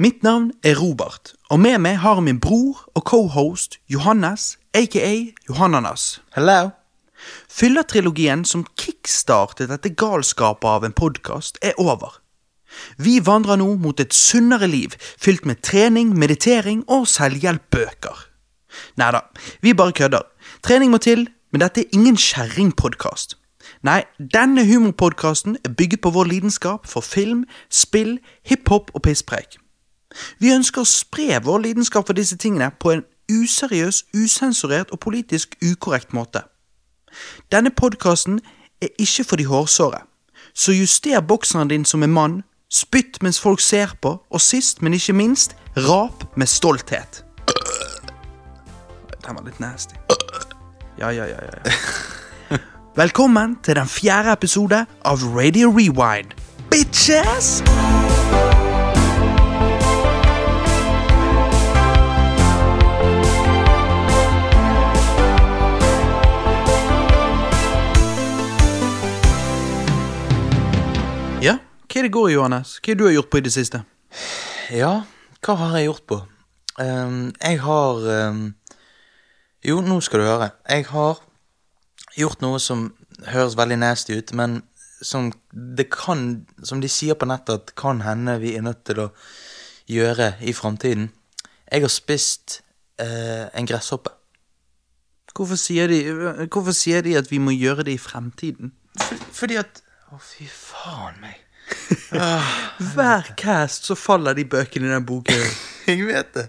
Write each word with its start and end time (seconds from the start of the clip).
Mitt 0.00 0.22
navn 0.22 0.52
er 0.64 0.78
Robert, 0.80 1.34
og 1.50 1.58
med 1.60 1.74
meg 1.84 1.98
har 2.00 2.14
jeg 2.16 2.24
min 2.24 2.38
bror 2.40 2.78
og 2.96 3.02
cohost 3.04 3.74
Johannes, 3.92 4.54
aka 4.72 5.10
Johannanas. 5.44 6.22
Hello. 6.32 6.70
Fyllertrilogien 7.52 8.46
som 8.48 8.62
kickstartet 8.80 9.68
dette 9.68 9.92
galskapet 9.92 10.70
av 10.70 10.88
en 10.88 10.96
podkast, 10.96 11.60
er 11.60 11.76
over. 11.76 12.16
Vi 12.96 13.18
vandrer 13.28 13.60
nå 13.60 13.74
mot 13.76 14.00
et 14.00 14.16
sunnere 14.16 14.72
liv, 14.72 14.96
fylt 15.20 15.44
med 15.44 15.60
trening, 15.60 16.16
meditering 16.16 16.80
og 16.88 17.04
selvhjelpbøker. 17.18 18.24
Nei 18.96 19.12
da, 19.12 19.26
vi 19.60 19.76
bare 19.76 19.92
kødder. 19.92 20.24
Trening 20.64 20.96
må 20.96 21.04
til, 21.04 21.28
men 21.52 21.60
dette 21.60 21.84
er 21.84 21.92
ingen 21.92 22.16
kjerringpodkast. 22.16 23.36
Nei, 23.84 24.06
denne 24.16 24.64
humorpodkasten 24.64 25.60
er 25.60 25.76
bygget 25.76 26.00
på 26.00 26.16
vår 26.16 26.32
lidenskap 26.32 26.88
for 26.88 27.04
film, 27.04 27.44
spill, 27.68 28.16
hiphop 28.48 28.94
og 28.96 29.04
pisspreik. 29.04 29.60
Vi 30.38 30.52
ønsker 30.54 30.82
å 30.82 30.88
spre 30.88 31.38
vår 31.44 31.66
lidenskap 31.66 32.06
for 32.06 32.18
disse 32.18 32.36
tingene 32.36 32.70
på 32.70 32.94
en 32.94 33.04
useriøs, 33.30 34.04
usensurert 34.14 34.90
og 34.90 35.00
politisk 35.00 35.54
ukorrekt 35.62 36.12
måte. 36.12 36.42
Denne 37.52 37.70
podkasten 37.70 38.40
er 38.82 38.88
ikke 38.98 39.24
for 39.24 39.36
de 39.36 39.46
hårsåre, 39.46 40.02
så 40.54 40.72
juster 40.72 41.20
bokseren 41.20 41.70
din 41.70 41.84
som 41.84 42.02
en 42.02 42.14
mann, 42.14 42.42
spytt 42.70 43.22
mens 43.22 43.40
folk 43.40 43.60
ser 43.60 43.94
på, 44.02 44.16
og 44.30 44.40
sist, 44.40 44.82
men 44.82 44.94
ikke 44.94 45.12
minst, 45.12 45.56
rap 45.76 46.24
med 46.36 46.46
stolthet. 46.46 47.24
Den 49.26 49.36
var 49.36 49.44
litt 49.46 49.60
nasty. 49.60 49.94
Ja, 50.98 51.10
ja, 51.10 51.24
ja, 51.24 51.38
ja. 51.42 52.56
Velkommen 53.02 53.58
til 53.62 53.76
den 53.76 53.88
fjerde 53.88 54.32
episode 54.32 54.84
av 55.04 55.22
Radio 55.36 55.70
Rewind. 55.70 56.34
Bitches! 56.70 57.62
Hva 71.90 71.98
er 71.98 72.06
det 72.06 72.12
går 72.14 72.28
i, 72.28 72.34
Johannes? 72.36 72.76
Hva 72.78 72.92
det 72.92 72.98
du 73.00 73.08
har 73.08 73.16
gjort 73.16 73.30
på 73.32 73.38
i 73.40 73.42
det 73.42 73.50
siste? 73.50 73.80
Ja, 74.70 74.92
hva 75.42 75.54
har 75.58 75.72
jeg 75.74 75.88
gjort 75.88 76.04
på? 76.06 76.18
Um, 76.78 77.32
jeg 77.42 77.58
har 77.64 78.04
um, 78.30 78.44
Jo, 79.66 79.80
nå 79.82 79.98
skal 80.00 80.22
du 80.22 80.28
høre. 80.28 80.50
Jeg 80.70 80.86
har 80.92 81.18
gjort 82.14 82.44
noe 82.44 82.60
som 82.62 82.92
høres 83.26 83.58
veldig 83.58 83.80
nasty 83.82 84.20
ut, 84.20 84.30
men 84.38 84.60
som 85.02 85.32
det 85.50 85.88
kan 85.90 86.46
Som 86.62 86.80
de 86.80 86.88
sier 86.88 87.18
på 87.18 87.26
nettet 87.26 87.56
at 87.56 87.74
kan 87.74 88.04
hende 88.06 88.38
vi 88.38 88.54
er 88.54 88.62
nødt 88.62 88.84
til 88.86 89.02
å 89.08 89.10
gjøre 89.90 90.36
i 90.46 90.54
framtiden. 90.54 91.10
Jeg 91.66 91.82
har 91.82 91.90
spist 91.90 92.60
uh, 93.02 93.50
en 93.50 93.66
gresshoppe. 93.66 94.14
Hvorfor 95.34 95.58
sier, 95.58 95.90
de, 95.90 96.46
hvorfor 96.46 96.74
sier 96.74 97.02
de 97.02 97.18
at 97.18 97.30
vi 97.30 97.42
må 97.42 97.50
gjøre 97.50 97.82
det 97.90 97.98
i 97.98 98.02
fremtiden? 98.02 98.76
Fordi 99.34 99.58
at 99.58 99.82
Å, 100.10 100.18
fy 100.18 100.46
faen 100.50 101.18
meg. 101.22 101.49
Hver 102.94 103.34
cast 103.36 103.86
så 103.86 103.94
faller 103.94 104.34
de 104.34 104.44
bøkene 104.44 104.86
i 104.88 104.94
den 104.94 105.06
boken. 105.06 105.42
Jeg 105.86 106.06
vet 106.06 106.34
det. 106.34 106.46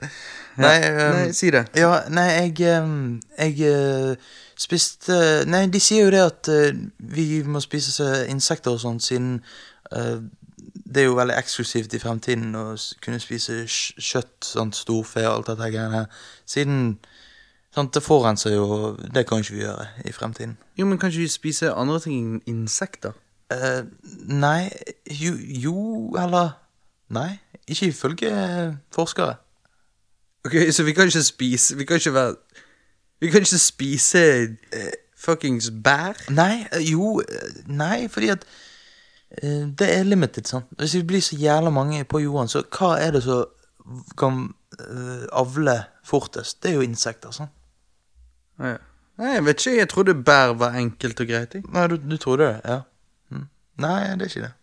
Nei, 0.61 0.77
um, 0.91 1.15
Nei, 1.15 1.31
si 1.33 1.49
det. 1.53 1.61
Ja, 1.79 2.01
nei, 2.11 2.25
jeg 2.35 2.59
ehm, 2.67 3.21
Jeg 3.39 3.61
eh, 3.63 4.15
spiste 4.59 5.15
Nei, 5.47 5.61
de 5.71 5.79
sier 5.79 6.03
jo 6.03 6.11
det 6.11 6.19
at 6.25 6.49
eh, 6.51 6.75
vi 6.99 7.39
må 7.47 7.61
spise 7.63 8.25
insekter 8.29 8.75
og 8.75 8.81
sånt, 8.83 9.01
siden 9.05 9.37
uh, 9.95 10.19
det 10.91 11.05
er 11.05 11.07
jo 11.07 11.15
veldig 11.15 11.37
eksklusivt 11.39 11.95
i 11.95 12.01
fremtiden 12.03 12.51
å 12.59 12.65
kunne 13.01 13.21
spise 13.23 13.61
kj- 13.63 13.95
kjøtt, 14.03 14.35
sånt 14.43 14.75
storfe 14.75 15.23
og 15.23 15.31
alt 15.37 15.53
dette 15.53 15.71
greiene 15.71 16.01
her. 16.01 16.21
Siden 16.45 16.81
sant, 17.73 17.93
det 17.95 18.03
forurenser 18.03 18.57
jo, 18.57 18.67
det 18.99 19.23
kan 19.29 19.39
ikke 19.39 19.55
vi 19.55 19.63
gjøre 19.63 19.87
i 20.03 20.11
fremtiden. 20.15 20.57
Jo, 20.77 20.85
men 20.91 20.99
kan 20.99 21.13
ikke 21.15 21.23
vi 21.23 21.31
spise 21.31 21.71
andre 21.71 22.01
ting 22.03 22.19
enn 22.19 22.41
insekter? 22.59 23.15
Eh, 23.51 23.83
nei 24.31 24.69
jo, 25.11 25.35
jo, 25.35 25.77
eller 26.15 26.57
Nei, 27.11 27.39
ikke 27.67 27.85
ifølge 27.91 28.31
forskere. 28.95 29.35
Ok, 30.45 30.53
Så 30.71 30.83
vi 30.83 30.93
kan 30.93 31.03
ikke 31.03 31.23
spise 31.23 31.77
Vi 31.77 31.85
kan 31.85 31.95
ikke 31.95 32.13
være 32.13 32.35
Vi 33.21 33.29
kan 33.29 33.39
ikke 33.39 33.57
spise 33.57 34.41
eh, 34.73 34.91
fuckings 35.17 35.71
bær? 35.83 36.13
Nei, 36.29 36.65
eh, 36.71 36.91
jo 36.91 37.19
eh, 37.19 37.65
Nei, 37.67 38.07
fordi 38.07 38.27
at 38.27 38.45
uh, 39.43 39.67
Det 39.79 39.97
er 39.97 40.03
limited, 40.03 40.43
sant. 40.43 40.65
Hvis 40.77 40.95
vi 40.95 41.03
blir 41.03 41.21
så 41.21 41.35
jævla 41.35 41.69
mange 41.69 42.03
på 42.03 42.19
jorden, 42.19 42.47
så 42.47 42.63
hva 42.77 42.95
er 42.99 43.11
det 43.11 43.23
som 43.23 43.45
kan 44.17 44.53
uh, 44.79 45.25
avle 45.31 45.83
fortest? 46.03 46.63
Det 46.63 46.71
er 46.71 46.75
jo 46.75 46.81
insekter, 46.81 47.31
sant. 47.31 47.51
Ja. 48.59 48.75
Nei, 49.17 49.33
jeg 49.33 49.45
vet 49.45 49.65
ikke. 49.65 49.77
Jeg 49.77 49.89
trodde 49.89 50.15
bær 50.23 50.53
var 50.57 50.75
enkelt 50.75 51.19
og 51.19 51.27
greit. 51.27 51.55
Nei, 51.73 51.87
du, 51.87 51.97
du 52.11 52.17
trodde 52.17 52.45
det? 52.45 52.61
Ja. 52.65 52.79
Nei, 53.81 54.15
det 54.19 54.27
er 54.27 54.31
ikke 54.33 54.43
det. 54.47 54.53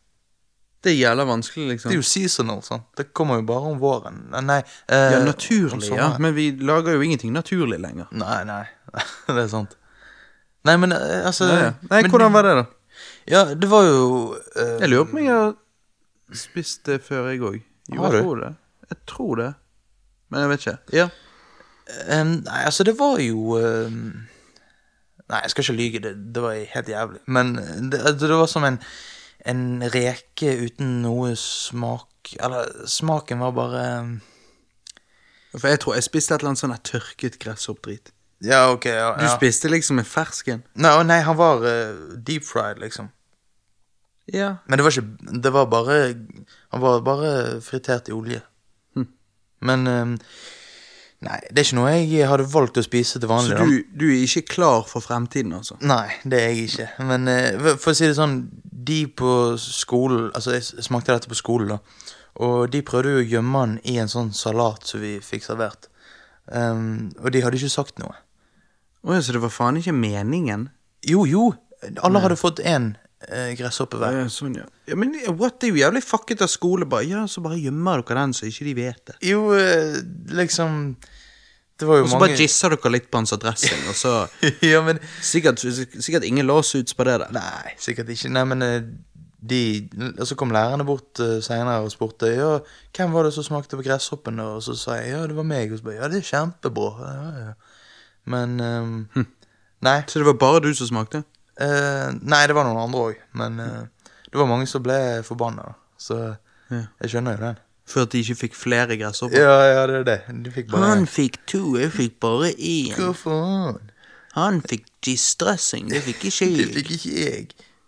Det 0.84 0.92
er 0.92 0.96
jævla 1.00 1.24
vanskelig, 1.26 1.64
liksom. 1.72 1.90
Det 1.90 1.96
er 1.96 1.98
jo 1.98 2.06
seasonal, 2.06 2.60
sant. 2.62 2.84
Det 2.96 3.08
kommer 3.12 3.40
jo 3.40 3.46
bare 3.48 3.72
om 3.72 3.80
våren. 3.82 4.20
Nei, 4.30 4.42
Nei, 4.46 4.58
eh, 4.86 5.12
Ja, 5.16 5.20
naturlig, 5.26 5.88
ja. 5.90 6.12
Men 6.22 6.36
vi 6.36 6.52
lager 6.54 6.94
jo 6.94 7.02
ingenting 7.02 7.32
naturlig 7.34 7.80
lenger. 7.82 8.06
Nei, 8.14 8.44
nei. 8.46 8.62
det 9.26 9.42
er 9.42 9.50
sant. 9.50 9.74
Nei, 10.68 10.76
men 10.78 10.94
eh, 10.94 11.26
altså 11.26 11.48
Nei, 11.50 11.58
ja. 11.64 11.72
Nei, 11.90 12.02
men- 12.02 12.10
hvordan 12.14 12.32
var 12.36 12.46
det, 12.46 12.54
da? 12.60 12.66
Ja, 13.30 13.42
det 13.54 13.68
var 13.70 13.84
jo 13.86 14.36
eh, 14.56 14.78
Jeg 14.82 14.88
lurer 14.90 15.04
på 15.10 15.18
om 15.18 15.22
jeg 15.22 15.34
har 15.34 15.52
spist 16.34 16.84
det 16.88 17.00
før, 17.06 17.28
jeg 17.32 17.42
òg. 17.42 17.58
Jo, 17.92 18.02
Har 18.02 18.14
jeg 18.14 18.22
tror 18.24 18.40
det. 18.44 18.52
Jeg 18.90 18.98
tror 19.10 19.36
det. 19.42 19.50
Men 20.30 20.40
jeg 20.44 20.50
vet 20.52 20.64
ikke. 20.66 20.78
Ja. 20.96 21.08
Um, 22.12 22.32
nei, 22.44 22.62
altså, 22.68 22.84
det 22.84 22.94
var 22.98 23.18
jo 23.22 23.56
em, 23.58 24.00
Nei, 25.28 25.42
jeg 25.44 25.52
skal 25.52 25.64
ikke 25.64 25.76
lyge, 25.76 26.02
det, 26.06 26.14
det 26.34 26.42
var 26.42 26.56
helt 26.74 26.88
jævlig. 26.88 27.20
Men 27.26 27.54
det, 27.92 28.00
altså, 28.00 28.26
det 28.26 28.36
var 28.40 28.46
som 28.48 28.64
en, 28.64 28.78
en 29.46 29.64
reke 29.94 30.54
uten 30.64 30.98
noe 31.04 31.34
smak 31.38 32.32
Eller 32.40 32.86
smaken 32.88 33.40
var 33.40 33.52
bare 33.56 33.82
For 35.54 35.68
jeg 35.68 35.80
tror 35.80 35.94
jeg 35.96 36.06
spiste 36.08 36.34
et 36.34 36.42
eller 36.42 36.52
annet 36.52 36.62
sånn 36.62 36.74
tørket 36.84 37.38
gresshoppdrit. 37.42 38.12
Ja, 38.44 38.68
ok, 38.72 38.86
ja. 38.86 39.12
Du 39.18 39.26
spiste 39.32 39.70
liksom 39.70 39.98
en 39.98 40.06
fersken? 40.06 40.62
Nei, 40.78 40.92
nei, 41.06 41.22
han 41.26 41.38
var 41.38 41.64
uh, 41.64 42.18
deep 42.22 42.46
fried, 42.46 42.78
liksom. 42.82 43.08
Ja. 44.32 44.58
Men 44.68 44.78
det 44.78 44.84
var 44.84 44.92
ikke 44.92 45.40
Det 45.42 45.52
var 45.52 45.70
bare 45.72 45.94
Han 46.70 46.82
var 46.82 47.00
bare 47.00 47.60
fritert 47.64 48.08
i 48.08 48.12
olje. 48.12 48.42
Hm. 48.94 49.08
Men 49.64 49.86
em, 49.86 50.18
Nei, 51.26 51.38
det 51.50 51.58
er 51.58 51.66
ikke 51.66 51.76
noe 51.80 51.92
jeg 51.96 52.26
hadde 52.30 52.44
valgt 52.52 52.78
å 52.78 52.84
spise 52.86 53.18
til 53.18 53.30
vanlig. 53.30 53.56
Så 53.58 53.64
du, 53.66 53.96
du 53.98 54.04
er 54.06 54.20
ikke 54.22 54.54
klar 54.54 54.84
for 54.86 55.02
fremtiden, 55.02 55.56
altså? 55.56 55.74
Nei, 55.82 56.06
det 56.22 56.38
er 56.38 56.52
jeg 56.52 56.68
ikke. 56.68 56.86
Men 57.08 57.26
eh, 57.32 57.72
for 57.74 57.90
å 57.90 57.98
si 57.98 58.06
det 58.06 58.14
sånn, 58.18 58.36
de 58.62 59.00
på 59.18 59.32
skolen 59.58 60.28
Altså, 60.30 60.54
jeg 60.54 60.86
smakte 60.86 61.16
dette 61.16 61.30
på 61.30 61.38
skolen, 61.38 61.74
da. 61.74 62.14
Og 62.46 62.70
de 62.70 62.84
prøvde 62.86 63.16
jo 63.16 63.24
å 63.24 63.26
gjemme 63.26 63.64
den 63.64 63.74
i 63.90 63.96
en 63.98 64.10
sånn 64.10 64.30
salat 64.36 64.86
som 64.86 65.02
vi 65.02 65.16
fikk 65.24 65.42
servert. 65.48 65.90
Um, 66.46 67.10
og 67.18 67.32
de 67.34 67.42
hadde 67.42 67.58
ikke 67.58 67.72
sagt 67.72 67.98
noe. 67.98 68.14
Å 69.02 69.16
ja, 69.16 69.24
så 69.24 69.34
det 69.34 69.42
var 69.42 69.52
faen 69.52 69.80
ikke 69.80 69.96
meningen? 69.96 70.68
Jo, 71.06 71.26
jo, 71.26 71.50
alle 72.02 72.22
hadde 72.22 72.38
fått 72.38 72.62
én 72.62 72.92
uh, 73.26 73.52
gresshoppe 73.58 74.00
hver. 74.00 74.16
Ja, 74.22 74.26
sånn, 74.32 74.56
ja. 74.60 74.66
ja. 74.88 74.96
Men 74.98 75.14
what, 75.38 75.58
det 75.60 75.68
er 75.68 75.74
jo 75.74 75.82
jævlig 75.82 76.02
fucket 76.06 76.44
av 76.44 76.50
skole. 76.52 76.88
Bare, 76.90 77.06
ja, 77.08 77.24
så 77.30 77.42
bare 77.44 77.58
gjemmer 77.60 78.02
dere 78.02 78.20
den, 78.22 78.34
så 78.36 78.48
ikke 78.48 78.68
de 78.68 78.74
vet 78.78 79.02
det. 79.10 79.16
Jo, 79.28 79.48
eh, 79.56 79.98
liksom 80.38 80.96
Det 81.78 81.86
var 81.86 82.00
jo 82.00 82.06
Og 82.06 82.08
så 82.10 82.18
mange 82.18 82.26
bare 82.26 82.38
gisser 82.40 82.74
dere 82.74 82.92
litt 82.94 83.10
på 83.10 83.20
hans 83.20 83.34
adresse, 83.36 83.74
og 83.90 83.98
så 83.98 84.14
Ja, 84.72 84.82
men 84.86 84.98
Sikkert, 85.22 85.62
sikkert 85.62 86.26
ingen 86.26 86.46
lawsuits 86.46 86.94
på 86.94 87.06
det 87.06 87.20
der. 87.24 87.34
Nei, 87.34 87.76
sikkert 87.78 88.10
ikke. 88.14 88.32
Nei, 88.34 88.44
men 88.50 88.66
eh, 88.66 88.80
de 89.38 89.62
Og 90.18 90.26
så 90.26 90.34
kom 90.34 90.50
lærerne 90.50 90.86
bort 90.86 91.20
uh, 91.22 91.38
seinere 91.44 91.84
og 91.86 91.92
spurte 91.94 92.32
ja, 92.34 92.56
hvem 92.96 93.12
var 93.14 93.28
det 93.28 93.32
som 93.36 93.46
smakte 93.46 93.78
på 93.78 93.86
gresshoppen. 93.86 94.40
Og 94.42 94.62
så 94.66 94.74
sa 94.78 94.98
jeg 94.98 95.14
ja, 95.14 95.26
det 95.30 95.38
var 95.38 95.46
meg. 95.46 95.72
Og 95.72 95.78
så 95.78 95.86
bare 95.86 96.00
ja, 96.00 96.10
det 96.10 96.22
er 96.22 96.30
kjempebra. 96.32 97.10
Ja, 97.14 97.28
ja. 97.46 97.52
Men 98.28 98.60
ehm, 98.60 99.26
Nei. 99.86 100.00
Så 100.10 100.18
det 100.18 100.26
var 100.26 100.38
bare 100.40 100.60
du 100.66 100.72
som 100.74 100.90
smakte? 100.90 101.22
Eh, 101.58 102.10
nei, 102.22 102.42
det 102.46 102.54
var 102.56 102.64
noen 102.68 102.80
andre 102.86 103.00
òg. 103.10 103.22
Men 103.40 103.60
uh, 103.60 104.10
det 104.28 104.38
var 104.40 104.46
mange 104.50 104.66
som 104.70 104.82
ble 104.84 104.98
forbanna. 105.26 105.74
Så 105.98 106.18
Ja. 106.70 106.84
jeg 107.02 107.10
skjønner 107.14 107.38
jo 107.38 107.44
den. 107.46 107.58
For 107.88 108.04
at 108.04 108.10
de 108.12 108.20
ikke 108.20 108.36
fikk 108.42 108.54
flere 108.54 108.98
gresshopper? 109.00 109.40
Ja, 109.40 109.54
ja, 109.64 109.86
det 109.88 109.94
er 110.02 110.04
det. 110.04 110.18
De 110.44 110.50
fikk 110.52 110.66
bare 110.70 110.90
Han 110.90 111.06
fikk 111.08 111.38
to, 111.48 111.62
jeg 111.80 111.90
fikk 111.94 112.18
bare 112.20 112.50
én. 112.52 113.14
Faen? 113.16 113.78
Han 114.34 114.60
fikk 114.60 114.84
distressing, 115.02 115.88
det 115.88 116.02
fikk 116.04 116.26
ikke 116.28 116.48
jeg. 116.52 116.58
Det 116.58 116.74
fikk 116.76 116.90
ikke 116.98 117.14
jeg. 117.22 117.46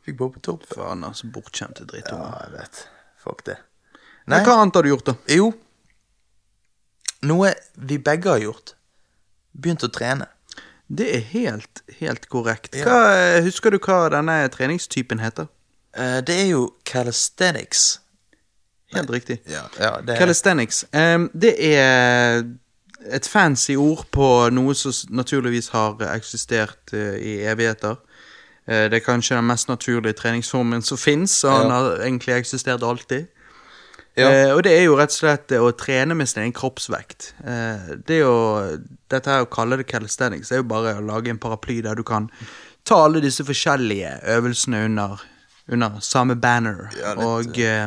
Fikk 0.08 0.16
bare 0.22 0.32
på 0.38 0.40
topp. 0.48 0.64
Faen, 0.72 1.04
altså. 1.04 1.28
Bortskjemte 1.34 1.84
Ja, 2.00 2.22
jeg 2.46 2.54
vet. 2.56 2.80
Fuck 3.20 3.44
det. 3.44 3.58
Men 4.26 4.46
hva 4.46 4.56
annet 4.62 4.74
har 4.78 4.86
du 4.86 4.88
gjort, 4.94 5.10
da? 5.10 5.14
Jo, 5.28 5.50
noe 7.28 7.52
vi 7.76 7.98
begge 8.00 8.30
har 8.32 8.40
gjort. 8.40 8.74
Begynt 9.52 9.84
å 9.84 9.90
trene. 9.92 10.28
Det 10.90 11.06
er 11.16 11.20
helt, 11.30 11.82
helt 12.00 12.28
korrekt. 12.28 12.74
Hva, 12.74 13.00
eh, 13.14 13.42
husker 13.46 13.70
du 13.70 13.78
hva 13.78 14.08
denne 14.10 14.42
treningstypen 14.50 15.22
heter? 15.22 15.46
Eh, 15.94 16.20
det 16.26 16.34
er 16.42 16.48
jo 16.50 16.70
calisthenics. 16.84 18.00
helt 18.94 19.10
riktig. 19.10 19.38
Ja, 19.46 19.68
ja 19.78 20.00
det 20.00 20.14
er 20.14 20.18
Calisthenics. 20.18 20.84
em, 20.92 21.30
det 21.40 21.54
er 21.74 22.42
et 23.06 23.28
fancy 23.28 23.76
ord 23.76 24.04
på 24.10 24.50
noe 24.50 24.74
som 24.74 24.92
naturligvis 25.14 25.68
har 25.68 25.96
eksistert 26.14 26.92
eh, 26.92 27.14
i 27.22 27.34
evigheter. 27.46 27.96
Eh, 28.66 28.90
det 28.90 29.00
er 29.00 29.04
kanskje 29.04 29.36
den 29.36 29.46
mest 29.46 29.68
naturlige 29.68 30.12
treningsformen 30.12 30.82
som 30.82 30.98
fins, 30.98 31.44
og 31.44 31.62
den 31.62 31.70
har 31.70 32.02
egentlig 32.02 32.34
eksistert 32.34 32.82
alltid. 32.82 33.26
Ja. 34.18 34.30
Eh, 34.30 34.50
og 34.54 34.64
det 34.66 34.72
er 34.74 34.88
jo 34.88 34.96
rett 34.98 35.12
og 35.12 35.20
slett 35.20 35.52
å 35.54 35.70
trene 35.78 36.16
med 36.18 36.28
sin 36.28 36.42
egen 36.42 36.54
kroppsvekt. 36.56 37.32
Eh, 37.46 37.92
det 38.08 38.22
å, 38.26 38.38
dette 39.12 39.30
her 39.30 39.44
å 39.46 39.50
kalle 39.52 39.78
det 39.80 39.88
calisthenics 39.90 40.50
er 40.50 40.62
jo 40.62 40.70
bare 40.70 40.96
å 40.98 41.04
lage 41.04 41.32
en 41.32 41.40
paraply 41.40 41.80
der 41.86 41.98
du 41.98 42.04
kan 42.06 42.30
ta 42.86 43.04
alle 43.06 43.22
disse 43.22 43.44
forskjellige 43.46 44.16
øvelsene 44.34 44.84
under, 44.88 45.20
under 45.68 46.00
samme 46.04 46.36
banner. 46.36 46.88
Ja, 46.98 47.14
og 47.22 47.58
eh, 47.60 47.86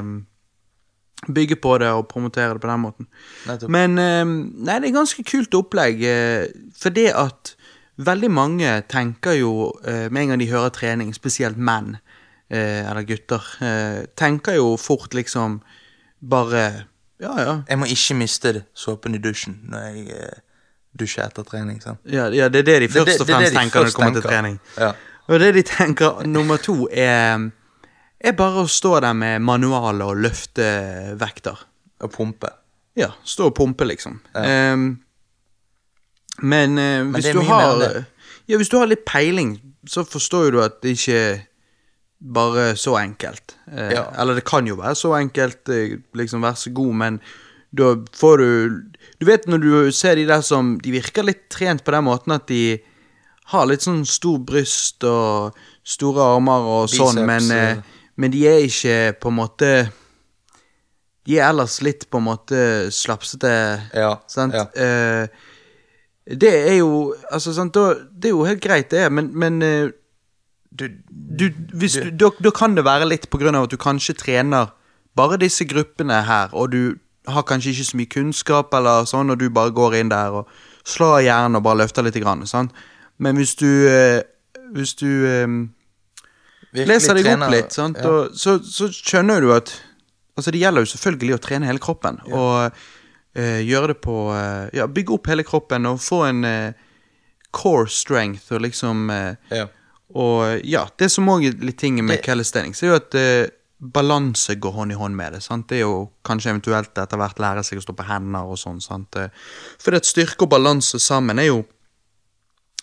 bygge 1.33 1.59
på 1.63 1.77
det 1.81 1.91
og 1.91 2.07
promotere 2.11 2.55
det 2.55 2.63
på 2.63 2.71
den 2.71 2.85
måten. 2.85 3.09
Nettopp. 3.47 3.73
Men 3.73 3.99
eh, 3.99 4.23
nei, 4.23 4.79
det 4.79 4.91
er 4.91 4.97
ganske 4.99 5.27
kult 5.27 5.59
opplegg, 5.59 6.03
eh, 6.07 6.47
for 6.77 6.95
det 6.95 7.11
at 7.19 7.55
veldig 8.03 8.31
mange 8.33 8.69
tenker 8.89 9.35
jo 9.37 9.69
med 9.85 10.17
en 10.17 10.31
gang 10.31 10.39
de 10.41 10.47
hører 10.49 10.71
trening, 10.73 11.11
spesielt 11.13 11.59
menn 11.61 11.99
eller 12.49 13.05
gutter, 13.05 13.45
tenker 14.17 14.57
jo 14.57 14.71
fort 14.81 15.13
liksom 15.13 15.59
bare 16.29 16.63
Ja, 17.21 17.33
ja. 17.39 17.53
Jeg 17.69 17.79
må 17.79 17.85
ikke 17.87 18.15
miste 18.19 18.63
såpen 18.75 19.15
i 19.15 19.19
dusjen 19.23 19.59
når 19.71 19.83
jeg 19.89 20.07
eh, 20.17 20.39
dusjer 20.99 21.23
etter 21.27 21.43
trening. 21.47 21.81
sant? 21.81 21.99
Ja, 22.05 22.25
ja, 22.33 22.49
det 22.49 22.59
er 22.63 22.63
det 22.67 22.79
de 22.81 22.87
først 22.87 23.05
det- 23.05 23.21
og 23.21 23.27
det 23.27 23.35
er 23.35 23.39
det 23.39 23.51
fremst 23.51 23.53
de 23.53 23.59
tenker 23.59 23.79
når 23.79 23.85
det 23.85 23.93
først 23.93 23.95
kommer 23.95 24.13
til 24.13 24.21
tenker. 24.21 24.29
trening. 24.29 24.59
Ja. 24.77 24.91
Og 25.27 25.39
det 25.39 25.53
de 25.55 25.61
tenker 25.63 26.25
nummer 26.27 26.57
to, 26.57 26.87
er 26.91 27.49
er 28.23 28.31
bare 28.31 28.63
å 28.63 28.67
stå 28.67 28.99
der 29.01 29.13
med 29.13 29.41
manualer 29.41 30.05
og 30.05 30.17
løfte 30.17 31.15
vekter. 31.19 31.57
Og 32.01 32.11
pumpe. 32.11 32.49
Ja, 32.95 33.09
stå 33.23 33.45
og 33.49 33.55
pumpe, 33.55 33.85
liksom. 33.85 34.19
Ehm, 34.35 34.99
men 36.41 36.77
eh, 36.77 37.03
hvis 37.13 37.23
det 37.23 37.29
er 37.29 37.33
du 37.33 37.39
mye 37.43 37.47
har 37.49 37.73
enn 37.73 37.79
det. 37.83 38.05
Ja, 38.49 38.57
hvis 38.59 38.69
du 38.69 38.77
har 38.79 38.87
litt 38.87 39.05
peiling, 39.05 39.53
så 39.87 40.03
forstår 40.07 40.45
jo 40.47 40.51
du 40.51 40.61
at 40.63 40.81
det 40.83 40.97
ikke 40.97 41.15
er 41.19 41.41
bare 42.23 42.75
så 42.79 42.95
enkelt. 43.01 43.55
Eh, 43.71 43.91
Ja. 43.97 44.05
Eller 44.17 44.35
det 44.35 44.45
kan 44.47 44.65
jo 44.67 44.75
være 44.79 44.95
så 44.95 45.11
enkelt, 45.19 45.67
eh, 45.69 45.97
liksom 46.15 46.41
vær 46.41 46.55
så 46.55 46.71
god, 46.73 46.93
men 46.95 47.19
da 47.75 47.95
får 48.15 48.37
du 48.37 48.81
Du 49.19 49.25
vet 49.25 49.45
når 49.47 49.57
du 49.61 49.91
ser 49.91 50.15
de 50.15 50.25
der 50.27 50.41
som 50.41 50.77
De 50.83 50.91
virker 50.91 51.23
litt 51.23 51.49
trent 51.49 51.83
på 51.83 51.91
den 51.91 52.03
måten 52.05 52.31
at 52.35 52.47
de 52.47 52.79
har 53.51 53.65
litt 53.65 53.81
sånn 53.81 54.05
stor 54.05 54.37
bryst 54.39 55.03
og 55.03 55.53
store 55.83 56.21
armer 56.35 56.61
og 56.63 56.89
sånn, 56.89 57.25
men, 57.25 57.51
eh, 57.51 57.77
men 58.15 58.31
de 58.31 58.45
er 58.47 58.59
ikke 58.67 59.19
på 59.19 59.27
en 59.29 59.35
måte 59.35 59.71
De 61.25 61.39
er 61.39 61.49
ellers 61.49 61.81
litt 61.81 62.09
på 62.11 62.17
en 62.19 62.23
måte 62.27 62.91
slapsete. 62.91 63.81
Ja, 63.93 64.17
Sant? 64.27 64.53
ja. 64.53 64.65
Eh, 64.75 65.27
det 66.27 66.53
er 66.69 66.77
jo 66.77 67.13
Altså, 67.31 67.53
sant, 67.53 67.73
da, 67.73 67.93
det 68.11 68.29
er 68.31 68.35
jo 68.37 68.45
helt 68.47 68.61
greit, 68.63 68.89
det, 68.91 69.09
men, 69.11 69.31
men 69.33 69.61
Du, 70.73 70.87
du, 71.09 71.49
du, 71.49 71.85
da, 72.17 72.31
da 72.41 72.51
kan 72.55 72.73
det 72.75 72.85
være 72.87 73.05
litt 73.05 73.27
på 73.29 73.37
grunn 73.41 73.55
av 73.55 73.67
at 73.67 73.73
du 73.73 73.77
kanskje 73.77 74.15
trener 74.17 74.71
bare 75.15 75.37
disse 75.37 75.65
gruppene 75.69 76.23
her, 76.25 76.49
og 76.57 76.71
du 76.73 76.95
har 77.29 77.45
kanskje 77.47 77.71
ikke 77.75 77.85
så 77.85 77.97
mye 77.99 78.09
kunnskap, 78.11 78.73
eller 78.73 79.05
sånn, 79.07 79.29
og 79.29 79.37
du 79.39 79.45
bare 79.53 79.71
går 79.75 79.99
inn 80.01 80.09
der 80.11 80.33
og 80.41 80.49
slår 80.89 81.19
av 81.19 81.23
hjernen 81.27 81.59
og 81.59 81.63
bare 81.67 81.83
løfter 81.83 82.03
litt. 82.03 82.17
Grann, 82.19 82.41
sånn. 82.49 82.71
Men 83.21 83.37
hvis 83.39 83.55
du 83.59 83.69
eh, 83.87 84.23
Hvis 84.73 84.95
du 84.97 85.05
um, 85.45 85.57
leser 86.73 87.13
deg 87.19 87.27
trener- 87.27 87.45
opp 87.45 87.53
litt, 87.53 87.75
sånn, 87.75 87.93
Ja. 87.99 88.09
Og, 88.09 88.33
så, 88.35 88.57
så 88.65 88.89
skjønner 88.89 89.41
du 89.41 89.53
at 89.53 89.73
Altså, 90.33 90.49
det 90.49 90.63
gjelder 90.63 90.81
jo 90.81 90.89
selvfølgelig 90.89 91.35
å 91.35 91.41
trene 91.45 91.67
hele 91.69 91.77
kroppen. 91.77 92.15
Og 92.33 92.73
uh, 92.73 93.59
gjøre 93.61 93.91
det 93.91 93.97
på 94.01 94.15
uh, 94.33 94.65
Ja, 94.73 94.87
bygge 94.89 95.13
opp 95.13 95.29
hele 95.29 95.45
kroppen 95.45 95.85
og 95.85 96.01
få 96.01 96.23
en 96.25 96.41
uh, 96.41 96.73
core 97.53 97.85
strength 97.87 98.49
og 98.51 98.63
liksom 98.65 99.11
Ja. 99.53 99.67
Og 100.15 100.61
ja, 100.63 100.85
det 100.97 101.09
som 101.11 101.25
òg 101.33 101.45
er 101.47 101.59
litt 101.65 101.77
tingen 101.81 102.05
med 102.05 102.21
calisthenics, 102.21 102.83
er 102.83 102.87
jo 102.91 102.95
at 102.99 103.15
eh, 103.17 103.47
balanse 103.81 104.55
går 104.61 104.71
hånd 104.77 104.91
i 104.91 104.95
hånd 104.95 105.15
med 105.17 105.33
det. 105.33 105.41
sant? 105.43 105.67
Det 105.67 105.77
er 105.79 105.81
jo 105.87 106.09
kanskje 106.23 106.51
eventuelt 106.53 106.93
etter 106.97 107.17
hvert 107.17 107.39
lære 107.41 107.63
seg 107.65 107.79
å 107.81 107.81
stå 107.83 107.95
på 107.97 108.05
hender 108.07 108.45
og 108.53 108.57
sånn. 108.61 108.79
sant? 108.81 109.15
Eh, 109.15 109.29
For 109.81 109.95
at 109.97 110.05
styrke 110.05 110.45
og 110.45 110.49
balanse 110.53 110.99
sammen 111.01 111.39
er 111.39 111.49
jo 111.49 111.63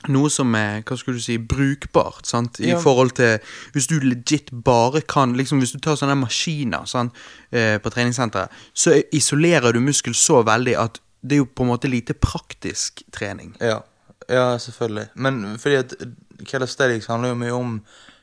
noe 0.09 0.31
som 0.33 0.55
er 0.57 0.81
hva 0.89 0.97
skulle 0.97 1.21
du 1.21 1.25
si, 1.25 1.37
brukbart. 1.39 2.25
sant? 2.27 2.59
I 2.61 2.71
Ja. 2.71 2.79
forhold 2.81 3.13
til 3.15 3.39
Hvis 3.73 3.87
du 3.87 4.01
legit 4.01 4.51
bare 4.65 5.03
kan 5.03 5.35
liksom 5.37 5.61
Hvis 5.61 5.73
du 5.73 5.79
tar 5.79 5.95
sånne 5.97 6.17
maskiner 6.19 6.87
sant? 6.89 7.13
Eh, 7.53 7.79
på 7.79 7.91
treningssenteret, 7.91 8.49
så 8.75 9.03
isolerer 9.13 9.73
du 9.73 9.81
muskel 9.81 10.15
så 10.15 10.43
veldig 10.45 10.77
at 10.79 10.99
det 11.23 11.33
er 11.37 11.45
jo 11.45 11.45
på 11.45 11.63
en 11.63 11.69
måte 11.77 11.89
lite 11.91 12.15
praktisk 12.15 13.03
trening. 13.13 13.55
Ja, 13.61 13.83
ja, 14.29 14.57
selvfølgelig. 14.57 15.09
Men 15.17 15.59
fordi 15.59 15.77
at 15.77 15.93
calisthenics 16.47 17.07
handler 17.11 17.35
jo 17.35 17.41
mye 17.41 17.53
om 17.57 17.77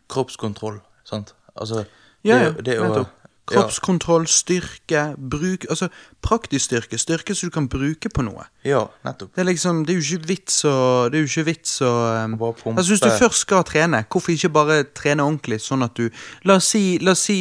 kroppskontroll, 0.09 0.81
sant? 1.07 1.35
Altså, 1.55 1.85
Ja, 2.25 2.49
det, 2.49 2.65
det 2.65 2.79
å-. 2.81 3.05
Kroppskontroll, 3.47 4.27
styrke, 4.27 5.13
bruk 5.17 5.65
Altså 5.69 5.87
praktisk 6.23 6.65
styrke. 6.65 6.97
Styrke 6.99 7.35
som 7.35 7.47
du 7.47 7.53
kan 7.55 7.69
bruke 7.71 8.09
på 8.11 8.25
noe. 8.25 8.43
Ja, 8.67 8.81
nettopp. 9.07 9.31
Det 9.35 9.43
er 9.43 9.47
liksom, 9.47 9.85
det 9.87 9.93
er 9.93 10.01
jo 10.01 10.17
ikke 10.17 10.27
vits 10.33 10.57
å 10.67 10.73
Det 11.07 11.19
er 11.19 11.23
jo 11.23 11.29
ikke 11.31 11.45
vits 11.47 11.77
å 11.85 11.93
um, 12.25 12.35
Altså 12.41 12.89
Hvis 12.91 13.05
du 13.05 13.09
først 13.09 13.45
skal 13.45 13.63
trene, 13.67 14.03
hvorfor 14.11 14.35
ikke 14.35 14.51
bare 14.51 14.81
trene 14.91 15.23
ordentlig, 15.23 15.61
sånn 15.63 15.87
at 15.87 15.95
du 15.95 16.09
La 16.43 16.59
oss 16.59 16.73
si, 16.73 16.97
la 16.99 17.15
oss 17.15 17.23
si 17.29 17.39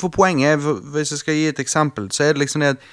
For 0.00 0.10
poenget 0.10 0.56
er, 0.56 0.82
hvis 0.94 1.14
jeg 1.14 1.22
skal 1.22 1.38
gi 1.38 1.48
et 1.52 1.62
eksempel, 1.62 2.10
så 2.10 2.26
er 2.26 2.34
det 2.34 2.46
liksom 2.46 2.64
det 2.64 2.74
at 2.74 2.88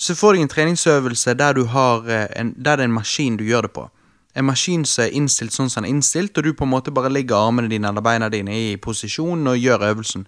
Se 0.00 0.14
for 0.16 0.32
deg 0.32 0.46
en 0.46 0.48
treningsøvelse 0.48 1.34
der 1.36 1.58
du 1.58 1.66
har 1.74 2.06
eh, 2.08 2.28
en, 2.38 2.54
Der 2.56 2.78
det 2.78 2.86
er 2.86 2.88
en 2.88 2.94
maskin 2.94 3.36
du 3.36 3.44
gjør 3.44 3.66
det 3.66 3.74
på. 3.76 3.90
En 4.36 4.44
maskin 4.44 4.84
som 4.84 5.04
er 5.04 5.14
innstilt 5.16 5.52
sånn 5.52 5.70
som 5.70 5.82
den 5.82 5.90
er 5.90 5.96
innstilt, 5.96 6.38
og 6.38 6.44
du 6.44 6.52
på 6.54 6.64
en 6.64 6.70
måte 6.70 6.92
bare 6.94 7.10
ligger 7.10 7.36
armene 7.36 7.68
dine 7.68 7.88
eller 7.88 8.00
beina 8.00 8.28
dine 8.28 8.54
i 8.54 8.76
posisjon 8.76 9.46
og 9.46 9.58
gjør 9.58 9.88
øvelsen. 9.90 10.26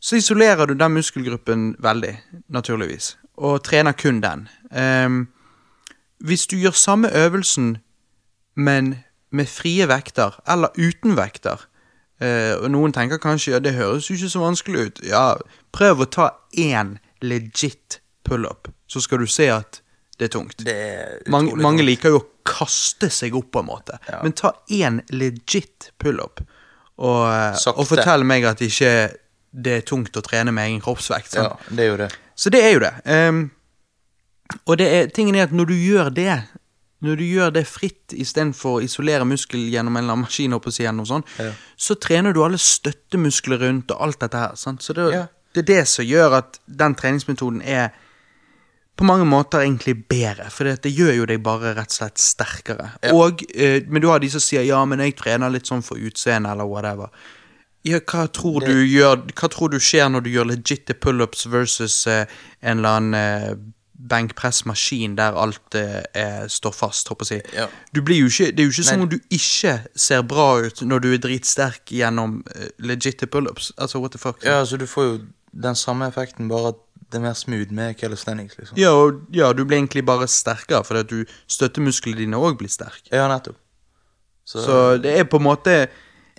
Så 0.00 0.16
isolerer 0.16 0.66
du 0.66 0.74
den 0.74 0.92
muskelgruppen 0.92 1.76
veldig, 1.82 2.14
naturligvis, 2.48 3.16
og 3.36 3.62
trener 3.64 3.92
kun 3.92 4.20
den. 4.22 4.48
Um, 4.70 5.28
hvis 6.24 6.46
du 6.46 6.56
gjør 6.56 6.70
samme 6.70 7.10
øvelsen, 7.12 7.76
men 8.56 8.94
med 9.30 9.46
frie 9.46 9.88
vekter, 9.88 10.40
eller 10.48 10.68
uten 10.78 11.16
vekter 11.16 11.66
Uh, 12.16 12.56
Og 12.64 12.70
noen 12.72 12.94
tenker 12.96 13.18
kanskje 13.20 13.52
ja, 13.52 13.58
det 13.60 13.74
høres 13.76 14.06
jo 14.08 14.14
ikke 14.16 14.30
så 14.32 14.40
vanskelig 14.40 14.86
ut. 14.86 15.00
Ja, 15.04 15.34
prøv 15.76 16.00
å 16.00 16.06
ta 16.08 16.30
én 16.56 16.94
legit 17.20 18.00
pullup, 18.24 18.70
så 18.88 19.02
skal 19.04 19.20
du 19.20 19.26
se 19.28 19.50
at 19.52 19.82
det 20.18 20.24
er 20.28 20.32
tungt. 20.32 20.64
Det 20.64 20.74
er 20.74 21.18
Mange, 21.32 21.50
tungt. 21.50 21.62
mange 21.62 21.82
liker 21.84 22.08
jo 22.14 22.18
å 22.22 22.26
kaste 22.46 23.10
seg 23.10 23.34
opp, 23.36 23.50
på 23.52 23.60
en 23.60 23.66
måte. 23.68 23.98
Ja. 24.08 24.20
Men 24.22 24.32
ta 24.32 24.52
én 24.72 25.00
legit 25.10 25.90
pullup, 25.98 26.40
og, 26.96 27.26
Sakte. 27.60 27.78
og 27.80 27.86
fortell 27.90 28.24
meg 28.24 28.44
at 28.48 28.60
ikke 28.64 28.92
det 29.56 29.72
er 29.78 29.84
tungt 29.88 30.16
å 30.16 30.22
trene 30.24 30.52
med 30.52 30.68
egen 30.70 30.80
kroppsvekt. 30.84 31.34
Ja, 31.36 31.50
det 31.70 31.84
er 31.84 31.90
jo 31.90 31.96
det. 31.96 32.10
Så 32.36 32.50
det 32.52 32.62
er 32.64 32.72
jo 32.76 32.80
det. 32.84 32.92
Um, 33.08 33.50
og 34.66 34.78
det 34.78 34.86
er, 34.92 35.06
tingen 35.12 35.34
er 35.36 35.46
at 35.48 35.52
når 35.56 35.66
du 35.72 35.74
gjør 35.74 36.10
det, 36.14 36.42
når 37.04 37.16
du 37.20 37.24
gjør 37.24 37.50
det 37.56 37.66
fritt 37.68 38.12
istedenfor 38.16 38.78
å 38.78 38.82
isolere 38.84 39.24
muskel 39.28 39.66
gjennom 39.72 39.96
en 40.00 40.12
maskin, 40.22 40.52
sånt, 41.04 41.26
Ja. 41.38 41.52
så 41.76 41.94
trener 42.00 42.32
du 42.32 42.42
alle 42.44 42.58
støttemuskler 42.58 43.58
rundt 43.58 43.90
og 43.90 44.00
alt 44.00 44.20
dette 44.20 44.36
her. 44.38 44.54
Sant? 44.56 44.80
Så 44.82 44.92
det, 44.94 45.12
Ja. 45.12 45.26
det 45.54 45.68
er 45.68 45.74
det 45.74 45.88
som 45.88 46.04
gjør 46.04 46.38
at 46.38 46.58
den 46.68 46.94
treningsmetoden 46.94 47.62
er 47.62 47.90
på 48.96 49.04
mange 49.04 49.26
måter 49.28 49.60
egentlig 49.60 49.96
bedre, 50.08 50.48
for 50.50 50.64
det, 50.64 50.92
gjør 50.92 51.12
jo 51.18 51.24
deg 51.28 51.42
bare 51.44 51.74
rett 51.76 51.92
og 51.92 51.98
slett 51.98 52.22
sterkere. 52.22 52.90
Ja. 53.04 53.12
Og, 53.12 53.42
eh, 53.54 53.82
men 53.88 54.00
du 54.02 54.08
har 54.08 54.22
de 54.22 54.30
som 54.32 54.40
sier 54.40 54.64
ja, 54.64 54.82
men 54.88 55.02
jeg 55.04 55.18
trener 55.18 55.52
litt 55.52 55.68
sånn 55.68 55.84
for 55.84 56.00
utseende, 56.00 56.54
eller 56.54 56.64
whatever. 56.64 57.10
Ja, 57.86 58.00
hva 58.00 58.26
tror 58.32 58.60
Det- 58.60 58.68
du 58.68 58.84
gjør 58.84 59.30
Hva 59.32 59.48
tror 59.48 59.70
du 59.70 59.78
skjer 59.78 60.08
når 60.10 60.24
du 60.24 60.30
gjør 60.30 60.48
legitte 60.56 60.94
pullups 60.94 61.46
versus 61.46 62.06
eh, 62.06 62.26
en 62.62 62.78
eller 62.78 62.88
annen 62.88 63.14
eh, 63.14 63.54
benkpressmaskin 64.08 65.16
der 65.16 65.36
alt 65.38 65.74
eh, 65.74 66.46
står 66.48 66.74
fast, 66.74 67.08
håper 67.08 67.24
jeg 67.30 67.42
å 67.42 67.46
si. 67.46 67.56
Ja. 67.56 67.68
Du 67.92 68.02
blir 68.02 68.20
jo 68.20 68.26
ikke, 68.26 68.50
det 68.52 68.60
er 68.60 68.68
jo 68.68 68.74
ikke 68.74 68.88
sånn 68.90 69.04
om 69.06 69.08
du 69.08 69.18
ikke 69.30 69.76
ser 69.94 70.22
bra 70.22 70.48
ut 70.66 70.82
når 70.82 71.04
du 71.04 71.12
er 71.14 71.22
dritsterk 71.24 71.92
gjennom 71.94 72.42
eh, 72.54 72.68
legitte 72.78 73.26
pullups. 73.26 73.72
Altså, 73.78 74.00
what 74.00 74.12
the 74.12 74.18
fuck? 74.18 74.42
Ja, 74.44 74.60
altså 74.60 74.78
du 74.78 74.86
får 74.86 75.08
jo 75.10 75.16
den 75.52 75.74
samme 75.78 76.08
effekten, 76.10 76.48
bare 76.48 76.74
at 76.74 76.82
det 77.12 77.18
er 77.18 77.22
mer 77.22 77.34
smooth 77.38 77.70
med 77.72 77.94
calisthenics, 78.00 78.56
liksom. 78.58 78.78
Ja, 78.78 78.90
og, 78.90 79.20
ja, 79.32 79.52
du 79.52 79.64
blir 79.64 79.78
egentlig 79.78 80.04
bare 80.06 80.26
sterkere 80.28 80.82
fordi 80.84 81.00
at 81.00 81.10
du 81.10 81.24
støttemusklene 81.48 82.18
dine 82.18 82.36
òg 82.36 82.58
blir 82.58 82.68
sterke. 82.72 83.08
Ja, 83.12 83.28
nettopp. 83.30 83.56
Så, 84.46 84.62
Så 84.64 85.02
det 85.02 85.18
er 85.18 85.24
på 85.24 85.36
en 85.40 85.42
måte 85.42 85.86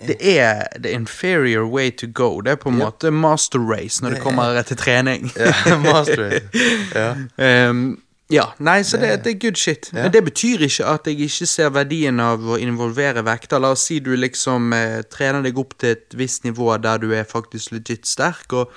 Det 0.06 0.14
er 0.38 0.68
the 0.78 0.92
inferior 0.94 1.66
way 1.66 1.90
to 1.90 2.06
go. 2.06 2.40
Det 2.40 2.52
er 2.52 2.56
på 2.56 2.68
en 2.70 2.78
Ja. 2.78 2.84
måte 2.90 3.10
master 3.10 3.58
race 3.58 4.00
når 4.02 4.08
det 4.10 4.16
Det 4.16 4.20
er- 4.20 4.30
kommer 4.30 4.62
til 4.62 4.76
trening. 4.76 5.32
Ja, 5.66 5.78
master 5.78 6.22
race. 6.30 6.48
Ja. 6.94 7.70
um, 7.70 8.00
ja, 8.30 8.44
nei, 8.58 8.82
så 8.82 8.96
det, 9.00 9.24
det 9.24 9.34
er 9.34 9.38
good 9.40 9.56
shit. 9.56 9.90
Ja. 9.92 10.02
Men 10.02 10.12
det 10.12 10.24
betyr 10.24 10.58
ikke 10.68 10.84
at 10.86 11.06
jeg 11.06 11.18
ikke 11.20 11.46
ser 11.46 11.70
verdien 11.70 12.20
av 12.20 12.38
å 12.40 12.58
involvere 12.60 13.24
vekter. 13.24 13.58
La 13.58 13.70
oss 13.70 13.86
si 13.88 13.98
du 13.98 14.14
liksom 14.16 14.72
eh, 14.72 15.02
trener 15.10 15.42
deg 15.42 15.58
opp 15.58 15.74
til 15.78 15.90
et 15.96 16.14
visst 16.14 16.44
nivå 16.44 16.76
der 16.80 16.98
du 16.98 17.10
er 17.12 17.24
faktisk 17.24 17.72
legit 17.72 18.06
sterk, 18.06 18.52
og 18.52 18.70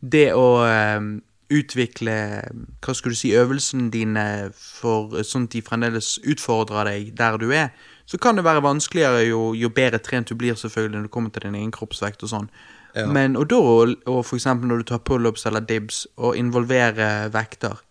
det 0.00 0.30
å 0.36 0.48
eh, 0.66 1.00
utvikle 1.50 2.16
hva 2.80 2.94
skulle 2.94 3.16
du 3.16 3.20
si, 3.20 3.32
øvelsene 3.36 3.90
dine 3.92 4.24
for 4.54 5.22
sånn 5.26 5.48
at 5.48 5.56
de 5.56 5.62
fremdeles 5.66 6.14
utfordrer 6.22 6.88
deg 6.88 7.14
der 7.18 7.38
du 7.42 7.50
er, 7.50 7.72
så 8.10 8.18
kan 8.18 8.38
det 8.38 8.46
være 8.46 8.62
vanskeligere 8.64 9.26
jo, 9.28 9.50
jo 9.54 9.70
bedre 9.70 10.00
trent 10.02 10.30
du 10.30 10.38
blir, 10.38 10.56
selvfølgelig, 10.58 10.96
når 10.96 11.06
du 11.06 11.14
kommer 11.14 11.30
til 11.34 11.46
din 11.46 11.58
egen 11.58 11.74
kroppsvekt 11.74 12.24
og 12.26 12.32
sånn. 12.32 12.48
Ja. 12.96 13.06
Men, 13.06 13.36
og 13.38 13.50
da, 13.50 13.58
og, 13.58 13.94
og 14.10 14.24
for 14.26 14.38
eksempel 14.38 14.70
når 14.70 14.82
du 14.82 14.88
tar 14.90 15.02
pullups 15.06 15.46
eller 15.46 15.62
dibs, 15.62 16.06
og 16.18 16.38
involverer 16.38 17.30
vekter, 17.34 17.82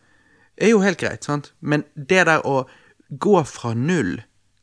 er 0.59 0.73
jo 0.73 0.81
helt 0.83 0.99
greit, 0.99 1.23
sant? 1.23 1.53
Men 1.59 1.85
det 1.95 2.25
der 2.27 2.43
å 2.47 2.65
gå 3.09 3.39
fra 3.47 3.71
null 3.73 4.17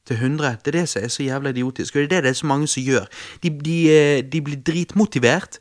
til 0.06 0.20
100, 0.20 0.58
det 0.64 0.74
er 0.74 0.78
det 0.80 0.88
som 0.90 1.02
er 1.02 1.12
så 1.12 1.24
jævla 1.24 1.54
idiotisk, 1.54 1.96
og 1.96 2.04
det 2.04 2.04
er 2.04 2.12
det 2.16 2.22
det 2.26 2.34
er 2.34 2.40
så 2.42 2.50
mange 2.52 2.68
som 2.70 2.84
gjør. 2.84 3.08
De, 3.42 3.50
de, 3.64 3.78
eh, 3.90 4.20
de 4.22 4.42
blir 4.44 4.60
dritmotivert 4.60 5.58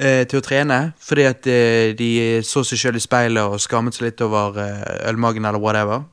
eh, 0.00 0.22
til 0.28 0.40
å 0.40 0.44
trene, 0.44 0.78
fordi 1.02 1.26
at 1.28 1.48
eh, 1.50 1.92
de 1.98 2.10
så 2.46 2.64
seg 2.66 2.80
sjøl 2.80 2.98
i 2.98 3.02
speilet 3.02 3.42
og 3.42 3.60
skammet 3.62 3.96
seg 3.96 4.10
litt 4.10 4.24
over 4.24 4.58
eh, 4.62 5.08
ølmagen 5.10 5.44
eller 5.48 5.62
whatever. 5.62 6.04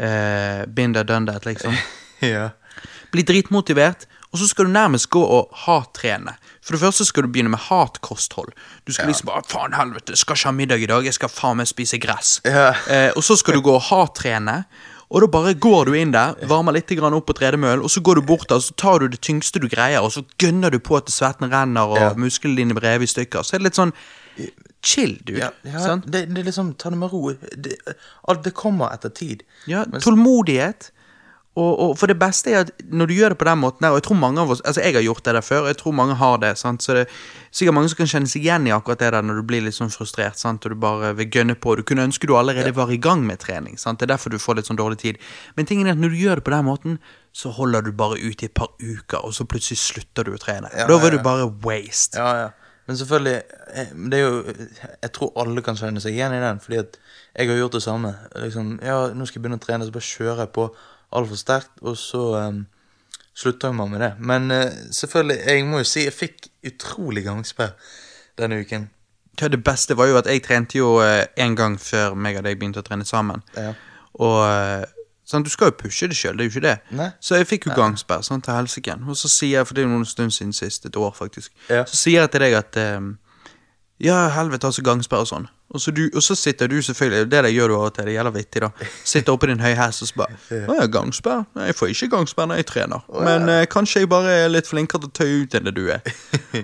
eh, 0.00 0.66
been 0.66 0.92
there, 0.92 1.04
done 1.04 1.26
that, 1.30 1.46
liksom. 1.46 1.74
ja. 2.20 2.50
Bli 3.12 3.24
dritmotivert, 3.26 4.06
og 4.32 4.40
så 4.40 4.48
skal 4.50 4.68
du 4.68 4.74
nærmest 4.74 5.08
gå 5.10 5.22
og 5.22 5.54
hattrene. 5.64 6.36
For 6.66 6.74
det 6.74 6.82
første 6.82 7.06
skal 7.06 7.24
du 7.24 7.30
begynne 7.30 7.52
med 7.52 7.62
hatkosthold. 7.68 8.50
Du 8.86 8.92
skal 8.92 9.06
liksom 9.10 9.30
bare 9.30 9.46
faen 9.46 9.76
helvete, 9.78 10.16
skal 10.18 10.36
ikke 10.36 10.50
ha 10.50 10.54
middag 10.56 10.82
i 10.82 10.88
dag, 10.90 11.06
jeg 11.06 11.14
skal 11.14 11.30
faen 11.30 11.60
meg 11.60 11.70
spise 11.70 12.00
gress. 12.02 12.40
Ja. 12.44 12.72
Eh, 12.90 13.10
og 13.14 13.22
så 13.24 13.38
skal 13.38 13.58
du 13.58 13.62
gå 13.64 13.76
og 13.76 13.84
hattrene. 13.86 14.64
Og 15.10 15.22
da 15.22 15.26
bare 15.30 15.54
går 15.54 15.84
du 15.86 15.92
inn 15.94 16.10
der, 16.14 16.34
varmer 16.50 16.74
litt 16.74 16.88
grann 16.98 17.14
opp 17.14 17.28
på 17.28 17.36
tredemøllen, 17.38 17.84
og 17.86 17.90
så 17.92 18.00
går 18.02 18.18
du 18.18 18.22
bort 18.26 18.48
der, 18.50 18.58
og 18.58 18.64
så 18.66 18.74
tar 18.74 18.98
du 18.98 19.06
det 19.12 19.20
tyngste 19.22 19.60
du 19.62 19.68
greier, 19.70 20.02
og 20.02 20.10
så 20.12 20.24
gønner 20.42 20.70
du 20.74 20.80
på 20.82 20.96
at 20.98 21.06
svetten 21.14 21.46
renner, 21.52 21.86
og 21.86 21.96
Ja. 22.00 22.08
musklene 22.18 22.56
dine 22.56 22.74
brev 22.74 23.02
i 23.02 23.06
stykker. 23.06 23.44
Så 23.46 23.54
er 23.54 23.58
det 23.62 23.68
litt 23.70 23.78
sånn 23.78 23.92
chill, 24.82 25.16
dude. 25.24 25.38
Ja, 25.38 25.50
ja 25.64 25.96
det, 26.04 26.26
det 26.34 26.38
er 26.42 26.48
liksom 26.50 26.74
Ta 26.78 26.90
det 26.90 26.98
med 26.98 27.12
ro. 27.12 27.32
Det, 27.56 27.78
alt 28.28 28.42
det 28.44 28.54
kommer 28.54 28.92
etter 28.92 29.08
tid. 29.14 29.42
Ja, 29.66 29.84
tålmodighet. 29.84 30.90
Og, 31.56 31.70
og 31.80 31.92
for 31.96 32.10
det 32.10 32.18
beste 32.20 32.52
er 32.52 32.66
at 32.66 32.70
når 32.92 33.08
du 33.08 33.14
gjør 33.16 33.32
det 33.32 33.38
på 33.40 33.46
den 33.48 33.60
måten 33.62 33.84
der, 33.84 33.94
og 33.94 34.00
jeg 34.00 34.04
tror 34.04 34.18
mange 34.20 34.42
av 34.42 34.50
oss 34.52 34.60
Altså, 34.60 34.82
jeg 34.84 34.92
har 34.92 35.04
gjort 35.06 35.24
det 35.24 35.34
der 35.38 35.44
før, 35.44 35.60
og 35.64 35.70
jeg 35.70 35.78
tror 35.80 35.94
mange 35.96 36.16
har 36.20 36.40
det, 36.42 36.50
sant, 36.60 36.84
så 36.84 36.96
det 36.98 37.04
er 37.06 37.14
sikkert 37.48 37.76
mange 37.78 37.88
som 37.88 38.00
kan 38.02 38.10
kjenne 38.12 38.28
seg 38.28 38.44
igjen 38.44 38.68
i 38.68 38.74
akkurat 38.76 39.00
det 39.00 39.08
der 39.14 39.24
når 39.24 39.40
du 39.40 39.46
blir 39.48 39.64
litt 39.64 39.76
sånn 39.76 39.92
frustrert, 39.92 40.36
sant, 40.36 40.66
og 40.66 40.74
du 40.74 40.76
bare 40.82 41.14
vil 41.16 41.30
gønne 41.32 41.56
på. 41.56 41.78
Du 41.78 41.84
kunne 41.88 42.04
ønske 42.04 42.28
du 42.28 42.34
allerede 42.36 42.74
var 42.76 42.92
i 42.92 43.00
gang 43.00 43.24
med 43.24 43.40
trening, 43.40 43.80
sant, 43.80 44.02
det 44.02 44.10
er 44.10 44.12
derfor 44.12 44.34
du 44.34 44.42
får 44.42 44.60
litt 44.60 44.68
sånn 44.68 44.80
dårlig 44.80 45.00
tid. 45.00 45.22
Men 45.56 45.70
tingen 45.70 45.88
er 45.88 45.96
at 45.96 46.02
når 46.02 46.12
du 46.12 46.20
gjør 46.20 46.42
det 46.42 46.46
på 46.50 46.52
den 46.52 46.68
måten, 46.68 47.00
så 47.32 47.54
holder 47.56 47.88
du 47.88 47.92
bare 47.96 48.20
ut 48.20 48.44
i 48.44 48.50
et 48.50 48.56
par 48.56 48.74
uker, 48.76 49.24
og 49.24 49.32
så 49.36 49.48
plutselig 49.48 49.80
slutter 49.80 50.28
du 50.28 50.36
å 50.36 50.40
trene. 50.40 50.68
Ja, 50.76 50.88
da 50.90 51.00
var 51.00 51.12
du 51.14 51.22
bare 51.24 51.48
waste. 51.64 52.20
Ja, 52.20 52.44
ja. 52.44 52.52
Men 52.86 52.96
selvfølgelig, 53.00 53.42
eh, 53.74 53.88
det 54.10 54.18
er 54.18 54.22
jo 54.22 54.42
Jeg 55.02 55.12
tror 55.12 55.32
alle 55.42 55.62
kan 55.62 55.74
kjenne 55.74 56.00
seg 56.00 56.14
igjen 56.14 56.36
i 56.36 56.42
den, 56.42 56.60
fordi 56.62 56.78
at 56.84 56.98
jeg 57.34 57.48
har 57.50 57.58
gjort 57.58 57.72
det 57.72 57.82
samme. 57.82 58.12
Liksom, 58.36 58.78
ja, 58.82 58.98
nå 59.12 59.26
skal 59.26 59.40
jeg 59.40 59.44
begynne 59.44 59.58
å 59.58 59.64
trene, 59.64 59.88
så 59.88 59.94
bare 59.94 60.06
kjører 60.06 60.44
jeg 60.44 60.52
på 60.54 60.68
altfor 61.12 61.36
sterkt, 61.36 61.70
og 61.82 61.96
så 61.96 62.22
um, 62.48 62.66
slutta 63.36 63.72
man 63.72 63.90
med 63.90 64.00
det. 64.00 64.12
Men 64.18 64.50
uh, 64.50 64.64
selvfølgelig, 64.92 65.38
jeg 65.46 65.64
må 65.66 65.78
jo 65.78 65.84
si 65.84 66.04
jeg 66.04 66.12
fikk 66.16 66.48
utrolig 66.66 67.24
gangsperr 67.24 67.74
denne 68.38 68.60
uken. 68.60 68.90
Ja, 69.40 69.48
det 69.52 69.62
beste 69.64 69.96
var 69.96 70.08
jo 70.08 70.16
at 70.16 70.26
jeg 70.26 70.42
trente 70.42 70.78
jo 70.78 70.94
én 71.36 71.54
gang 71.56 71.76
før 71.80 72.14
meg 72.16 72.38
og 72.38 72.44
deg 72.46 72.56
begynte 72.58 72.80
å 72.80 72.86
trene 72.86 73.04
sammen. 73.04 73.42
Ja. 73.56 73.74
Og 74.16 74.86
Sånn, 75.26 75.42
Du 75.42 75.50
skal 75.50 75.72
jo 75.72 75.76
pushe 75.80 76.06
det 76.06 76.14
sjøl, 76.16 76.36
det 76.38 76.44
er 76.44 76.46
jo 76.46 76.52
ikke 76.54 76.64
det. 76.68 76.74
Nei. 76.94 77.08
Så 77.18 77.34
jeg 77.34 77.48
fikk 77.50 77.64
jo 77.66 77.74
gangsperr 77.74 78.22
sånn, 78.22 78.42
til 78.46 78.54
helsike. 78.54 78.94
Og 79.10 79.16
så 79.18 79.26
sier 79.26 79.56
jeg, 79.58 79.66
for 79.66 79.74
det 79.74 79.82
er 79.82 79.88
jo 79.88 79.94
noen 79.96 80.06
stund 80.06 80.34
siden 80.36 80.52
sist, 80.54 80.86
et 80.86 80.96
år 80.96 81.10
faktisk, 81.18 81.50
Ja. 81.68 81.82
så 81.82 81.98
sier 81.98 82.20
jeg 82.20 82.30
til 82.30 82.44
deg 82.46 82.54
at 82.54 82.78
um, 82.96 83.18
Ja, 83.98 84.28
helvete, 84.36 84.68
altså 84.68 84.84
gangsperr 84.86 85.24
og 85.24 85.30
sånn. 85.30 85.48
Og 85.74 85.80
så, 85.82 85.90
du, 85.90 86.04
og 86.14 86.22
så 86.22 86.34
sitter 86.38 86.68
du 86.70 86.76
selvfølgelig, 86.82 87.26
det 87.30 87.40
det 87.44 87.50
gjør 87.52 87.68
du 87.68 87.74
av 87.74 87.84
og 87.88 87.94
til, 87.96 88.04
det 88.06 88.12
gjelder 88.14 88.30
vittig, 88.36 88.60
da. 88.62 88.68
Sitter 89.04 89.32
oppe 89.34 89.48
i 89.48 89.50
din 89.50 89.60
høye 89.60 89.74
hest 89.74 90.02
og 90.04 90.08
så 90.08 90.14
bare 90.20 90.60
Å 90.70 90.76
jeg 90.78 90.90
gangsperr? 90.94 91.40
Nei, 91.58 91.64
jeg 91.66 91.74
får 91.80 91.90
ikke 91.90 92.08
gangsperr 92.12 92.46
når 92.46 92.60
jeg 92.60 92.66
trener. 92.70 93.02
Men 93.26 93.48
eh, 93.50 93.64
kanskje 93.66 94.04
jeg 94.04 94.08
bare 94.12 94.36
er 94.44 94.48
litt 94.48 94.70
flinkere 94.70 95.02
til 95.02 95.10
å 95.10 95.16
tøye 95.18 95.40
ut 95.42 95.56
enn 95.58 95.66
det 95.66 95.74
du 95.74 95.82
er. 95.90 96.00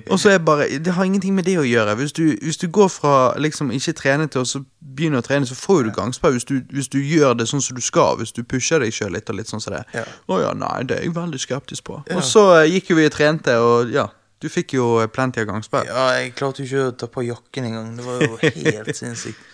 og 0.06 0.21
så 0.23 0.30
er 0.30 0.38
bare 0.38 0.68
Det 0.78 0.94
har 0.94 1.04
ingenting 1.11 1.35
med 1.35 1.44
det 1.50 1.56
å 1.59 1.66
gjøre. 1.66 1.97
Hvis 1.99 2.12
du, 2.14 2.23
hvis 2.42 2.56
du 2.62 2.68
går 2.68 2.88
fra 2.94 3.16
liksom 3.42 3.75
ikke 3.75 3.92
trene 3.99 4.30
til 4.30 4.47
å 4.47 4.62
begynne 4.94 5.18
å 5.18 5.26
trene, 5.26 5.47
så 5.50 5.59
får 5.59 5.82
du 5.88 5.92
gangsperr 5.99 6.32
hvis, 6.38 6.44
du- 6.49 6.62
hvis 6.71 6.88
du 6.94 6.99
gjør 7.02 7.35
det 7.42 7.49
sånn 7.50 7.61
som 7.64 7.75
du 7.76 7.82
skal. 7.82 8.16
Hvis 8.23 8.32
du 8.32 8.42
pusher 8.47 8.78
deg 8.87 8.94
sjøl 8.94 9.12
litt 9.18 9.28
og 9.30 9.37
litt 9.42 9.50
sånn 9.50 9.61
som 9.61 9.75
det. 9.75 9.82
Å 10.30 10.40
ja, 10.47 10.54
nei, 10.54 10.82
det 10.87 10.99
er 11.00 11.06
jeg 11.09 11.14
veldig 11.18 11.40
skeptisk 11.42 11.85
på. 11.90 11.99
Og 12.14 12.23
så 12.23 12.47
eh, 12.62 12.71
gikk 12.78 12.90
jo 12.94 12.97
vi 13.02 13.06
og 13.11 13.12
trente, 13.18 13.59
og 13.59 13.90
ja, 13.90 14.06
du 14.42 14.49
fikk 14.50 14.75
jo 14.76 14.87
plenty 15.14 15.42
av 15.42 15.49
gangsperr. 15.52 15.87
ja, 15.88 16.06
jeg 16.18 16.34
klarte 16.38 16.62
jo 16.62 16.68
ikke 16.68 16.87
å 16.90 16.94
ta 16.99 17.08
på 17.11 17.25
jakken 17.28 17.68
engang. 17.70 17.92
Det 17.99 18.06
var 18.06 18.22
jo 18.26 18.38
helt 18.66 18.96
sinnssykt. 18.99 19.49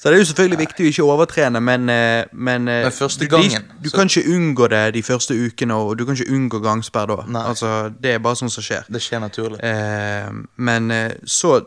Så 0.00 0.08
det 0.08 0.16
er 0.16 0.22
jo 0.22 0.28
selvfølgelig 0.30 0.58
viktig 0.62 0.84
å 0.86 0.90
ikke 0.94 1.04
overtrene, 1.12 1.60
men, 1.60 1.82
eh, 1.92 2.24
men, 2.32 2.68
eh, 2.72 2.86
Men 2.86 2.94
første 2.96 3.26
du, 3.26 3.28
gangen, 3.28 3.66
Du, 3.82 3.90
du 3.90 3.90
kan 3.92 4.08
ikke 4.08 4.32
unngå 4.32 4.68
det 4.72 4.94
de 4.94 5.02
første 5.04 5.34
ukene, 5.36 5.76
og 5.76 5.98
du 5.98 6.06
kan 6.08 6.16
ikke 6.16 6.32
unngå 6.32 6.60
gangsperr 6.64 7.10
da. 7.10 7.16
Nei. 7.28 7.42
Altså, 7.50 7.72
det 8.00 8.14
er 8.14 8.22
bare 8.24 8.38
sånn 8.40 8.52
som 8.54 8.64
skjer. 8.64 8.88
Det 8.88 9.02
skjer 9.04 9.20
naturlig. 9.20 9.60
Eh, 9.60 10.30
men 10.56 10.90
eh, 10.90 11.18
så 11.28 11.58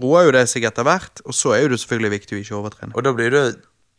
roer 0.00 0.30
jo 0.30 0.32
det 0.38 0.46
seg 0.48 0.64
etter 0.64 0.86
hvert, 0.88 1.20
og 1.28 1.36
så 1.36 1.52
er 1.58 1.66
jo 1.66 1.74
det 1.74 1.80
selvfølgelig 1.82 2.12
viktig 2.14 2.38
å 2.38 2.40
ikke 2.40 2.56
overtrene. 2.62 2.96
Og 2.96 3.04
da 3.04 3.12
blir 3.12 3.36
det 3.36 3.44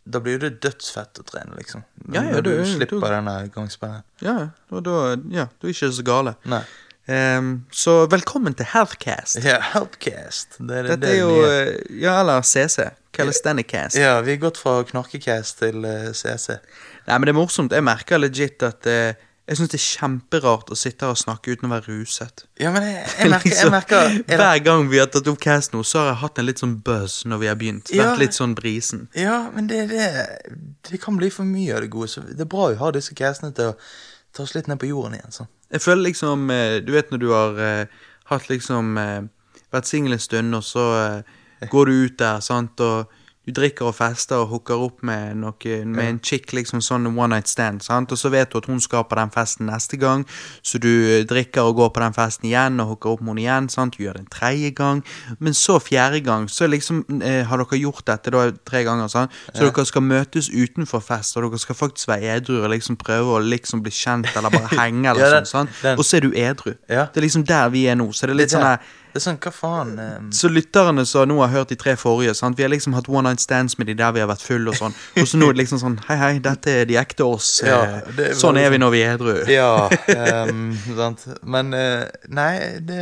da 0.06 0.20
blir 0.22 0.38
det 0.38 0.52
dødsfett 0.62 1.18
å 1.22 1.24
trene, 1.26 1.56
liksom. 1.58 1.82
Ja, 2.14 2.22
ja, 2.30 2.42
du, 2.42 2.52
du 2.52 2.66
slipper 2.66 3.00
slipper 3.00 3.16
denne 3.16 3.38
gangsperren. 3.54 4.04
Ja, 4.22 4.36
og 4.70 4.84
da 4.86 4.98
ja, 5.34 5.48
du 5.58 5.66
er 5.66 5.74
ikke 5.74 5.90
så 5.98 6.06
gale. 6.06 6.36
Nei. 6.46 6.62
Eh, 7.08 7.42
så 7.72 8.06
velkommen 8.10 8.54
til 8.58 8.66
Healthcast. 8.74 9.38
Ja, 9.46 9.60
Healthcast. 9.74 10.58
Det, 10.60 10.78
er 10.78 10.88
Dette 10.90 11.02
det 11.04 11.12
er 11.14 11.20
jo 11.22 11.30
nye. 11.30 11.52
eh, 11.62 12.02
Ja, 12.02 12.20
eller 12.22 12.42
CC. 12.42 12.90
Calisthenicast. 13.14 13.96
Ja, 13.96 14.22
vi 14.22 14.32
har 14.36 14.42
gått 14.42 14.58
fra 14.60 14.82
knarkecast 14.84 15.60
til 15.62 15.86
uh, 15.86 16.10
CC. 16.12 16.58
Nei, 17.08 17.16
men 17.18 17.30
det 17.30 17.32
er 17.32 17.38
morsomt. 17.38 17.72
Jeg 17.72 17.86
merker 17.86 18.20
legit 18.20 18.64
at 18.68 18.90
uh, 18.90 19.14
jeg 19.46 19.60
syns 19.60 19.70
det 19.72 19.78
er 19.78 19.84
kjemperart 19.86 20.72
å 20.74 20.76
sitte 20.76 21.06
her 21.06 21.14
og 21.14 21.20
snakke 21.22 21.54
uten 21.54 21.70
å 21.70 21.72
være 21.76 21.94
ruset. 21.94 22.44
Ja, 22.60 22.72
men 22.76 22.84
jeg, 22.90 23.06
jeg 23.22 23.30
merker, 23.32 23.54
jeg 23.56 23.72
merker 23.78 24.10
jeg, 24.10 24.26
Hver 24.42 24.60
gang 24.66 24.90
vi 24.92 25.00
har 25.00 25.08
tatt 25.14 25.30
opp 25.32 25.40
cast 25.46 25.72
nå, 25.78 25.84
så 25.86 26.02
har 26.02 26.10
jeg 26.12 26.20
hatt 26.26 26.42
en 26.42 26.50
litt 26.50 26.64
sånn 26.64 26.74
buzz 26.84 27.22
når 27.30 27.44
vi 27.46 27.48
har 27.54 27.60
begynt. 27.62 27.94
Ja. 27.94 28.10
Vært 28.10 28.24
litt 28.26 28.40
sånn 28.40 28.58
brisen. 28.58 29.06
Ja, 29.16 29.38
men 29.54 29.70
det, 29.72 29.86
det, 29.94 30.10
det 30.90 31.00
kan 31.06 31.16
bli 31.22 31.30
for 31.32 31.46
mye 31.48 31.78
av 31.78 31.86
det 31.86 31.92
gode, 31.94 32.10
så 32.12 32.26
det 32.26 32.42
er 32.42 32.52
bra 32.52 32.72
å 32.74 32.76
ha 32.82 32.92
disse 32.98 33.16
castene 33.16 33.54
til 33.56 33.72
å 33.72 33.78
ta 34.36 34.44
oss 34.44 34.56
litt 34.56 34.68
ned 34.68 34.80
på 34.82 34.90
jorden 34.90 35.18
igjen. 35.18 35.34
sånn. 35.34 35.52
Jeg 35.72 35.82
føler 35.82 36.10
liksom 36.10 36.50
eh, 36.54 36.78
Du 36.86 36.92
vet 36.94 37.12
når 37.12 37.22
du 37.22 37.30
har 37.32 37.62
eh, 37.62 38.02
hatt 38.32 38.50
liksom 38.52 38.98
eh, 39.02 39.22
Vært 39.74 39.90
singel 39.90 40.16
en 40.16 40.24
stund, 40.24 40.56
og 40.56 40.64
så 40.64 40.84
eh, 41.00 41.70
går 41.72 41.90
du 41.90 41.94
ut 42.06 42.18
der, 42.20 42.44
sant, 42.46 42.80
og 42.84 43.12
du 43.46 43.52
drikker 43.54 43.86
og 43.86 43.96
fester 43.96 44.42
og 44.42 44.48
hooker 44.50 44.82
opp 44.88 45.04
med 45.06 45.36
noe 45.38 45.76
Med 45.86 46.06
en 46.10 46.20
chick, 46.24 46.52
liksom 46.54 46.82
sånn 46.82 47.06
one 47.12 47.36
night 47.36 47.48
stand, 47.48 47.82
sant, 47.86 48.12
og 48.12 48.18
så 48.18 48.30
vet 48.34 48.50
du 48.52 48.58
at 48.58 48.66
hun 48.66 48.80
skal 48.82 49.04
på 49.06 49.16
den 49.20 49.30
festen 49.32 49.68
neste 49.70 49.98
gang, 50.02 50.26
så 50.66 50.80
du 50.82 50.88
eh, 50.90 51.24
drikker 51.30 51.62
og 51.70 51.76
går 51.76 51.90
på 51.96 52.02
den 52.02 52.14
festen 52.18 52.50
igjen 52.50 52.80
og 52.82 52.88
hooker 52.96 53.14
opp 53.16 53.22
med 53.22 53.36
henne 53.36 53.44
igjen, 53.46 53.70
sant, 53.70 53.96
du 53.98 54.04
gjør 54.04 54.18
det 54.18 54.24
en 54.26 54.32
tredje 54.34 54.72
gang, 54.78 55.04
men 55.40 55.54
så 55.54 55.78
fjerde 55.80 56.22
gang, 56.26 56.48
så 56.50 56.68
liksom 56.68 57.04
eh, 57.22 57.44
har 57.46 57.62
dere 57.64 57.80
gjort 57.82 58.06
dette 58.10 58.34
da 58.34 58.48
tre 58.66 58.84
ganger, 58.88 59.08
sant, 59.14 59.32
så 59.54 59.70
dere 59.70 59.86
skal 59.86 60.02
møtes 60.06 60.50
utenfor 60.50 61.04
fest, 61.06 61.38
og 61.38 61.46
dere 61.50 61.62
skal 61.62 61.76
faktisk 61.80 62.10
være 62.12 62.36
edru 62.40 62.60
og 62.64 62.70
liksom 62.74 62.98
prøve 62.98 63.38
å 63.38 63.44
liksom 63.46 63.82
bli 63.86 63.94
kjent 63.94 64.32
eller 64.36 64.50
bare 64.54 64.74
henge 64.82 65.10
eller 65.14 65.22
Ja, 65.22 65.32
den- 65.40 65.46
sånn, 65.50 65.68
sant, 65.70 65.82
den- 65.86 65.98
og 66.02 66.06
så 66.06 66.18
er 66.18 66.26
du 66.26 66.32
edru. 66.34 66.74
Ja. 66.90 67.06
Det 67.14 67.22
er 67.22 67.28
liksom 67.30 67.46
der 67.48 67.70
vi 67.70 67.86
er 67.88 67.96
nå, 67.96 68.10
så 68.12 68.26
det 68.28 68.34
er 68.36 68.42
litt 68.42 68.50
det, 68.50 68.58
sånn 68.58 68.66
her 68.74 68.80
det 69.16 69.22
er 69.22 69.24
sånn, 69.24 69.38
hva 69.40 69.52
faen 69.56 69.92
um... 69.96 70.26
så 70.36 70.50
lytterne 70.52 71.06
som 71.08 71.30
nå 71.32 71.38
har 71.40 71.54
hørt 71.54 71.70
de 71.72 71.78
tre 71.80 71.94
forrige, 71.96 72.34
sant? 72.36 72.58
vi 72.60 72.66
har 72.66 72.72
liksom 72.74 72.98
hatt 72.98 73.06
one 73.08 73.30
night 73.30 73.40
stands 73.40 73.78
med 73.80 73.88
de 73.88 73.94
der 73.96 74.12
vi 74.12 74.20
har 74.20 74.28
vært 74.28 74.44
full 74.44 74.68
og 74.68 74.76
sånn. 74.76 74.98
Og 75.22 75.30
så 75.32 75.40
nå 75.40 75.48
er 75.48 75.56
det 75.56 75.62
liksom 75.62 75.80
sånn 75.80 75.96
Hei, 76.10 76.18
hei, 76.20 76.32
dette 76.44 76.74
er 76.82 76.90
de 76.90 76.98
ekte 77.00 77.24
oss. 77.24 77.54
Ja, 77.64 77.78
eh, 77.86 78.10
det 78.18 78.26
er 78.34 78.36
sånn 78.36 78.60
er 78.60 78.68
vi 78.74 78.82
når 78.84 78.92
vi 78.92 79.04
er 79.06 79.16
edru. 79.16 79.38
Ja, 79.56 79.88
um, 80.50 80.66
sant. 80.98 81.24
Men 81.48 81.72
uh, 81.72 82.04
nei, 82.28 82.52
det 82.84 83.00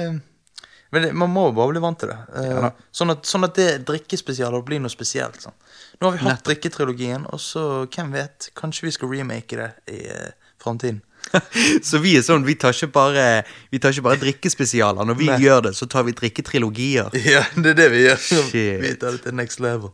men 0.93 1.08
det, 1.08 1.10
man 1.17 1.34
må 1.34 1.48
jo 1.48 1.55
bare 1.58 1.74
bli 1.74 1.82
vant 1.82 1.98
til 2.03 2.13
det. 2.13 2.20
Uh, 2.29 2.46
Ja 2.51 2.72
sånn, 2.93 3.15
at, 3.15 3.25
sånn 3.25 3.50
at 3.50 3.58
det 3.58 3.67
drikkespesialet 3.89 4.70
blir 4.70 4.86
noe 4.86 4.93
spesielt. 4.93 5.41
Sånn. 5.41 5.58
Nå 5.98 6.12
har 6.12 6.20
vi 6.20 6.27
hatt 6.27 6.46
drikketrilogien, 6.46 7.25
og 7.34 7.41
så, 7.41 7.88
hvem 7.89 8.13
vet, 8.13 8.51
kanskje 8.60 8.86
vi 8.86 8.93
skal 9.00 9.10
remake 9.15 9.58
det 9.58 9.72
i 9.89 10.03
uh, 10.13 10.29
framtiden. 10.62 11.01
så 11.89 12.00
vi 12.03 12.15
er 12.18 12.25
sånn, 12.25 12.46
vi 12.46 12.56
tar 12.60 12.75
ikke 12.75 12.92
bare 12.94 13.25
Vi 13.72 13.80
tar 13.82 13.94
ikke 13.94 14.06
bare 14.06 14.22
drikkespesialer. 14.22 15.08
Når 15.10 15.18
vi 15.20 15.30
Nei. 15.32 15.39
gjør 15.44 15.68
det, 15.70 15.74
så 15.77 15.88
tar 15.89 16.06
vi 16.08 16.15
drikketrilogier. 16.18 17.13
Ja, 17.34 17.46
det 17.56 17.74
er 17.74 17.80
det 17.80 17.89
vi 17.94 18.03
gjør. 18.06 18.22
Shit. 18.22 18.82
Vi 18.84 18.94
tar 19.01 19.18
det 19.18 19.24
til 19.25 19.38
next 19.39 19.63
level. 19.63 19.94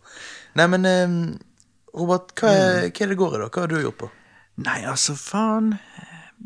Nei, 0.59 0.67
men 0.71 0.88
um, 0.89 1.19
Robert, 1.95 2.33
hva 2.39 2.53
er, 2.53 2.89
hva 2.89 3.05
er 3.05 3.13
det 3.13 3.19
går 3.19 3.38
i, 3.38 3.41
da? 3.43 3.50
Hva 3.50 3.63
har 3.65 3.71
du 3.71 3.79
gjort 3.79 4.00
på? 4.03 4.12
Nei, 4.65 4.81
altså, 4.89 5.15
faen. 5.15 5.74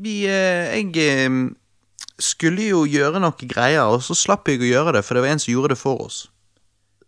Vi 0.04 0.24
eh, 0.30 0.74
Jeg 0.74 0.94
eh, 1.02 1.40
skulle 2.22 2.68
jo 2.70 2.84
gjøre 2.90 3.22
noe 3.24 3.50
greier, 3.50 3.90
og 3.90 4.04
så 4.06 4.18
slapp 4.18 4.50
jeg 4.50 4.62
å 4.62 4.70
gjøre 4.70 4.98
det, 4.98 5.04
for 5.06 5.18
det 5.18 5.26
var 5.26 5.34
en 5.34 5.42
som 5.42 5.54
gjorde 5.54 5.74
det 5.74 5.82
for 5.82 6.06
oss. 6.06 6.24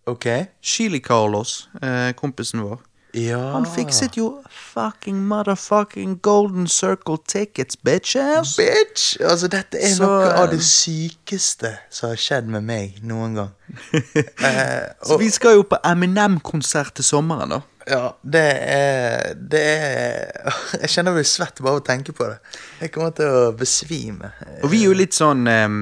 Ok. 0.10 0.28
Chili 0.62 1.02
Carlos, 1.02 1.68
eh, 1.82 2.12
kompisen 2.18 2.62
vår. 2.66 2.82
Ja. 3.16 3.40
Han 3.54 3.64
fikset 3.66 4.18
jo 4.20 4.42
fucking 4.52 5.22
motherfucking 5.30 6.18
golden 6.22 6.68
circle 6.68 7.16
tickets, 7.28 7.78
bitches. 7.80 8.56
Bitch! 8.60 9.16
Altså, 9.24 9.48
dette 9.48 9.80
er 9.80 9.94
Så, 9.96 10.04
noe 10.04 10.26
av 10.34 10.50
eh, 10.50 10.52
det 10.58 10.64
sykeste 10.68 11.72
som 11.90 12.12
har 12.12 12.20
skjedd 12.20 12.50
med 12.52 12.66
meg 12.68 12.98
noen 13.08 13.38
gang. 13.40 13.54
eh, 14.50 14.92
Så 15.08 15.18
vi 15.22 15.30
skal 15.32 15.56
jo 15.62 15.64
på 15.70 15.80
Eminem-konsert 15.88 16.98
til 17.00 17.08
sommeren, 17.08 17.56
da. 17.56 17.62
ja, 17.90 18.04
det 18.22 18.46
er 18.76 19.34
Det 19.36 19.64
er 19.64 20.54
Jeg 20.84 20.90
kjenner 20.92 21.16
jeg 21.16 21.22
blir 21.22 21.30
svett 21.32 21.62
bare 21.64 21.78
av 21.78 21.84
å 21.84 21.86
tenke 21.88 22.14
på 22.18 22.28
det. 22.28 22.40
Jeg 22.84 22.92
kommer 22.94 23.16
til 23.16 23.32
å 23.32 23.52
besvime. 23.58 24.34
Og 24.64 24.72
vi 24.76 24.84
er 24.84 24.90
jo 24.92 24.98
litt 24.98 25.16
sånn 25.16 25.48
um, 25.48 25.82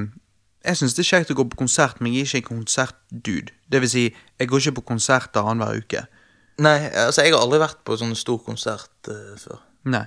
Jeg 0.64 0.80
syns 0.80 0.94
det 0.96 1.04
er 1.08 1.12
kjekt 1.16 1.34
å 1.34 1.42
gå 1.42 1.50
på 1.50 1.64
konsert, 1.66 1.98
men 2.00 2.14
jeg 2.14 2.28
er 2.30 2.44
ikke 2.44 2.54
en 2.54 2.62
konsertdude. 2.66 3.56
Det 3.68 3.82
vil 3.84 3.90
si, 3.90 4.04
jeg 4.40 4.48
går 4.52 4.68
ikke 4.68 4.78
på 4.84 4.90
konserter 4.94 5.42
annenhver 5.50 5.82
uke. 5.82 6.06
Nei, 6.62 6.78
altså, 6.92 7.24
jeg 7.26 7.34
har 7.34 7.42
aldri 7.42 7.60
vært 7.64 7.80
på 7.86 7.98
sånn 7.98 8.14
stor 8.18 8.40
konsert 8.46 9.10
uh, 9.10 9.34
før. 9.42 9.62
Nei. 9.90 10.06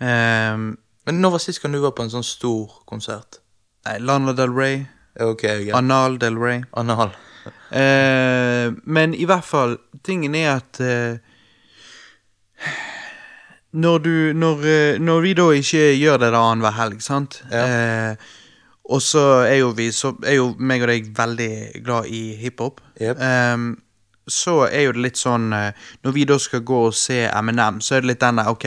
Um, 0.00 0.76
Men 1.06 1.20
når 1.20 1.36
var 1.36 1.42
sist 1.44 1.62
gang 1.62 1.72
du 1.76 1.80
var 1.80 1.92
på 1.96 2.04
en 2.04 2.12
sånn 2.12 2.24
stor 2.26 2.80
konsert? 2.88 3.40
nei 3.86 3.98
Lana 4.02 4.32
Del 4.34 4.50
Rey. 4.52 4.80
Okay, 5.20 5.66
greit. 5.68 5.76
Anal 5.78 6.18
Del 6.18 6.36
Rey. 6.40 6.64
Anal. 6.76 7.12
Eh, 7.70 8.72
men 8.84 9.14
i 9.14 9.24
hvert 9.28 9.46
fall, 9.46 9.76
tingen 10.04 10.34
er 10.34 10.48
at 10.56 10.80
eh, 10.82 11.20
når, 13.70 13.98
du, 14.02 14.16
når, 14.34 14.66
eh, 14.66 14.98
når 14.98 15.22
vi 15.22 15.34
da 15.38 15.46
ikke 15.54 15.84
gjør 15.94 16.18
det 16.24 16.32
da 16.34 16.42
annenhver 16.50 16.74
helg, 16.80 17.00
sant 17.04 17.38
eh, 17.54 18.18
Og 18.86 19.02
så 19.02 19.22
er 19.46 19.60
jo 19.60 19.72
vi 19.76 19.88
Så 19.94 20.12
er 20.26 20.38
jo 20.38 20.52
meg 20.58 20.82
og 20.82 20.90
deg 20.90 21.08
veldig 21.16 21.50
glad 21.86 22.10
i 22.10 22.22
hiphop. 22.40 22.82
Jep. 23.00 23.18
Så 24.26 24.64
er 24.66 24.88
jo 24.88 24.94
det 24.96 25.04
litt 25.04 25.20
sånn 25.20 25.52
eh, 25.54 25.86
Når 26.02 26.14
vi 26.16 26.24
da 26.26 26.38
skal 26.42 26.64
gå 26.66 26.80
og 26.88 26.96
se 26.98 27.20
MNM, 27.30 27.78
så 27.84 27.96
er 27.96 28.02
det 28.02 28.10
litt 28.10 28.24
den 28.24 28.40
der 28.40 28.50
Ok, 28.50 28.66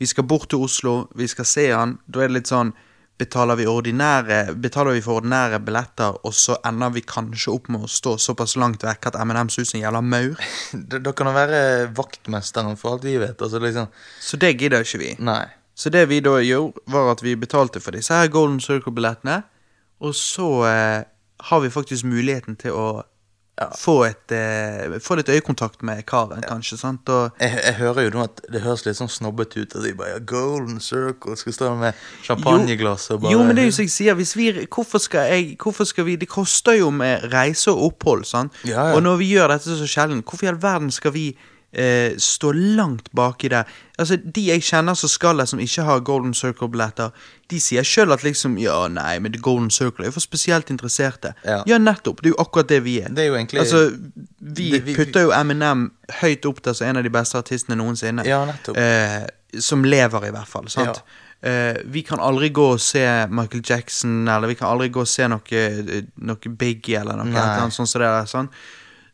vi 0.00 0.08
skal 0.08 0.24
bort 0.28 0.48
til 0.52 0.64
Oslo, 0.64 0.94
vi 1.14 1.28
skal 1.28 1.48
se 1.48 1.68
han. 1.72 1.98
Da 2.06 2.24
er 2.24 2.32
det 2.32 2.40
litt 2.40 2.52
sånn 2.52 2.72
Betaler 3.14 3.54
vi, 3.54 3.66
ordinære, 3.70 4.56
betaler 4.58 4.96
vi 4.96 5.02
for 5.04 5.20
ordinære 5.20 5.60
billetter, 5.62 6.16
og 6.26 6.32
så 6.34 6.56
ender 6.66 6.90
vi 6.96 7.04
kanskje 7.06 7.52
opp 7.52 7.68
med 7.70 7.84
å 7.86 7.90
stå 7.90 8.16
såpass 8.18 8.56
langt 8.58 8.82
vekk 8.82 9.06
at 9.12 9.18
Eminem 9.22 9.52
ser 9.54 9.62
ut 9.62 9.70
som 9.70 9.78
en 9.78 9.84
jævla 9.84 10.00
maur? 10.02 10.40
Da 11.06 11.12
kan 11.14 11.30
han 11.30 11.36
være 11.36 11.60
vaktmesteren 11.94 12.74
for 12.80 12.96
alt 12.96 13.06
vi 13.06 13.14
vet. 13.22 13.38
Altså 13.38 13.62
liksom 13.62 13.86
Så 14.18 14.40
det 14.42 14.56
gidder 14.58 14.82
ikke 14.82 14.98
vi. 15.04 15.12
Nei. 15.22 15.44
Så 15.78 15.94
det 15.94 16.08
vi 16.10 16.18
da 16.26 16.40
gjorde, 16.42 16.82
var 16.90 17.12
at 17.12 17.22
vi 17.22 17.36
betalte 17.38 17.78
for 17.82 17.94
disse 17.94 18.14
her 18.14 18.32
Golden 18.34 18.58
Circle-billettene, 18.62 19.44
og 20.02 20.18
så 20.18 20.48
eh, 20.66 21.06
har 21.50 21.62
vi 21.62 21.70
faktisk 21.70 22.10
muligheten 22.10 22.58
til 22.58 22.74
å 22.74 22.88
få, 23.54 24.04
et, 24.04 24.32
eh, 24.32 24.98
få 24.98 25.14
litt 25.14 25.28
øyekontakt 25.30 25.82
med 25.86 26.02
karen, 26.06 26.42
kanskje, 26.42 26.78
sant? 26.78 27.08
Og 27.08 27.30
Jeg, 27.40 27.54
jeg 27.64 27.74
hører 27.78 28.08
jo 28.08 28.10
nå 28.16 28.24
at 28.26 28.40
det 28.50 28.62
høres 28.64 28.82
litt 28.86 28.98
sånn 28.98 29.10
snobbete 29.10 29.62
ut. 29.62 29.76
At 29.78 29.84
de 29.84 29.94
bare 29.94 30.16
ja, 30.16 30.18
Golden 30.18 30.80
Circle 30.82 31.36
skal 31.38 31.54
stå 31.54 31.70
med 31.78 31.94
champagneglass 32.26 33.10
og 33.14 33.22
bare 33.22 33.32
Jo, 33.32 33.44
men 33.46 33.54
det 33.54 33.62
er 33.64 33.70
jo 33.70 33.76
som 33.78 33.86
jeg 33.86 33.94
sier, 33.94 34.18
vi, 34.18 34.50
hvorfor, 34.66 34.98
skal 34.98 35.30
jeg, 35.30 35.56
hvorfor 35.62 35.86
skal 35.86 36.08
vi 36.08 36.16
Det 36.16 36.28
koster 36.28 36.80
jo 36.80 36.90
med 36.90 37.28
reise 37.32 37.70
og 37.70 37.92
opphold, 37.92 38.26
sant? 38.26 38.52
Ja, 38.66 38.90
ja. 38.90 38.94
Og 38.96 39.02
når 39.06 39.22
vi 39.22 39.30
gjør 39.36 39.54
dette 39.54 39.78
så 39.78 39.86
sjelden, 39.86 40.24
hvorfor 40.26 40.48
i 40.48 40.50
all 40.50 40.62
verden 40.62 40.90
skal 40.90 41.14
vi 41.14 41.28
eh, 41.74 42.14
stå 42.18 42.52
langt 42.54 43.08
baki 43.14 43.48
der? 43.50 43.64
Altså, 43.98 44.16
De 44.16 44.46
jeg 44.46 44.62
kjenner 44.62 44.94
som 44.94 45.08
skal 45.08 45.36
der, 45.36 45.44
som 45.50 45.58
ikke 45.60 45.82
har 45.84 46.00
Golden 46.00 46.34
Circle-billetter, 46.34 47.10
de 47.50 47.60
sier 47.60 47.82
sjøl 47.82 48.12
at 48.12 48.22
liksom 48.24 48.56
Ja, 48.58 48.88
nei, 48.88 49.18
men 49.18 49.32
The 49.32 49.40
Golden 49.40 49.70
Circle 49.70 50.04
er 50.04 50.08
jo 50.10 50.12
for 50.16 50.20
spesielt 50.24 50.70
interesserte. 50.70 51.34
Ja. 51.44 51.62
nettopp. 51.78 52.22
Det 52.22 52.30
er 52.30 52.34
jo 52.36 52.42
akkurat 52.44 52.68
det 52.68 52.82
vi 52.84 53.00
er. 53.02 53.08
Det 53.08 53.24
er 53.24 53.26
jo 53.28 53.34
egentlig 53.34 53.60
Altså, 53.60 53.90
vi, 54.40 54.70
Det- 54.70 54.82
vi- 54.84 54.94
putter 54.94 55.22
jo 55.28 55.30
Eminem 55.32 55.90
høyt 56.22 56.46
opp 56.46 56.62
der 56.62 56.72
som 56.72 56.86
en 56.88 56.96
av 56.96 57.02
de 57.02 57.10
beste 57.10 57.38
artistene 57.38 57.76
noensinne. 57.76 58.24
Ja, 58.26 58.44
nettopp. 58.44 58.76
Eh, 58.76 59.26
som 59.60 59.84
lever, 59.84 60.26
i 60.26 60.30
hvert 60.30 60.48
fall. 60.48 60.68
sant? 60.68 61.02
Eh, 61.42 61.76
vi 61.84 62.00
kan 62.02 62.18
aldri 62.18 62.48
gå 62.50 62.72
og 62.72 62.80
se 62.80 63.26
Michael 63.28 63.62
Jackson, 63.68 64.26
eller 64.28 64.48
vi 64.48 64.54
kan 64.54 64.68
aldri 64.68 64.88
gå 64.88 65.00
og 65.00 65.06
se 65.08 65.28
noe, 65.28 65.40
eh, 65.52 66.02
noe 66.16 66.36
Biggie, 66.56 66.98
eller 67.00 67.16
noe 67.16 67.26
annet 67.26 67.72
sånt 67.72 67.88
Så, 67.88 67.98
det 67.98 68.08
der. 68.08 68.24
Sånn. 68.24 68.48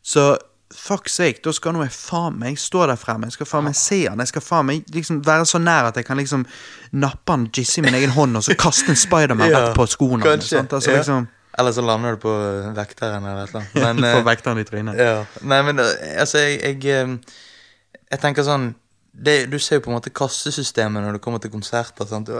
Så 0.01 0.37
fuck 0.75 1.09
sake, 1.09 1.41
da 1.43 1.51
skal 1.55 1.75
nå 1.75 1.83
jeg 1.85 1.93
faen 1.95 2.37
meg 2.39 2.59
stå 2.59 2.85
der 2.89 2.99
fremme. 2.99 3.29
Jeg 3.29 3.37
skal 3.37 3.49
faen 3.49 3.67
meg 3.67 3.77
se 3.79 3.99
han. 4.07 4.21
Jeg 4.23 4.31
skal 4.31 4.43
faen 4.45 4.67
meg 4.69 4.89
liksom 4.95 5.21
være 5.25 5.45
så 5.49 5.61
nær 5.61 5.91
at 5.91 5.99
jeg 5.99 6.07
kan 6.07 6.19
liksom 6.19 6.45
nappe 6.91 7.35
han, 7.35 7.47
jizzy 7.55 7.81
i 7.81 7.85
min 7.85 7.97
egen 7.99 8.13
hånd, 8.15 8.39
og 8.39 8.45
så 8.45 8.57
kaste 8.59 8.93
en 8.93 8.99
Spiderman 8.99 9.51
rett 9.55 9.77
på 9.77 9.87
skoene. 9.89 10.23
Kanskje. 10.25 10.63
Altså, 10.63 10.91
ja. 10.91 10.97
liksom, 11.01 11.27
Eller 11.59 11.75
så 11.75 11.85
lander 11.85 12.15
du 12.15 12.21
på 12.23 12.35
vekteren 12.77 13.25
eller 13.25 13.43
et 13.43 13.55
eller 13.55 13.63
annet. 13.63 14.01
Men, 14.01 14.03
eh, 14.09 14.25
vekteren 14.25 14.61
i 14.61 14.67
trynet. 14.67 14.99
ja. 14.99 15.23
Nei, 15.41 15.61
men 15.67 15.83
eh, 15.83 16.19
altså, 16.23 16.43
jeg, 16.43 16.83
jeg, 16.85 17.01
eh, 17.01 17.99
jeg 18.11 18.23
tenker 18.23 18.47
sånn 18.47 18.71
det, 19.11 19.51
Du 19.51 19.57
ser 19.59 19.79
jo 19.79 19.83
på 19.85 19.91
en 19.91 19.97
måte 19.97 20.13
kassesystemet 20.15 21.03
når 21.03 21.17
du 21.17 21.23
kommer 21.23 21.41
til 21.43 21.51
konserter. 21.51 22.07
Sant? 22.07 22.31
Du, 22.31 22.39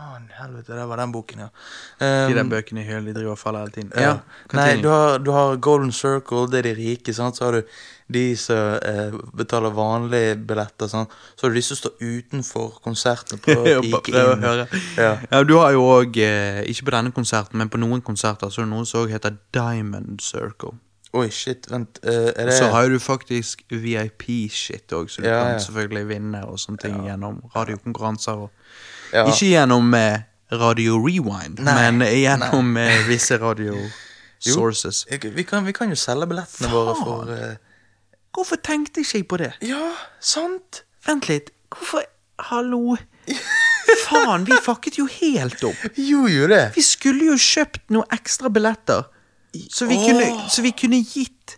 faen, 0.00 0.26
helvete, 0.38 0.72
det 0.72 0.88
var 0.88 0.96
den 1.02 1.12
boken, 1.12 1.38
ja. 1.44 1.48
De 2.00 2.34
der 2.34 2.42
Um, 2.44 2.50
bøkene 2.50 2.80
i 2.80 2.86
høl, 2.88 3.04
de 3.10 3.14
driver 3.14 3.34
og 3.34 3.38
faller 3.38 3.60
hele 3.66 3.72
tiden. 3.74 3.90
ja. 3.96 4.00
ja. 4.00 4.18
Nei, 4.56 4.80
du 4.82 4.88
har, 4.88 5.18
du 5.18 5.30
har 5.34 5.56
Golden 5.60 5.92
Circle, 5.92 6.46
det 6.50 6.58
er 6.62 6.68
de 6.70 6.74
rike. 6.78 7.14
Sant? 7.14 7.36
Så 7.36 7.44
har 7.44 7.52
du 7.58 7.62
de 8.10 8.24
som 8.36 8.78
eh, 8.82 9.12
betaler 9.36 9.70
vanlige 9.70 10.36
billetter. 10.48 10.88
Sant? 10.90 11.12
Så 11.36 11.46
har 11.46 11.52
du 11.52 11.60
de 11.60 11.62
som 11.62 11.76
står 11.76 11.92
utenfor 12.00 12.80
å 12.80 13.82
pike 13.84 14.02
prøver 14.10 14.32
å 14.32 14.36
inn. 14.36 14.82
Ja. 14.96 15.12
Ja, 15.30 15.42
du 15.44 15.56
har 15.60 15.72
jo 15.76 15.84
òg, 15.84 16.16
eh, 16.16 16.62
ikke 16.72 16.88
på 16.88 16.96
denne 16.96 17.12
konserten, 17.14 17.58
men 17.60 17.68
på 17.70 17.78
noen 17.78 18.02
konserter, 18.02 18.50
så 18.50 18.62
er 18.62 18.66
det 18.66 18.72
noe 18.74 18.86
som 18.88 19.04
også 19.04 19.12
heter 19.12 19.36
Diamond 19.52 20.20
Circle. 20.24 20.74
Oi, 21.12 21.26
shit, 21.34 21.66
vent. 21.70 21.98
uh, 22.06 22.30
det 22.30 22.52
Så 22.54 22.68
har 22.70 22.86
du 22.88 22.98
faktisk 23.02 23.64
VIP-shit 23.70 24.92
òg, 24.94 25.08
så 25.10 25.22
du 25.22 25.26
Ja, 25.26 25.40
kan 25.42 25.52
ja. 25.56 25.58
selvfølgelig 25.58 26.06
vinne 26.06 26.44
og 26.46 26.58
sånne 26.62 26.78
ting 26.78 27.00
gjennom 27.06 27.40
radiokonkurranser. 27.54 28.44
Og 28.46 28.50
ja. 29.12 29.24
Ikke 29.30 29.48
gjennom 29.50 29.94
eh, 29.94 30.22
Radio 30.52 30.96
Rewind, 30.98 31.60
Nei, 31.62 31.90
men 31.90 32.02
gjennom 32.08 32.76
eh, 32.80 33.04
visse 33.08 33.38
radio 33.38 33.74
Jo. 33.76 34.54
sources. 34.54 35.04
Vi 35.10 35.44
kan, 35.44 35.64
vi 35.66 35.72
kan 35.76 35.90
jo 35.92 35.98
selge 35.98 36.26
billettene 36.30 36.70
våre 36.72 36.94
for 36.98 37.32
eh, 37.34 37.56
Hvorfor 38.34 38.60
tenkte 38.62 39.02
ikke 39.02 39.18
jeg 39.18 39.26
på 39.28 39.38
det? 39.42 39.52
Ja, 39.66 39.90
sant! 40.22 40.84
Vent 41.06 41.26
litt. 41.30 41.50
Hvorfor 41.74 42.04
Hallo? 42.50 42.96
Faen, 44.06 44.44
vi 44.46 44.56
fucket 44.62 44.98
jo 45.00 45.06
helt 45.10 45.62
opp. 45.66 45.80
Gjorde 45.98 46.34
jo 46.34 46.46
det. 46.50 46.60
Vi 46.76 46.84
skulle 46.86 47.26
jo 47.32 47.34
kjøpt 47.40 47.90
noen 47.90 48.06
ekstra 48.14 48.50
billetter. 48.54 49.08
Så 49.70 49.88
vi, 49.90 49.96
Åh. 49.98 50.04
kunne, 50.06 50.28
så 50.50 50.62
vi 50.62 50.70
kunne 50.78 51.00
gitt 51.02 51.56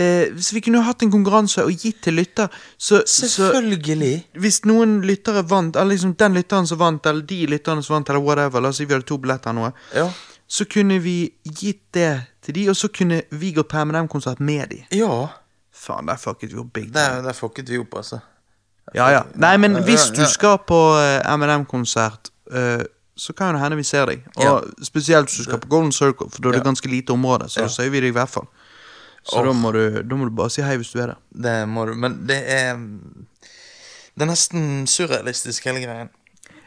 eh, 0.00 0.32
Så 0.40 0.54
vi 0.56 0.60
kunne 0.64 0.80
hatt 0.86 1.02
en 1.04 1.10
konkurranse 1.12 1.64
og 1.64 1.72
gitt 1.84 2.00
til 2.06 2.14
lytter. 2.18 2.48
Så, 2.78 3.02
så 3.06 3.28
Selvfølgelig. 3.28 4.24
hvis 4.40 4.60
noen 4.64 5.00
lyttere 5.06 5.42
vant, 5.50 5.76
eller 5.76 5.94
liksom 5.94 6.14
den 6.20 6.34
lytteren 6.38 6.66
som 6.66 6.78
vant, 6.80 7.06
eller 7.06 7.22
de 7.22 7.40
lytterne 7.46 7.82
som 7.84 7.94
vant, 7.98 8.08
eller 8.08 8.20
whatever, 8.24 8.60
la 8.60 8.68
oss 8.72 8.76
si 8.80 8.84
vi 8.88 8.94
hadde 8.96 9.06
to 9.06 9.18
billetter 9.18 9.52
nå, 9.56 9.70
Ja. 9.94 10.08
så 10.48 10.64
kunne 10.64 10.98
vi 11.02 11.30
gitt 11.44 11.82
det 11.94 12.22
til 12.42 12.54
de, 12.54 12.68
og 12.70 12.76
så 12.76 12.88
kunne 12.88 13.22
vi 13.30 13.52
gått 13.52 13.68
på 13.68 13.78
M&M-konsert 13.84 14.40
med 14.40 14.68
de. 14.70 14.84
Ja. 14.96 15.26
Faen, 15.72 16.06
der 16.06 16.16
fucket 16.16 16.52
vi 16.52 16.58
opp 16.58 16.72
big 16.72 16.92
time. 16.92 17.22
der 17.24 17.32
fucket 17.32 17.68
vi 17.70 17.78
opp, 17.78 17.94
altså. 17.96 18.18
Ja, 18.94 19.08
ja. 19.10 19.22
Nei, 19.38 19.56
men 19.56 19.76
hvis 19.86 20.08
du 20.16 20.24
skal 20.26 20.58
på 20.66 20.78
eh, 20.98 21.20
M&M-konsert, 21.36 22.30
uh, 22.52 22.82
så 23.16 23.32
kan 23.36 23.54
det 23.54 23.60
hende 23.62 23.76
vi 23.76 23.84
ser 23.84 24.06
deg. 24.06 24.22
Og 24.36 24.64
spesielt 24.82 25.28
hvis 25.28 25.38
du 25.38 25.44
skal 25.44 25.60
på 25.60 25.68
Golden 25.68 25.92
Circle, 25.92 26.30
for 26.32 26.40
da 26.42 26.48
er 26.48 26.52
det 26.52 26.60
Ja. 26.64 26.64
ganske 26.70 26.88
lite 26.88 27.10
område, 27.12 27.48
så 27.48 27.60
Ja. 27.60 27.68
ser 27.68 27.90
vi 27.90 28.00
deg 28.00 28.08
i 28.08 28.16
hvert 28.18 28.28
fall. 28.30 28.46
Så 29.22 29.40
oh. 29.40 29.44
da, 29.46 29.52
må 29.52 29.72
du, 29.76 29.82
da 30.02 30.16
må 30.16 30.28
du 30.28 30.34
bare 30.36 30.52
si 30.52 30.62
hei 30.64 30.78
hvis 30.80 30.92
du 30.94 31.00
er 31.02 31.12
der. 31.12 31.20
Det 31.48 31.56
må 31.68 31.84
du 31.86 31.94
Men 31.94 32.22
det 32.28 32.40
er 32.48 32.78
Det 32.78 34.24
er 34.24 34.30
nesten 34.30 34.86
surrealistisk, 34.90 35.64
hele 35.68 35.84
greien. 35.84 36.10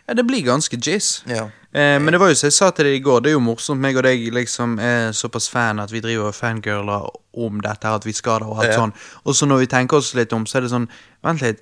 Ja, 0.08 0.14
det 0.14 0.26
blir 0.28 0.44
ganske 0.44 0.78
jizz. 0.78 1.24
Ja. 1.30 1.46
Eh, 1.72 2.00
men 2.02 2.12
det 2.12 2.20
var 2.20 2.30
jo 2.30 2.36
som 2.36 2.50
jeg 2.50 2.56
sa 2.58 2.70
til 2.76 2.90
deg 2.90 2.98
i 2.98 3.04
går, 3.04 3.22
det 3.24 3.32
er 3.32 3.38
jo 3.38 3.44
morsomt. 3.44 3.82
meg 3.82 3.98
og 3.98 4.04
deg 4.04 4.26
liksom 4.36 4.76
er 4.80 5.14
såpass 5.16 5.48
fan 5.50 5.80
at 5.80 5.92
vi 5.92 6.02
driver 6.04 6.28
og 6.32 6.36
fangirler 6.36 7.08
om 7.34 7.62
dette, 7.64 7.88
at 7.88 8.06
vi 8.06 8.14
skal 8.14 8.44
det 8.44 8.50
og 8.50 8.60
alt 8.60 8.74
Ja. 8.74 8.80
sånn. 8.80 8.94
Og 9.26 9.36
så 9.36 9.48
når 9.48 9.64
vi 9.64 9.68
tenker 9.68 9.98
oss 9.98 10.14
litt 10.14 10.34
om, 10.34 10.46
så 10.46 10.58
er 10.58 10.62
det 10.62 10.72
sånn 10.72 10.90
Vent 11.24 11.42
litt. 11.42 11.62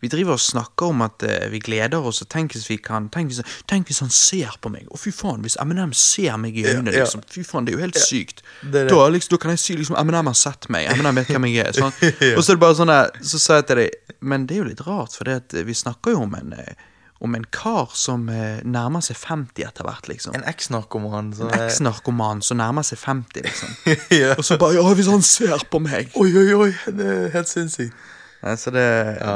Vi 0.00 0.08
driver 0.08 0.36
og 0.36 0.40
snakker 0.40 0.92
om 0.94 1.02
at 1.04 1.24
uh, 1.26 1.46
vi 1.52 1.60
gleder 1.62 2.06
oss, 2.10 2.22
og 2.24 2.30
tenk 2.32 2.54
hvis 2.56 2.68
vi 2.70 2.78
kan 2.80 3.08
Tenk 3.12 3.32
hvis, 3.32 3.42
tenk 3.68 3.90
hvis 3.90 4.00
han 4.04 4.12
ser 4.14 4.56
på 4.62 4.72
meg. 4.72 4.88
Å, 4.88 4.98
fy 5.00 5.12
faen, 5.14 5.42
hvis 5.44 5.58
Eminem 5.60 5.92
ser 5.96 6.36
meg 6.40 6.56
i 6.56 6.64
øynene, 6.66 6.92
Ja, 6.94 7.02
ja. 7.02 7.06
liksom. 7.08 7.24
Fy 7.30 7.44
faen, 7.46 7.66
det 7.66 7.74
er 7.74 7.78
jo 7.78 7.84
helt 7.84 8.00
sykt. 8.00 8.44
det 8.62 8.72
det. 8.72 8.86
Da, 8.92 9.08
liksom, 9.12 9.34
da 9.36 9.40
kan 9.42 9.54
jeg 9.54 9.62
si 9.64 9.76
liksom 9.76 9.98
Eminem 10.00 10.30
har 10.32 10.38
sett 10.38 10.70
meg. 10.72 10.88
Eminem 10.94 11.20
vet 11.20 11.32
hvem 11.34 11.48
jeg 11.50 11.66
er. 11.66 11.74
Sånn. 11.76 11.92
Ja. 12.00 12.34
Og 12.36 12.44
så 12.44 12.54
er 12.54 12.60
det 12.60 12.64
bare 12.64 12.78
sånn 12.78 12.92
der, 12.92 13.10
Så 13.24 13.40
sa 13.42 13.60
jeg 13.60 13.68
til 13.70 13.82
deg 13.84 14.16
Men 14.20 14.46
det 14.48 14.56
er 14.56 14.62
jo 14.64 14.70
litt 14.70 14.86
rart, 14.86 15.16
for 15.16 15.28
det 15.28 15.40
at 15.44 15.58
vi 15.66 15.76
snakker 15.76 16.16
jo 16.16 16.24
om 16.28 16.38
en 16.38 16.56
eh, 16.56 16.86
om 17.20 17.34
en 17.36 17.44
kar 17.52 17.90
som 17.92 18.22
eh, 18.32 18.62
nærmer 18.64 19.02
seg 19.04 19.18
50 19.20 19.66
etter 19.66 19.84
hvert, 19.84 20.06
liksom. 20.08 20.32
En 20.38 20.46
eks-narkoman 20.48 21.34
som 21.36 21.50
En 21.52 21.66
eks-narkoman 21.66 22.40
som 22.40 22.56
nærmer 22.56 22.86
seg 22.86 22.96
50, 23.02 23.44
liksom. 23.44 23.74
ja. 24.22 24.32
Og 24.38 24.46
så 24.48 24.56
bare 24.60 24.78
Ja, 24.78 24.86
hvis 24.96 25.10
han 25.12 25.20
ser 25.26 25.60
på 25.68 25.82
meg! 25.84 26.08
Oi, 26.16 26.30
oi, 26.32 26.46
oi. 26.56 26.70
Det 26.88 27.10
er 27.12 27.28
helt 27.34 27.52
sinnssykt. 27.52 27.92
Så 28.40 28.70
det, 28.72 28.84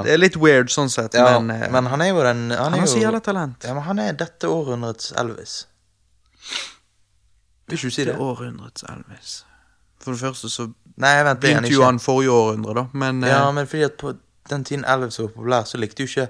det 0.06 0.12
er 0.14 0.20
litt 0.20 0.36
weird 0.40 0.70
sånn 0.72 0.88
sett, 0.88 1.12
Ja, 1.18 1.38
men, 1.38 1.50
eh, 1.52 1.66
men 1.72 1.90
han 1.92 2.00
er 2.00 2.08
jo 2.08 2.22
den 2.24 2.46
Han, 2.54 2.72
han 2.72 2.86
er 2.86 2.88
så 2.88 3.02
jævla 3.02 3.20
talent. 3.20 3.66
Ja, 3.68 3.74
men 3.76 3.84
han 3.84 3.98
er 4.00 4.14
dette 4.16 4.48
århundrets 4.48 5.10
Elvis. 5.20 5.66
Vil 7.68 7.76
ikke 7.78 7.90
du 7.90 7.96
si 7.96 8.06
Det 8.08 8.16
århundrets 8.20 8.86
Elvis. 8.88 9.34
For 10.00 10.16
det 10.16 10.20
første 10.20 10.48
så 10.52 10.70
Nei, 11.00 11.12
vent, 11.26 11.40
begynte 11.42 11.72
jo 11.72 11.82
han 11.82 11.98
forrige 11.98 12.30
århundre, 12.30 12.74
da, 12.78 12.84
men 12.94 13.24
eh, 13.24 13.32
Ja, 13.32 13.44
men 13.52 13.66
fordi 13.66 13.84
at 13.88 13.96
på 14.00 14.14
den 14.50 14.64
tiden 14.64 14.84
Elvis 14.88 15.18
var 15.18 15.32
populær, 15.34 15.64
så 15.68 15.80
likte 15.80 16.04
jo 16.04 16.10
ikke 16.10 16.28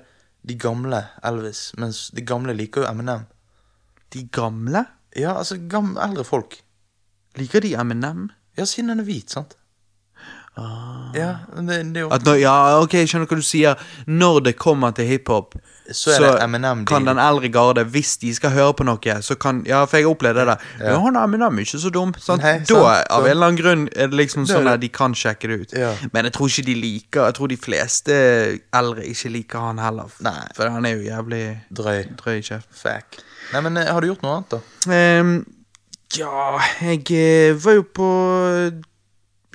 de 0.48 0.56
gamle 0.60 1.00
Elvis, 1.24 1.66
mens 1.80 2.08
de 2.14 2.22
gamle 2.26 2.54
liker 2.56 2.84
jo 2.84 2.88
Eminem. 2.90 3.26
De 4.14 4.22
gamle? 4.32 4.84
Ja, 5.16 5.36
altså 5.38 5.58
gamle, 5.70 6.00
eldre 6.04 6.24
folk. 6.24 6.56
Liker 7.38 7.60
de 7.64 7.74
Eminem? 7.80 8.30
Ja, 8.56 8.64
siden 8.64 8.88
han 8.92 9.02
er 9.02 9.08
hvit, 9.08 9.30
sant? 9.34 9.56
Ja, 10.56 11.30
men 11.54 11.66
det, 11.66 11.76
det 11.94 11.96
er 11.96 12.04
jo 12.06 12.10
At 12.14 12.22
når, 12.26 12.36
ja, 12.38 12.54
ok, 12.82 12.92
jeg 12.94 13.08
skjønner 13.10 13.26
hva 13.30 13.36
du 13.38 13.42
sier. 13.42 13.80
Når 14.06 14.40
det 14.46 14.52
kommer 14.58 14.92
til 14.94 15.06
hiphop, 15.08 15.56
Så 15.90 16.14
er 16.14 16.20
det 16.22 16.42
Eminem 16.44 16.84
de- 16.84 16.86
kan 16.88 17.04
den 17.04 17.18
eldre 17.18 17.48
garde, 17.52 17.84
hvis 17.84 18.16
de 18.22 18.30
skal 18.34 18.50
høre 18.54 18.72
på 18.74 18.84
noe, 18.86 19.16
så 19.20 19.34
kan 19.36 19.64
Ja, 19.66 19.84
for 19.84 19.96
jeg 19.98 20.06
har 20.06 20.14
opplevd 20.14 20.46
det. 20.46 20.56
Ja, 20.80 20.94
han 21.02 21.16
Eminem 21.16 21.58
er 21.58 21.66
ikke 21.66 21.80
så 21.82 21.90
dum. 21.90 22.14
Sant? 22.18 22.42
Nei, 22.42 22.58
da, 22.58 22.64
sant, 22.64 23.10
av 23.10 23.24
en 23.26 23.30
eller 23.30 23.46
annen 23.50 23.58
grunn, 23.60 23.88
er 23.96 24.06
det 24.08 24.16
liksom 24.16 24.46
Det 24.46 24.54
sånn 24.54 24.70
at 24.72 24.80
de 24.80 24.88
kan 24.88 25.12
sjekke 25.12 25.50
det 25.50 25.60
ut. 25.60 25.72
Ja. 25.76 25.90
Men 26.12 26.24
jeg 26.24 26.32
tror 26.38 26.48
ikke 26.48 26.66
de 26.70 26.74
liker 26.74 27.24
Jeg 27.26 27.34
tror 27.34 27.48
de 27.48 27.56
fleste 27.56 28.14
eldre 28.72 29.04
ikke 29.10 29.30
liker 29.34 29.58
han 29.58 29.78
heller. 29.78 30.14
Nei. 30.20 30.46
For 30.54 30.70
han 30.70 30.86
er 30.86 30.96
jo 30.96 31.02
jævlig 31.10 31.42
drøy. 31.74 32.16
drøy 32.16 32.40
kjeft. 32.42 32.70
Fuck. 32.70 33.20
Nei, 33.52 33.60
men 33.60 33.76
eh, 33.76 33.90
har 33.92 34.00
du 34.00 34.06
gjort 34.06 34.22
noe 34.22 34.38
annet, 34.38 34.54
da? 34.54 35.20
Um, 35.20 35.46
ja, 36.16 36.58
jeg 36.80 37.10
eh, 37.10 37.54
var 37.64 37.72
jo 37.74 37.82
på 37.82 38.08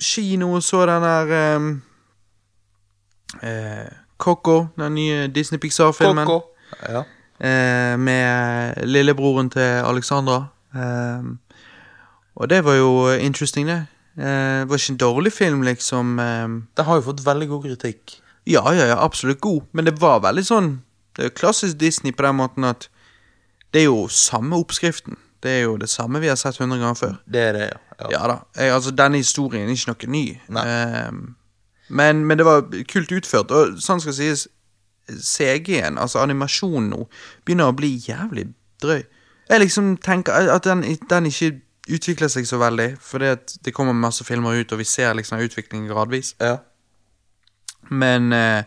kino 0.00 0.52
og 0.52 0.62
så 0.62 0.86
den 0.86 1.02
der 1.02 1.56
um, 1.56 1.82
eh, 3.42 3.88
Coco, 4.18 4.66
den 4.78 4.94
nye 4.94 5.28
Disney 5.28 5.58
Pixar-filmen. 5.58 6.28
Ja. 6.88 7.02
Eh, 7.40 7.98
med 7.98 8.74
lillebroren 8.86 9.50
til 9.50 9.60
Alexandra. 9.60 10.46
Ehm, 10.74 11.38
og 12.34 12.50
det 12.50 12.64
var 12.64 12.74
jo 12.74 13.10
interesting, 13.10 13.68
det. 13.68 13.86
Eh, 14.18 14.60
det 14.60 14.68
var 14.68 14.76
ikke 14.76 14.92
en 14.92 14.96
dårlig 14.96 15.32
film, 15.32 15.62
liksom. 15.62 16.18
ehm. 16.18 16.66
Den 16.76 16.84
har 16.84 16.94
jo 16.94 17.00
fått 17.00 17.26
veldig 17.26 17.48
god 17.48 17.62
kritikk. 17.62 18.20
ja, 18.46 18.72
ja, 18.72 18.86
ja, 18.86 19.04
absolutt 19.04 19.40
god, 19.40 19.62
men 19.72 19.84
det 19.84 20.00
var 20.00 20.20
veldig 20.20 20.44
sånn 20.44 20.80
Det 21.16 21.22
er 21.22 21.28
jo 21.28 21.34
klassisk 21.36 21.80
Disney 21.80 22.12
på 22.12 22.22
den 22.22 22.36
måten 22.36 22.64
at 22.64 22.88
det 23.74 23.82
er 23.82 23.84
jo 23.84 24.08
samme 24.08 24.56
oppskriften. 24.56 25.16
Det 25.42 25.50
er 25.50 25.60
jo 25.62 25.76
det 25.80 25.88
samme 25.88 26.20
vi 26.20 26.28
har 26.28 26.36
sett 26.36 26.58
hundre 26.60 26.78
ganger 26.78 26.98
før. 26.98 27.14
Det 27.24 27.40
er 27.40 27.52
det, 27.56 27.68
ja. 27.70 27.78
ja. 28.00 28.08
Ja 28.12 28.22
da. 28.28 28.38
Jeg, 28.56 28.72
altså, 28.74 28.90
denne 28.90 29.20
historien 29.22 29.68
er 29.68 29.72
ikke 29.72 29.92
noe 29.92 30.12
ny. 30.12 30.24
Ehm, 30.64 31.22
men, 31.88 32.24
men 32.24 32.38
det 32.38 32.46
var 32.46 32.66
kult 32.92 33.12
utført. 33.12 33.50
Og 33.50 33.80
sånn 33.82 34.02
skal 34.04 34.16
sies, 34.16 34.46
CG-en, 35.10 35.98
altså 35.98 36.20
animasjonen 36.22 36.92
nå, 36.92 37.06
begynner 37.44 37.72
å 37.72 37.76
bli 37.76 37.94
jævlig 38.04 38.50
drøy. 38.82 39.02
Jeg 39.50 39.62
liksom 39.64 39.96
tenker 40.04 40.52
at 40.52 40.68
den, 40.68 40.84
den 41.10 41.26
ikke 41.26 41.54
utvikler 41.90 42.30
seg 42.30 42.46
så 42.46 42.60
veldig, 42.60 42.92
fordi 43.02 43.32
det 43.64 43.74
kommer 43.74 43.96
masse 43.96 44.24
filmer 44.24 44.60
ut, 44.60 44.72
og 44.72 44.78
vi 44.78 44.86
ser 44.86 45.16
liksom 45.18 45.42
utviklingen 45.42 45.90
gradvis. 45.90 46.34
ja. 46.40 46.58
Men 47.90 48.32
uh, 48.32 48.62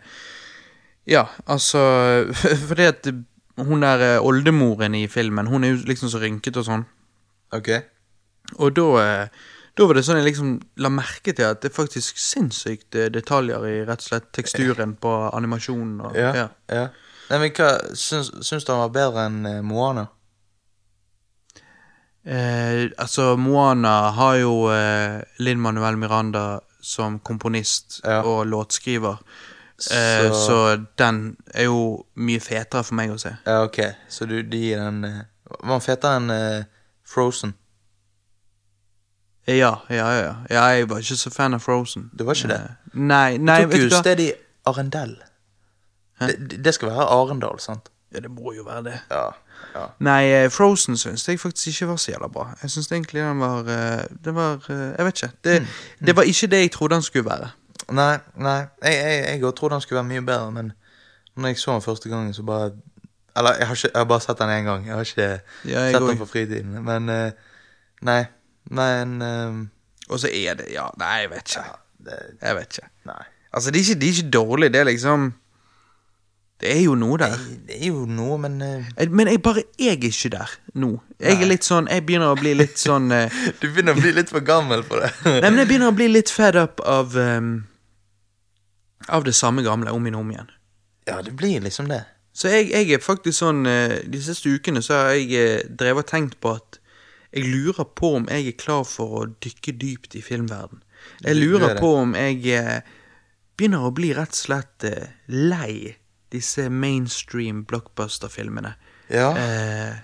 Ja, 1.08 1.26
altså 1.46 1.80
Fordi 2.68 2.84
at 2.84 3.08
hun 3.58 3.82
der 3.86 4.02
eh, 4.18 4.20
oldemoren 4.26 4.96
i 4.98 5.08
filmen, 5.08 5.48
hun 5.48 5.64
er 5.64 5.74
jo 5.76 5.84
liksom 5.86 6.10
så 6.10 6.22
rynket 6.24 6.58
og 6.58 6.66
sånn. 6.66 6.86
Ok. 7.54 7.70
Og 8.58 8.74
da, 8.76 8.86
eh, 9.04 9.28
da 9.78 9.86
var 9.88 9.94
det 9.98 10.04
sånn 10.06 10.18
jeg 10.22 10.26
liksom 10.32 10.56
la 10.82 10.90
merke 10.90 11.34
til 11.38 11.46
at 11.52 11.62
det 11.62 11.70
er 11.72 11.76
faktisk 11.76 12.18
sinnssykt 12.22 12.96
eh, 12.98 13.12
detaljer 13.14 13.66
i 13.70 13.76
rett 13.86 14.02
og 14.02 14.08
slett 14.10 14.32
teksturen 14.34 14.96
på 15.02 15.14
animasjonen. 15.34 16.02
Og, 16.02 16.18
Ja. 16.18 16.34
ja. 16.36 16.48
ja. 16.70 16.88
Nei, 17.30 17.38
men 17.40 17.54
hva 17.56 17.70
Syns, 17.96 18.34
syns 18.46 18.66
du 18.68 18.74
han 18.74 18.82
var 18.84 18.92
bedre 18.98 19.28
enn 19.30 19.46
eh, 19.46 19.62
Moana? 19.66 20.08
Eh, 22.26 22.90
altså, 22.98 23.36
Moana 23.38 24.12
har 24.16 24.38
jo 24.40 24.54
eh, 24.72 25.22
Linn 25.44 25.60
Manuel 25.62 25.98
Miranda 26.00 26.62
som 26.84 27.20
komponist 27.20 28.02
Ja. 28.04 28.22
og 28.24 28.46
låtskriver. 28.48 29.18
Eh, 29.92 30.32
Så- 30.32 30.46
så 30.48 30.86
den 30.98 31.38
er 31.54 31.64
jo 31.64 32.06
mye 32.16 32.40
fetere 32.40 32.84
for 32.84 32.96
meg 32.96 33.10
å 33.12 33.18
se. 33.20 33.36
Ja, 33.46 33.64
ok. 33.64 33.80
Så 34.10 34.26
du 34.30 34.42
de 34.44 34.58
gir 34.58 34.78
den 34.78 35.04
eh, 35.06 35.22
Var 35.64 35.74
den 35.80 35.82
fetere 35.82 36.16
enn 36.18 36.30
uh, 36.32 36.64
Frozen? 37.06 37.54
Ja, 39.48 39.76
ja, 39.90 40.08
ja. 40.22 40.34
ja 40.50 40.64
jeg 40.72 40.90
var 40.90 40.98
ikke 41.04 41.18
så 41.20 41.30
fan 41.34 41.54
av 41.54 41.60
Frozen. 41.60 42.10
Du 42.20 42.24
var 42.24 42.34
ikke 42.38 42.48
det? 42.54 42.62
Nei, 42.94 43.38
Nei, 43.38 43.38
nei, 43.38 43.62
Tok 43.66 43.74
jo 43.74 43.90
du 43.90 43.96
hva? 43.96 44.00
sted 44.02 44.20
i 44.24 44.30
Arendal. 44.66 45.16
Det, 46.24 46.62
det 46.64 46.74
skal 46.74 46.90
være 46.94 47.08
Arendal, 47.12 47.60
sant? 47.60 47.90
Ja, 48.14 48.20
det 48.24 48.32
må 48.32 48.54
jo 48.56 48.64
være 48.64 48.84
det. 48.88 49.00
Ja. 49.12 49.26
ja. 49.76 49.86
Nei, 50.00 50.48
Frozen 50.54 50.96
syns 50.98 51.28
jeg 51.28 51.40
faktisk 51.42 51.68
ikke 51.74 51.88
var 51.92 52.00
så 52.00 52.12
jævla 52.14 52.30
bra. 52.32 52.46
Jeg 52.62 52.72
syns 52.72 52.88
egentlig 52.92 53.22
den 53.26 53.40
var 53.40 53.64
Det 54.24 54.34
var 54.36 54.62
Jeg 54.70 55.06
vet 55.06 55.24
ikke. 55.24 55.32
Det, 55.44 55.62
Mm. 55.62 55.68
det 56.08 56.16
var 56.16 56.24
ikke 56.24 56.48
det 56.48 56.60
jeg 56.62 56.72
trodde 56.72 56.96
den 56.96 57.02
skulle 57.04 57.26
være. 57.30 57.52
Nei, 57.92 58.18
nei. 58.40 58.60
Jeg, 58.84 58.94
jeg, 58.94 59.42
jeg 59.42 59.56
trodde 59.58 59.74
han 59.76 59.82
skulle 59.82 60.00
være 60.02 60.10
mye 60.14 60.26
bedre, 60.26 60.52
men 60.56 60.72
når 61.36 61.48
jeg 61.54 61.58
så 61.58 61.72
han 61.76 61.82
første 61.82 62.10
gangen, 62.10 62.34
så 62.34 62.44
bare 62.46 62.72
Eller, 63.36 63.56
jeg 63.58 63.68
har, 63.68 63.76
ikke, 63.76 63.90
jeg 63.94 64.00
har 64.00 64.06
bare 64.06 64.22
sett 64.22 64.40
han 64.40 64.50
én 64.54 64.64
gang. 64.68 64.86
Jeg 64.88 64.94
har 64.96 65.02
ikke 65.02 65.30
Ja, 65.72 65.86
sett 65.92 66.02
òg. 66.02 66.08
han 66.08 66.18
på 66.18 66.26
fritiden. 66.30 66.84
Men 66.86 67.10
eh, 67.10 67.32
Nei. 68.02 68.24
Men 68.70 69.22
eh, 69.22 69.56
Og 70.10 70.20
så 70.20 70.30
er 70.32 70.54
det 70.60 70.68
Ja, 70.72 70.88
nei, 71.02 71.16
jeg 71.24 71.30
vet 71.32 71.50
ikke. 71.56 71.64
det, 72.06 72.20
Jeg 72.42 72.56
vet 72.56 72.78
ikke. 72.78 72.90
Nei. 73.06 73.24
Altså, 73.54 73.72
det 73.72 73.80
er 73.82 73.84
ikke, 73.88 74.00
det 74.02 74.10
er 74.10 74.14
ikke 74.20 74.30
dårlig. 74.38 74.72
Det 74.74 74.80
er 74.80 74.84
liksom 74.92 75.34
Det 76.62 76.70
er 76.78 76.82
jo 76.86 76.94
noe 76.96 77.18
der. 77.18 77.34
Det 77.68 77.82
er 77.82 77.88
jo 77.90 78.06
noe, 78.06 78.38
men 78.38 78.62
uh... 78.62 78.86
Men 79.10 79.28
jeg 79.28 79.42
bare 79.42 79.64
Jeg 79.80 79.98
er 79.98 80.08
ikke 80.14 80.30
der 80.38 80.54
nå. 80.80 80.94
Jeg 81.20 81.42
er 81.42 81.50
litt 81.50 81.66
sånn 81.66 81.90
Jeg 81.92 82.06
begynner 82.06 82.32
å 82.32 82.40
bli 82.40 82.54
litt 82.54 82.78
sånn 82.80 83.10
uh... 83.12 83.42
Du 83.60 83.66
begynner 83.68 83.98
å 83.98 84.00
bli 84.00 84.14
litt 84.14 84.30
for 84.30 84.46
gammel 84.46 84.84
for 84.88 85.02
det. 85.04 85.10
Nei, 85.26 85.50
men 85.50 85.64
jeg 85.66 85.68
begynner 85.74 85.90
å 85.92 85.98
bli 85.98 86.08
litt 86.14 86.30
fed 86.32 86.56
up 86.62 86.80
av 86.86 87.18
ehm, 87.18 87.64
Av 89.08 89.24
det 89.24 89.34
samme 89.36 89.64
gamle 89.66 89.92
om 89.92 90.06
igjen 90.06 90.16
og 90.20 90.26
om 90.26 90.32
igjen. 90.32 90.52
Ja, 91.10 91.22
det 91.22 91.36
blir 91.40 91.64
liksom 91.64 91.90
det. 91.92 92.04
Så 92.34 92.50
jeg, 92.50 92.72
jeg 92.72 92.96
er 92.96 93.02
faktisk 93.04 93.38
sånn 93.44 93.68
eh, 93.70 94.00
De 94.10 94.18
siste 94.24 94.50
ukene 94.50 94.82
så 94.82 94.96
har 94.98 95.12
jeg 95.14 95.34
eh, 95.38 95.66
drevet 95.70 96.08
og 96.08 96.10
tenkt 96.10 96.40
på 96.42 96.56
at 96.58 96.80
jeg 97.34 97.50
lurer 97.50 97.86
på 97.98 98.12
om 98.20 98.26
jeg 98.30 98.52
er 98.52 98.58
klar 98.62 98.84
for 98.86 99.18
å 99.18 99.28
dykke 99.42 99.74
dypt 99.82 100.16
i 100.18 100.22
filmverden. 100.22 100.84
Jeg 101.24 101.32
er 101.32 101.40
lurer 101.40 101.80
på 101.82 101.90
om 102.04 102.14
jeg 102.14 102.44
eh, 102.54 102.84
begynner 103.58 103.88
å 103.88 103.94
bli 103.94 104.12
rett 104.14 104.36
og 104.36 104.38
slett 104.38 104.86
lei 105.34 105.96
disse 106.34 106.68
mainstream 106.70 107.64
blockbuster-filmene. 107.70 108.76
Ja. 109.14 109.32
Eh, 109.38 109.98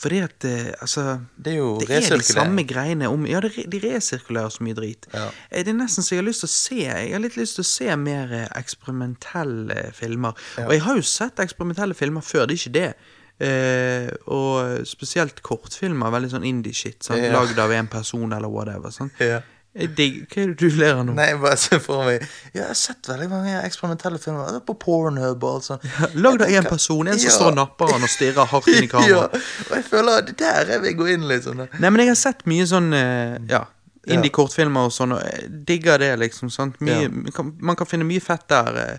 fordi 0.00 0.18
at 0.24 0.44
altså 0.80 1.02
Det 1.36 1.52
er 1.52 1.58
jo 1.58 1.74
Det 1.80 1.90
er 1.98 2.16
de 2.16 2.24
samme 2.24 2.62
greiene 2.64 3.08
om 3.12 3.26
Ja, 3.28 3.40
de 3.44 3.80
resirkulerer 3.84 4.48
så 4.54 4.64
mye 4.64 4.74
drit. 4.78 5.04
Ja. 5.12 5.26
Eh, 5.50 5.60
Det 5.64 5.74
er 5.74 5.76
nesten 5.76 6.02
så 6.06 6.14
jeg 6.16 6.22
har 6.22 6.28
lyst 6.30 6.40
til 6.46 6.48
å 6.48 6.54
se 6.56 6.78
Jeg 6.80 7.12
har 7.12 7.20
litt 7.20 7.36
lyst 7.36 7.58
til 7.58 7.66
å 7.66 7.68
se 7.68 7.96
mer 8.00 8.32
eh, 8.32 8.48
eksperimentelle 8.56 9.90
filmer. 9.92 10.32
Og 10.66 10.72
jeg 10.74 10.80
har 10.86 10.96
jo 10.96 11.02
sett 11.06 11.40
eksperimentelle 11.44 11.94
filmer 11.98 12.24
før, 12.24 12.46
det 12.48 12.56
er 12.56 12.62
ikke 12.64 12.76
det. 12.78 12.94
Eh, 13.40 14.10
og 14.28 14.82
spesielt 14.88 15.38
kortfilmer, 15.46 16.10
veldig 16.12 16.30
sånn 16.34 16.44
indie-shit. 16.44 16.98
sant? 17.04 17.22
Ja. 17.24 17.32
Lagd 17.32 17.58
av 17.58 17.72
én 17.72 17.88
person 17.90 18.32
eller 18.36 18.48
whatever. 18.52 18.90
Sånn. 18.92 19.10
Ja. 19.20 19.40
Jeg 19.78 19.92
digger 19.94 20.24
Hva 20.26 20.42
er 20.42 20.46
det 20.50 20.56
du 20.58 20.76
ler 20.80 20.96
av 20.98 21.04
nå? 21.06 21.12
Nei, 21.14 21.26
jeg 21.30 21.38
bare 21.44 21.56
se 21.62 21.78
for 21.78 22.02
meg 22.08 22.24
Ja, 22.24 22.28
jeg 22.56 22.64
har 22.72 22.78
sett 22.78 23.06
veldig 23.06 23.28
mange 23.30 23.52
eksperimentelle 23.62 24.18
filmer 24.18 24.48
Det 24.50 24.58
er 24.58 24.64
på 24.66 24.74
Pornhub 24.82 25.44
og 25.46 25.52
alt 25.60 25.66
sånt. 25.68 25.84
Lag 26.18 26.38
da 26.42 26.48
en 26.50 26.66
person, 26.66 27.06
en 27.06 27.18
som 27.20 27.28
Ja. 27.28 27.34
står 27.36 27.52
og 27.52 27.58
napper 27.60 27.92
han 27.94 28.02
og 28.02 28.10
stirrer 28.10 28.50
hardt 28.50 28.66
inn 28.72 28.88
i 28.88 28.90
Ja, 29.12 29.28
og 29.28 29.76
jeg 29.76 29.84
føler 29.86 30.18
at 30.24 30.26
det 30.32 30.38
der 30.42 30.72
jeg 30.74 30.82
vil 30.88 30.96
gå 30.98 31.06
inn 31.14 31.28
sånn. 31.44 31.62
Nei, 31.78 31.90
men 31.90 32.00
jeg 32.02 32.10
har 32.10 32.18
sett 32.18 32.42
mye 32.50 32.66
sånn 32.66 32.90
eh, 32.98 33.38
Ja, 33.52 33.62
indie-kortfilmer 34.10 34.88
og 34.88 34.92
sånn, 34.96 35.12
og 35.14 35.22
jeg 35.22 35.48
digger 35.68 35.98
det, 36.02 36.14
liksom. 36.18 36.50
sant? 36.50 36.80
Mye, 36.80 37.02
Ja. 37.04 37.08
man, 37.12 37.32
kan, 37.36 37.54
man 37.60 37.76
kan 37.76 37.86
finne 37.86 38.04
mye 38.08 38.20
fett 38.24 38.48
der. 38.48 38.98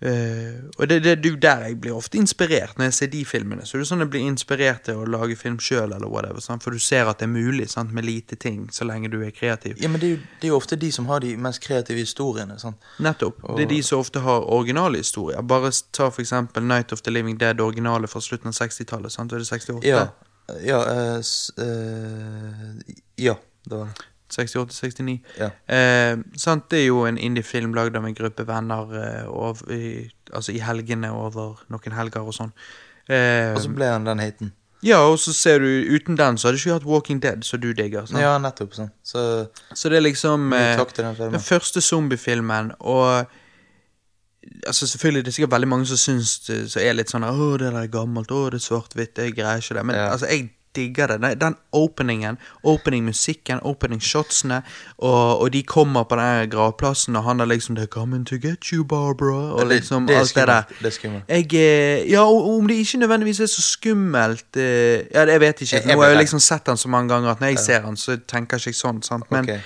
Eh, 0.00 0.64
og 0.78 0.88
det, 0.88 1.02
det, 1.04 1.18
det 1.22 1.28
er 1.28 1.34
jo 1.34 1.40
der 1.40 1.64
jeg 1.68 1.78
blir 1.80 1.96
ofte 1.96 2.18
inspirert, 2.18 2.78
når 2.78 2.90
jeg 2.90 2.94
ser 2.94 3.10
de 3.12 3.24
filmene. 3.24 3.66
Så 3.66 3.78
det 3.78 3.84
er 3.84 3.90
sånn 3.90 4.04
jeg 4.04 4.10
blir 4.12 4.26
inspirert 4.28 4.84
til 4.88 5.00
å 5.00 5.06
lage 5.08 5.36
film 5.38 5.58
sjøl, 5.62 5.92
eller 5.92 6.10
whatever. 6.10 6.42
Sant? 6.44 6.64
For 6.64 6.74
du 6.74 6.82
ser 6.82 7.10
at 7.10 7.22
det 7.22 7.28
er 7.28 7.32
mulig 7.34 7.68
sant? 7.72 7.92
med 7.94 8.04
lite 8.04 8.36
ting, 8.40 8.66
så 8.72 8.86
lenge 8.88 9.10
du 9.12 9.20
er 9.22 9.30
kreativ. 9.30 9.76
Ja, 9.82 9.88
men 9.92 10.02
det 10.02 10.08
er, 10.08 10.16
jo, 10.16 10.22
det 10.40 10.48
er 10.48 10.52
jo 10.54 10.58
ofte 10.58 10.78
de 10.80 10.90
som 10.92 11.06
har 11.10 11.22
de 11.22 11.34
mest 11.36 11.62
kreative 11.62 12.02
historiene. 12.02 12.58
sant? 12.58 12.80
Nettopp. 12.98 13.42
Det 13.56 13.68
er 13.68 13.72
de 13.76 13.82
som 13.86 14.02
ofte 14.02 14.24
har 14.24 14.48
originale 14.50 15.02
historier. 15.04 15.42
Bare 15.42 15.70
ta 15.92 16.10
for 16.10 16.24
eksempel 16.24 16.64
Night 16.66 16.92
of 16.92 17.02
the 17.02 17.14
Living 17.14 17.38
Dead, 17.40 17.60
originale 17.60 18.10
fra 18.10 18.20
slutten 18.24 18.50
av 18.50 18.58
60-tallet. 18.58 19.12
sant? 19.12 19.32
Er 19.32 19.44
det 19.44 19.50
68? 19.50 19.86
Ja. 19.88 20.08
Ja, 20.60 20.76
uh, 20.76 21.16
eh, 21.16 22.94
ja, 23.16 23.38
det 23.64 23.76
var 23.76 23.86
det. 23.86 24.13
68-69. 24.34 25.18
Ja. 25.38 25.50
Eh, 25.68 26.16
sant, 26.36 26.66
det 26.70 26.80
er 26.82 26.86
jo 26.88 27.04
en 27.06 27.18
indie-film 27.18 27.74
lagd 27.74 27.96
av 27.96 28.04
en 28.08 28.14
gruppe 28.18 28.46
venner 28.48 28.92
eh, 29.00 29.28
og, 29.30 29.62
i, 29.70 30.10
altså 30.32 30.52
i 30.52 30.58
helgene 30.64 31.12
over 31.14 31.62
noen 31.70 31.96
helger 31.98 32.26
og 32.26 32.34
sånn. 32.34 32.52
Eh, 33.08 33.52
Og 33.54 33.60
så 33.62 33.70
ble 33.76 33.86
han 33.92 34.04
den 34.08 34.18
hiten. 34.24 34.52
ja, 34.84 34.98
og 35.08 35.18
så 35.18 35.32
ser 35.32 35.58
du 35.60 35.68
uten 35.94 36.16
den, 36.16 36.36
så 36.36 36.48
hadde 36.48 36.58
du 36.58 36.62
ikke 36.62 36.74
hatt 36.78 36.84
Walking 36.88 37.20
Dead, 37.22 37.44
som 37.44 37.60
du 37.60 37.70
digger. 37.72 38.04
Sant? 38.06 38.20
Ja, 38.20 38.34
nettopp. 38.38 38.74
sånn. 38.76 38.90
Så 39.02 39.48
Så 39.74 39.88
det 39.88 39.96
er 39.98 40.06
liksom 40.08 40.52
eh, 40.52 40.76
den 40.96 41.16
den 41.32 41.40
første 41.40 41.80
zombiefilmen, 41.80 42.72
og 42.80 43.26
Altså 44.66 44.86
Selvfølgelig 44.86 45.24
det 45.24 45.30
er 45.30 45.32
sikkert 45.32 45.52
veldig 45.54 45.68
mange 45.68 45.86
som 45.88 45.96
syns 45.96 46.34
så 46.68 46.80
er 46.80 46.92
litt 46.92 47.08
sånn 47.08 47.24
Å, 47.24 47.32
det 47.56 47.70
der 47.72 47.78
er 47.80 47.86
gammelt. 47.88 48.28
Å, 48.30 48.50
det 48.52 48.58
er 48.60 48.64
svart-hvitt. 48.66 49.16
Jeg 49.16 49.32
greier 49.38 49.62
ikke 49.62 49.74
det. 49.78 49.84
Men 49.88 49.96
Ja. 49.96 50.10
altså, 50.12 50.26
jeg 50.28 50.50
digger 50.76 51.06
det. 51.06 51.20
Den- 51.22 51.38
Den 51.40 51.56
openingen, 51.72 52.38
opening-musikken, 52.64 53.58
opening-shotsene, 53.62 54.62
og, 54.98 55.40
og 55.40 55.52
de 55.52 55.62
kommer 55.62 56.02
på 56.04 56.16
den 56.16 56.50
gravplassen, 56.50 57.16
og 57.16 57.24
han 57.24 57.40
er 57.40 57.44
liksom 57.44 57.76
They're 57.76 57.86
coming 57.86 58.26
to 58.26 58.36
get 58.36 58.64
you, 58.72 58.84
Barbara, 58.84 59.52
og 59.54 59.60
Det- 59.60 59.68
liksom 59.68 60.06
det 60.06 60.16
er 60.16 60.20
alt 60.20 60.34
det 60.34 60.46
der. 60.46 60.62
Det 60.78 60.86
er 60.86 60.90
skummelt. 60.90 61.24
Jeg, 61.28 61.54
eh, 61.54 62.10
ja, 62.10 62.20
og 62.24 62.48
om 62.58 62.68
det 62.68 62.74
ikke 62.76 62.98
nødvendigvis 62.98 63.40
er 63.40 63.46
så 63.46 63.62
skummelt 63.62 64.56
eh, 64.56 64.62
Ja, 65.14 65.24
det- 65.24 65.32
jeg 65.32 65.40
vet 65.40 65.60
ikke. 65.60 65.72
Jeg- 65.76 65.82
ikke 65.82 65.94
Nå 65.94 66.00
har 66.02 66.08
jeg 66.08 66.16
jo 66.16 66.20
liksom 66.20 66.40
sett 66.40 66.66
den 66.66 66.76
så 66.76 66.88
mange 66.88 67.08
ganger 67.14 67.30
at 67.30 67.40
når 67.40 67.46
jeg 67.48 67.58
ser 67.58 67.80
den, 67.82 67.96
så 67.96 68.16
tenker 68.28 68.56
jeg 68.56 68.66
ikke 68.66 68.78
sånn. 68.88 69.02
sant? 69.02 69.24
Men, 69.30 69.44
okay. 69.44 69.60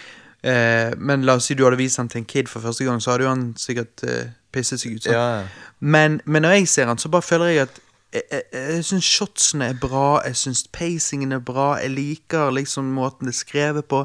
eh, 0.45 0.93
men 0.99 1.23
la 1.23 1.35
oss 1.35 1.45
si 1.45 1.55
du 1.55 1.65
hadde 1.65 1.77
vist 1.79 1.97
den 1.97 2.09
til 2.09 2.19
en 2.19 2.25
kid 2.25 2.49
for 2.49 2.61
første 2.61 2.85
gang, 2.85 3.01
så 3.01 3.11
hadde 3.11 3.23
jo 3.25 3.29
han 3.29 3.55
sikkert 3.57 4.03
eh, 4.05 4.25
pisset 4.53 4.81
seg 4.81 4.95
ut. 4.97 5.07
Ja, 5.07 5.39
ja. 5.39 5.43
Men, 5.81 6.21
men 6.25 6.43
når 6.43 6.51
jeg 6.51 6.69
ser 6.69 6.87
den, 6.87 6.99
så 6.99 7.09
bare 7.09 7.23
føler 7.23 7.45
jeg 7.47 7.59
at 7.63 7.81
jeg, 8.13 8.23
jeg, 8.31 8.43
jeg 8.53 8.85
syns 8.89 9.05
shotsene 9.05 9.71
er 9.73 9.81
bra, 9.81 10.21
jeg 10.27 10.37
syns 10.37 10.65
pacingen 10.73 11.33
er 11.37 11.45
bra, 11.45 11.75
jeg 11.83 11.95
liker 11.95 12.53
liksom 12.57 12.93
måten 12.97 13.29
det 13.29 13.35
er 13.35 13.41
skrevet 13.43 13.89
på. 13.91 14.05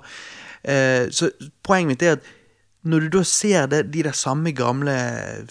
Eh, 0.63 1.12
så 1.12 1.32
poenget 1.63 1.94
mitt 1.94 2.08
er 2.08 2.18
at 2.18 2.32
når 2.84 3.06
du 3.06 3.08
da 3.18 3.22
ser 3.24 3.68
det, 3.72 3.94
de 3.94 4.02
der 4.04 4.12
samme 4.12 4.52
gamle 4.52 4.94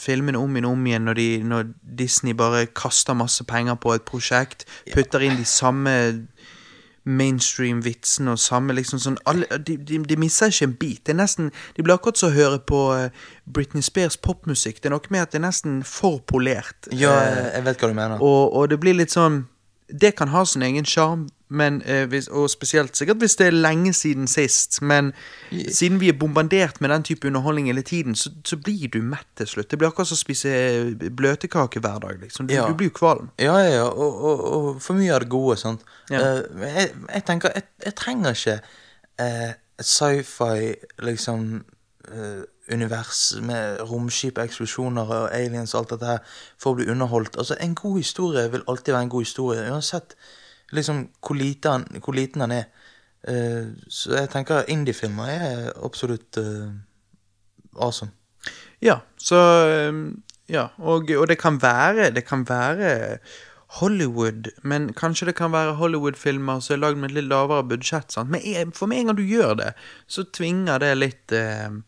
filmene 0.01 0.39
om 0.39 0.53
igjen 0.53 0.67
og 0.69 0.75
om 0.77 0.87
igjen, 0.87 1.07
når, 1.09 1.17
de, 1.17 1.29
når 1.49 1.71
Disney 1.99 2.37
bare 2.37 2.67
kaster 2.77 3.17
masse 3.17 3.45
penger 3.49 3.79
på 3.81 3.95
et 3.97 4.05
prosjekt, 4.05 4.67
putter 4.93 5.25
inn 5.25 5.39
de 5.41 5.47
samme 5.49 5.95
mainstream-vitsene 7.05 8.31
og 8.35 8.39
samme 8.39 8.75
liksom 8.77 9.01
sånn 9.03 9.19
alle, 9.29 9.47
de, 9.59 9.77
de, 9.77 9.99
de 10.07 10.17
misser 10.21 10.53
ikke 10.53 10.69
en 10.69 10.75
bit. 10.79 11.01
Det 11.07 11.15
er 11.15 11.19
nesten 11.19 11.51
De 11.77 11.83
blir 11.83 11.97
akkurat 11.97 12.19
som 12.21 12.31
å 12.31 12.37
høre 12.37 12.59
på 12.69 12.81
eh, 12.97 13.11
Britney 13.45 13.83
Spears 13.83 14.17
popmusikk. 14.17 14.81
Det 14.83 14.91
er 14.91 14.95
noe 14.97 15.11
med 15.11 15.25
at 15.25 15.33
det 15.35 15.41
er 15.41 15.47
nesten 15.49 15.81
for 15.87 16.21
polert. 16.27 16.89
ja, 16.93 17.13
Eh, 17.23 17.51
jeg 17.57 17.65
vet 17.67 17.81
hva 17.83 17.89
du 17.89 17.95
mener. 17.99 18.23
og, 18.23 18.55
og 18.57 18.69
det 18.71 18.79
blir 18.81 18.95
litt 18.99 19.11
sånn 19.15 19.47
Det 19.93 20.15
kan 20.17 20.29
ha 20.33 20.45
sin 20.49 20.63
egen 20.63 20.87
sjarm, 20.89 21.27
men 21.53 21.83
eh, 21.87 22.07
hvis, 22.09 22.29
og 22.33 22.49
spesielt 22.51 22.97
sikkert 22.97 23.21
hvis 23.23 23.37
det 23.39 23.47
er 23.51 23.57
lenge 23.57 23.93
siden 23.97 24.29
sist. 24.31 24.81
Men 24.83 25.13
siden 25.69 26.01
vi 26.01 26.09
er 26.09 26.17
bombardert 26.19 26.81
med 26.81 26.91
den 26.91 27.05
type 27.07 27.29
underholdning 27.29 27.69
hele 27.69 27.85
tiden, 27.87 28.15
så, 28.19 28.33
så 28.45 28.57
blir 28.57 28.89
du 28.93 29.01
mett 29.05 29.29
til 29.37 29.47
slutt. 29.47 29.71
Det 29.71 29.79
blir 29.79 29.91
akkurat 29.93 30.09
som 30.11 30.17
å 30.19 30.23
spise 30.23 30.53
bløtkake 31.19 31.81
hver 31.85 32.01
dag. 32.07 32.21
liksom 32.23 32.49
Du, 32.49 32.55
Ja. 32.55 32.67
du 32.69 32.75
blir 32.75 32.89
jo 32.91 32.97
kvalm. 32.99 33.31
Ja, 33.39 33.59
ja, 33.61 33.75
ja, 33.75 33.89
og, 33.91 34.23
og, 34.25 34.45
og 34.53 34.83
for 34.83 34.99
mye 34.99 35.13
av 35.15 35.21
det 35.25 35.31
gode, 35.33 35.57
sant. 35.61 35.85
Ja. 36.11 36.23
Uh, 36.43 36.65
jeg, 36.67 36.91
jeg 37.15 37.25
tenker, 37.29 37.53
jeg, 37.55 37.69
jeg 37.85 37.95
trenger 38.01 38.31
ikke 38.39 38.59
uh, 39.21 39.53
sci-fi, 39.81 40.75
liksom, 41.03 41.65
uh, 42.09 42.43
univers 42.73 43.35
med 43.43 43.81
romskip, 43.91 44.39
eksplosjoner 44.39 45.11
og 45.11 45.25
aliens 45.35 45.75
og 45.75 45.81
alt 45.83 45.91
dette 45.97 46.07
her 46.13 46.21
for 46.61 46.73
å 46.73 46.79
bli 46.79 46.87
underholdt. 46.93 47.37
Altså, 47.37 47.57
en 47.61 47.75
god 47.75 47.99
historie 47.99 48.47
vil 48.53 48.65
alltid 48.69 48.95
være 48.95 49.09
en 49.09 49.13
god 49.13 49.27
historie, 49.27 49.67
uansett 49.73 50.17
liksom 50.73 51.07
hvor 51.21 51.39
liten, 51.39 51.87
hvor 52.05 52.17
liten 52.17 52.45
han 52.45 52.55
er. 52.57 52.65
Uh, 53.23 53.71
så 53.89 54.17
jeg 54.17 54.33
tenker 54.33 54.67
indie-filmer 54.73 55.31
er 55.31 55.71
absolutt 55.85 56.39
uh, 56.43 56.73
awesome. 57.79 58.11
Ja, 58.83 58.99
så 59.19 59.39
um, 59.89 60.23
Ja, 60.51 60.67
og, 60.79 61.07
og 61.17 61.29
det 61.29 61.39
kan 61.39 61.63
være 61.63 62.11
Det 62.11 62.25
kan 62.27 62.43
være 62.49 63.19
Hollywood, 63.79 64.51
men 64.63 64.93
kanskje 64.93 65.27
det 65.27 65.35
kan 65.35 65.53
være 65.53 65.75
Hollywood-filmer 65.75 66.61
som 66.61 66.75
er 66.75 66.81
lagd 66.83 66.99
med 66.99 67.11
et 67.11 67.15
litt 67.15 67.31
lavere 67.31 67.65
budsjett. 67.65 68.13
Sant? 68.13 68.31
Men 68.31 68.73
for 68.77 68.87
med 68.87 68.99
en 68.99 69.07
gang 69.07 69.17
du 69.17 69.23
gjør 69.23 69.55
det, 69.55 69.71
så 70.07 70.27
tvinger 70.29 70.79
det 70.79 70.97
litt 70.99 71.33
um, 71.33 71.85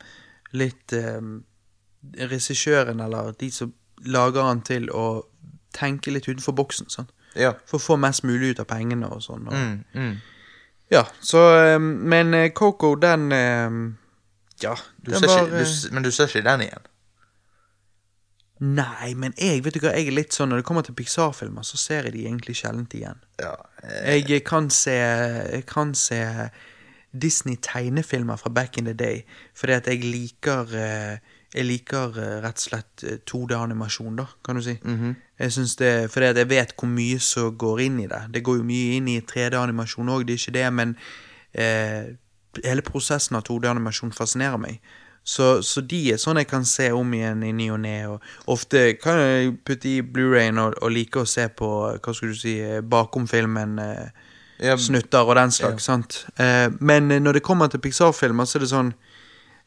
Litt 0.54 0.92
um, 0.94 1.42
regissøren, 2.14 3.00
eller 3.00 3.32
de 3.40 3.50
som 3.50 3.72
lager 4.06 4.44
den, 4.46 4.60
til 4.62 4.84
å 4.94 5.24
tenke 5.74 6.12
litt 6.14 6.28
utenfor 6.28 6.54
boksen. 6.54 6.86
Sant? 6.88 7.10
Ja. 7.34 7.52
For 7.66 7.78
å 7.78 7.82
få 7.82 7.96
mest 7.98 8.24
mulig 8.24 8.54
ut 8.54 8.60
av 8.62 8.66
pengene 8.70 9.08
og 9.10 9.22
sånn. 9.22 9.46
Og, 9.48 9.52
Mm, 9.54 9.84
mm. 9.94 10.14
Ja, 10.92 11.04
så 11.24 11.40
um, 11.76 11.82
Men 12.08 12.34
eh, 12.34 12.50
Coco, 12.52 12.94
den 13.00 13.32
um, 13.32 13.96
Ja, 14.62 14.74
Du 15.02 15.10
den 15.10 15.20
ser 15.20 15.26
var 15.28 15.46
ikke, 15.46 15.50
du, 15.56 15.62
eh, 15.64 15.92
men 15.96 16.02
du 16.04 16.10
ser 16.12 16.26
ikke 16.28 16.44
den 16.44 16.60
igjen? 16.68 16.84
Nei, 18.60 19.14
men 19.18 19.34
jeg 19.36 19.64
vet 19.64 19.74
du 19.74 19.80
hva, 19.82 19.90
jeg 19.96 20.06
er 20.08 20.14
litt 20.14 20.32
sånn 20.36 20.52
når 20.52 20.60
det 20.62 20.66
kommer 20.68 20.84
til 20.86 20.94
Pixar-filmer, 20.94 21.64
så 21.66 21.76
ser 21.80 22.06
jeg 22.06 22.14
de 22.14 22.22
egentlig 22.28 22.54
sjelden 22.60 22.86
igjen. 22.94 23.18
Ja. 23.42 23.56
eh, 23.82 24.20
Jeg 24.22 24.44
kan 24.46 24.70
se, 24.70 24.94
jeg 24.94 25.64
kan 25.66 25.90
se 25.98 26.20
Disney-tegnefilmer 27.12 28.38
fra 28.38 28.50
back 28.50 28.78
in 28.78 28.84
the 28.86 28.94
day, 28.94 29.24
fordi 29.54 29.72
at 29.72 29.86
jeg 29.90 30.04
liker 30.04 30.70
eh, 30.78 31.18
Jeg 31.54 31.64
liker 31.68 32.16
eh, 32.18 32.40
rett 32.42 32.58
og 32.58 32.64
slett 32.66 33.04
eh, 33.06 33.18
2D-animasjon, 33.30 34.16
da, 34.18 34.24
kan 34.44 34.56
du 34.58 34.62
si. 34.66 34.74
Jeg 35.38 35.52
synes 35.52 35.76
det, 35.76 36.10
Fordi 36.10 36.32
jeg 36.32 36.48
vet 36.50 36.74
hvor 36.76 36.88
mye 36.90 37.20
som 37.22 37.54
går 37.58 37.80
inn 37.86 38.00
i 38.00 38.06
det. 38.10 38.22
Det 38.34 38.42
går 38.46 38.56
jo 38.58 38.66
mye 38.66 38.96
inn 38.98 39.08
i 39.08 39.20
3D-animasjon 39.20 40.10
òg, 40.10 40.26
det 40.26 40.34
er 40.34 40.42
ikke 40.42 40.56
det, 40.58 40.66
men 40.72 40.96
eh, 41.54 42.12
hele 42.64 42.82
prosessen 42.86 43.36
av 43.38 43.44
2D-animasjon 43.46 44.12
fascinerer 44.14 44.58
meg. 44.58 44.80
Så, 45.24 45.62
så 45.64 45.80
de 45.80 46.02
er 46.12 46.18
sånn 46.20 46.36
jeg 46.36 46.50
kan 46.50 46.66
se 46.68 46.90
om 46.92 47.14
igjen 47.16 47.42
i 47.48 47.52
ny 47.56 47.70
og 47.72 47.80
ne. 47.80 47.94
Og 48.12 48.20
ofte 48.52 48.82
kan 49.00 49.16
jeg 49.22 49.54
putte 49.64 49.88
i 49.88 50.02
Blu-rayen 50.04 50.58
og, 50.60 50.74
og 50.84 50.92
like 50.92 51.22
å 51.22 51.24
se 51.28 51.46
på 51.48 51.70
hva 51.96 52.12
skulle 52.14 52.34
du 52.34 52.40
si, 52.42 52.58
eh, 52.60 52.82
bakom 52.82 53.26
filmen. 53.30 53.78
Eh, 53.78 54.30
Ja, 54.62 54.76
snutter 54.78 55.26
og 55.26 55.34
den 55.34 55.50
slags. 55.50 55.82
sant? 55.88 56.26
Eh, 56.38 56.68
men 56.80 57.10
eh, 57.10 57.18
når 57.20 57.32
det 57.38 57.42
kommer 57.42 57.66
til 57.72 57.80
Pixar-filmer, 57.82 58.44
så 58.46 58.58
er 58.58 58.62
det 58.62 58.68
sånn 58.70 58.92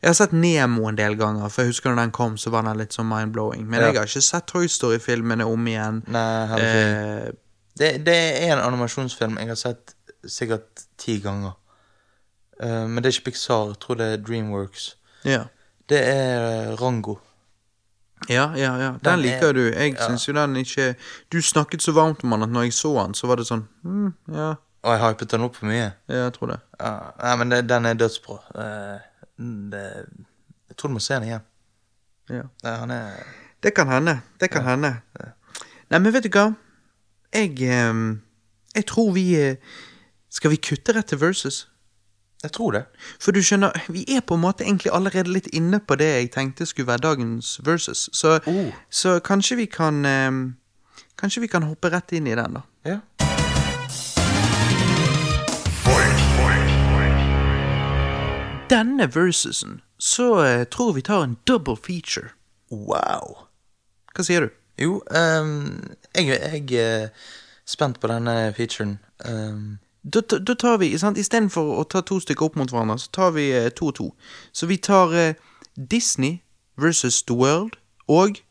Jeg 0.01 0.09
har 0.09 0.13
sett 0.13 0.31
Nemo 0.33 0.87
en 0.87 0.95
del 0.95 1.15
ganger, 1.17 1.49
for 1.49 1.61
jeg 1.63 1.71
husker 1.73 1.89
når 1.89 2.01
den 2.03 2.11
kom, 2.11 2.35
så 2.37 2.51
var 2.53 2.61
den 2.67 2.77
litt 2.77 2.93
sånn 2.93 3.07
mind-blowing. 3.09 3.65
Men 3.67 3.79
Ja. 3.81 3.87
jeg 3.87 3.95
har 3.97 4.05
ikke 4.05 4.21
sett 4.21 4.45
Toy 4.47 4.67
Story-filmene 4.67 5.45
om 5.45 5.65
igjen. 5.67 6.03
Nei. 6.07 6.59
Eh, 6.59 7.31
Det, 7.77 8.03
det 8.05 8.15
er 8.43 8.53
en 8.57 8.63
animasjonsfilm 8.73 9.37
jeg 9.37 9.47
har 9.47 9.55
sett 9.55 9.93
sikkert 10.25 10.85
ti 10.97 11.19
ganger. 11.21 11.53
Uh, 12.61 12.87
men 12.89 13.03
det 13.03 13.05
er 13.05 13.19
ikke 13.19 13.25
Pixar, 13.31 13.67
jeg 13.67 13.79
tror 13.79 13.95
det 13.99 14.05
er 14.13 14.17
Dreamworks. 14.17 14.95
ja. 15.23 15.43
Det 15.87 15.99
er 16.03 16.71
eh, 16.71 16.75
Rango. 16.81 17.19
Ja, 18.29 18.51
ja, 18.55 18.73
ja. 18.77 18.89
Den, 18.91 18.99
Den 19.03 19.13
er- 19.13 19.23
liker 19.23 19.53
du. 19.53 19.61
Jeg 19.71 19.93
ja. 19.93 20.07
syns 20.07 20.25
jo 20.27 20.33
den 20.33 20.55
ikke 20.55 20.95
Du 21.31 21.37
snakket 21.41 21.81
så 21.81 21.93
varmt 21.93 22.23
om 22.23 22.29
den 22.31 22.43
at 22.43 22.49
når 22.49 22.61
jeg 22.63 22.73
så 22.73 22.91
den, 23.05 23.13
så 23.13 23.27
var 23.27 23.35
det 23.37 23.45
sånn 23.47 23.67
mm, 23.85 24.13
Ja, 24.33 24.55
Og 24.83 24.91
jeg 24.91 24.99
hypet 25.01 25.29
den 25.31 25.41
opp 25.41 25.55
for 25.55 25.65
mye. 25.65 25.93
ja, 26.09 26.15
jeg 26.25 26.33
tror 26.33 26.47
det. 26.47 26.59
Ja, 26.79 27.11
nei, 27.23 27.35
men 27.37 27.49
det, 27.49 27.67
den 27.69 27.85
er 27.85 27.93
dødsbra. 27.93 28.37
Eh, 28.55 28.99
det, 29.37 29.83
jeg 30.69 30.77
tror 30.77 30.89
du 30.89 30.93
må 30.97 30.99
se 31.03 31.13
den 31.13 31.23
igjen. 31.29 31.45
Ja. 32.29 32.41
Han 32.65 32.91
er 32.91 33.23
Det 33.63 33.73
kan 33.75 33.87
hende. 33.87 34.19
Det 34.39 34.49
kan 34.51 34.63
hende. 34.65 34.95
Nei, 35.89 35.99
men 35.99 36.11
vet 36.13 36.23
du 36.25 36.29
hva? 36.29 36.49
Jeg 37.33 37.55
ehm, 37.63 38.21
Jeg 38.75 38.85
tror 38.85 39.11
vi 39.15 39.23
eh, 39.35 39.55
Skal 40.29 40.51
vi 40.51 40.59
kutte 40.59 40.93
rett 40.95 41.07
til 41.07 41.19
versus? 41.21 41.67
Jeg 42.43 42.51
tror 42.51 42.71
det. 42.71 42.83
For 43.19 43.31
du 43.31 43.39
skjønner, 43.41 43.73
vi 43.89 44.03
er 44.13 44.21
på 44.21 44.35
en 44.37 44.41
måte 44.43 44.63
egentlig 44.63 44.91
allerede 44.93 45.31
litt 45.33 45.47
inne 45.57 45.79
på 45.79 45.95
det 45.97 46.05
jeg 46.11 46.31
tenkte 46.35 46.67
skulle 46.69 46.87
være 46.87 47.01
dagens 47.07 47.55
versus. 47.65 48.09
Så, 48.13 48.39
Oh. 48.45 48.69
så 48.89 49.19
kanskje 49.19 49.55
vi 49.57 49.65
kan 49.65 50.05
ehm, 50.05 50.55
Kanskje 51.17 51.41
vi 51.41 51.47
kan 51.49 51.63
hoppe 51.65 51.89
rett 51.89 52.11
inn 52.13 52.27
i 52.27 52.35
den, 52.37 52.53
da. 52.59 52.61
Ja. 52.85 52.99
Denne 58.69 59.15
versusen 59.15 59.81
så 59.97 60.43
eh, 60.43 60.67
tror 60.67 60.93
vi 60.93 61.01
tar 61.01 61.23
en 61.23 61.37
double 61.47 61.77
feature. 61.77 62.29
Wow. 62.71 63.47
Hva 64.15 64.23
sier 64.23 64.43
du? 64.43 64.49
Jo, 64.77 65.01
um, 65.07 65.95
jeg, 66.15 66.27
jeg 66.27 66.73
er 66.75 67.07
spent 67.65 67.99
på 67.99 68.09
denne 68.11 68.53
featuren. 68.57 68.99
Um. 69.25 69.79
Da, 70.03 70.21
da 70.21 70.53
tar 70.53 70.77
vi, 70.77 70.91
sant, 70.99 71.17
Istedenfor 71.17 71.79
å 71.79 71.85
ta 71.87 72.03
to 72.03 72.19
stykker 72.19 72.49
opp 72.49 72.59
mot 72.59 72.71
hverandre, 72.71 72.99
så 72.99 73.11
tar 73.15 73.33
vi 73.35 73.49
eh, 73.55 73.69
to 73.71 73.89
og 73.89 73.95
to. 73.95 74.09
Så 74.51 74.67
vi 74.67 74.77
tar 74.77 75.15
eh, 75.15 75.39
Disney 75.75 76.41
versus 76.77 77.23
The 77.23 77.35
World, 77.35 77.79
og 78.07 78.43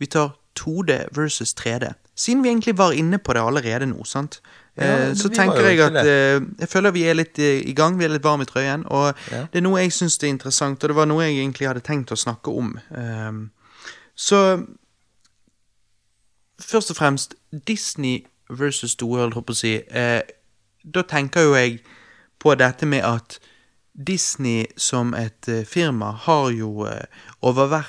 vi 0.00 0.08
tar 0.08 0.34
2D 0.58 1.12
versus 1.16 1.54
3D. 1.54 1.92
Siden 2.16 2.42
vi 2.42 2.50
egentlig 2.50 2.78
var 2.78 2.96
inne 2.96 3.20
på 3.20 3.36
det 3.36 3.44
allerede 3.44 3.86
nå, 3.92 4.04
sant? 4.04 4.40
Ja, 4.78 5.08
Eh, 5.08 5.14
så 5.14 5.28
tenker 5.28 5.66
jeg 5.66 5.80
at 5.80 5.96
eh, 6.06 6.40
Jeg 6.60 6.68
føler 6.68 6.90
vi 6.94 7.02
er 7.10 7.14
litt 7.14 7.38
i 7.38 7.72
gang, 7.74 7.98
vi 7.98 8.04
er 8.04 8.12
litt 8.14 8.22
varme 8.24 8.42
i 8.46 8.46
trøyen. 8.46 8.84
Og 8.86 9.14
Ja. 9.32 9.40
det 9.52 9.58
er 9.58 9.64
noe 9.66 9.80
jeg 9.80 9.92
syns 9.92 10.18
er 10.22 10.28
interessant, 10.28 10.82
og 10.84 10.88
det 10.88 10.96
var 10.96 11.06
noe 11.06 11.24
jeg 11.24 11.38
egentlig 11.38 11.66
hadde 11.68 11.80
tenkt 11.80 12.12
å 12.12 12.16
snakke 12.16 12.48
om. 12.54 12.78
Ehm, 12.94 13.50
så 14.16 14.64
først 16.60 16.90
og 16.90 16.96
fremst 16.96 17.34
Disney 17.66 18.26
versus 18.50 18.94
The 18.96 19.06
World, 19.06 19.34
håper 19.34 19.54
jeg 19.54 19.56
å 19.56 19.60
si. 19.60 19.74
Eh, 19.90 20.22
da 20.84 21.02
tenker 21.02 21.42
jo 21.42 21.54
jeg 21.54 21.80
på 22.38 22.54
dette 22.58 22.86
med 22.86 23.02
at 23.04 23.38
Disney 23.98 24.66
som 24.76 25.12
et 25.14 25.48
firma 25.66 26.12
har 26.12 26.50
jo 26.54 26.86
over, 27.42 27.84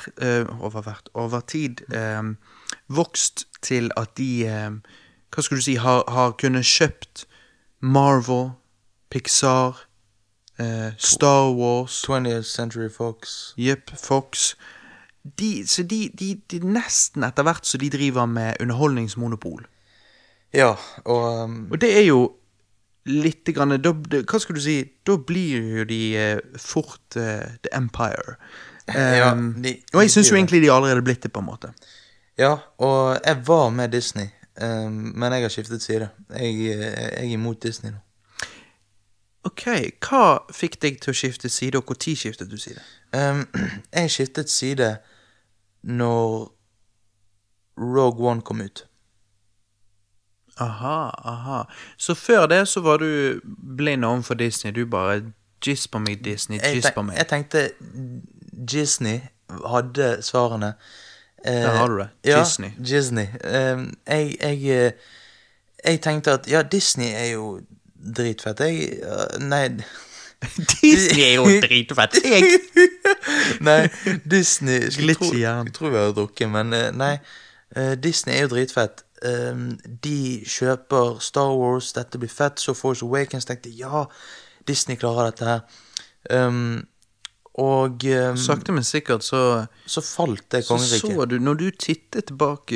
over, 0.60 0.96
over 1.14 1.40
tid 1.42 1.84
eh, 1.94 2.32
vokst 2.90 3.46
til 3.62 3.92
at 3.98 4.16
de 4.18 4.46
eh, 4.48 4.72
Hva 5.30 5.44
skulle 5.46 5.62
du 5.62 5.66
si 5.68 5.76
har, 5.82 6.04
har 6.10 6.34
kunnet 6.42 6.66
kjøpt 6.66 7.26
Marvel, 7.82 8.52
Pixar, 9.14 9.86
eh, 10.60 10.92
Star 10.98 11.52
Wars 11.56 12.02
20th 12.08 12.50
Century 12.50 12.90
Fox. 12.90 13.54
Jepp, 13.58 13.92
Fox. 13.98 14.56
De, 15.40 15.68
så 15.68 15.84
de, 15.84 16.10
de, 16.20 16.34
de 16.52 16.60
nesten 16.66 17.24
etter 17.28 17.44
hvert 17.46 17.68
så 17.68 17.78
de 17.78 17.90
driver 17.94 18.26
med 18.26 18.58
underholdningsmonopol. 18.64 19.66
Ja, 20.54 20.74
og 21.06 21.44
um... 21.44 21.58
Og 21.72 21.82
det 21.82 21.92
er 21.98 22.08
jo 22.08 22.22
litt 23.10 23.46
grann, 23.56 23.76
da, 23.82 23.92
Hva 24.24 24.40
skal 24.42 24.58
du 24.58 24.62
si? 24.64 24.80
Da 25.06 25.16
blir 25.22 25.62
jo 25.80 25.86
de 25.90 26.00
eh, 26.18 26.42
fort 26.58 27.18
eh, 27.20 27.46
The 27.64 27.76
Empire. 27.78 28.36
Ja, 28.90 29.36
Um, 29.36 29.52
de- 29.62 29.76
og 29.94 30.02
jeg 30.02 30.10
syns 30.10 30.32
jo 30.32 30.36
egentlig 30.40 30.64
de 30.64 30.72
allerede 30.74 31.04
blitt 31.06 31.22
det, 31.22 31.30
på 31.30 31.44
en 31.44 31.46
måte. 31.46 31.68
Ja, 32.42 32.56
og 32.82 33.20
jeg 33.22 33.44
var 33.46 33.68
med 33.70 33.92
Disney, 33.94 34.32
men 34.62 35.34
jeg 35.34 35.42
har 35.42 35.50
skiftet 35.50 35.82
side. 35.82 36.10
Jeg, 36.30 36.54
eh, 36.54 36.80
jeg 36.80 37.30
er 37.30 37.34
imot 37.34 37.64
Disney 37.64 37.92
nå. 37.92 37.98
Ok, 39.44 39.66
Hva 40.04 40.44
fikk 40.52 40.82
deg 40.82 41.00
til 41.00 41.14
å 41.14 41.16
skifte 41.16 41.50
side, 41.50 41.80
og 41.80 41.86
når 41.88 42.18
skiftet 42.20 42.52
du 42.52 42.58
side? 42.60 42.82
Um, 43.16 43.46
jeg 43.96 44.12
skiftet 44.12 44.52
side 44.52 44.98
når 45.84 46.52
Rogue 47.80 48.28
One 48.28 48.42
kom 48.42 48.62
ut. 48.62 48.86
Aha, 50.60 51.10
aha. 51.24 51.64
Så 51.98 52.14
før 52.20 52.46
det 52.52 52.68
så 52.68 52.82
var 52.84 53.00
du 53.00 53.40
blind 53.78 54.06
overfor 54.06 54.36
Disney. 54.36 54.72
Du 54.76 54.86
bare 54.86 55.22
Jizz 55.66 55.88
på 55.88 56.00
meg, 56.00 56.24
Disney. 56.24 56.60
Jizz 56.60 56.92
på 56.96 57.02
meg. 57.02 57.18
jeg 57.18 57.28
tenkte 57.28 57.70
Disney 58.72 59.20
hadde 59.68 60.18
svarene. 60.22 60.74
Eh, 61.46 61.54
Der 61.54 61.72
har 61.78 61.88
du 61.88 61.98
det. 61.98 62.10
Ja, 62.26 62.40
Disney. 62.44 62.70
Disney. 62.78 63.26
Um, 63.44 63.94
jeg, 64.08 64.36
jeg, 64.42 64.64
eh, 64.70 64.92
jeg 65.86 66.02
tenkte 66.02 66.34
at 66.34 66.48
ja, 66.52 66.62
Disney 66.62 67.08
er 67.16 67.30
jo 67.34 67.60
dritfett. 68.18 68.60
Jeg 68.60 69.00
uh, 69.04 69.40
Nei 69.44 69.70
Disney 70.82 71.24
er 71.24 71.34
jo 71.36 71.46
dritfett. 71.68 72.18
Jeg 72.24 72.60
Nei, 73.68 73.88
Disney 74.32 74.80
Glitch 74.96 75.32
i 75.34 75.42
hjernen. 75.44 75.68
skulle 75.74 75.76
tro 75.76 75.90
vi 75.94 75.98
har 76.00 76.14
drukket, 76.16 76.50
men 76.52 76.74
eh, 76.74 76.92
nei. 76.96 77.16
eh, 77.76 77.96
Disney 78.04 78.36
er 78.38 78.46
jo 78.48 78.52
dritfett. 78.56 79.04
De 80.04 80.20
kjøper 80.48 81.18
Star 81.20 81.52
Wars, 81.60 81.90
dette 81.94 82.18
blir 82.22 82.32
fett. 82.32 82.60
Så 82.64 82.72
Force 82.74 83.04
Awakens 83.06 83.46
tenkte 83.50 83.70
ja, 83.76 84.06
Disney 84.68 84.96
klarer 84.96 85.32
dette 85.32 85.46
her. 85.50 85.66
Um, 86.32 86.86
og 87.60 88.04
um, 88.06 88.38
Sakte, 88.38 88.72
men 88.72 88.84
sikkert 88.84 89.24
så 89.26 89.66
så 89.86 90.02
falt 90.06 90.46
det 90.52 90.64
så, 90.66 90.76
kongeriket. 90.76 91.16
så 91.16 91.26
du 91.26 91.40
Når 91.40 91.54
du 91.60 91.72
tittet 91.72 92.32
bak, 92.38 92.72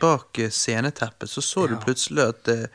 bak 0.00 0.38
eh, 0.38 0.50
sceneteppet, 0.50 1.30
så 1.30 1.40
så 1.42 1.66
du 1.66 1.76
plutselig 1.82 2.22
at 2.22 2.48
uh, 2.52 2.66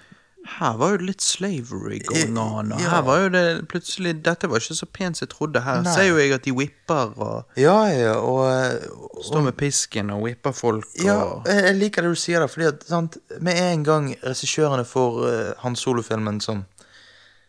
her 0.57 0.77
var 0.77 0.95
jo 0.95 1.05
litt 1.05 1.21
slavery 1.21 1.99
going 2.01 2.35
Ja, 2.35 2.41
on. 2.41 2.71
Og 2.73 2.81
ja. 2.81 2.89
her 2.89 3.01
var 3.05 3.19
jo 3.21 3.29
det 3.29 3.43
plutselig 3.69 4.15
Dette 4.25 4.49
var 4.49 4.57
ikke 4.59 4.75
så 4.75 4.87
pent 4.89 5.17
som 5.19 5.27
jeg 5.27 5.29
trodde. 5.35 5.61
Her 5.61 5.83
Nei. 5.85 5.93
ser 5.93 6.07
jo 6.09 6.17
jeg 6.17 6.33
at 6.33 6.45
de 6.47 6.51
whipper 6.57 7.13
og 7.21 7.59
Ja, 7.61 7.77
ja, 7.93 8.15
og, 8.17 8.89
og 9.13 9.23
står 9.23 9.45
med 9.51 9.53
pisken 9.59 10.09
og 10.09 10.23
whipper 10.25 10.51
folk 10.51 10.87
og 11.05 11.45
jeg 11.45 11.61
jeg 11.67 11.75
liker 11.77 12.01
det 12.01 12.15
du 12.15 12.19
sier 12.19 12.41
der, 12.41 12.49
fordi 12.49 12.67
at 12.71 12.83
sant, 12.89 13.17
med 13.39 13.59
en 13.61 13.83
gang 13.85 14.09
regissørene 14.23 14.85
for 14.85 15.21
uh, 15.27 15.53
Han 15.61 15.77
Solo-filmen 15.77 16.41
som 16.41 16.65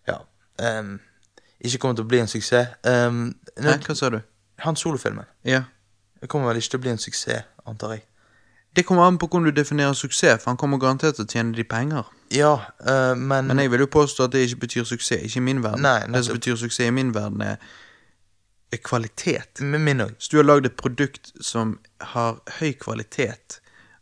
ja, 0.08 0.18
ehm, 0.61 0.98
ikke 1.64 1.79
kommer 1.79 1.96
til 1.98 2.05
å 2.05 2.09
bli 2.11 2.18
en 2.22 2.31
suksess 2.31 2.72
um, 2.87 3.35
Nei, 3.62 3.77
hva 3.87 3.94
sa 3.96 4.09
du? 4.11 4.20
Han 4.64 4.77
Solo-filmen 4.77 5.25
Ja. 5.44 5.62
det 6.20 6.29
kommer 6.31 6.48
vel 6.53 6.57
ikke 6.62 6.70
til 6.77 6.81
å 6.81 6.83
bli 6.87 6.90
en 6.94 6.98
suksess, 7.03 7.44
antar 7.66 7.96
jeg. 7.96 8.03
Det 8.77 8.87
kommer 8.88 9.05
an 9.05 9.18
på 9.20 9.27
hvordan 9.29 9.51
du 9.51 9.53
definerer 9.61 9.92
suksess, 9.92 10.40
for 10.42 10.51
han 10.51 10.57
kommer 10.57 10.79
garantert 10.81 11.18
til 11.18 11.27
å 11.27 11.29
tjene 11.29 11.53
de 11.55 11.64
penger. 11.68 12.07
Ja, 12.33 12.53
uh, 12.81 13.12
men, 13.18 13.46
Men 13.51 13.59
jeg 13.61 13.70
vil 13.70 13.81
jo 13.85 13.88
påstå 13.92 14.25
at 14.25 14.33
det 14.33 14.46
ikke 14.46 14.62
betyr 14.66 14.85
suksess. 14.88 15.20
Ikke 15.27 15.42
i 15.42 15.44
min 15.44 15.61
verden. 15.62 15.83
Nei, 15.85 16.07
det 16.14 16.22
som 16.25 16.38
betyr 16.38 16.57
suksess 16.57 16.87
i 16.88 16.94
min 16.94 17.11
verden, 17.14 17.42
er, 17.44 17.57
er 18.72 18.81
kvalitet. 18.81 19.61
Med 19.61 19.83
min 19.85 20.01
òg. 20.07 20.14
Hvis 20.16 20.31
du 20.33 20.38
har 20.40 20.46
lagd 20.48 20.70
et 20.70 20.79
produkt 20.81 21.35
som 21.44 21.75
har 22.14 22.38
høy 22.61 22.72
kvalitet 22.81 23.59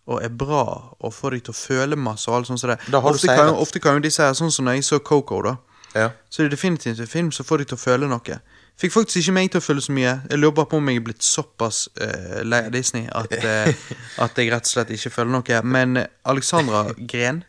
og 0.06 0.22
er 0.22 0.30
bra 0.30 0.62
og 1.00 1.12
får 1.14 1.34
deg 1.36 1.42
til 1.48 1.54
å 1.54 1.58
føle 1.58 1.98
masse 1.98 2.30
og 2.30 2.38
alt 2.38 2.48
sånt 2.52 2.62
som 2.62 2.70
det 2.72 2.78
Da 2.90 3.00
har 3.02 3.10
du 3.10 3.18
ofte, 3.18 3.34
kan, 3.34 3.50
jo- 3.50 3.58
ofte 3.62 3.82
kan 3.82 3.98
jo 3.98 4.04
de 4.06 4.10
si 4.14 4.22
sånn 4.38 4.50
som 4.54 4.64
når 4.70 4.78
jeg 4.78 4.86
så 4.92 4.98
Coco, 5.02 5.42
da. 5.42 5.56
Ja. 5.94 6.10
Så 6.30 6.42
det 6.42 6.50
er 6.50 6.56
definitivt 6.56 7.00
en 7.00 7.06
film 7.06 7.30
som 7.32 7.46
får 7.46 7.62
deg 7.62 7.70
til 7.70 7.78
å 7.78 7.82
føle 7.82 8.08
noe. 8.10 8.36
Fikk 8.80 8.94
faktisk 8.94 9.20
ikke 9.20 9.34
meg 9.36 9.50
til 9.52 9.60
å 9.60 9.64
føle 9.64 9.82
så 9.84 9.92
mye. 9.92 10.12
Jeg 10.30 10.40
lurer 10.40 10.54
bare 10.56 10.70
på 10.70 10.78
om 10.80 10.88
jeg 10.88 11.00
er 11.00 11.04
blitt 11.04 11.26
såpass 11.26 11.82
uh, 12.00 12.40
lei 12.46 12.62
av 12.64 12.72
Disney 12.72 13.10
at, 13.12 13.34
uh, 13.42 13.90
at 14.24 14.38
jeg 14.40 14.52
rett 14.54 14.68
og 14.68 14.72
slett 14.72 14.92
ikke 14.94 15.12
føler 15.12 15.34
noe. 15.34 15.58
Men 15.66 16.00
eh, 16.00 16.08
Alexandra 16.32 16.86
gren, 16.96 17.42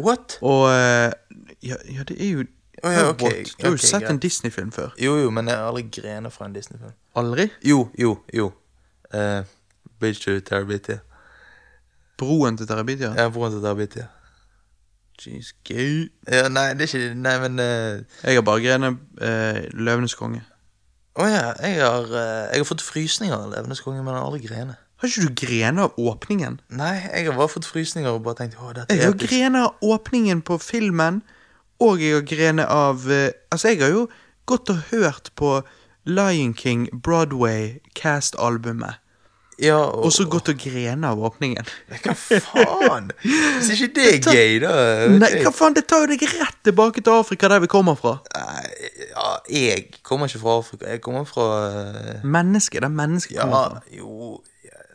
What? 0.00 0.38
og 0.40 0.64
uh, 0.72 1.12
ja, 1.62 1.78
ja, 1.86 2.06
det 2.08 2.16
er 2.16 2.30
jo 2.32 2.46
oh, 2.82 2.90
ja, 2.90 3.04
okay, 3.10 3.44
Du 3.44 3.66
har 3.66 3.74
jo 3.74 3.76
okay, 3.76 3.86
sett 3.86 4.00
greit. 4.00 4.10
en 4.10 4.18
Disney-film 4.24 4.72
før. 4.72 4.96
Jo, 4.98 5.18
jo, 5.20 5.30
men 5.30 5.52
jeg 5.52 5.60
har 5.60 5.68
aldri 5.70 5.84
grener 6.00 6.34
fra 6.34 6.48
en 6.48 6.56
Disney-film. 6.56 6.96
Aldri? 7.20 7.46
Jo, 7.68 7.84
jo, 7.98 8.16
jo. 8.34 8.50
Uh, 9.14 9.44
Bridge 10.00 10.24
to 10.24 10.40
Terabitia. 10.40 10.98
Broen 12.18 12.58
til 12.58 12.66
Terabitia? 12.66 13.12
Ja, 13.18 13.28
broen 13.30 13.52
til 13.54 13.62
Terabithia. 13.62 14.08
Jeez, 15.26 15.52
gøy. 15.68 16.08
Ja, 16.26 16.48
nei, 16.50 16.72
det 16.74 16.88
er 16.88 16.90
ikke 16.90 17.14
Nei, 17.18 17.34
men 17.44 17.60
uh, 17.62 18.22
Jeg 18.24 18.38
har 18.38 18.46
bare 18.46 18.62
grenet 18.64 18.98
uh, 19.22 19.60
Løvenes 19.78 20.16
konge. 20.18 20.42
Å 21.14 21.26
ja, 21.28 21.44
jeg 21.60 21.82
har, 21.82 22.08
uh, 22.08 22.48
jeg 22.50 22.62
har 22.62 22.68
fått 22.68 22.84
frysninger 22.84 23.36
av 23.36 23.52
Løvenes 23.52 23.82
konge, 23.84 24.00
men 24.02 24.14
jeg 24.14 24.18
har 24.18 24.30
aldri 24.30 24.48
grenet. 24.48 24.80
Har 25.02 25.10
ikke 25.10 25.26
du 25.26 25.34
grenet 25.46 25.84
av 25.84 25.96
åpningen? 25.98 26.60
Nei, 26.78 26.94
jeg 27.10 27.26
har 27.28 27.36
bare 27.38 27.50
fått 27.50 27.66
frysninger 27.66 28.10
og 28.14 28.22
bare 28.26 28.38
tenkt 28.38 28.58
å, 28.58 28.70
dette 28.74 28.94
Jeg 28.94 29.08
har 29.08 29.16
episk. 29.16 29.56
av 29.58 29.94
åpningen 29.94 30.42
på 30.46 30.58
filmen, 30.62 31.22
og 31.82 32.02
jeg 32.02 32.14
har 32.14 32.26
grenet 32.30 32.70
av 32.70 33.06
uh, 33.10 33.28
Altså, 33.50 33.72
jeg 33.74 33.82
har 33.82 33.94
jo 33.94 34.04
gått 34.46 34.70
og 34.70 34.84
hørt 34.90 35.32
på 35.38 35.60
Lion 36.06 36.54
King 36.54 36.88
Broadway 36.92 37.80
cast-albumet, 37.98 39.01
Ja, 39.62 39.76
og, 39.78 40.04
og 40.08 40.12
så 40.14 40.24
gått 40.26 40.48
og 40.50 40.58
grene 40.58 41.06
av 41.12 41.20
åpningen. 41.22 41.68
Hva 42.02 42.14
faen? 42.18 43.10
Hvis 43.22 43.70
ikke 43.76 43.90
det 43.94 44.06
er 44.08 44.34
gøy, 44.34 44.56
da 44.64 44.72
Nei, 45.12 45.30
hva 45.44 45.52
faen, 45.54 45.76
det 45.76 45.84
tar 45.90 46.02
jo 46.02 46.10
deg 46.10 46.24
rett 46.34 46.58
tilbake 46.66 47.04
til 47.04 47.14
Afrika, 47.14 47.50
der 47.52 47.62
vi 47.62 47.70
kommer 47.70 47.94
fra. 47.98 48.16
Nei, 48.34 48.64
ja, 49.12 49.28
jeg 49.54 49.84
kommer 50.02 50.26
ikke 50.30 50.42
fra 50.42 50.56
Afrika. 50.64 50.88
Jeg 50.96 51.02
kommer 51.04 51.28
fra 51.30 51.46
eh, 51.68 52.24
Mennesket, 52.24 52.82
der 52.82 52.90
mennesket 52.90 53.36
Ja, 53.38 53.46
kommer 53.46 53.78
fra. 53.78 53.94
jo 53.98 54.40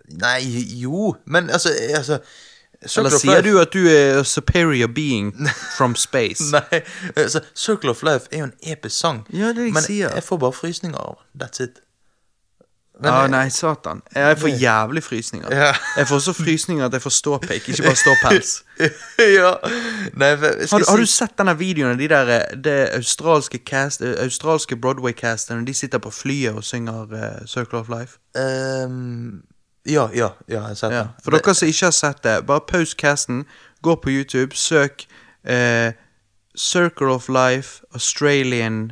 Nei, 0.08 0.38
jo 0.80 1.16
Men 1.26 1.50
altså, 1.50 1.70
altså 1.96 2.20
Circle 2.86 3.08
Eller 3.08 3.18
sier 3.20 3.42
du 3.44 3.58
at 3.60 3.74
du 3.74 3.88
er 3.90 4.20
a 4.20 4.24
superior 4.24 4.88
being 4.88 5.32
from 5.78 5.96
space? 5.98 6.52
Nei, 6.54 6.82
altså, 7.16 7.42
Circle 7.58 7.90
of 7.96 8.04
Life 8.06 8.28
er 8.32 8.44
jo 8.44 8.50
en 8.52 8.54
episk 8.62 9.00
sang. 9.00 9.24
Ja, 9.34 9.50
det 9.56 9.64
er 9.64 9.70
jeg 9.72 9.74
men 9.80 9.84
sier. 9.88 10.12
jeg 10.14 10.24
får 10.24 10.38
bare 10.44 10.54
frysninger 10.54 11.00
av. 11.02 11.18
That's 11.42 11.64
it. 11.64 11.80
Men, 13.00 13.12
ah, 13.14 13.28
nei, 13.30 13.50
satan. 13.54 14.00
Jeg 14.16 14.38
får 14.42 14.50
jævlig 14.58 15.04
frysninger. 15.04 15.52
Ja. 15.54 15.74
Jeg 15.98 16.08
får 16.10 16.20
så 16.20 16.34
frysninger 16.34 16.86
at 16.86 16.94
jeg 16.94 17.02
får 17.02 17.14
ståpikk, 17.14 17.68
ikke 17.70 17.84
bare 17.84 17.96
ståpels. 17.96 18.64
ja. 19.40 19.52
Nei, 20.18 20.30
Har 20.72 20.80
du, 20.82 20.86
har 20.90 20.98
du 20.98 21.06
sett 21.06 21.36
denne 21.38 21.54
videoen 21.60 21.92
av 21.94 22.02
de 22.02 22.08
der 22.10 22.32
eh, 22.38 22.56
det 22.58 22.78
australske, 22.98 23.60
cast, 23.70 24.02
eh, 24.02 24.16
australske 24.24 24.76
Broadway-casterne? 24.82 25.66
De 25.66 25.74
sitter 25.78 26.02
på 26.02 26.10
flyet 26.10 26.58
og 26.58 26.64
synger 26.66 27.14
uh, 27.14 27.46
Circle 27.46 27.84
of 27.84 27.90
Life. 27.94 28.18
Um, 28.34 29.44
ja, 29.86 30.08
ja, 30.14 30.32
ja, 30.48 30.56
jeg 30.56 30.62
har 30.62 30.74
sett 30.74 30.92
Ja. 30.92 31.04
den. 31.06 31.14
For 31.24 31.38
dere 31.38 31.54
som 31.54 31.68
ikke 31.68 31.86
har 31.86 31.98
sett 32.02 32.24
det, 32.24 32.46
bare 32.50 32.66
pause 32.68 32.98
casten, 32.98 33.46
gå 33.86 33.96
på 33.96 34.10
YouTube, 34.10 34.56
søk 34.58 35.06
uh, 35.46 35.94
Circle 36.58 37.14
of 37.14 37.30
Life 37.30 37.86
Australian 37.94 38.92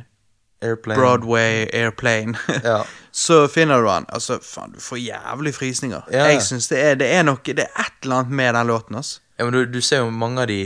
Airplane. 0.62 0.98
Broadway 1.00 1.66
Airplane. 1.72 2.34
Ja. 2.64 2.82
Så 3.12 3.48
finner 3.48 3.80
du 3.80 3.86
den. 3.88 4.06
Altså, 4.08 4.38
faen, 4.42 4.72
du 4.72 4.80
får 4.80 4.98
jævlig 4.98 5.54
frysninger. 5.54 6.00
Ja. 6.12 6.24
Jeg 6.30 6.42
syns 6.42 6.68
det 6.68 6.80
er, 6.84 6.94
det 7.00 7.10
er 7.12 7.22
noe 7.24 7.38
Det 7.44 7.58
er 7.64 7.82
et 7.82 7.92
eller 8.02 8.16
annet 8.22 8.32
med 8.32 8.54
den 8.54 8.66
låten, 8.66 8.96
altså. 8.96 9.20
Ja, 9.38 9.44
men 9.44 9.52
du, 9.52 9.64
du 9.68 9.80
ser 9.84 9.98
jo 10.04 10.10
mange 10.10 10.40
av 10.40 10.48
de 10.48 10.58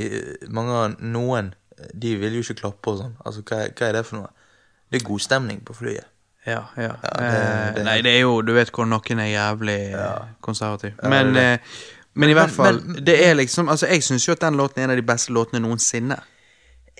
Mange 0.48 0.72
av 0.72 0.92
noen 1.03 1.48
De 1.94 2.12
vil 2.20 2.37
jo 2.38 2.42
ikke 2.44 2.55
klappe 2.62 2.92
og 2.92 2.98
sånn. 3.00 3.14
Altså, 3.26 3.42
hva, 3.48 3.64
hva 3.74 3.88
er 3.88 3.92
det 3.98 4.05
for 4.07 4.20
noe? 4.20 4.31
Det 4.90 5.00
er 5.00 5.07
god 5.07 5.22
stemning 5.26 5.61
på 5.66 5.74
flyet. 5.74 6.07
Ja, 6.46 6.62
ja. 6.76 6.92
Ja, 7.03 7.11
det- 7.18 7.31
Eh, 7.31 7.74
det- 7.76 7.85
Nei, 7.85 8.00
det 8.03 8.14
er 8.16 8.20
jo 8.20 8.40
Du 8.42 8.53
vet 8.57 8.70
hvor 8.72 8.87
noen 8.88 9.18
er 9.20 9.31
jævlig 9.33 9.79
ja. 9.92 10.11
konservativ. 10.40 10.92
Ja, 11.03 11.09
men, 11.09 11.37
er 11.37 11.53
eh, 11.55 11.59
men 12.14 12.31
i 12.31 12.33
hvert 12.35 12.50
fall, 12.50 12.81
men- 12.85 13.05
det 13.05 13.18
er 13.29 13.35
liksom 13.35 13.68
Altså, 13.68 13.87
jeg 13.87 14.03
syns 14.03 14.26
jo 14.29 14.33
at 14.33 14.40
den 14.40 14.57
låten 14.57 14.79
er 14.81 14.85
en 14.85 14.90
av 14.90 14.96
de 14.96 15.03
beste 15.07 15.33
låtene 15.33 15.61
noensinne. 15.62 16.16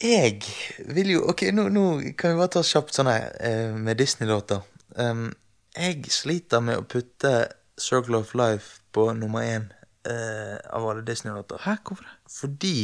Jeg 0.01 0.41
vil 0.89 1.11
jo 1.13 1.25
Ok, 1.29 1.43
nå, 1.53 1.69
nå 1.69 1.85
kan 2.19 2.33
vi 2.33 2.41
bare 2.41 2.53
ta 2.57 2.63
kjapt 2.65 2.97
sånn 2.97 3.11
her 3.11 3.27
eh, 3.45 3.75
med 3.77 3.99
Disney-låter. 4.01 4.63
Um, 4.97 5.29
jeg 5.77 6.09
sliter 6.11 6.63
med 6.65 6.81
å 6.81 6.87
putte 6.89 7.35
Circle 7.81 8.23
of 8.23 8.33
Life 8.35 8.81
på 8.97 9.11
nummer 9.17 9.45
én 9.45 9.69
uh, 10.09 10.57
av 10.73 10.89
alle 10.89 11.05
Disney-låter. 11.07 11.61
Hæ, 11.65 11.77
hvorfor 11.85 12.07
det? 12.09 12.17
Fordi 12.33 12.79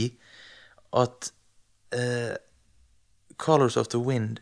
at 0.97 1.31
uh, 1.97 2.37
Colors 3.37 3.77
of 3.77 3.89
the 3.89 3.99
Wind 3.99 4.39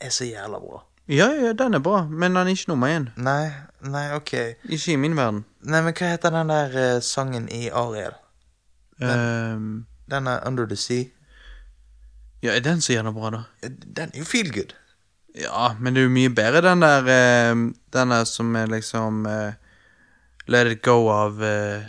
er 0.00 0.10
så 0.10 0.26
jævla 0.28 0.60
bra. 0.60 0.82
Ja, 1.08 1.30
ja, 1.36 1.52
den 1.52 1.74
er 1.74 1.82
bra, 1.84 2.04
men 2.10 2.34
den 2.34 2.46
er 2.46 2.52
ikke 2.52 2.70
nummer 2.72 2.90
én. 2.90 3.10
Nei, 3.16 3.50
nei, 3.86 4.06
ok. 4.16 4.34
Ikke 4.64 4.94
i 4.94 5.00
min 5.00 5.16
verden. 5.16 5.44
Nei, 5.62 5.82
men 5.84 5.94
hva 5.94 6.12
heter 6.14 6.32
den 6.34 6.52
der 6.52 6.78
uh, 6.78 7.00
sangen 7.04 7.48
i 7.52 7.68
Ariel? 7.70 8.14
Ehm, 9.02 9.84
Den 10.10 10.26
er 10.26 10.46
Under 10.46 10.66
the 10.66 10.76
Sea. 10.76 11.04
Ja, 12.44 12.52
er 12.54 12.60
den 12.64 12.80
så 12.84 12.92
gjerne 12.94 13.12
bra, 13.16 13.30
da? 13.34 13.42
Den 13.68 14.12
er 14.14 14.20
jo 14.20 14.24
feel 14.28 14.50
good. 14.54 14.74
Ja, 15.34 15.72
men 15.80 15.96
det 15.96 16.04
er 16.04 16.08
jo 16.10 16.14
mye 16.14 16.30
bedre 16.30 16.60
den 16.62 16.84
der 16.84 17.08
eh, 17.10 17.54
Den 17.96 18.12
der 18.14 18.24
som 18.30 18.52
er 18.54 18.68
liksom 18.70 19.24
eh, 19.26 19.56
Let 20.46 20.68
it 20.70 20.82
go 20.86 21.08
av 21.10 21.40
eh, 21.42 21.82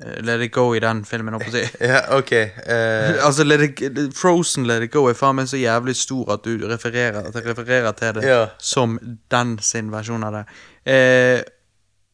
eh, 0.00 0.14
Let 0.24 0.40
It 0.46 0.52
Go 0.54 0.70
i 0.72 0.80
den 0.80 1.02
filmen, 1.04 1.34
holdt 1.36 1.50
jeg 1.52 1.52
på 1.52 1.58
å 1.58 1.80
si. 1.82 1.88
Ja, 1.90 2.00
ok. 2.16 2.32
eh, 2.32 3.18
Altså, 3.26 3.44
let 3.44 3.66
it, 3.66 3.98
Frozen 4.16 4.64
Let 4.70 4.86
It 4.86 4.94
Go 4.94 5.02
er 5.10 5.18
faen 5.18 5.36
meg 5.40 5.50
så 5.50 5.60
jævlig 5.60 5.96
stor 5.98 6.32
at 6.38 6.46
du 6.48 6.64
refererer, 6.70 7.20
at 7.26 7.34
jeg 7.36 7.44
refererer 7.50 7.92
til 8.00 8.14
det 8.20 8.24
Ja. 8.30 8.40
som 8.58 8.96
den 9.34 9.56
sin 9.60 9.90
versjon 9.92 10.24
av 10.24 10.38
det. 10.38 10.44
Eh, 10.88 11.42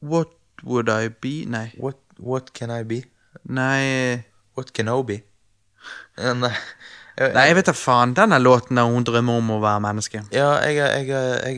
what 0.02 0.32
would 0.64 0.88
I 0.90 1.08
be? 1.14 1.44
Nei. 1.46 1.68
what, 1.78 2.00
what 2.18 2.50
can 2.58 2.70
I 2.74 2.82
be? 2.82 3.04
Nei 3.48 4.24
What 4.56 4.72
can 4.74 4.88
I 4.88 4.98
be? 5.06 5.20
Nei. 6.42 6.54
Jeg- 7.18 7.34
Nei, 7.34 7.44
jeg 7.50 7.56
vet 7.58 7.66
da 7.68 7.72
faen. 7.76 8.14
Denne 8.16 8.38
låten 8.40 8.76
der 8.76 8.88
hun 8.88 9.04
drømmer 9.04 9.36
om 9.42 9.50
å 9.50 9.60
være 9.60 9.80
menneske. 9.84 10.22
Ja, 10.32 10.54
jeg, 10.64 10.76
jeg, 10.76 11.08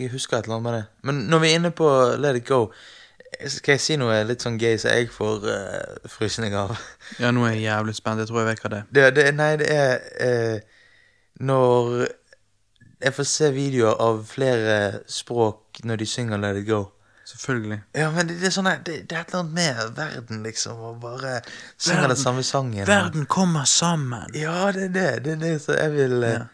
jeg 0.01 0.11
husker 0.11 0.39
et 0.39 0.45
eller 0.49 0.57
annet 0.59 0.67
med 0.67 0.73
det. 0.81 0.85
Men 1.03 1.21
når 1.31 1.39
vi 1.45 1.51
er 1.53 1.59
inne 1.61 1.71
på 1.71 1.91
Let 2.19 2.37
it 2.41 2.47
go, 2.49 2.65
skal 3.47 3.73
jeg 3.75 3.81
si 3.83 3.97
noe 3.99 4.17
litt 4.27 4.43
sånn 4.43 4.59
gøy 4.59 4.77
så 4.79 4.93
jeg 4.95 5.09
får 5.15 5.47
uh, 5.47 6.09
frysning 6.11 6.55
av? 6.59 6.75
Ja, 7.23 7.31
nå 7.35 7.47
er 7.47 7.55
jeg 7.55 7.69
jævlig 7.69 7.95
spent. 7.95 8.19
Jeg 8.23 8.31
tror 8.31 8.43
jeg 8.43 8.51
vet 8.51 8.65
hva 8.65 8.71
det 8.75 8.79
er. 8.83 8.91
Det, 8.99 9.07
det, 9.17 9.25
nei, 9.39 9.53
det 9.63 9.71
er 9.71 9.95
uh, 10.27 10.59
når 11.45 11.95
jeg 13.05 13.15
får 13.17 13.27
se 13.29 13.51
videoer 13.55 13.99
av 14.01 14.21
flere 14.31 14.77
språk 15.11 15.83
når 15.85 16.03
de 16.03 16.07
synger 16.09 16.39
Let 16.43 16.57
it 16.63 16.67
go. 16.69 16.85
Selvfølgelig. 17.25 17.79
Ja, 17.97 18.11
men 18.13 18.29
det, 18.29 18.35
det 18.41 18.47
er 18.51 18.53
sånn 18.53 18.67
det, 18.85 18.97
det 19.09 19.17
er 19.17 19.23
et 19.23 19.31
eller 19.33 19.41
annet 19.41 19.55
med 19.57 19.95
verden, 19.97 20.43
liksom, 20.45 20.81
og 20.91 20.99
bare 21.01 21.39
synger 21.81 22.09
den 22.13 22.21
samme 22.21 22.43
sangen. 22.45 22.87
Verden 22.87 23.25
kommer 23.27 23.65
sammen. 23.65 24.29
Ja, 24.37 24.71
det 24.77 24.91
er 24.91 25.23
det. 25.25 25.39
Det 25.41 25.49
er 25.55 25.59
så 25.63 25.73
jeg 25.79 25.93
vil 25.97 26.23
eh, 26.23 26.37
Ja. 26.41 26.45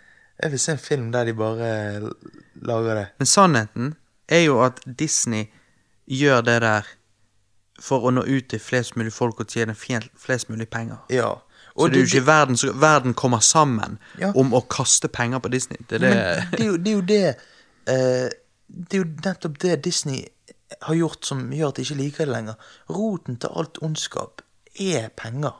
Jeg 0.40 0.50
vil 0.54 0.60
se 0.62 0.72
en 0.72 0.78
film 0.80 1.10
der 1.12 1.24
de 1.28 1.32
bare 1.36 1.66
lager 2.64 2.94
det. 2.96 3.06
Men 3.18 3.26
sannheten 3.28 3.90
er 4.28 4.38
jo 4.46 4.54
at 4.64 4.78
Disney 4.98 5.50
gjør 6.08 6.40
det 6.46 6.54
der 6.64 6.86
for 7.80 8.06
å 8.08 8.12
nå 8.14 8.22
ut 8.24 8.46
til 8.48 8.60
flest 8.62 8.96
mulig 8.96 9.12
folk 9.12 9.40
og 9.44 9.50
tjene 9.52 9.74
flest 9.76 10.48
mulig 10.48 10.68
penger. 10.72 10.96
Ja. 11.12 11.34
Så 11.76 11.88
det 11.92 12.00
er 12.00 12.06
jo 12.06 12.08
ikke 12.08 12.26
verden, 12.26 12.56
verden 12.80 13.14
kommer 13.14 13.40
sammen 13.44 13.98
Ja. 14.18 14.32
om 14.36 14.54
å 14.56 14.60
kaste 14.68 15.08
penger 15.08 15.38
på 15.44 15.48
Disney. 15.52 15.76
Det 15.90 16.00
er 16.00 16.06
det 16.06 16.14
Men 16.14 16.50
det 16.56 16.60
er 16.60 16.66
jo 16.66 16.76
det, 16.76 16.90
er 16.90 16.96
jo 16.96 17.00
det 17.00 17.26
eh, 17.86 18.30
Det 18.88 18.96
er 18.96 19.04
jo 19.04 19.08
nettopp 19.24 19.58
det 19.60 19.76
Disney 19.84 20.24
har 20.82 20.94
gjort 20.94 21.26
som 21.26 21.52
gjør 21.52 21.72
at 21.72 21.78
de 21.78 21.86
ikke 21.86 21.98
liker 22.00 22.26
det 22.26 22.34
lenger. 22.34 22.68
Roten 22.90 23.38
til 23.40 23.56
alt 23.56 23.80
ondskap 23.82 24.42
er 24.80 25.08
penger. 25.16 25.56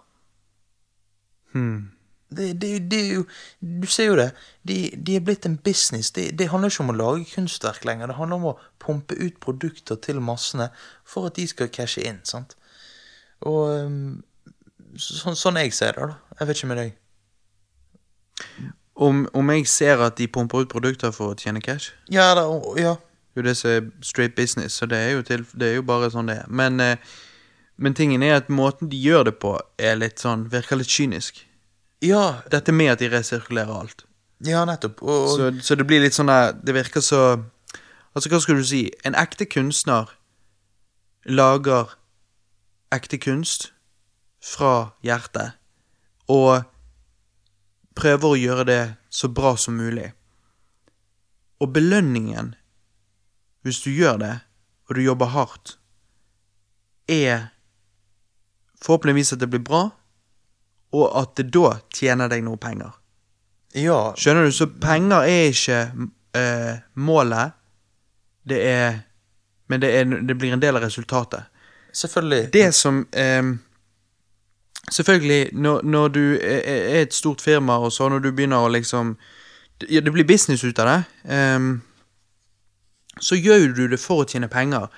hmm. 1.53 1.91
Det, 2.31 2.61
det, 2.63 2.91
det 2.91 2.99
er 3.09 3.15
jo 3.15 3.25
Du 3.61 3.87
ser 3.91 4.07
jo 4.07 4.17
det. 4.17 4.29
De, 4.63 4.91
de 5.07 5.17
er 5.17 5.21
blitt 5.27 5.47
en 5.47 5.57
business. 5.59 6.11
Det, 6.11 6.39
det 6.39 6.49
handler 6.49 6.71
ikke 6.71 6.85
om 6.85 6.93
å 6.93 6.99
lage 6.99 7.27
kunstverk 7.35 7.85
lenger. 7.85 8.07
Det 8.07 8.17
handler 8.21 8.37
om 8.37 8.45
å 8.53 8.59
pumpe 8.79 9.19
ut 9.19 9.41
produkter 9.43 9.99
til 9.99 10.21
massene 10.23 10.69
for 11.05 11.27
at 11.27 11.35
de 11.41 11.49
skal 11.51 11.73
cashe 11.75 12.05
inn. 12.07 12.21
sant? 12.23 12.55
Og 13.41 14.21
så, 14.95 15.35
sånn, 15.35 15.59
jeg 15.59 15.75
ser 15.75 15.99
det, 15.99 16.11
da. 16.13 16.37
Jeg 16.39 16.49
vet 16.49 16.61
ikke 16.61 16.71
med 16.71 16.83
deg. 16.85 16.97
om, 18.95 19.29
om 19.35 19.51
jeg 19.51 19.67
ser 19.69 20.01
at 20.05 20.19
de 20.19 20.29
pumper 20.29 20.65
ut 20.65 20.73
produkter 20.73 21.13
for 21.15 21.33
å 21.33 21.39
tjene 21.39 21.61
cash 21.61 21.93
Ja 22.13 22.33
da, 22.37 22.47
ja. 22.81 22.97
Jo 23.41 23.47
det 23.49 23.57
som 23.57 23.71
er 23.73 23.89
straight 24.05 24.37
business, 24.37 24.77
så 24.77 24.87
det 24.91 24.99
er 25.01 25.15
jo, 25.17 25.23
til, 25.27 25.47
det 25.57 25.71
er 25.71 25.79
jo 25.79 25.85
bare 25.89 26.11
sånn 26.13 26.29
det 26.29 26.43
er. 26.43 26.51
Men, 26.53 26.81
eh, 26.85 26.97
men 27.81 27.97
tingen 27.97 28.23
er 28.23 28.37
at 28.37 28.53
måten 28.53 28.91
de 28.93 28.99
gjør 29.01 29.31
det 29.31 29.39
på, 29.41 29.55
er 29.81 29.97
litt 29.97 30.21
sånn, 30.21 30.45
virker 30.53 30.77
litt 30.77 30.93
kynisk. 30.93 31.41
Ja, 32.05 32.43
Dette 32.53 32.73
med 32.73 32.95
at 32.95 33.01
de 33.01 33.11
resirkulerer 33.13 33.73
alt. 33.81 34.05
ja 34.45 34.65
nettopp. 34.65 35.03
Og, 35.03 35.25
og, 35.25 35.35
Så, 35.37 35.51
så 35.65 35.77
det 35.77 35.85
blir 35.89 36.01
litt 36.01 36.17
sånn 36.17 36.31
der 36.33 36.55
Det 36.57 36.73
virker 36.73 37.03
så 37.05 37.43
Altså, 38.15 38.31
hva 38.33 38.41
skal 38.41 38.57
du 38.57 38.65
si? 38.65 38.91
En 39.05 39.15
ekte 39.15 39.47
kunstner 39.47 40.09
lager 41.29 41.93
ekte 42.91 43.21
kunst 43.23 43.69
fra 44.43 44.97
hjertet 45.07 45.55
og 46.27 46.65
prøver 47.95 48.33
å 48.33 48.41
gjøre 48.41 48.65
det 48.67 48.81
så 49.13 49.29
bra 49.29 49.53
som 49.61 49.77
mulig. 49.79 50.09
Og 51.61 51.71
belønningen, 51.77 52.55
hvis 53.63 53.81
du 53.85 53.91
gjør 53.91 54.17
det, 54.19 54.35
og 54.89 54.95
du 54.97 55.03
jobber 55.03 55.27
hardt, 55.35 55.77
er 57.09 57.49
forhåpentligvis 58.83 59.33
at 59.33 59.41
det 59.43 59.51
blir 59.51 59.63
bra, 59.65 59.83
og 60.93 61.07
at 61.23 61.37
det 61.39 61.51
da 61.55 61.77
tjener 61.95 62.29
deg 62.33 62.43
noe 62.47 62.57
penger. 62.59 62.91
ja, 63.75 64.15
Skjønner 64.19 64.45
du? 64.49 64.53
Så 64.53 64.67
penger 64.83 65.23
er 65.29 65.51
ikke 65.53 65.81
eh, 66.35 66.79
målet. 66.95 67.53
Det 68.43 68.63
er 68.67 69.01
Men 69.71 69.81
det, 69.81 69.91
er, 69.95 70.05
det 70.27 70.35
blir 70.35 70.53
en 70.53 70.61
del 70.63 70.77
av 70.77 70.83
resultatet. 70.83 71.45
selvfølgelig. 71.93 72.53
Det 72.53 72.75
som 72.75 73.07
eh, 73.13 73.43
Selvfølgelig, 74.91 75.51
når, 75.53 75.83
når 75.83 76.09
du 76.09 76.39
er, 76.43 77.03
et 77.03 77.15
stort 77.15 77.41
firma, 77.41 77.77
og 77.79 77.93
så 77.93 78.09
når 78.09 78.19
du 78.19 78.33
begynner 78.33 78.57
å 78.59 78.69
liksom 78.69 79.17
Ja, 79.89 80.01
det 80.01 80.13
blir 80.13 80.25
business 80.27 80.65
ut 80.65 80.79
av 80.79 80.87
det. 80.87 81.05
ehm, 81.33 81.81
så 83.21 83.37
gjør 83.37 83.75
du 83.77 83.87
det 83.89 84.01
for 84.01 84.25
å 84.25 84.29
tjene 84.29 84.49
penger. 84.49 84.89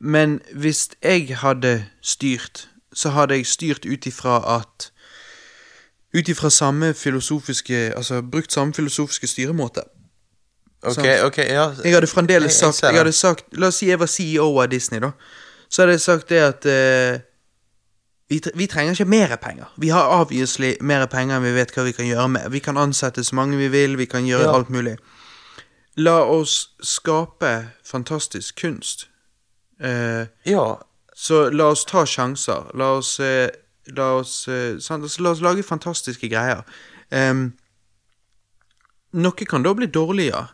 Men 0.00 0.40
hvis 0.54 0.88
jeg 1.02 1.36
hadde 1.36 1.84
styrt, 2.02 2.66
så 2.94 3.10
hadde 3.14 3.36
jeg 3.38 3.46
styrt 3.46 3.86
ut 3.86 4.06
ifra 4.06 4.40
at 4.58 4.88
Ut 6.14 6.28
ifra 6.28 6.50
samme 6.50 6.90
filosofiske 6.94 7.94
Altså 7.96 8.18
brukt 8.22 8.52
samme 8.52 8.74
filosofiske 8.74 9.26
styremåte. 9.26 9.80
Ok, 10.82 10.94
sant. 10.94 11.06
ok, 11.24 11.38
ja. 11.38 11.70
Jeg 11.84 11.94
hadde 11.94 12.06
fremdeles 12.06 12.52
Jeg- 12.60 12.66
jeg 12.66 12.74
sagt, 12.74 12.82
jeg 12.82 12.98
hadde 12.98 13.12
sagt 13.12 13.44
La 13.56 13.66
oss 13.66 13.76
si 13.76 13.86
jeg 13.88 13.98
var 13.98 14.06
CEO 14.06 14.58
av 14.60 14.68
Disney, 14.68 15.00
da. 15.00 15.10
Så 15.70 15.82
hadde 15.82 15.92
jeg 15.92 16.00
sagt 16.00 16.28
det 16.28 16.40
at 16.42 16.66
eh, 16.66 17.20
vi, 18.28 18.40
vi 18.54 18.66
trenger 18.66 18.92
ikke 18.92 19.04
mer 19.08 19.36
penger. 19.36 19.64
Vi 19.78 19.88
har 19.88 20.08
obviously 20.20 20.74
mer 20.80 21.06
penger 21.06 21.36
enn 21.36 21.42
vi 21.46 21.52
vet 21.54 21.72
hva 21.72 21.84
vi 21.84 21.92
kan 21.92 22.04
gjøre 22.06 22.28
med. 22.28 22.50
Vi 22.50 22.58
kan 22.60 22.76
ansette 22.76 23.24
så 23.24 23.34
mange 23.34 23.56
vi 23.56 23.68
vil, 23.68 23.96
vi 23.96 24.04
kan 24.06 24.24
gjøre 24.26 24.42
Ja. 24.50 24.54
alt 24.54 24.68
mulig. 24.70 24.98
La 25.96 26.22
oss 26.24 26.70
skape 26.80 27.68
fantastisk 27.84 28.56
kunst. 28.62 29.08
Eh, 29.80 30.26
Ja, 30.48 30.80
så 31.14 31.50
la 31.50 31.66
oss 31.74 31.84
ta 31.84 32.06
sjanser. 32.06 32.70
La 32.74 32.92
oss 32.98 33.18
eh, 33.20 33.50
La 33.92 34.12
oss, 34.20 34.46
eh? 34.48 34.76
Altså, 34.78 35.22
la 35.22 35.30
oss 35.34 35.40
lage 35.42 35.62
fantastiske 35.66 36.28
greier. 36.30 36.62
Noe 39.12 39.46
kan 39.48 39.64
da 39.66 39.72
bli 39.74 39.88
dårligere. 39.90 40.46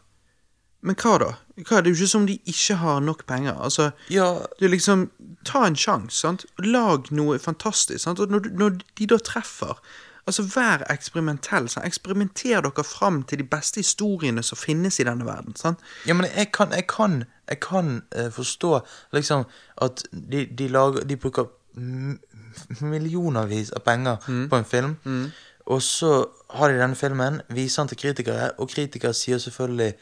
Men 0.80 0.97
hva 0.97 1.18
da? 1.20 1.28
Hva, 1.59 1.80
det 1.82 1.91
er 1.91 1.93
jo 1.93 1.99
ikke 1.99 2.11
som 2.14 2.26
de 2.26 2.39
ikke 2.49 2.78
har 2.80 3.01
nok 3.05 3.26
penger. 3.28 3.53
Altså, 3.61 3.91
ja, 4.09 4.30
det 4.59 4.68
er 4.68 4.74
liksom 4.76 5.09
Ta 5.47 5.66
en 5.66 5.76
sjanse, 5.78 6.16
sant. 6.18 6.47
Lag 6.64 7.11
noe 7.14 7.39
fantastisk. 7.39 8.01
Sant? 8.03 8.20
Og 8.20 8.32
når, 8.32 8.49
når 8.59 8.80
de 8.99 9.07
da 9.12 9.18
treffer 9.22 9.76
Altså, 10.28 10.44
vær 10.54 10.84
eksperimentell. 10.92 11.68
Sant? 11.72 11.86
Eksperimenter 11.88 12.60
dere 12.60 12.84
fram 12.84 13.22
til 13.24 13.40
de 13.40 13.46
beste 13.48 13.80
historiene 13.80 14.42
som 14.44 14.60
finnes 14.60 15.00
i 15.00 15.06
denne 15.08 15.24
verden. 15.26 15.56
Sant? 15.56 15.80
ja 16.06 16.14
men 16.14 16.28
jeg 16.28 16.52
kan, 16.52 16.72
jeg 16.76 16.86
kan, 16.86 17.22
jeg 17.48 17.60
kan 17.64 18.02
uh, 18.18 18.28
forstå 18.32 18.80
liksom 19.16 19.46
at 19.82 20.04
de, 20.12 20.46
de 20.58 20.68
lager 20.68 21.06
De 21.08 21.16
bruker 21.16 21.48
millionervis 22.80 23.70
av 23.70 23.84
penger 23.86 24.16
på 24.50 24.56
en 24.56 24.64
film, 24.64 24.94
og 25.66 25.82
så 25.82 26.12
har 26.50 26.72
de 26.72 26.80
denne 26.80 26.96
filmen, 26.96 27.40
viser 27.54 27.82
den 27.82 27.88
til 27.88 28.00
kritikere, 28.00 28.50
og 28.58 28.68
kritikere 28.72 29.14
sier 29.14 29.38
selvfølgelig 29.38 29.92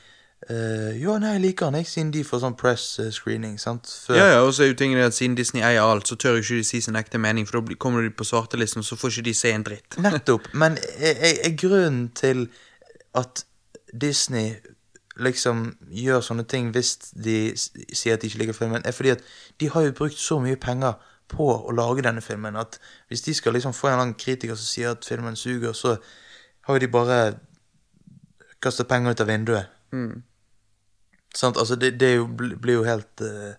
eh, 0.51 0.93
jo, 1.01 1.16
nei, 1.18 1.32
jeg 1.37 1.43
liker 1.47 1.66
han, 1.70 1.78
jeg, 1.80 1.89
siden 1.91 2.11
de 2.14 2.22
får 2.26 2.43
sånn 2.45 2.57
press 2.61 2.84
uh, 3.03 3.09
screening, 3.14 3.57
sant? 3.62 3.89
Før- 4.07 4.18
Ja, 4.20 4.26
ja, 4.34 4.39
og 4.45 4.53
så 4.55 4.62
er 4.66 4.70
jo 4.72 4.78
tingen 4.78 5.01
at 5.03 5.16
Siden 5.16 5.34
Disney 5.39 5.62
eier 5.66 5.82
alt, 5.82 6.07
så 6.09 6.16
tør 6.20 6.37
jo 6.39 6.45
ikke 6.45 6.61
de 6.61 6.64
si 6.68 6.80
sin 6.84 6.97
ekte 7.01 7.18
mening, 7.18 7.49
for 7.49 7.61
da 7.61 7.74
kommer 7.80 8.03
de 8.07 8.11
på 8.14 8.24
svartelisten, 8.28 8.84
og 8.84 8.89
så 8.89 8.97
får 9.01 9.16
ikke 9.16 9.26
de 9.30 9.34
se 9.34 9.53
en 9.57 9.64
dritt. 9.66 9.99
Nettopp. 10.05 10.49
Men 10.55 10.78
er, 10.99 11.20
er 11.49 11.57
grunnen 11.59 12.09
til 12.14 12.49
at 13.16 13.45
Disney 13.97 14.55
liksom 15.16 15.70
gjør 15.89 16.20
sånne 16.20 16.45
ting 16.45 16.66
hvis 16.74 16.91
de 17.16 17.39
sier 17.57 18.14
at 18.18 18.20
de 18.20 18.28
ikke 18.28 18.43
liker 18.43 18.57
filmen, 18.59 18.82
er 18.84 18.93
fordi 18.93 19.14
at 19.14 19.22
de 19.61 19.70
har 19.72 19.87
jo 19.87 19.95
brukt 19.97 20.18
så 20.20 20.37
mye 20.45 20.59
penger 20.61 20.99
på 21.32 21.47
å 21.49 21.72
lage 21.74 22.05
denne 22.05 22.20
filmen 22.22 22.55
at 22.61 22.76
hvis 23.09 23.24
de 23.24 23.32
skal 23.34 23.57
liksom 23.57 23.72
få 23.74 23.89
en 23.89 23.93
eller 23.95 24.03
annen 24.05 24.18
kritiker 24.20 24.55
som 24.55 24.68
sier 24.68 24.93
at 24.93 25.09
filmen 25.09 25.34
suger, 25.41 25.72
så 25.72 25.97
har 26.68 26.76
jo 26.76 26.82
de 26.84 26.91
bare 26.93 27.16
kastet 28.62 28.89
penger 28.91 29.16
ut 29.16 29.22
av 29.24 29.30
vinduet. 29.32 29.72
Sant? 31.34 31.57
Altså, 31.57 31.76
det, 31.76 32.01
det 32.01 32.16
jo, 32.16 32.26
blir 32.37 32.74
jo 32.74 32.84
helt 32.84 33.20
eh, 33.20 33.57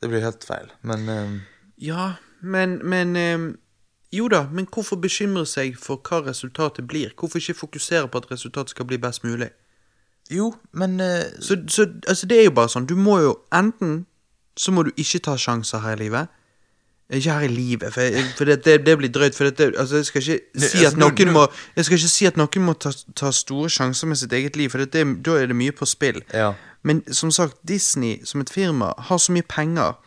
Det 0.00 0.08
blir 0.08 0.20
jo 0.20 0.24
helt 0.24 0.44
feil. 0.44 0.70
Men 0.82 1.08
um... 1.08 1.40
Ja, 1.78 2.12
men, 2.40 2.78
men 2.88 3.16
um, 3.16 3.58
Jo 4.12 4.28
da, 4.28 4.46
men 4.52 4.66
hvorfor 4.66 4.96
bekymre 4.96 5.46
seg 5.46 5.76
for 5.78 6.00
hva 6.02 6.22
resultatet 6.26 6.88
blir? 6.88 7.12
Hvorfor 7.18 7.38
ikke 7.38 7.54
fokusere 7.54 8.08
på 8.08 8.18
at 8.18 8.30
resultatet 8.30 8.70
skal 8.70 8.86
bli 8.86 8.98
best 8.98 9.24
mulig? 9.24 9.50
Jo, 10.30 10.54
men 10.72 11.00
uh... 11.00 11.26
Så, 11.40 11.58
så 11.68 11.86
altså, 12.08 12.26
det 12.26 12.38
er 12.38 12.44
jo 12.48 12.54
bare 12.54 12.72
sånn, 12.72 12.86
du 12.86 12.96
må 12.96 13.18
jo 13.20 13.34
enten 13.52 14.04
så 14.60 14.72
må 14.74 14.84
du 14.84 14.90
ikke 14.96 15.22
ta 15.24 15.36
sjanser 15.40 15.82
her 15.84 15.96
i 15.96 16.04
livet. 16.04 16.28
Ikke 17.10 17.34
her 17.34 17.42
i 17.42 17.50
livet, 17.50 17.90
for, 17.94 18.18
for 18.38 18.46
det, 18.46 18.60
det, 18.64 18.76
det 18.86 18.94
blir 18.98 19.10
drøyt. 19.10 19.34
For 19.34 19.50
det, 19.50 19.72
altså, 19.78 19.96
jeg 19.96 20.06
skal 20.06 20.22
ikke 20.22 20.68
si 20.68 20.84
at 20.86 20.98
noen 21.00 21.32
må 21.34 21.46
Jeg 21.76 21.88
skal 21.88 21.98
ikke 21.98 22.10
si 22.12 22.28
at 22.28 22.36
noen 22.38 22.62
må 22.62 22.74
ta, 22.78 22.92
ta 23.18 23.32
store 23.34 23.70
sjanser 23.72 24.06
med 24.06 24.20
sitt 24.20 24.34
eget 24.36 24.58
liv, 24.58 24.70
for 24.70 24.84
da 24.86 25.02
er 25.34 25.50
det 25.50 25.56
mye 25.58 25.74
på 25.74 25.88
spill. 25.90 26.22
Ja. 26.34 26.52
Men 26.86 27.02
som 27.12 27.32
sagt, 27.34 27.58
Disney 27.66 28.20
som 28.24 28.40
et 28.40 28.50
firma 28.50 28.92
har 29.10 29.18
så 29.18 29.34
mye 29.34 29.46
penger 29.48 29.98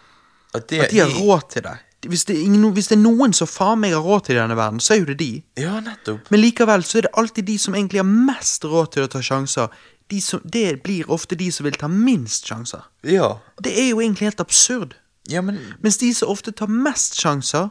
at, 0.53 0.69
det, 0.69 0.79
at 0.85 0.93
de 0.93 1.01
har 1.01 1.11
råd 1.19 1.49
til 1.49 1.65
det. 1.67 1.75
hvis 2.07 2.25
det, 2.25 2.37
ingen, 2.39 2.71
hvis 2.71 2.87
det 2.87 2.97
er 2.97 3.03
noen 3.03 3.33
som 3.33 3.47
faen 3.47 3.79
meg 3.83 3.93
har 3.95 4.03
råd 4.03 4.25
til 4.27 4.37
i 4.37 4.39
denne 4.39 4.57
verden, 4.57 4.79
så 4.79 4.95
er 4.95 5.03
jo 5.03 5.11
det 5.11 5.19
de. 5.19 5.31
Ja, 5.59 5.79
nettopp. 5.83 6.31
Men 6.31 6.43
likevel 6.43 6.83
så 6.87 7.01
er 7.01 7.07
det 7.07 7.13
alltid 7.19 7.47
de 7.51 7.57
som 7.59 7.75
egentlig 7.75 8.01
har 8.01 8.09
mest 8.09 8.65
råd 8.65 8.95
til 8.95 9.05
å 9.05 9.11
ta 9.11 9.21
sjanser. 9.23 9.83
De 10.11 10.19
som, 10.21 10.41
det 10.43 10.81
blir 10.83 11.11
ofte 11.11 11.35
de 11.39 11.51
som 11.51 11.67
vil 11.67 11.77
ta 11.79 11.87
minst 11.91 12.47
sjanser. 12.49 12.83
Ja. 13.07 13.37
Det 13.63 13.75
er 13.75 13.89
jo 13.91 14.01
egentlig 14.03 14.31
helt 14.31 14.43
absurd. 14.43 14.97
Ja, 15.30 15.41
men 15.41 15.59
Mens 15.82 15.97
de 15.97 16.13
som 16.13 16.30
ofte 16.30 16.51
tar 16.51 16.67
mest 16.67 17.15
sjanser, 17.21 17.69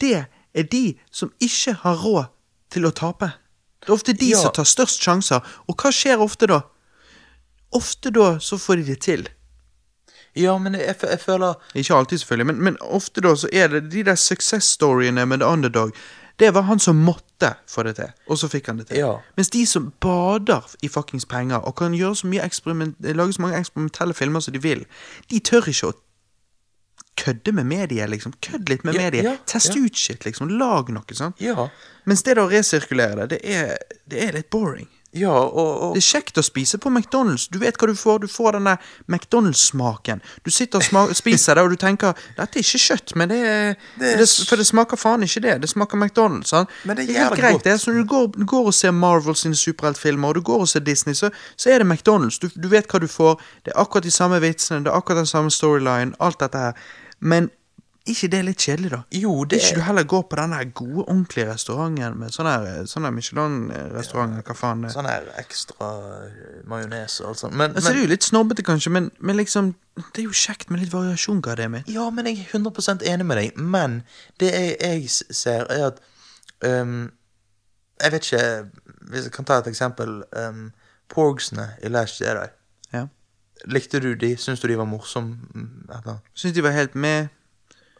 det 0.00 0.26
er 0.54 0.62
de 0.72 0.98
som 1.10 1.32
ikke 1.40 1.74
har 1.82 1.96
råd 2.00 2.24
til 2.72 2.86
å 2.88 2.90
tape. 2.96 3.32
Det 3.82 3.88
er 3.90 3.92
ofte 3.96 4.12
de 4.16 4.30
Ja. 4.30 4.38
som 4.40 4.52
tar 4.52 4.64
størst 4.64 5.02
sjanser. 5.02 5.40
Og 5.68 5.76
hva 5.76 5.90
skjer 5.92 6.20
ofte 6.22 6.46
da? 6.46 6.60
Ofte 7.72 8.10
da 8.10 8.38
så 8.38 8.58
får 8.58 8.76
de 8.76 8.82
det 8.92 9.00
til. 9.00 9.28
Ja, 10.36 10.56
men 10.58 10.74
jeg, 10.74 10.96
jeg 11.02 11.20
føler 11.20 11.54
Ikke 11.74 11.94
alltid, 11.94 12.18
selvfølgelig, 12.18 12.46
men, 12.46 12.62
men 12.64 12.76
ofte 12.80 13.20
da 13.20 13.34
så 13.36 13.48
er 13.52 13.68
det 13.68 13.90
de 13.92 14.02
der 14.02 14.14
success-storyene 14.16 15.26
med 15.26 15.38
The 15.40 15.46
Underdog. 15.46 15.92
Det 16.38 16.54
var 16.54 16.62
han 16.62 16.78
som 16.80 16.96
måtte 16.96 17.54
få 17.68 17.82
det 17.82 17.96
til, 17.96 18.08
og 18.28 18.38
så 18.38 18.48
fikk 18.48 18.66
han 18.66 18.78
det 18.80 18.86
til. 18.88 18.96
Ja. 19.02 19.10
Mens 19.36 19.50
de 19.52 19.66
som 19.66 19.90
bader 20.00 20.64
i 20.82 20.88
fuckings 20.88 21.26
penger 21.28 21.56
og 21.60 21.76
kan 21.76 21.92
gjøre 21.92 22.16
så 22.16 22.26
mye 22.26 22.48
lage 23.12 23.32
så 23.36 23.42
mange 23.42 23.58
eksperimentelle 23.60 24.14
filmer 24.14 24.40
som 24.40 24.52
de 24.56 24.62
vil, 24.62 24.86
de 25.30 25.38
tør 25.40 25.68
ikke 25.68 25.90
å 25.90 25.92
kødde 27.16 27.52
med 27.52 27.64
mediet, 27.68 28.08
liksom. 28.10 28.32
Kødd 28.40 28.68
litt 28.72 28.84
med 28.84 28.94
Ja, 28.94 29.02
mediet. 29.04 29.24
ja, 29.24 29.36
Test 29.46 29.74
ja. 29.76 29.82
ut 29.84 29.96
shit, 29.96 30.24
liksom. 30.24 30.48
Lag 30.58 30.88
noe, 30.90 31.14
sant. 31.14 31.36
Ja. 31.40 31.68
Mens 32.06 32.22
det 32.26 32.38
å 32.40 32.48
resirkulere 32.50 33.26
det, 33.28 33.42
det 33.42 33.54
er, 33.54 33.76
det 34.10 34.24
er 34.28 34.32
litt 34.40 34.50
boring. 34.50 34.88
Ja, 35.12 35.28
og, 35.44 35.82
og 35.84 35.90
Det 35.92 36.00
er 36.00 36.06
kjekt 36.08 36.38
å 36.40 36.42
spise 36.42 36.78
på 36.80 36.88
McDonald's. 36.88 37.44
Du 37.52 37.58
vet 37.60 37.76
hva 37.76 37.86
du 37.90 37.92
får. 37.94 38.22
Du 38.24 38.28
får 38.32 38.56
den 38.56 38.64
der 38.64 38.78
McDonald's-smaken. 39.12 40.22
Du 40.42 40.50
sitter 40.50 40.80
og 40.80 41.12
spiser 41.20 41.54
det, 41.54 41.64
og 41.66 41.70
du 41.70 41.76
tenker 41.76 42.16
dette 42.38 42.58
er 42.58 42.64
ikke 42.64 42.80
kjøtt, 42.80 43.12
men 43.20 43.28
det 43.28 43.40
er, 43.44 43.74
Det 44.00 44.12
er 44.14 44.22
det, 44.22 44.28
For 44.48 44.56
det 44.56 44.66
smaker 44.66 44.96
faen 44.96 45.22
ikke 45.26 45.42
det. 45.44 45.58
Det 45.66 45.68
smaker 45.68 46.00
McDonald's. 46.00 46.48
Sant? 46.52 46.72
Men 46.88 46.96
det 46.96 47.10
er 47.10 47.26
helt 47.26 47.36
greit. 47.36 47.52
godt. 47.58 47.64
Det 47.68 47.74
er 47.74 47.84
når 47.92 48.00
du 48.00 48.08
går, 48.14 48.26
du 48.38 48.44
går 48.54 48.70
og 48.72 48.74
ser 48.74 48.90
Marvel 48.96 49.36
sine 49.36 49.56
superheltfilmer, 49.60 50.28
og 50.28 50.34
du 50.34 50.40
går 50.48 50.64
og 50.64 50.68
ser 50.72 50.80
Disney, 50.80 51.14
så, 51.14 51.30
så 51.56 51.70
er 51.74 51.84
det 51.84 51.90
McDonald's. 51.92 52.40
Du, 52.40 52.48
du 52.56 52.68
vet 52.72 52.88
hva 52.88 53.02
du 53.04 53.08
får. 53.10 53.36
Det 53.66 53.74
er 53.76 53.80
akkurat 53.84 54.08
de 54.08 54.10
samme 54.16 54.40
vitsene, 54.40 54.80
det 54.86 54.92
er 54.92 54.96
akkurat 54.96 55.22
den 55.26 55.28
samme 55.28 55.50
storyline, 55.52 56.16
alt 56.20 56.40
dette 56.40 56.58
her. 56.70 56.72
Men 57.22 57.50
ikke 58.02 58.26
det 58.32 58.38
er 58.40 58.46
litt 58.48 58.62
kjedelig, 58.64 58.88
da? 58.90 58.98
Jo, 59.14 59.32
det 59.46 59.60
Ikke 59.60 59.76
er 59.76 59.78
du 59.78 59.84
heller 59.86 60.06
går 60.10 60.22
på 60.26 60.38
den 60.40 60.72
gode, 60.74 61.04
ordentlige 61.04 61.46
restauranten 61.52 62.16
med 62.18 62.34
sånn 62.34 62.48
der 62.48 62.88
sånn 62.90 63.06
Michelin-restaurant, 63.14 64.40
ja, 64.40 64.42
hva 64.48 64.56
faen 64.58 64.82
det 64.82 64.90
sånn 64.90 65.06
her 65.06 65.28
ekstra 65.38 65.90
eh, 66.24 66.56
majones 66.66 67.20
og 67.22 67.28
alt 67.30 67.42
sånt. 67.44 67.54
Men, 67.54 67.76
Altså, 67.76 67.92
det 67.92 68.00
er 68.00 68.02
jo 68.02 68.10
litt 68.10 68.26
snobbete, 68.26 68.64
kanskje, 68.66 68.90
men, 68.96 69.10
men 69.20 69.38
liksom 69.38 69.74
Det 69.94 70.22
er 70.22 70.26
jo 70.26 70.34
kjekt 70.34 70.70
med 70.72 70.82
litt 70.82 70.92
variasjon, 70.92 71.42
hva 71.44 71.54
det 71.54 71.68
er 71.68 71.72
med. 71.76 71.90
Ja, 71.94 72.08
men 72.10 72.26
jeg 72.26 72.42
er 72.42 72.58
100% 72.58 73.06
enig 73.06 73.26
med 73.28 73.38
deg. 73.38 73.58
Men 73.60 74.00
det 74.40 74.50
jeg, 74.50 74.76
jeg 74.80 75.34
ser, 75.36 75.68
er 75.70 75.92
at 75.92 76.00
um, 76.64 77.12
Jeg 78.02 78.12
vet 78.14 78.24
ikke 78.24 78.46
Hvis 79.12 79.28
jeg 79.28 79.34
kan 79.36 79.46
ta 79.46 79.60
et 79.60 79.68
eksempel. 79.70 80.22
Um, 80.32 80.72
Porgsene 81.12 81.74
i 81.84 81.92
Last 81.92 82.20
Jedi. 82.22 82.48
Likte 83.66 84.00
du 84.00 84.14
de? 84.16 84.36
Syns 84.36 84.60
du 84.60 84.68
de 84.68 84.76
var 84.78 84.84
morsomme? 84.90 85.36
Mm. 85.54 86.18
Syns 86.34 86.54
de 86.56 86.62
var 86.64 86.70
helt 86.74 86.94
med. 86.94 87.28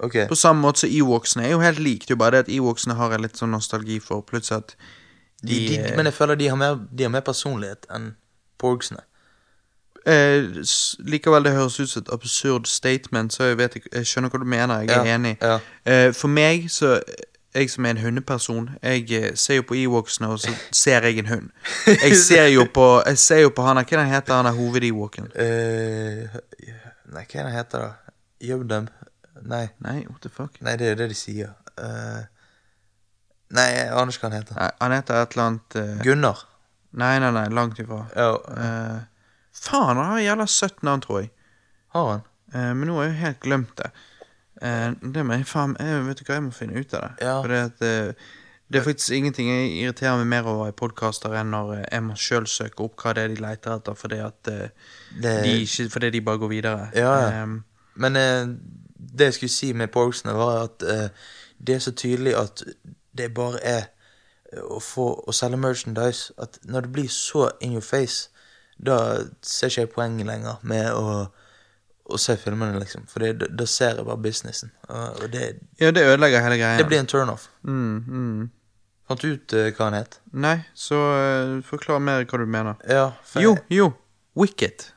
Okay. 0.03 0.27
På 0.29 0.35
samme 0.35 0.61
måte 0.65 0.81
som 0.83 0.91
Ewoksene 0.91 1.45
er 1.47 1.51
jo 1.53 1.61
helt 1.63 1.79
like. 1.79 2.01
Det 2.07 2.11
er 2.11 2.15
jo 2.17 2.19
bare 2.19 2.31
det 2.31 2.39
at 2.49 2.49
Ewoksene 2.57 2.95
har 2.99 3.11
jeg 3.15 3.21
litt 3.23 3.37
sånn 3.39 3.53
nostalgi 3.55 4.01
for. 4.03 4.21
Plutselig 4.27 4.59
at 4.65 4.77
De, 5.43 5.55
de, 5.69 5.77
men 5.97 6.07
jeg 6.07 6.15
føler 6.15 6.35
de 6.39 6.49
har 6.49 6.57
mer, 6.57 6.77
de 6.91 7.03
har 7.05 7.11
mer 7.11 7.21
personlighet 7.27 7.87
enn 7.91 8.13
Porgsene. 8.59 9.01
eh, 10.07 10.43
Likevel, 10.99 11.45
det 11.45 11.53
høres 11.53 11.81
ut 11.81 11.91
som 11.91 12.03
et 12.03 12.13
absurd 12.15 12.67
statement, 12.67 13.33
så 13.33 13.45
jeg, 13.51 13.59
vet, 13.59 13.77
jeg 13.93 14.07
skjønner 14.07 14.31
hva 14.31 14.39
du 14.39 14.45
mener. 14.47 14.81
Jeg 14.83 14.91
er 14.91 15.05
Ja, 15.07 15.15
enig. 15.17 15.37
ja. 15.43 15.59
Eh, 15.87 16.13
for 16.13 16.29
meg, 16.29 16.69
så 16.71 17.01
jeg 17.55 17.71
som 17.71 17.85
er 17.85 17.91
en 17.91 18.01
hundeperson, 18.01 18.71
jeg 18.83 19.11
eh, 19.13 19.37
ser 19.37 19.61
jo 19.61 19.65
på 19.69 19.77
Ewoksene, 19.77 20.29
og 20.33 20.41
så 20.41 20.53
ser 20.73 21.05
jeg 21.05 21.19
en 21.21 21.29
hund. 21.29 21.51
Jeg 21.87 22.17
ser 22.17 22.47
jo 22.47 22.65
på 22.75 23.03
Jeg 23.07 23.19
ser 23.19 23.43
jo 23.43 23.51
på 23.53 23.63
han 23.67 23.77
Hva 23.77 23.99
den 23.99 24.09
heter 24.09 24.35
han 24.41 24.55
hoved-Ewoken? 24.57 25.29
Uh, 25.37 26.39
nei, 27.13 27.25
hva 27.29 27.43
er 27.43 27.51
heter 27.57 27.85
han 27.85 28.15
Jøvdem? 28.43 28.89
Nei. 29.43 29.67
Nei, 29.85 29.99
what 30.09 30.23
the 30.23 30.31
fuck? 30.31 30.57
Nei, 30.61 30.77
det 30.81 30.87
er 30.87 30.95
jo 30.95 31.01
det 31.03 31.09
de 31.13 31.19
sier. 31.19 31.53
Uh, 31.77 32.23
nei, 33.55 33.69
jeg 33.75 33.91
aner 33.91 34.15
ikke 34.15 34.25
hva 34.25 34.31
han 34.31 34.39
heter. 34.39 34.59
Nei, 34.59 34.71
han 34.81 34.97
heter 34.97 35.21
et 35.21 35.37
eller 35.37 35.49
annet 35.51 35.79
uh, 35.79 35.93
Gunnar. 36.07 36.45
Nei, 37.03 37.15
nei, 37.23 37.31
nei, 37.35 37.47
langt 37.55 37.81
ifra. 37.83 38.05
Oh. 38.21 38.41
Faen, 39.53 39.99
han 40.01 40.15
har 40.15 40.25
jævla 40.25 40.49
søtt 40.49 40.83
navn, 40.87 41.05
tror 41.05 41.23
jeg. 41.23 41.31
har 41.95 42.11
han? 42.11 42.27
Men 42.53 42.89
nå 42.89 42.99
har 42.99 43.07
jeg 43.07 43.13
jo 43.13 43.21
helt 43.23 43.41
glemt 43.45 43.77
det. 43.79 43.93
Eh, 44.63 44.93
det 45.15 45.25
må 45.27 45.35
jeg 45.41 45.47
faen 45.51 45.73
jeg, 45.81 46.05
Vet 46.07 46.21
du 46.21 46.25
hva, 46.29 46.37
jeg 46.39 46.45
må 46.47 46.53
finne 46.55 46.79
ut 46.79 46.95
av 46.95 47.01
det. 47.09 47.13
Ja. 47.27 47.35
For 47.43 47.49
det, 47.53 47.61
at, 47.71 47.83
eh, 47.83 48.31
det 48.73 48.81
er 48.81 48.85
faktisk 48.87 49.11
ingenting 49.17 49.49
jeg 49.51 49.73
irriterer 49.83 50.21
meg 50.23 50.29
mer 50.31 50.47
over 50.49 50.71
i 50.71 50.77
podkaster 50.79 51.35
enn 51.41 51.51
når 51.53 51.73
eh, 51.81 51.85
jeg 51.93 52.05
må 52.07 52.15
sjøl 52.17 52.47
søke 52.49 52.87
opp 52.87 52.97
hva 53.03 53.13
det 53.19 53.25
er 53.27 53.35
de 53.35 53.41
leter 53.43 53.75
etter, 53.77 53.99
fordi 53.99 54.21
at 54.25 54.49
eh, 54.53 54.69
Det- 55.21 55.35
de 55.45 55.57
ikke, 55.67 55.89
fordi 55.93 56.11
de 56.15 56.21
bare 56.31 56.39
går 56.39 56.49
videre. 56.55 56.89
Ja, 56.97 57.13
ja. 57.21 57.43
Eh, 57.43 57.59
Men 57.95 58.17
eh, 58.17 58.47
det 59.19 59.27
jeg 59.33 59.35
skulle 59.35 59.51
si 59.53 59.73
med 59.77 59.91
Porgsene, 59.93 60.33
var 60.39 60.63
at 60.71 60.83
eh, 60.89 61.09
det 61.61 61.75
er 61.75 61.83
så 61.85 61.93
tydelig 61.93 62.33
at 62.39 62.63
det 63.19 63.35
bare 63.35 63.59
er 63.65 63.83
å 64.69 64.79
få 64.81 65.05
å 65.29 65.33
selge 65.33 65.57
merchandise 65.57 66.33
At 66.39 66.59
når 66.65 66.81
det 66.87 66.93
blir 66.93 67.09
så 67.09 67.51
in 67.61 67.73
your 67.73 67.81
face, 67.85 68.29
da 68.79 69.19
ser 69.43 69.69
ikke 69.69 69.81
jeg 69.81 69.91
poenget 69.95 70.27
lenger 70.27 70.59
med 70.63 70.91
å, 70.93 71.27
å 72.05 72.19
se 72.19 72.37
filmene, 72.41 72.79
liksom. 72.81 73.05
For 73.11 73.25
da, 73.39 73.67
ser 73.69 73.99
jeg 74.01 74.07
bare 74.07 74.21
businessen. 74.23 74.73
Og, 74.89 75.29
det, 75.33 75.53
ja, 75.81 75.93
det 75.95 76.05
ødelegger 76.09 76.45
hele 76.45 76.59
greia. 76.61 76.81
det 76.81 76.89
blir 76.89 77.03
en 77.03 77.11
turnoff. 77.11 77.49
mm, 77.63 78.03
mm. 78.09 78.51
Fant 79.11 79.21
du 79.21 79.33
ut 79.35 79.53
uh, 79.59 79.69
hva 79.75 79.89
han 79.89 79.97
het? 79.99 80.21
Nei, 80.33 80.57
så 80.79 80.97
uh, 80.97 81.57
forklar 81.67 82.01
mer 82.03 82.25
hva 82.25 82.39
du 82.39 82.47
mener. 82.47 82.79
Ja, 82.89 83.11
for 83.27 83.45
Jo, 83.45 83.57
jo. 83.73 83.91
Wicket. 84.39 84.93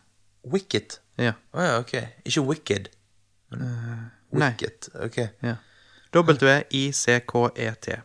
Wicket. 0.45 0.99
Ja. 1.19 1.33
Å 1.55 1.65
ja, 1.65 1.77
ok. 1.81 1.95
Ikke 2.23 2.43
Wicked. 2.45 2.89
Men 3.51 3.65
nei. 4.31 4.51
Wicket. 4.53 4.89
Ok. 5.01 5.19
ja. 5.43 5.57
W-I-C-K-E-T. 6.15 7.95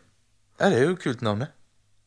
Ja, 0.60 0.68
det 0.68 0.80
er 0.80 0.88
jo 0.88 0.94
et 0.96 1.02
kult 1.04 1.22
navn, 1.22 1.44
det. 1.44 1.50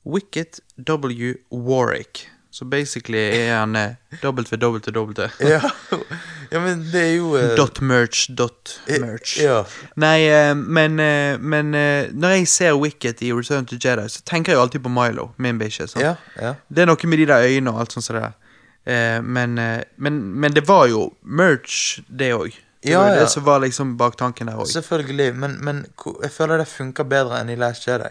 Wicket 0.03 0.59
W. 0.75 1.37
Warwick. 1.51 2.25
Så 2.51 2.65
basically 2.69 3.17
er 3.17 3.55
han 3.55 3.77
www. 4.21 5.29
Ja. 5.39 5.61
ja, 6.51 6.59
men 6.59 6.83
det 6.91 7.01
er 7.01 7.15
jo 7.15 7.33
uh... 7.35 7.55
Dot 7.57 7.79
merch, 7.81 8.25
dot 8.37 8.79
merch. 8.87 9.37
Ja. 9.41 9.63
Nei, 9.95 10.25
eh, 10.27 10.53
men, 10.55 10.99
eh, 10.99 11.37
men 11.39 11.73
eh, 11.77 12.09
når 12.13 12.37
jeg 12.37 12.47
ser 12.47 12.77
Wicket 12.79 13.21
i 13.21 13.31
Return 13.33 13.65
to 13.69 13.75
Jedi, 13.79 14.07
så 14.09 14.21
tenker 14.25 14.53
jeg 14.53 14.59
jo 14.59 14.65
alltid 14.65 14.83
på 14.85 14.91
Milo, 14.93 15.29
min 15.37 15.59
bikkje. 15.61 15.87
Ja, 16.01 16.15
ja. 16.39 16.53
Det 16.69 16.83
er 16.85 16.89
noe 16.91 17.09
med 17.11 17.23
de 17.23 17.29
der 17.31 17.47
øynene 17.47 17.73
og 17.73 17.79
alt 17.85 17.95
sånt 17.95 18.05
som 18.07 18.17
det 18.19 18.25
der. 18.27 18.37
Eh, 18.85 19.21
men, 19.23 19.57
eh, 19.57 19.83
men, 19.97 20.19
men 20.43 20.53
det 20.53 20.67
var 20.67 20.87
jo 20.91 21.07
merch, 21.23 21.99
det 22.09 22.33
òg. 22.35 22.51
Det 22.83 22.91
Ja, 22.91 22.99
var 22.99 23.15
det 23.15 23.29
som 23.31 23.45
var 23.45 23.61
liksom 23.63 23.95
bak 23.97 24.17
tanken 24.19 24.49
der 24.51 24.59
òg. 24.59 24.67
Selvfølgelig, 24.67 25.35
men, 25.39 25.57
men 25.63 25.85
jeg 26.23 26.31
føler 26.35 26.59
det 26.59 26.67
funker 26.67 27.07
bedre 27.07 27.39
enn 27.39 27.49
i 27.53 27.55
Last 27.55 27.87
Jedi. 27.87 28.09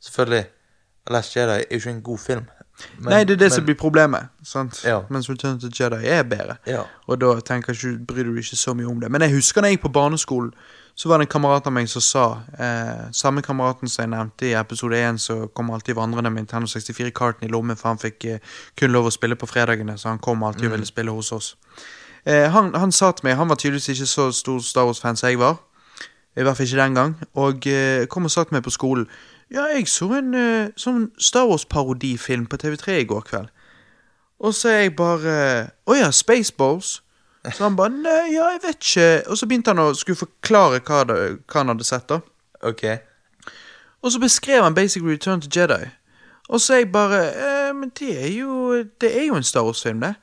Selvfølgelig. 0.00 0.46
Last 1.12 1.36
Jedi 1.36 1.58
er 1.60 1.66
jo 1.68 1.82
ikke 1.82 1.90
en 1.90 2.02
god 2.02 2.18
film. 2.22 2.46
Men- 2.98 3.10
Nei, 3.10 3.24
det 3.24 3.30
er 3.34 3.36
det 3.36 3.40
men- 3.40 3.50
som 3.50 3.64
blir 3.64 3.74
problemet. 3.78 4.28
Sant? 4.42 4.82
Ja. 4.84 5.02
Mens 5.10 5.28
Return 5.30 5.60
to 5.60 5.68
Jedi 5.68 6.06
er 6.06 6.22
bedre. 6.22 6.56
Ja. 6.66 6.82
Og 7.06 7.20
da 7.20 7.34
tenker 7.40 7.72
ikke, 7.72 8.04
bryr 8.06 8.24
du 8.24 8.34
deg 8.34 8.42
ikke 8.44 8.56
så 8.56 8.74
mye 8.74 8.88
om 8.90 9.00
det. 9.00 9.10
Men 9.10 9.20
jeg 9.20 9.30
husker 9.32 9.60
da 9.62 9.68
jeg 9.68 9.78
gikk 9.78 9.86
på 9.86 9.92
barneskolen, 9.92 10.52
så 10.96 11.08
var 11.08 11.18
det 11.18 11.26
en 11.26 11.40
kamerat 11.40 11.66
av 11.66 11.72
meg 11.72 11.88
som 11.88 12.00
sa 12.02 12.38
eh, 12.58 13.10
Samme 13.12 13.42
kameraten 13.42 13.88
som 13.88 14.02
jeg 14.04 14.10
nevnte 14.10 14.46
i 14.46 14.52
episode 14.54 14.94
1, 14.94 15.18
så 15.18 15.48
kom 15.54 15.70
alltid 15.70 15.94
vandrende 15.94 16.30
med 16.30 16.42
Nintendo 16.46 16.66
64-karten 16.66 17.44
i 17.44 17.50
lommen, 17.50 17.76
for 17.76 17.88
han 17.88 17.98
fikk 17.98 18.24
eh, 18.24 18.38
kun 18.76 18.90
lov 18.92 19.06
å 19.06 19.10
spille 19.10 19.34
på 19.36 19.46
fredagene, 19.46 19.96
så 19.98 20.08
han 20.08 20.18
kom 20.18 20.42
alltid 20.42 20.66
og 20.66 20.72
ville 20.72 20.86
spille 20.86 21.10
hos 21.10 21.32
oss. 21.32 21.56
Eh, 22.26 22.48
han, 22.50 22.74
han 22.74 22.92
sa 22.92 23.10
til 23.12 23.26
meg 23.28 23.36
Han 23.36 23.48
var 23.48 23.56
tydeligvis 23.56 23.88
ikke 23.88 24.06
så 24.06 24.30
stor 24.32 24.58
Star 24.60 24.84
Wars-fan 24.86 25.16
som 25.16 25.28
jeg 25.28 25.38
var. 25.38 25.58
I 26.36 26.42
hvert 26.42 26.56
fall 26.56 26.66
ikke 26.66 26.82
den 26.82 26.94
gang. 26.94 27.16
Og 27.34 27.66
eh, 27.66 28.06
kom 28.06 28.24
og 28.24 28.30
sa 28.30 28.44
til 28.44 28.54
meg 28.54 28.62
på 28.64 28.70
skolen 28.70 29.06
Ja, 29.54 29.68
jeg 29.70 29.86
så 29.86 30.08
en 30.18 30.34
uh, 30.34 30.72
sånn 30.80 31.12
Star 31.20 31.46
Wars-parodifilm 31.46 32.48
på 32.50 32.58
TV3 32.58 32.98
i 33.04 33.06
går 33.06 33.22
kveld. 33.28 33.52
Og 34.42 34.54
så 34.56 34.72
er 34.72 34.80
jeg 34.80 34.96
bare 34.98 35.34
Å 35.86 35.94
ja, 35.94 36.10
Spaceballs. 36.10 36.98
Så 37.52 37.62
han 37.62 37.76
bare 37.78 37.92
Nei, 37.94 38.34
ja, 38.34 38.48
jeg 38.54 38.62
vet 38.64 38.80
ikke. 38.80 39.08
Og 39.30 39.38
så 39.38 39.46
begynte 39.46 39.70
han 39.70 39.82
å 39.84 39.92
skulle 39.94 40.18
forklare 40.24 40.80
hva, 40.82 41.04
det, 41.06 41.18
hva 41.44 41.60
han 41.60 41.70
hadde 41.70 41.86
sett, 41.86 42.08
da. 42.10 42.18
Ok. 42.64 42.86
Og 44.02 44.12
så 44.12 44.20
beskrev 44.20 44.64
han 44.64 44.76
Basic 44.76 45.04
Return 45.04 45.44
to 45.44 45.50
Jedi. 45.52 45.86
Og 46.48 46.60
så 46.60 46.74
er 46.74 46.82
jeg 46.82 46.92
bare 46.92 47.20
eh, 47.32 47.70
Men 47.72 47.88
det 47.96 48.10
er 48.20 48.32
jo 48.34 48.82
Det 49.00 49.08
er 49.16 49.30
jo 49.30 49.38
en 49.38 49.46
Star 49.46 49.64
Wars-film, 49.64 50.02
det. 50.04 50.14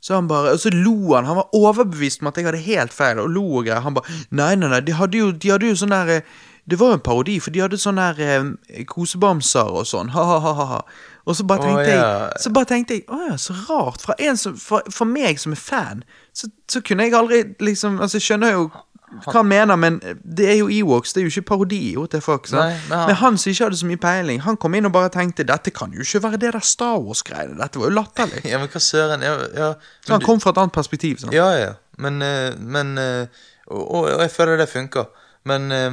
Så 0.00 0.16
han 0.16 0.28
bare, 0.30 0.54
Og 0.54 0.62
så 0.62 0.72
lo 0.72 1.14
han. 1.14 1.28
Han 1.28 1.36
var 1.36 1.52
overbevist 1.54 2.22
om 2.22 2.30
at 2.30 2.38
jeg 2.38 2.48
hadde 2.48 2.64
helt 2.64 2.96
feil, 2.96 3.20
og 3.20 3.28
lo 3.30 3.44
og 3.44 3.66
greier. 3.68 3.84
Han 3.84 3.94
bare 3.98 4.22
Nei, 4.30 4.54
nei, 4.54 4.70
nei, 4.72 4.80
de 4.80 4.96
hadde 4.96 5.20
jo, 5.20 5.30
de 5.36 5.52
hadde 5.52 5.68
jo 5.68 5.76
sånn 5.76 5.92
der 5.92 6.14
eh, 6.16 6.38
Det 6.70 6.78
var 6.80 6.92
jo 6.94 6.98
en 7.00 7.06
parodi, 7.06 7.38
for 7.42 7.50
de 7.54 7.62
hadde 7.64 7.78
sånne 7.80 8.10
her 8.10 8.20
eh, 8.26 8.84
kosebamser 8.88 9.70
og 9.80 9.88
sånn. 9.90 10.12
Ha-ha-ha. 10.14 10.82
Og 11.28 11.36
så 11.36 11.44
bare 11.46 11.62
tenkte 11.66 11.84
tenkte 11.84 11.96
ja. 11.98 12.12
jeg 12.32 12.42
Så 12.42 12.50
bare 12.56 12.68
tenkte 12.70 12.94
jeg 12.96 13.02
Å 13.12 13.18
ja, 13.28 13.34
så 13.38 13.54
rart. 13.68 14.00
Fra 14.02 14.14
en 14.18 14.38
som 14.40 14.54
For, 14.56 14.86
for 14.90 15.04
meg 15.06 15.38
som 15.38 15.52
er 15.52 15.60
fan, 15.60 16.00
så, 16.32 16.48
så 16.70 16.80
kunne 16.80 17.04
jeg 17.06 17.14
aldri 17.14 17.42
liksom 17.60 17.98
Altså, 18.00 18.16
jeg 18.16 18.30
skjønner 18.30 18.56
jo 18.56 18.70
hva 19.10 19.40
han 19.40 19.48
mener, 19.50 19.74
men 19.74 19.96
det 20.22 20.44
er 20.46 20.58
jo 20.60 20.68
Ewoks, 20.70 21.10
det 21.12 21.18
er 21.18 21.24
jo 21.26 21.32
ikke 21.32 21.48
parodi. 21.48 21.80
Fuck, 22.22 22.46
nei, 22.54 22.76
Nei, 22.86 23.00
men 23.08 23.16
han- 23.18 23.38
som 23.42 23.50
ikke 23.50 23.64
hadde 23.64 23.78
så 23.80 23.88
mye 23.88 23.98
peiling, 23.98 24.38
han 24.44 24.56
kom 24.56 24.74
inn 24.78 24.86
og 24.86 24.92
bare 24.94 25.10
tenkte 25.10 25.42
dette 25.42 25.72
kan 25.74 25.90
jo 25.90 26.04
ikke 26.04 26.20
være 26.22 26.38
det 26.38 26.52
der 26.54 26.62
Star 26.62 27.00
Wars-greiene. 27.02 27.58
Dette 27.58 27.82
var 27.82 27.90
jo 27.90 27.96
latterlig. 27.96 28.44
Ja, 28.52 28.60
men 28.62 28.70
hva 28.70 28.78
søren 28.78 29.26
ja, 29.26 29.32
ja, 29.58 29.72
Så 30.06 30.14
han 30.14 30.22
kom 30.22 30.38
fra 30.38 30.54
et 30.54 30.62
annet 30.62 30.76
perspektiv. 30.76 31.18
Sånn. 31.24 31.34
ja, 31.34 31.50
ja. 31.58 31.72
Men, 31.98 32.22
eh, 32.22 32.54
men 32.54 32.94
eh, 33.02 33.26
og, 33.66 33.82
og 34.14 34.22
jeg 34.22 34.30
føler 34.30 34.62
det 34.62 34.68
funker. 34.70 35.10
Men 35.42 35.72
eh, 35.74 35.90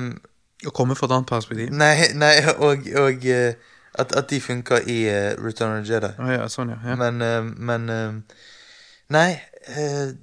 Å 0.65 0.71
komme 0.73 0.95
fra 0.97 1.05
et 1.05 1.13
annet 1.13 1.29
perspektiv. 1.29 1.73
Nei, 1.77 1.93
nei 2.17 2.33
og, 2.55 2.87
og 2.97 3.25
eh, 3.29 3.53
at, 3.97 4.13
at 4.17 4.29
de 4.31 4.39
funker 4.41 4.87
i 4.89 5.03
eh, 5.09 5.35
Return 5.37 5.75
of 5.77 5.83
the 5.85 5.93
Jedi. 5.93 6.09
Oh, 6.17 6.31
ja, 6.33 6.47
sånn, 6.49 6.71
ja. 6.73 6.79
ja. 6.85 6.95
Men, 6.97 7.21
eh, 7.21 7.43
men 7.43 7.91
Nei 9.13 9.29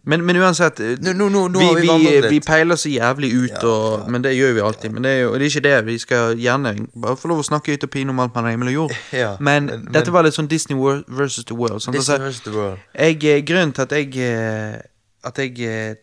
Men, 0.08 0.22
men 0.24 0.38
uansett 0.40 0.78
nå, 1.04 1.12
nå, 1.12 1.28
nå 1.52 1.60
vi, 1.60 1.68
vi 1.84 1.94
vi, 2.00 2.12
vi 2.32 2.38
peiler 2.40 2.78
så 2.80 2.88
jævlig 2.88 3.28
ut, 3.36 3.64
og, 3.68 4.06
men 4.08 4.24
det 4.24 4.32
gjør 4.32 4.54
vi 4.56 4.62
alltid. 4.64 4.92
Men 4.96 5.04
det 5.04 5.10
er 5.12 5.18
jo 5.20 5.34
det 5.36 5.44
er 5.44 5.50
ikke 5.50 5.62
det. 5.66 5.72
Vi 5.84 5.96
skal 6.00 6.38
gjerne 6.40 6.72
bare 6.96 7.16
få 7.20 7.28
lov 7.28 7.42
å 7.42 7.44
snakke 7.44 7.76
ut 7.76 7.84
og 7.84 7.92
pine 7.92 8.12
om 8.12 8.22
alt 8.24 8.32
mellom 8.32 8.54
himmel 8.54 8.70
og 8.72 8.76
jord. 8.78 8.94
Ja, 9.22 9.34
men, 9.44 9.68
men- 9.68 9.84
dette 9.92 10.14
var 10.14 10.24
litt 10.24 10.36
sånn 10.36 10.48
Disney 10.48 10.78
World 10.80 11.04
versus 11.12 11.44
The 11.44 11.56
World. 11.60 11.84
Sånn, 11.84 11.96
Disney 11.96 12.24
Altså. 12.24 12.46
The 12.48 12.56
World. 12.56 12.86
jeg, 12.96 13.44
grunnen 13.44 13.76
til 13.76 13.84
at 13.84 13.92
jeg 13.92 14.80
At 15.24 15.40
jeg 15.40 16.00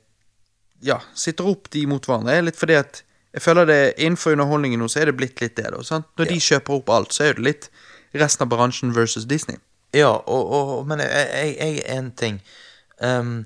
ja, 0.85 0.97
sitter 1.17 1.49
opp 1.49 1.69
de 1.73 1.85
mot 1.89 2.05
hverandre, 2.05 2.37
er 2.37 2.45
litt 2.45 2.57
fordi 2.57 2.77
at 2.77 3.03
jeg 3.33 3.41
føler 3.41 3.65
det 3.65 3.79
innenfor 3.97 4.35
underholdningen 4.35 4.81
nå, 4.83 4.89
så 4.91 5.01
er 5.01 5.11
det 5.11 5.17
blitt 5.19 5.41
litt 5.41 5.55
det. 5.55 5.69
da, 5.71 5.79
sant? 5.87 6.07
Når 6.19 6.33
de 6.33 6.39
kjøper 6.43 6.73
opp 6.77 6.89
alt, 6.91 7.13
så 7.15 7.29
er 7.29 7.37
det 7.37 7.45
litt 7.45 7.69
resten 8.17 8.43
av 8.43 8.51
bransjen 8.51 8.91
versus 8.95 9.27
Disney. 9.29 9.61
Ja, 9.95 10.11
og, 10.11 10.51
og, 10.51 10.73
men 10.87 10.99
jeg, 11.03 11.55
jeg, 11.59 11.83
en 11.91 12.11
ting. 12.15 12.41
Um, 12.99 13.45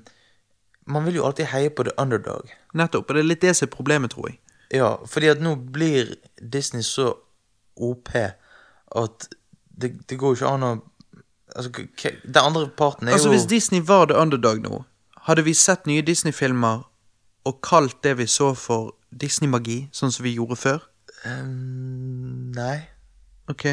man 0.86 1.06
vil 1.06 1.20
jo 1.20 1.26
alltid 1.26 1.50
heie 1.52 1.70
på 1.70 1.86
the 1.86 1.94
underdog. 1.98 2.50
Nettopp. 2.74 3.10
Og 3.10 3.14
det 3.14 3.22
er 3.22 3.30
litt 3.30 3.46
det 3.46 3.54
som 3.58 3.66
er 3.66 3.74
problemet, 3.74 4.14
tror 4.14 4.30
jeg. 4.30 4.40
Ja, 4.74 4.96
fordi 5.06 5.30
at 5.30 5.42
nå 5.42 5.54
blir 5.56 6.16
Disney 6.42 6.82
så 6.82 7.12
OP 7.76 8.10
at 8.16 9.28
det, 9.76 9.92
det 10.08 10.18
går 10.18 10.34
jo 10.34 10.38
ikke 10.40 10.54
an 10.58 10.70
å 10.72 10.74
Altså, 11.56 11.70
den 12.02 12.36
andre 12.36 12.66
parten 12.76 13.08
er 13.08 13.14
Altså, 13.14 13.30
jo 13.30 13.32
hvis 13.32 13.46
Disney 13.48 13.80
var 13.80 14.10
the 14.10 14.16
underdog 14.18 14.58
nå, 14.60 14.82
hadde 15.24 15.44
vi 15.46 15.54
sett 15.56 15.86
nye 15.88 16.02
Disney-filmer 16.04 16.82
og 17.48 17.60
kalt 17.64 18.02
det 18.04 18.16
vi 18.18 18.26
så 18.28 18.50
for 18.58 18.90
Disney-magi, 19.20 19.86
sånn 19.96 20.12
som 20.14 20.26
vi 20.26 20.36
gjorde 20.36 20.58
før? 20.60 20.84
Um, 21.24 22.52
Nei. 22.56 22.80
Ok. 23.50 23.66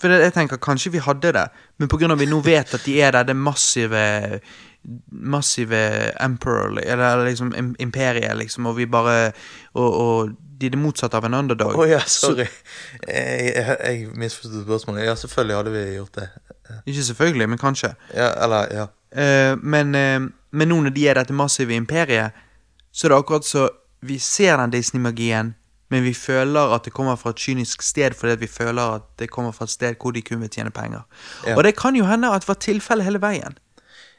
For 0.00 0.10
det, 0.10 0.20
jeg 0.26 0.34
tenker 0.34 0.60
kanskje 0.62 0.92
vi 0.94 1.02
hadde 1.02 1.32
det, 1.36 1.48
men 1.78 1.90
på 1.90 1.98
grunn 2.00 2.12
av 2.14 2.20
vi 2.20 2.28
nå 2.28 2.40
vet 2.44 2.74
at 2.76 2.86
de 2.86 2.96
er 3.00 3.14
der, 3.16 3.30
det 3.30 3.36
massive 3.38 4.04
Massive 5.08 5.78
emperor, 6.20 6.74
eller, 6.76 7.22
liksom 7.24 7.54
imperiet, 7.80 8.34
liksom, 8.36 8.66
og 8.68 8.74
vi 8.76 8.84
bare 8.84 9.30
Og, 9.72 9.94
og 9.94 10.34
de 10.60 10.68
er 10.68 10.74
det 10.74 10.78
motsatte 10.78 11.16
av 11.16 11.24
en 11.24 11.38
underdog. 11.38 11.72
Å 11.80 11.86
ja, 11.88 12.02
sorry. 12.06 12.44
Jeg, 13.08 13.54
jeg, 13.56 13.78
jeg 13.80 14.10
misforsto 14.20 14.60
spørsmålet. 14.62 15.06
Ja, 15.08 15.14
selvfølgelig 15.18 15.56
hadde 15.56 15.72
vi 15.74 15.84
gjort 15.96 16.20
det. 16.20 16.26
Ikke 16.84 17.06
selvfølgelig, 17.08 17.48
men 17.48 17.58
kanskje. 17.58 17.94
Ja, 18.14 18.28
eller 18.44 18.74
Ja. 18.74 18.86
Eh, 19.14 19.56
men, 19.62 19.94
eh, 19.94 20.20
men 20.50 20.68
nå 20.68 20.80
når 20.82 20.94
de 20.94 21.08
er 21.08 21.18
dette 21.18 21.34
massive 21.34 21.74
imperiet, 21.74 22.34
så 22.92 23.06
er 23.06 23.14
det 23.14 23.18
akkurat 23.18 23.46
så 23.46 23.68
vi 24.04 24.18
ser 24.18 24.56
den 24.60 24.72
Disney-magien, 24.72 25.54
men 25.90 26.04
vi 26.04 26.14
føler 26.14 26.74
at 26.74 26.84
det 26.84 26.92
kommer 26.92 27.16
fra 27.16 27.30
et 27.30 27.40
kynisk 27.40 27.82
sted 27.82 28.16
fordi 28.18 28.32
at 28.32 28.40
vi 28.40 28.48
føler 28.50 28.96
at 28.98 29.04
det 29.18 29.30
kommer 29.30 29.52
fra 29.52 29.68
et 29.68 29.70
sted 29.70 29.94
hvor 30.00 30.14
de 30.16 30.22
kun 30.22 30.40
vil 30.40 30.50
tjene 30.50 30.72
penger. 30.74 31.04
Ja. 31.46 31.56
Og 31.56 31.64
det 31.64 31.76
kan 31.76 31.96
jo 31.96 32.04
hende 32.08 32.32
at 32.32 32.42
det 32.42 32.48
var 32.48 32.60
tilfellet 32.60 33.04
hele 33.04 33.20
veien. 33.22 33.58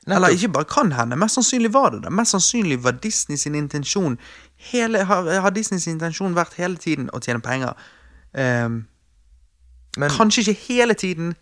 Nettopp. 0.06 0.16
Eller 0.16 0.38
ikke 0.38 0.52
bare 0.54 0.70
kan 0.70 0.92
hende, 0.94 1.18
mest 1.18 1.34
sannsynlig 1.40 1.74
var 1.74 1.90
det 1.90 2.04
det. 2.04 2.12
Mest 2.14 2.32
sannsynlig 2.32 2.84
var 2.84 2.92
Disney 2.92 3.38
sin 3.38 3.56
intensjon 3.56 4.20
hele, 4.72 5.04
har, 5.04 5.30
har 5.42 5.50
Disney 5.50 5.80
sin 5.80 5.98
intensjon 5.98 6.36
vært 6.38 6.54
hele 6.60 6.78
tiden 6.78 7.10
å 7.14 7.20
tjene 7.20 7.42
penger. 7.42 7.74
Um, 8.34 8.86
Men 9.98 10.12
Kanskje 10.12 10.42
ikke 10.42 10.62
hele 10.68 10.94
tiden. 10.94 11.34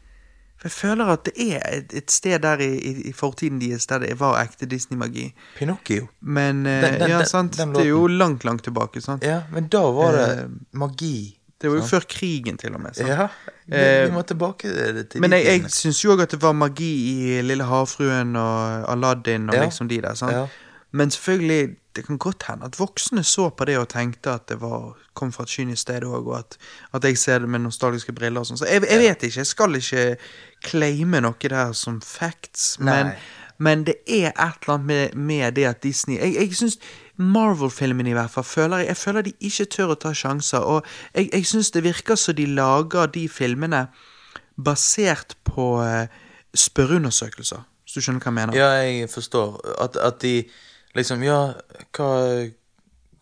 Jeg 0.63 0.71
føler 0.71 1.05
at 1.11 1.25
det 1.25 1.33
er 1.53 1.61
et, 1.77 1.93
et 1.93 2.11
sted 2.11 2.39
der 2.39 2.57
i, 2.63 2.77
i, 3.09 3.11
fortiden 3.13 3.59
deres 3.61 3.85
der 3.89 3.99
det 3.99 4.19
var 4.19 4.37
ekte 4.43 4.65
Disney-magi. 4.65 5.33
Pinocchio. 5.57 6.07
Men 6.21 6.65
eh, 6.65 6.81
Den- 6.81 6.99
den- 7.01 7.09
ja, 7.09 7.23
sant? 7.25 7.57
den 7.57 7.73
det 7.75 7.81
er 7.81 7.89
jo 7.89 8.07
langt, 8.07 8.43
langt 8.45 8.63
tilbake. 8.63 9.01
sant? 9.01 9.23
Ja, 9.23 9.41
men 9.51 9.67
da 9.67 9.81
var 9.91 10.11
det 10.11 10.39
Eh, 10.39 10.49
magi. 10.73 11.39
Det 11.61 11.69
var 11.69 11.77
jo 11.77 11.81
sant? 11.81 11.91
før 11.91 12.07
krigen, 12.09 12.57
til 12.57 12.73
og 12.75 12.81
med. 12.81 12.95
sant? 12.95 13.09
Ja, 13.09 13.27
vi, 13.67 13.75
Eh, 13.75 14.05
vi 14.07 14.11
må 14.15 14.21
tilbake 14.21 15.03
til 15.09 15.21
Men 15.21 15.31
jeg, 15.31 15.45
jeg 15.45 15.71
syns 15.71 16.01
jo 16.03 16.15
òg 16.15 16.21
at 16.21 16.31
det 16.31 16.41
var 16.41 16.53
magi 16.53 16.91
i 17.37 17.41
Lille 17.41 17.63
havfruen 17.63 18.35
og 18.35 18.89
Aladdin 18.91 19.49
og 19.49 19.55
Ja. 19.55 19.63
liksom 19.65 19.87
de 19.89 20.01
der. 20.01 20.13
sant? 20.15 20.31
Ja. 20.31 20.47
Men 20.91 21.09
selvfølgelig, 21.11 21.75
det 21.95 22.05
kan 22.05 22.17
godt 22.17 22.43
hende 22.47 22.65
at 22.65 22.75
voksne 22.79 23.23
så 23.23 23.49
på 23.49 23.65
det 23.65 23.77
og 23.77 23.87
tenkte 23.89 24.31
at 24.33 24.47
det 24.49 24.59
var, 24.61 24.93
kom 25.15 25.31
fra 25.31 25.43
et 25.43 25.49
kynisk 25.49 25.81
sted 25.81 26.03
òg, 26.03 26.27
og 26.27 26.37
at, 26.37 26.57
at 26.93 27.03
jeg 27.03 27.17
ser 27.17 27.39
det 27.39 27.49
med 27.49 27.59
nostalgiske 27.61 28.13
briller 28.13 28.39
og 28.41 28.45
sånn. 28.45 28.57
Så 28.57 28.65
jeg, 28.69 28.83
jeg 28.89 28.99
vet 28.99 29.23
ikke, 29.23 29.37
jeg 29.37 29.45
skal 29.47 29.75
ikke 29.75 30.17
claime 30.63 31.21
noe 31.23 31.49
der 31.49 31.73
som 31.77 32.01
facts, 32.01 32.79
men, 32.79 33.13
men 33.57 33.85
det 33.87 33.95
er 34.07 34.31
et 34.31 34.63
eller 34.63 34.75
annet 34.75 34.85
med, 34.85 35.15
med 35.15 35.55
det 35.59 35.65
at 35.69 35.83
Disney 35.83 36.17
Jeg, 36.17 36.35
jeg 36.35 36.55
syns 36.55 36.79
Marvel-filmene 37.17 38.09
i 38.09 38.15
hvert 38.17 38.31
fall 38.33 38.43
føler 38.43 38.77
jeg, 38.81 38.87
jeg 38.87 38.97
føler 38.97 39.21
de 39.21 39.33
ikke 39.39 39.65
tør 39.75 39.93
å 39.93 39.99
ta 40.01 40.13
sjanser. 40.17 40.65
Og 40.65 40.87
jeg, 41.13 41.29
jeg 41.29 41.45
syns 41.45 41.69
det 41.71 41.83
virker 41.85 42.17
som 42.17 42.35
de 42.35 42.47
lager 42.49 43.11
de 43.13 43.27
filmene 43.29 43.83
basert 44.57 45.35
på 45.45 45.67
eh, 45.85 46.09
spørreundersøkelser, 46.57 47.61
hvis 47.83 47.93
du 47.93 48.01
skjønner 48.01 48.23
hva 48.23 48.31
jeg 48.31 48.39
mener. 48.39 48.57
Ja, 48.57 48.71
jeg 48.81 49.11
forstår. 49.13 49.61
At, 49.85 49.97
at 50.01 50.21
de 50.25 50.39
liksom 50.97 51.23
Ja, 51.25 51.53
hva 51.93 52.09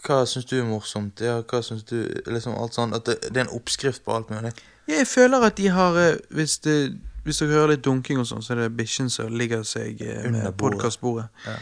hva 0.02 0.24
syns 0.26 0.48
du 0.50 0.56
er 0.58 0.66
morsomt? 0.66 1.22
Ja, 1.22 1.42
hva 1.46 1.62
syns 1.66 1.86
du 1.90 1.98
Liksom 2.26 2.56
alt 2.58 2.78
sånn. 2.78 2.96
At 2.98 3.06
det, 3.06 3.20
det 3.30 3.38
er 3.38 3.46
en 3.46 3.56
oppskrift 3.58 4.04
på 4.06 4.16
alt 4.16 4.32
mulig. 4.34 4.54
Jeg 4.90 5.08
føler 5.08 5.46
at 5.46 5.60
de 5.60 5.68
har 5.70 5.98
eh, 6.02 6.16
Hvis, 6.34 6.58
det, 6.66 6.78
hvis 7.24 7.38
dere 7.38 7.54
hører 7.54 7.74
litt 7.76 7.86
dunking 7.86 8.20
og 8.22 8.28
sånn, 8.28 8.42
så 8.42 8.56
er 8.56 8.64
det 8.64 8.72
bikkjen 8.78 9.10
som 9.14 9.30
ligger 9.30 9.64
seg 9.68 10.02
eh, 10.02 10.24
Under 10.28 10.52
podkastbordet. 10.58 11.28
Ja. 11.46 11.58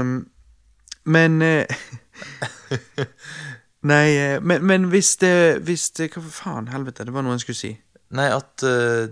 Um, 0.00 0.14
men 1.04 1.42
eh, 1.42 1.66
Nei, 3.82 4.16
eh, 4.16 4.42
men, 4.42 4.64
men 4.66 4.84
hvis 4.90 5.16
det 5.16 5.62
Hvis 5.66 5.90
det 5.90 6.12
Hva 6.12 6.22
for 6.22 6.34
faen, 6.34 6.68
helvete, 6.70 7.06
det 7.06 7.14
var 7.14 7.24
noe 7.26 7.34
jeg 7.34 7.44
skulle 7.46 7.58
si. 7.58 7.72
Nei, 8.14 8.28
at 8.30 8.66
uh, 8.66 9.10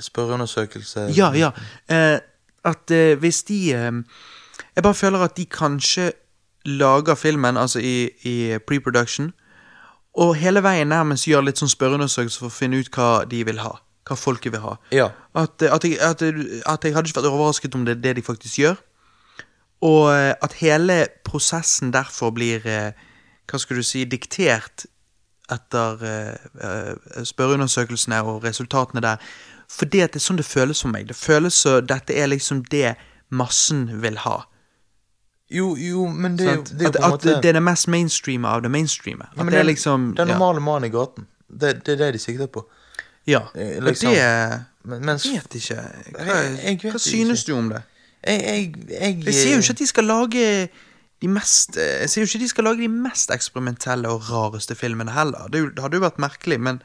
spørreundersøkelse 0.00 1.10
Ja, 1.16 1.30
ja. 1.36 1.52
Uh, 1.92 2.18
at 2.64 2.92
uh, 2.92 3.18
hvis 3.20 3.42
de 3.48 3.60
Jeg 3.72 4.82
bare 4.82 4.94
føler 4.94 5.24
at 5.24 5.36
de 5.36 5.46
kanskje 5.46 6.12
lager 6.66 7.14
filmen, 7.14 7.56
altså 7.56 7.78
i, 7.78 8.10
i 8.22 8.58
pre-production, 8.66 9.32
og 10.18 10.34
hele 10.36 10.62
veien 10.62 10.88
nærmest 10.90 11.28
gjør 11.28 11.44
litt 11.46 11.60
sånn 11.60 11.70
spørreundersøkelse 11.70 12.40
for 12.40 12.50
å 12.50 12.54
finne 12.56 12.80
ut 12.82 12.90
hva 12.90 13.22
de 13.30 13.44
vil 13.46 13.60
ha. 13.62 13.76
Hva 14.06 14.14
folket 14.16 14.52
vil 14.54 14.60
ha. 14.62 14.76
Ja. 14.94 15.08
At, 15.34 15.62
at, 15.62 15.84
jeg, 15.84 15.98
at, 16.00 16.22
at 16.22 16.84
jeg 16.84 16.94
hadde 16.94 17.08
ikke 17.10 17.20
vært 17.22 17.30
overrasket 17.32 17.74
om 17.74 17.84
det 17.88 17.96
er 17.96 18.02
det 18.04 18.16
de 18.20 18.22
faktisk 18.22 18.60
gjør. 18.62 18.76
Og 19.86 20.04
eh, 20.14 20.32
at 20.42 20.54
hele 20.60 21.00
prosessen 21.26 21.90
derfor 21.92 22.30
blir, 22.36 22.62
eh, 22.70 22.92
hva 23.50 23.58
skal 23.60 23.76
du 23.80 23.82
si, 23.86 24.04
diktert 24.08 24.86
etter 25.52 26.00
eh, 26.06 27.24
spørreundersøkelsene 27.26 28.22
og 28.26 28.44
resultatene 28.46 29.02
der. 29.04 29.26
Fordi 29.70 30.00
at 30.04 30.14
det 30.14 30.20
er 30.22 30.26
sånn 30.28 30.38
det 30.38 30.46
føles 30.46 30.80
for 30.82 30.94
meg. 30.94 31.08
Det 31.10 31.18
føles 31.18 31.54
som 31.66 31.82
dette 31.86 32.14
er 32.14 32.30
liksom 32.30 32.62
det 32.70 32.94
massen 33.34 33.88
vil 34.02 34.18
ha. 34.22 34.44
Jo, 35.50 35.72
jo, 35.78 36.06
men 36.10 36.38
det, 36.38 36.46
jo- 36.46 36.62
det 36.78 36.88
er 36.88 36.90
jo 36.90 36.92
på 36.94 37.02
en 37.02 37.10
måte 37.12 37.34
at 37.36 37.42
det 37.42 37.50
er 37.52 37.58
det 37.58 37.62
mest 37.62 37.86
mainstreame 37.90 38.50
av 38.50 38.62
det 38.64 38.70
mainstreame. 38.74 39.28
Ja, 39.34 39.42
At 39.42 39.50
det 39.52 39.60
er 39.60 39.68
liksom 39.68 40.12
Den 40.16 40.28
ja. 40.30 40.34
normale 40.34 40.62
mannen 40.62 40.88
i 40.88 40.94
gaten. 40.94 41.26
Det, 41.46 41.84
det 41.86 41.94
er 41.94 42.00
det 42.06 42.12
de 42.16 42.18
sikter 42.22 42.46
på. 42.50 42.64
Ja. 43.26 43.40
Liksom. 43.54 44.10
Og 44.10 44.16
det 44.16 44.64
Men, 44.86 45.04
mens 45.04 45.24
Jeg 45.26 45.42
vet 45.42 45.54
ikke. 45.54 45.74
Hva, 45.74 46.24
Jeg- 46.24 46.58
jeg 46.62 46.78
vet 46.82 46.82
hva 46.82 46.88
ikke. 46.88 46.98
synes 46.98 47.44
du 47.44 47.54
om 47.56 47.68
det? 47.68 47.82
jeg, 48.26 48.74
jeg, 48.90 49.34
sier 49.34 49.52
jo 49.54 49.58
ikke 49.62 49.70
at 49.70 49.78
de 49.78 49.86
skal 49.86 50.04
lage 50.04 50.68
de 51.22 51.28
mest 51.28 51.76
eh, 51.76 52.00
Jeg 52.00 52.10
sier 52.10 52.24
jo 52.24 52.26
ikke 52.26 52.42
de 52.44 52.48
skal 52.48 52.64
lage 52.64 52.82
de 52.82 52.88
mest 52.88 53.30
eksperimentelle 53.30 54.08
og 54.08 54.30
rareste 54.30 54.74
filmene 54.74 55.10
heller. 55.12 55.48
Det, 55.52 55.62
det 55.76 55.82
hadde 55.82 55.96
jo 55.96 56.04
vært 56.06 56.18
merkelig, 56.18 56.60
men 56.60 56.82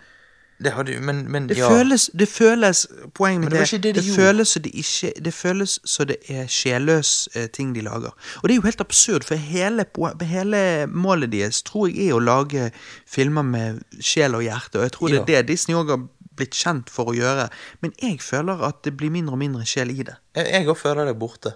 det 0.63 0.71
hadde, 0.71 0.99
Men, 1.01 1.31
men 1.31 1.49
det 1.49 1.57
ja. 1.57 1.69
føles 1.69 2.09
Det 2.19 2.27
føles 2.27 2.87
Poenget 3.13 3.51
med 3.51 3.59
det 3.59 3.71
det, 3.71 3.95
det 3.95 4.03
det, 4.03 4.15
føles 4.15 4.47
som 4.47 4.61
det 4.61 4.71
ikke 4.75 5.13
Det 5.25 5.33
føles 5.33 5.79
som 5.85 6.07
det 6.07 6.17
er 6.29 6.47
sjelløs 6.47 7.29
eh, 7.35 7.47
ting 7.49 7.75
de 7.75 7.81
lager. 7.81 8.13
Og 8.41 8.49
det 8.49 8.51
er 8.51 8.55
jo 8.55 8.61
helt 8.61 8.81
absurd, 8.81 9.23
for 9.23 9.35
hele, 9.35 9.85
hele 10.21 10.87
målet 10.87 11.31
deres 11.31 11.61
tror 11.61 11.87
jeg 11.87 12.07
er 12.07 12.13
å 12.13 12.19
lage 12.19 12.71
filmer 13.07 13.41
med 13.41 13.81
sjel 14.01 14.35
og 14.35 14.43
hjerte, 14.45 14.77
og 14.77 14.83
jeg 14.83 14.91
tror 14.91 15.07
det 15.07 15.19
er 15.19 15.25
det 15.25 15.47
Disney 15.47 15.75
òg 15.77 15.89
har 15.89 16.03
blitt 16.35 16.55
kjent 16.57 16.89
for 16.89 17.11
å 17.11 17.15
gjøre. 17.15 17.49
Men 17.81 17.93
jeg 18.01 18.19
føler 18.23 18.63
at 18.67 18.81
det 18.83 18.93
blir 18.97 19.11
mindre 19.13 19.35
og 19.37 19.41
mindre 19.41 19.65
sjel 19.67 19.91
i 19.93 20.03
det. 20.07 20.15
Jeg, 20.37 20.67
òg 20.67 20.77
føler 20.79 21.05
det 21.11 21.17
borte. 21.19 21.55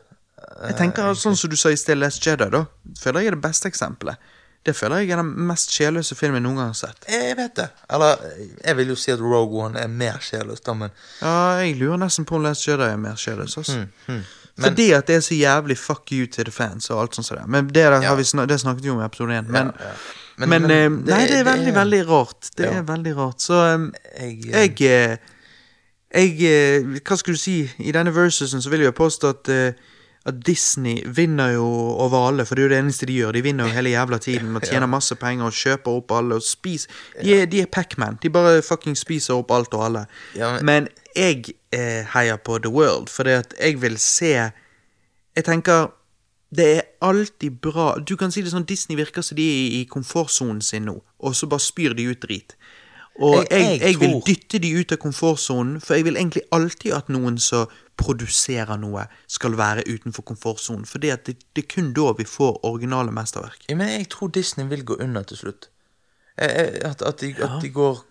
Jeg 0.67 0.76
tenker 0.78 1.13
sånn 1.17 1.36
som 1.39 1.49
du 1.49 1.55
sa 1.57 1.71
i 1.73 1.78
sted 1.80 1.97
Last 1.97 2.21
Jedi, 2.26 2.49
da. 2.53 2.65
Føler 3.01 3.23
jeg 3.23 3.32
er 3.34 3.38
det 3.38 3.43
beste 3.47 3.69
eksempelet. 3.71 4.17
Det 4.65 4.73
føler 4.73 5.03
jeg 5.03 5.11
er 5.13 5.19
den 5.21 5.30
mest 5.47 5.69
sjelløse 5.73 6.15
filmen 6.17 6.41
noen 6.43 6.57
gang 6.57 6.71
har 6.71 6.78
sett. 6.78 7.05
Jeg 7.09 7.36
vet 7.38 7.53
det. 7.59 7.67
Eller, 7.93 8.21
jeg 8.65 8.78
vil 8.80 8.88
jo 8.93 8.95
si 8.97 9.11
at 9.13 9.21
Rogue 9.21 9.61
One 9.67 9.78
er 9.80 9.88
mer 9.88 10.17
sjelløs, 10.26 10.63
da, 10.65 10.73
men 10.73 10.89
Ja, 11.21 11.36
jeg 11.61 11.76
lurer 11.78 12.01
nesten 12.01 12.26
på 12.26 12.39
om 12.39 12.45
Last 12.47 12.65
Jedi 12.67 12.88
er 12.89 12.97
mer 12.97 13.15
sjelløs, 13.21 13.57
altså. 13.61 13.86
hmm. 14.07 14.23
Men- 14.55 14.69
Fordi 14.69 14.91
at 14.95 15.07
det 15.07 15.15
er 15.17 15.19
så 15.21 15.36
jævlig 15.36 15.76
fuck 15.78 16.11
you 16.11 16.28
to 16.32 16.43
the 16.43 16.51
fans 16.51 16.89
og 16.89 17.01
alt 17.01 17.15
sånt 17.15 17.28
som 17.28 17.38
det. 17.38 17.47
Men 17.47 17.67
det, 17.67 17.73
der, 17.84 18.01
har 18.01 18.15
vi 18.15 18.23
snak 18.23 18.47
det 18.49 18.59
snakket 18.61 18.84
vi 18.86 18.89
om 18.89 19.01
i 19.01 19.05
episode 19.05 19.38
1. 19.38 19.49
Men, 19.51 19.71
ja. 19.80 19.91
Men, 20.38 20.50
Men- 20.50 20.62
men 20.62 20.72
eh, 20.72 20.90
det- 20.90 21.06
Nei, 21.06 21.28
det 21.28 21.32
er 21.32 21.44
det 21.44 21.46
veldig, 21.46 21.68
er- 21.68 21.80
veldig 21.84 22.08
rart. 22.10 22.50
Det 22.58 22.66
Ja. 22.66 22.72
er 22.80 22.84
veldig 22.84 23.16
rart. 23.18 23.40
Så 23.42 23.54
um, 23.76 23.94
Jeg, 24.20 24.46
eh, 24.46 24.52
jeg 24.52 24.82
eh, 24.82 25.18
Jeg 26.16 26.42
eh, 26.42 27.00
Hva 27.04 27.18
skulle 27.18 27.36
du 27.36 27.40
si? 27.42 27.70
I 27.80 27.92
denne 27.92 28.12
versusen 28.16 28.62
så 28.62 28.70
vil 28.70 28.80
jeg 28.80 28.94
jo 28.94 29.04
påstå 29.04 29.30
at 29.30 29.76
at 30.28 30.40
Disney 30.46 31.04
vinner 31.06 31.52
jo 31.54 31.64
over 32.02 32.28
alle, 32.28 32.46
for 32.46 32.56
det 32.56 32.64
er 32.64 32.66
jo 32.70 32.70
det 32.74 32.80
eneste 32.84 33.06
de 33.06 33.14
gjør. 33.14 33.32
De 33.32 33.42
vinner 33.44 33.66
jo 33.68 33.72
hele 33.74 33.90
jævla 33.92 34.18
tiden 34.18 34.56
og 34.56 34.62
tjener 34.66 34.88
masse 34.88 35.14
penger 35.16 35.46
og 35.46 35.54
kjøper 35.54 35.88
opp 36.00 36.12
alle 36.12 36.36
og 36.36 36.42
spiser 36.42 36.90
De 37.22 37.42
er, 37.42 37.46
de 37.46 37.62
er 37.62 37.66
Pac-Man. 37.68 38.18
De 38.24 38.30
bare 38.30 38.62
fucking 38.66 38.98
spiser 38.98 39.36
opp 39.36 39.52
alt 39.52 39.74
og 39.74 39.84
alle. 39.86 40.06
Ja, 40.36 40.56
men- 40.56 40.66
men 40.66 40.88
jeg 41.16 41.46
eh, 41.72 42.04
heier 42.16 42.38
på 42.38 42.58
The 42.58 42.70
World, 42.72 43.08
fordi 43.10 43.30
at 43.38 43.54
jeg 43.62 43.82
vil 43.82 43.98
se 44.00 44.32
Jeg 45.36 45.44
tenker 45.46 45.92
det 46.54 46.66
er 46.78 46.82
alltid 47.02 47.52
bra 47.62 47.96
Du 48.00 48.16
kan 48.16 48.32
si 48.32 48.41
det 48.41 48.52
sånn 48.54 48.66
Disney 48.66 48.96
virker 48.98 49.22
som 49.26 49.36
de 49.36 49.43
er 49.43 49.82
i, 49.82 49.86
komfortsonen 49.86 50.62
sin 50.62 50.86
nå, 50.86 51.02
og 51.20 51.34
så 51.36 51.48
bare 51.50 51.60
spyr 51.64 51.96
de 51.98 52.06
ut 52.12 52.20
drit. 52.22 52.56
Og 53.20 53.46
Jeg- 53.50 53.62
jeg, 53.62 53.80
jeg 53.82 54.00
vil 54.00 54.22
dytte 54.28 54.60
de 54.60 54.74
ut 54.80 54.91
av 54.91 54.98
komfortsonen, 54.98 55.80
for 55.82 55.96
jeg 55.96 56.04
vil 56.04 56.16
egentlig 56.18 56.43
alltid 56.52 56.93
at 56.93 57.08
noen 57.10 57.38
som 57.39 57.68
produserer 57.98 58.78
noe, 58.78 59.06
skal 59.28 59.56
være 59.56 59.84
utenfor 59.88 60.22
komfortsonen. 60.24 60.86
For 60.86 61.00
det, 61.00 61.26
det, 61.26 61.38
det 61.56 61.64
er 61.64 61.68
kun 61.76 61.93
da 61.93 62.12
vi 62.18 62.26
får 62.28 62.60
originale 62.68 63.12
mesterverk. 63.16 63.64
Ja, 63.70 63.76
men 63.76 63.88
jeg 63.88 64.10
tror 64.10 64.28
Disney 64.36 64.68
vil 64.68 64.84
gå 64.84 64.98
under 65.00 65.24
til 65.24 65.38
slutt. 65.38 65.70
Eh, 66.38 66.46
eh, 66.50 66.89
At, 66.89 67.02
at, 67.02 67.22
de, 67.22 67.34
at 67.39 67.62
de 67.62 67.70
går 67.70 68.04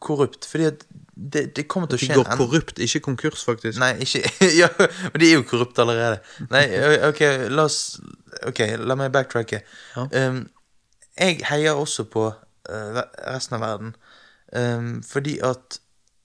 korrupt. 0.00 0.44
Fordi 0.44 0.64
at 0.64 0.84
det, 1.16 1.44
det 1.56 1.66
kommer 1.70 1.86
til 1.88 1.98
å 1.98 2.00
De 2.02 2.14
går 2.18 2.30
en- 2.32 2.38
korrupt, 2.38 2.78
ikke 2.82 3.00
konkurs, 3.06 3.44
faktisk. 3.46 3.78
Nei, 3.78 3.92
ikke 4.02 4.22
Ja, 4.62 4.68
men 4.78 5.20
de 5.22 5.28
er 5.28 5.36
jo 5.36 5.44
korrupte 5.46 5.84
allerede. 5.84 6.18
Nei, 6.50 6.64
ok, 7.10 7.22
la 7.54 7.68
oss 7.68 8.00
Ok, 8.48 8.64
la 8.82 8.96
meg 8.98 9.12
backtracke. 9.14 9.60
Um, 10.10 10.48
jeg 11.14 11.38
heier 11.46 11.78
også 11.78 12.04
på 12.10 12.26
uh, 12.34 13.00
resten 13.30 13.54
av 13.60 13.62
verden. 13.62 13.92
Um, 14.50 14.96
fordi 15.06 15.36
at 15.46 15.78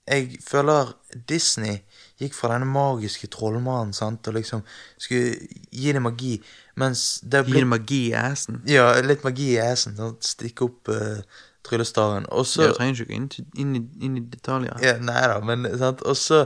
jeg 0.10 0.40
føler 0.42 0.90
Disney 1.30 1.84
gikk 2.20 2.34
fra 2.34 2.50
denne 2.56 2.66
magiske 2.68 3.30
trollmannen 3.32 3.94
sant, 3.94 4.26
og 4.28 4.40
liksom 4.40 4.64
skulle 4.98 5.38
gi 5.70 5.94
det 5.94 6.02
magi, 6.02 6.34
mens 6.82 7.20
det 7.22 7.44
ble... 7.46 7.60
Gi 7.60 7.64
det 7.64 7.70
magi 7.70 8.02
i 8.10 8.16
assen. 8.18 8.58
Ja, 8.68 8.90
litt 9.06 9.22
magi 9.24 9.52
i 9.54 9.62
assen. 9.62 9.94
Sant? 10.00 10.26
Stikke 10.26 10.66
opp 10.66 10.90
uh, 10.90 11.22
tryllestaven. 11.70 12.26
Og 12.34 12.46
så 12.50 12.68
Jeg 12.70 12.76
trenger 12.80 13.00
ikke 13.00 13.12
gå 13.14 13.16
inn, 13.22 13.30
inn, 13.56 13.76
i, 13.80 13.86
inn 14.06 14.18
i 14.20 14.26
detaljer. 14.34 14.76
ja, 14.84 14.98
Nei 15.00 15.24
da, 15.32 15.40
men 15.46 15.66
sant? 15.80 16.02
Og 16.06 16.18
så 16.18 16.46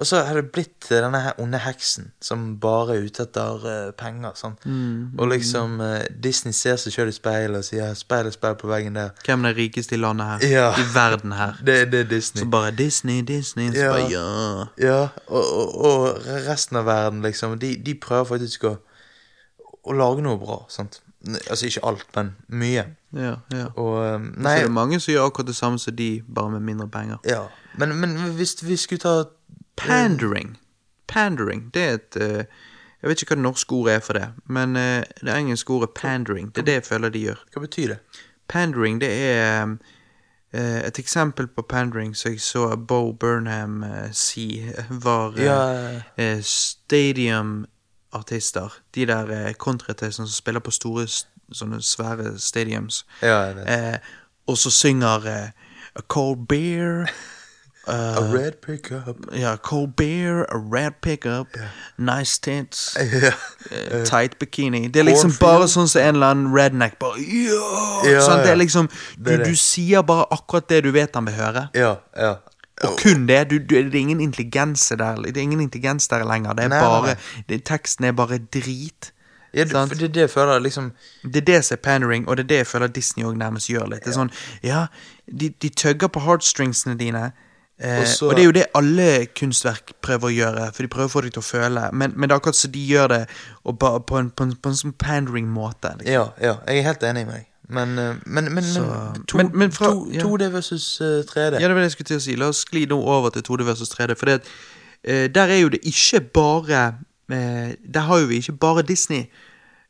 og 0.00 0.06
så 0.08 0.22
har 0.24 0.38
det 0.38 0.48
blitt 0.54 0.86
denne 0.88 1.18
her 1.20 1.34
onde 1.42 1.58
heksen 1.60 2.06
som 2.24 2.54
bare 2.60 2.94
er 2.96 3.02
ute 3.04 3.26
etter 3.26 3.64
uh, 3.66 3.90
penger. 3.92 4.32
Sånn. 4.38 4.54
Mm, 4.64 5.18
og 5.20 5.28
liksom 5.28 5.74
uh, 5.84 5.98
Disney 6.24 6.56
ser 6.56 6.78
seg 6.80 6.94
sjøl 6.94 7.10
i 7.10 7.12
speilet 7.12 7.58
og 7.60 7.66
sier 7.66 7.92
'speil, 7.92 8.30
speil 8.32 8.56
på 8.56 8.70
veggen 8.70 8.96
der'. 8.96 9.10
Hvem 9.26 9.44
er 9.44 9.52
den 9.52 9.58
rikeste 9.58 9.98
i 9.98 10.00
landet 10.00 10.26
her? 10.30 10.46
Ja. 10.48 10.70
I 10.72 10.86
verden 10.94 11.34
her. 11.36 11.60
Det, 11.60 11.76
det 11.92 12.00
er 12.00 12.08
Disney. 12.14 12.40
Så 12.46 12.48
bare 12.48 12.70
Disney, 12.72 13.20
Disney, 13.20 13.68
så 13.74 13.82
Ja. 13.82 13.92
bare 13.92 14.08
ja. 14.08 14.64
Ja, 14.88 15.02
og, 15.26 15.44
og, 15.44 15.84
og 15.84 16.24
resten 16.48 16.80
av 16.80 16.88
verden, 16.88 17.20
liksom, 17.22 17.58
de, 17.60 17.74
de 17.76 17.94
prøver 17.94 18.24
faktisk 18.24 18.64
å, 18.64 18.76
å 19.84 19.92
lage 19.92 20.24
noe 20.24 20.40
bra. 20.40 20.62
sant? 20.72 21.02
Altså 21.50 21.66
ikke 21.66 21.84
alt, 21.84 22.06
men 22.16 22.30
mye. 22.48 22.84
Ja, 23.12 23.34
ja. 23.52 23.66
Og 23.76 24.20
nei, 24.20 24.54
Så 24.56 24.62
det 24.62 24.64
er 24.64 24.70
mange 24.72 25.00
som 25.00 25.12
gjør 25.12 25.26
akkurat 25.28 25.46
det 25.46 25.56
samme 25.56 25.78
som 25.78 25.96
de, 25.96 26.22
bare 26.34 26.50
med 26.50 26.60
mindre 26.60 26.88
penger. 26.88 27.16
ja. 27.24 27.42
Men, 27.78 27.96
men 28.00 28.16
hvis 28.34 28.56
vi 28.66 28.76
skulle 28.76 28.98
ta 29.00 29.24
Pandering. 29.76 30.56
Pandering, 31.08 31.70
det 31.74 31.82
er 31.82 31.94
et 31.94 32.16
eh, 32.16 32.44
Jeg 33.02 33.08
vet 33.08 33.22
ikke 33.22 33.30
hva 33.34 33.36
det 33.38 33.42
norske 33.42 33.72
ordet 33.72 33.94
er 33.94 34.00
for 34.04 34.12
det, 34.12 34.26
men 34.46 34.76
eh, 34.76 35.04
det 35.24 35.32
engelske 35.36 35.70
ordet 35.72 35.90
pandering, 35.96 36.50
det 36.54 36.60
er 36.60 36.64
det 36.66 36.72
jeg 36.74 36.84
føler 36.84 37.08
de 37.14 37.18
gjør. 37.24 37.38
Hva 37.54 37.60
betyr 37.64 37.86
det? 37.94 37.98
Pandering, 38.48 39.00
det 39.00 39.08
er 39.10 39.76
eh, 40.52 40.80
et 40.86 40.98
eksempel 40.98 41.46
på 41.48 41.62
pandering 41.62 42.12
som 42.16 42.32
jeg 42.32 42.40
så 42.40 42.76
Bo 42.76 43.12
Burnham 43.12 43.82
eh, 43.82 44.10
si, 44.12 44.66
var 44.90 45.32
eh, 45.38 45.44
Ja. 45.44 46.00
eh, 46.16 46.42
stadiumartister. 48.10 48.68
De 48.94 49.06
der 49.06 49.46
uh, 49.46 49.52
kontraartistene 49.52 50.26
som 50.26 50.34
spiller 50.34 50.60
på 50.60 50.70
store, 50.70 51.06
sånne 51.52 51.82
svære 51.82 52.38
stadiums. 52.38 53.06
Ja, 53.22 53.40
jeg 53.40 53.56
vet. 53.56 53.94
Eh, 53.94 53.98
og 54.46 54.58
så 54.58 54.70
synger 54.70 55.26
eh, 55.26 55.50
A 55.98 56.02
cold 56.08 56.46
beer 56.48 57.08
eh, 57.88 58.16
A 58.16 58.20
red 58.34 58.52
pickup. 58.62 59.16
Ja, 59.34 59.56
cold 59.56 59.92
beer, 59.96 60.44
a 60.48 60.56
red 60.56 60.92
pickup, 61.02 61.46
nice 61.98 62.40
tits, 62.40 62.96
yeah. 63.00 63.32
uh, 63.72 64.04
tight 64.04 64.38
bikini. 64.38 64.88
Det 64.88 65.00
er 65.00 65.04
liksom 65.04 65.30
Cornfield. 65.30 65.40
bare 65.40 65.68
sånn 65.68 65.88
som 65.88 66.02
en 66.02 66.14
eller 66.14 66.36
annen 66.36 66.54
redneck 66.54 66.98
bare 67.00 67.18
yeah! 67.18 68.06
Ja, 68.06 68.22
sant? 68.22 68.44
Det 68.44 68.52
er 68.52 68.60
liksom 68.60 68.86
du, 68.88 69.24
Det 69.24 69.32
er 69.34 69.42
det. 69.42 69.50
du 69.50 69.56
sier 69.56 70.06
bare 70.06 70.28
akkurat 70.30 70.68
det 70.68 70.84
du 70.84 70.92
vet 70.94 71.14
han 71.14 71.26
vil 71.26 71.34
høre. 71.34 71.68
Ja, 71.74 71.96
ja. 72.16 72.36
Og 72.84 72.98
kun 73.02 73.26
det. 73.28 73.50
Du, 73.50 73.58
du, 73.58 73.74
det 73.76 73.94
er 73.94 74.00
ingen 74.00 74.20
intelligens 74.20 74.88
der 74.88 75.16
Det 75.22 75.36
er 75.36 75.42
ingen 75.42 75.60
intelligens 75.60 76.08
der 76.08 76.24
lenger. 76.24 76.52
Det 76.56 76.64
er 76.64 76.68
Nei, 76.68 76.80
bare 76.80 77.06
nei. 77.14 77.44
det, 77.48 77.64
Teksten 77.68 78.04
er 78.08 78.12
bare 78.16 78.38
drit. 78.38 79.12
Ja, 79.52 79.64
du, 79.64 79.74
det 79.74 80.02
er 80.02 80.08
det 80.14 80.16
jeg 80.22 80.30
føler 80.30 80.60
liksom 80.62 80.92
Det 81.24 81.36
er 81.42 81.46
det 81.48 81.64
som 81.66 81.74
er 81.74 81.80
pandering, 81.82 82.28
og 82.28 82.36
det 82.36 82.44
er 82.44 82.48
det 82.48 82.56
jeg 82.62 82.66
føler 82.70 82.86
Disney 82.88 83.24
òg 83.26 83.36
nærmest 83.36 83.68
gjør 83.68 83.88
litt. 83.90 84.04
Det 84.04 84.12
er 84.14 84.18
sånn, 84.20 84.30
ja, 84.62 84.86
de, 85.26 85.48
de 85.60 85.68
tøgger 85.68 86.08
på 86.08 86.20
heartstringsene 86.22 86.94
dine. 86.98 87.32
Eh, 87.80 88.00
Og 88.00 88.06
så- 88.06 88.28
og 88.28 88.36
det 88.36 88.42
er 88.42 88.46
jo 88.46 88.52
det 88.52 88.66
alle 88.74 89.26
kunstverk 89.26 89.92
prøver 90.02 90.28
å 90.28 90.34
gjøre, 90.36 90.72
for 90.74 90.82
de 90.82 90.88
prøver 90.88 91.08
å 91.08 91.12
få 91.16 91.22
deg 91.22 91.32
til 91.32 91.42
å 91.42 91.48
føle. 91.50 91.84
Men, 91.92 92.12
men 92.16 92.28
det 92.28 92.34
er 92.36 92.40
akkurat 92.40 92.56
som 92.56 92.70
de 92.72 92.86
gjør 92.86 93.08
det 93.08 93.20
bare 93.80 94.00
på, 94.00 94.18
en, 94.20 94.30
på, 94.30 94.44
en, 94.44 94.54
på 94.56 94.68
en 94.68 94.76
sånn 94.76 94.92
pandering-måte. 95.00 95.96
Liksom. 95.98 96.12
Ja, 96.12 96.26
ja, 96.40 96.54
jeg 96.68 96.78
er 96.78 96.82
helt 96.92 97.02
enig 97.10 97.26
med 97.26 97.34
deg. 97.40 97.46
Men, 97.70 97.98
eh, 97.98 98.14
men, 98.26 98.52
men, 98.54 98.64
Så- 98.64 98.80
men, 99.14 99.24
to, 99.28 99.36
men- 99.36 99.50
men 99.54 99.72
fra- 99.72 99.86
to, 99.92 100.08
ja. 100.12 100.20
2D 100.20 100.48
versus 100.52 101.00
eh, 101.00 101.22
3D. 101.24 101.60
Ja, 101.60 101.68
det 101.68 101.74
var 101.74 101.74
det 101.74 101.88
jeg 101.88 101.90
skulle 101.96 102.06
til 102.06 102.16
å 102.16 102.20
si. 102.20 102.34
La 102.36 102.48
oss 102.50 102.64
skli 102.66 102.84
nå 102.90 102.98
over 103.02 103.30
til 103.30 103.42
2D 103.42 103.64
versus 103.64 103.88
3D. 103.94 104.14
For 104.18 104.26
det, 104.26 104.32
at, 104.40 104.48
eh, 105.04 105.26
der 105.34 105.46
er 105.54 105.60
jo 105.60 105.68
det 105.68 105.80
ikke 105.84 106.20
bare 106.20 106.94
eh, 107.30 107.74
Der 107.94 108.00
har 108.00 108.18
jo 108.18 108.26
vi 108.26 108.36
ikke 108.42 108.52
bare 108.58 108.82
Disney. 108.82 109.26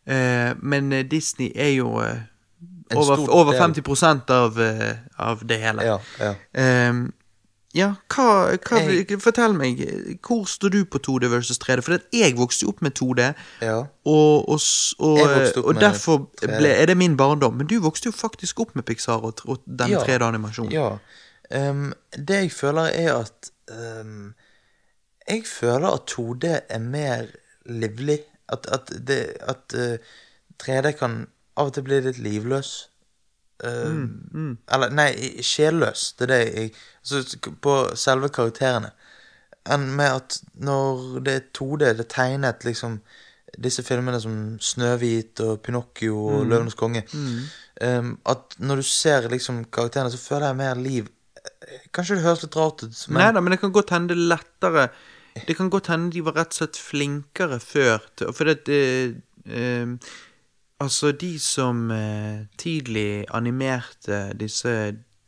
Eh, 0.06 0.54
men 0.62 0.92
eh, 0.92 1.02
Disney 1.10 1.52
er 1.54 1.68
jo 1.76 1.98
eh, 2.00 2.16
En 2.90 2.96
over, 2.98 3.16
stor 3.16 3.28
over 3.30 3.52
del. 3.52 3.74
50% 3.74 4.30
av, 4.30 4.58
eh, 4.60 4.94
av 5.18 5.38
det 5.48 5.58
hele. 5.60 5.82
Ja, 5.82 5.98
ja. 6.20 6.34
Ehm, 6.54 7.12
ja, 7.74 7.94
hva, 8.10 8.56
hva 8.58 8.78
Jeg- 8.82 9.20
Fortell 9.22 9.52
meg, 9.54 9.78
hvor 10.26 10.44
står 10.48 10.72
du 10.74 10.84
på 10.84 10.98
2D 10.98 11.28
versus 11.30 11.58
3D? 11.58 11.82
For 11.86 11.98
jeg 12.12 12.36
vokste 12.36 12.64
jo 12.66 12.68
opp 12.72 12.82
med 12.82 12.94
2D, 12.98 13.28
ja. 13.62 13.76
og, 14.04 14.48
og, 14.48 14.60
og, 14.98 15.20
og 15.64 15.74
derfor 15.80 16.18
ble, 16.42 16.68
er 16.74 16.86
det 16.86 16.96
min 16.96 17.16
barndom. 17.16 17.54
Men 17.54 17.66
du 17.66 17.78
vokste 17.80 18.10
jo 18.10 18.12
faktisk 18.12 18.60
opp 18.60 18.74
med 18.74 18.82
Pixar 18.84 19.22
og, 19.22 19.38
og 19.46 19.62
den 19.66 19.90
Ja. 19.94 20.02
3D-animasjonen. 20.02 20.72
Ja. 20.72 20.96
Um, 21.70 21.92
det 22.16 22.36
jeg 22.44 22.52
føler, 22.52 22.90
er 22.94 23.14
at 23.20 23.50
um, 23.70 24.34
Jeg 25.28 25.42
føler 25.46 25.88
at 25.94 26.10
2D 26.10 26.60
er 26.68 26.78
mer 26.78 27.26
livlig. 27.66 28.20
At, 28.48 28.66
at, 28.66 28.90
det, 29.06 29.36
at 29.40 29.74
uh, 29.74 29.98
3D 30.62 30.90
kan 30.98 31.26
av 31.56 31.66
og 31.70 31.74
til 31.74 31.82
bli 31.86 32.00
litt 32.00 32.18
livløs. 32.18 32.89
Ehm, 33.64 34.04
Mm, 34.32 34.56
Eller, 34.72 34.90
nei, 34.90 35.10
sjelløs. 35.42 36.12
Det 36.18 36.30
er 36.30 36.32
det 36.34 36.54
jeg 36.54 36.72
altså, 37.04 37.38
På 37.60 37.74
selve 37.96 38.28
karakterene. 38.28 38.90
Enn 39.70 39.90
med 39.96 40.10
at 40.16 40.38
når 40.56 41.20
det 41.24 41.34
er 41.34 41.42
2D, 41.58 41.78
det 41.98 42.00
er 42.06 42.08
tegnet 42.14 42.64
liksom 42.64 43.00
disse 43.60 43.82
filmene 43.82 44.20
som 44.22 44.34
Snøhvit 44.62 45.40
og 45.44 45.60
Pinocchio 45.62 46.16
og 46.26 46.44
Mm. 46.44 46.48
Løvenes 46.50 46.74
konge 46.78 47.02
um, 47.82 48.18
At 48.26 48.54
når 48.58 48.76
du 48.76 48.82
ser 48.82 49.28
liksom 49.28 49.64
karakterene, 49.64 50.10
så 50.10 50.18
føler 50.18 50.46
jeg 50.46 50.56
mer 50.56 50.74
liv. 50.80 51.08
Kanskje 51.92 52.16
det 52.16 52.24
høres 52.24 52.42
litt 52.42 52.56
rart 52.56 52.82
ut, 52.84 53.06
men 53.08 53.18
Nei 53.18 53.32
da, 53.32 53.40
men 53.40 53.50
det 53.52 53.60
kan 53.60 53.72
godt 53.72 53.90
hende 53.90 54.14
det 54.14 54.16
er 54.18 54.28
lettere 54.36 54.88
Det 55.46 55.56
kan 55.56 55.70
godt 55.70 55.86
hende 55.92 56.12
de 56.12 56.20
var 56.24 56.32
rett 56.38 56.52
og 56.54 56.58
slett 56.60 56.76
flinkere 56.80 57.60
før. 57.60 58.00
For 58.32 58.44
det 58.44 58.64
det 58.66 59.16
eh, 59.46 59.86
Altså, 60.80 61.12
de 61.12 61.34
som 61.38 61.90
eh, 61.92 62.46
tidlig 62.58 63.26
animerte 63.36 64.32
disse 64.40 64.72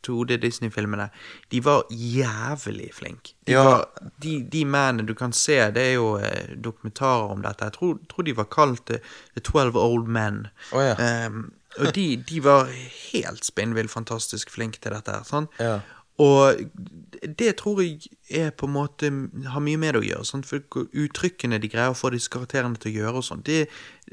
2D 0.03 0.35
Disney-filmene, 0.41 1.05
de 1.51 1.59
var 1.63 1.83
jævlig 1.91 2.89
flinke. 2.93 3.35
De, 3.47 3.51
Ja. 3.53 3.63
var- 3.63 3.89
de, 4.23 4.43
de 4.51 4.65
mennene 4.65 5.05
du 5.07 5.13
kan 5.13 5.31
se, 5.31 5.59
det 5.71 5.83
er 5.83 5.93
jo 5.93 6.17
eh, 6.17 6.55
dokumentarer 6.63 7.29
om 7.31 7.41
dette. 7.45 7.63
Jeg 7.69 7.73
tror, 7.77 7.99
tror 8.09 8.23
de 8.27 8.35
var 8.35 8.49
kalt 8.51 8.89
eh, 8.89 8.99
The 9.35 9.41
Twelve 9.45 9.79
Old 9.79 10.07
Men. 10.07 10.47
Oh, 10.73 10.81
ja. 10.83 11.27
um, 11.27 11.53
og 11.79 11.93
de, 11.95 12.17
de 12.29 12.39
var 12.43 12.67
helt 13.13 13.45
spinnvill 13.45 13.87
fantastisk 13.89 14.51
flinke 14.51 14.81
til 14.83 14.91
dette. 14.93 15.21
Sånn? 15.25 15.47
Ja. 15.59 15.79
Og 16.21 16.59
det 17.39 17.55
tror 17.57 17.81
jeg 17.81 17.99
er 18.29 18.49
på 18.51 18.67
en 18.67 18.73
måte 18.73 19.09
har 19.47 19.63
mye 19.63 19.79
med 19.79 19.95
det 19.95 20.01
å 20.01 20.05
gjøre. 20.05 20.25
Sant? 20.27 20.45
For 20.45 20.59
uttrykkene 20.91 21.59
de 21.61 21.69
greier 21.71 21.93
å 21.93 21.97
få 21.97 22.11
disse 22.13 22.29
karakterene 22.29 22.77
til 22.77 22.91
å 22.91 22.95
gjøre 22.99 23.21
og 23.21 23.23
sånt. 23.23 23.45
Det- 23.45 23.67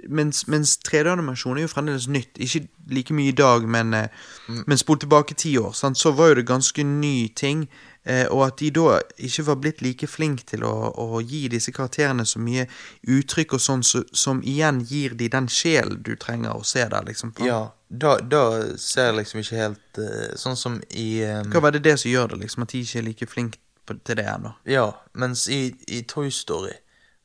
Mens, 0.08 0.46
mens 0.48 0.78
3D-animasjon 0.78 1.58
er 1.58 1.62
jo 1.62 1.68
fremdeles 1.68 2.06
nytt. 2.08 2.38
Ikke 2.38 2.68
like 2.88 3.12
mye 3.12 3.28
i 3.28 3.36
dag, 3.36 3.66
men, 3.68 3.90
mm. 3.90 4.64
men 4.66 4.78
spol 4.78 4.96
tilbake 4.96 5.34
ti 5.34 5.56
år, 5.58 5.74
sant? 5.74 5.98
så 5.98 6.14
var 6.14 6.28
jo 6.28 6.34
det 6.34 6.46
ganske 6.46 6.84
ny 6.84 7.28
ting. 7.28 7.68
Eh, 8.10 8.26
og 8.26 8.42
at 8.48 8.58
de 8.58 8.70
da 8.74 8.96
ikke 9.22 9.44
var 9.46 9.58
blitt 9.62 9.82
like 9.84 10.06
flinke 10.10 10.46
til 10.48 10.64
å, 10.66 10.72
å 10.98 11.20
gi 11.22 11.44
disse 11.52 11.70
karakterene 11.74 12.24
så 12.26 12.40
mye 12.42 12.64
uttrykk 13.06 13.54
og 13.54 13.62
sånn, 13.62 13.84
så, 13.86 14.02
som 14.16 14.40
igjen 14.42 14.80
gir 14.88 15.14
de 15.20 15.28
den 15.30 15.46
sjelen 15.52 16.00
du 16.06 16.16
trenger 16.18 16.56
å 16.56 16.64
se 16.66 16.82
der, 16.90 17.06
liksom. 17.06 17.34
på. 17.36 17.46
Ja, 17.46 17.60
da, 17.86 18.16
da 18.18 18.42
ser 18.80 19.10
jeg 19.10 19.18
liksom 19.20 19.42
ikke 19.42 19.58
helt 19.58 19.98
uh, 19.98 20.28
Sånn 20.38 20.58
som 20.58 20.76
i 20.94 21.24
um, 21.26 21.48
Hva 21.50 21.62
var 21.64 21.74
det 21.74 21.82
det 21.82 21.96
som 21.98 22.10
gjør 22.10 22.32
det, 22.32 22.44
liksom? 22.44 22.62
At 22.62 22.74
de 22.74 22.82
ikke 22.84 23.00
er 23.00 23.06
like 23.08 23.26
flinke 23.30 23.96
til 24.06 24.18
det 24.20 24.26
ennå? 24.30 24.52
Ja, 24.70 24.84
mens 25.18 25.48
i, 25.50 25.72
i 25.90 26.04
Toy 26.06 26.30
Story 26.34 26.76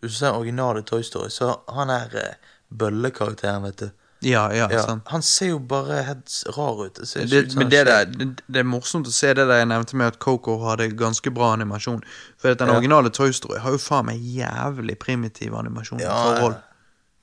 Hvis 0.02 0.16
du 0.16 0.18
ser 0.18 0.38
originale 0.38 0.82
Toy 0.82 1.06
Story, 1.06 1.30
så 1.34 1.52
han 1.74 1.94
er 1.94 2.18
uh, 2.18 2.56
bøllekarakteren, 2.74 3.66
vet 3.70 3.86
du. 3.86 4.05
Ja, 4.22 4.48
ja, 4.54 4.68
Ja, 4.72 4.82
sant. 4.82 5.04
han 5.12 5.22
ser 5.22 5.48
jo 5.50 5.60
bare 5.60 6.04
helt 6.08 6.44
rar 6.58 6.86
ut. 6.86 6.94
Det, 6.96 7.08
ser 7.08 7.20
ikke 7.26 7.30
Det, 7.30 7.46
ut 7.46 7.52
som 7.52 7.60
men 7.60 7.66
han 7.66 7.72
det, 7.72 7.82
skjer. 7.86 7.86
der, 7.86 8.06
det, 8.36 8.44
det 8.48 8.60
er 8.60 8.64
morsomt 8.64 9.08
å 9.08 9.12
se 9.14 9.28
det 9.34 9.46
der 9.48 9.58
jeg 9.60 9.68
nevnte 9.68 9.96
med 10.00 10.08
at 10.08 10.20
Coco 10.20 10.56
hadde 10.70 10.88
ganske 10.98 11.32
bra 11.36 11.52
animasjon. 11.54 12.02
For 12.38 12.50
at 12.56 12.60
den 12.60 12.68
Ja. 12.72 12.78
originale 12.80 13.10
Toy 13.14 13.32
Story 13.32 13.60
har 13.60 13.72
jo 13.72 13.78
faen 13.78 14.06
meg 14.06 14.18
jævlig 14.24 14.98
primitiv 15.00 15.54
animasjon. 15.54 16.00
Ja, 16.00 16.16
forhold. 16.24 16.56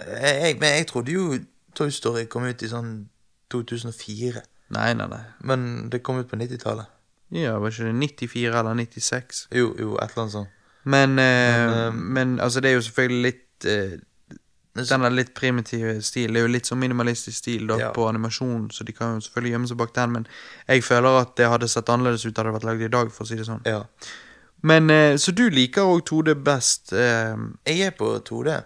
Jeg, 0.07 0.43
jeg, 0.43 0.61
men 0.61 0.69
jeg 0.77 0.87
trodde 0.87 1.13
jo 1.13 1.39
Toy 1.75 1.91
Story 1.91 2.27
kom 2.27 2.45
ut 2.45 2.63
i 2.63 2.69
sånn 2.69 3.09
2004. 3.51 4.43
Nei, 4.73 4.93
nei, 4.95 5.07
nei. 5.09 5.23
Men 5.45 5.89
det 5.93 6.03
kom 6.05 6.19
ut 6.21 6.29
på 6.31 6.37
90-tallet. 6.41 6.87
Ja, 7.33 7.59
Var 7.59 7.71
ikke 7.73 7.89
det 7.89 7.95
94 8.29 8.59
eller 8.61 8.75
96? 8.77 9.47
Jo, 9.57 9.73
jo, 9.79 9.95
et 9.97 10.11
eller 10.13 10.23
annet 10.27 10.33
sånt. 10.33 10.49
Men, 10.85 11.19
eh, 11.19 11.69
Men, 11.71 11.99
men, 12.13 12.39
eh, 12.39 12.45
altså, 12.45 12.61
det 12.61 12.71
er 12.71 12.75
jo 12.75 12.81
selvfølgelig 12.87 13.23
litt 13.23 13.67
eh, 13.71 13.99
Den 14.75 15.05
er 15.05 15.11
litt 15.13 15.35
primitive 15.37 15.99
stil. 16.03 16.33
Det 16.33 16.41
er 16.41 16.47
jo 16.47 16.53
litt 16.55 16.65
sånn 16.71 16.81
minimalistisk 16.81 17.37
stil 17.43 17.67
da, 17.69 17.77
Ja. 17.79 17.91
på 17.93 18.07
animasjon, 18.09 18.71
så 18.73 18.85
de 18.89 18.93
kan 18.97 19.15
jo 19.19 19.21
selvfølgelig 19.27 19.53
gjemme 19.53 19.69
seg 19.69 19.77
bak 19.77 19.93
den, 19.95 20.13
men 20.13 20.27
jeg 20.69 20.83
føler 20.83 21.21
at 21.21 21.37
det 21.37 21.49
hadde 21.51 21.69
sett 21.69 21.91
annerledes 21.93 22.25
ut 22.25 22.35
hadde 22.37 22.49
det 22.53 22.57
vært 22.63 22.65
lagd 22.71 22.83
i 22.83 22.89
dag, 22.89 23.13
for 23.13 23.25
å 23.25 23.29
si 23.29 23.37
det 23.37 23.45
sånn. 23.47 23.61
Ja. 23.67 23.83
Men 24.63 24.89
eh, 24.91 25.17
Så 25.17 25.35
du 25.35 25.51
liker 25.51 25.83
òg 25.83 26.05
2D 26.09 26.35
best? 26.43 26.93
Eh, 26.93 27.37
Jeg 27.67 27.81
er 27.81 27.91
på 27.91 28.19
2D. 28.25 28.63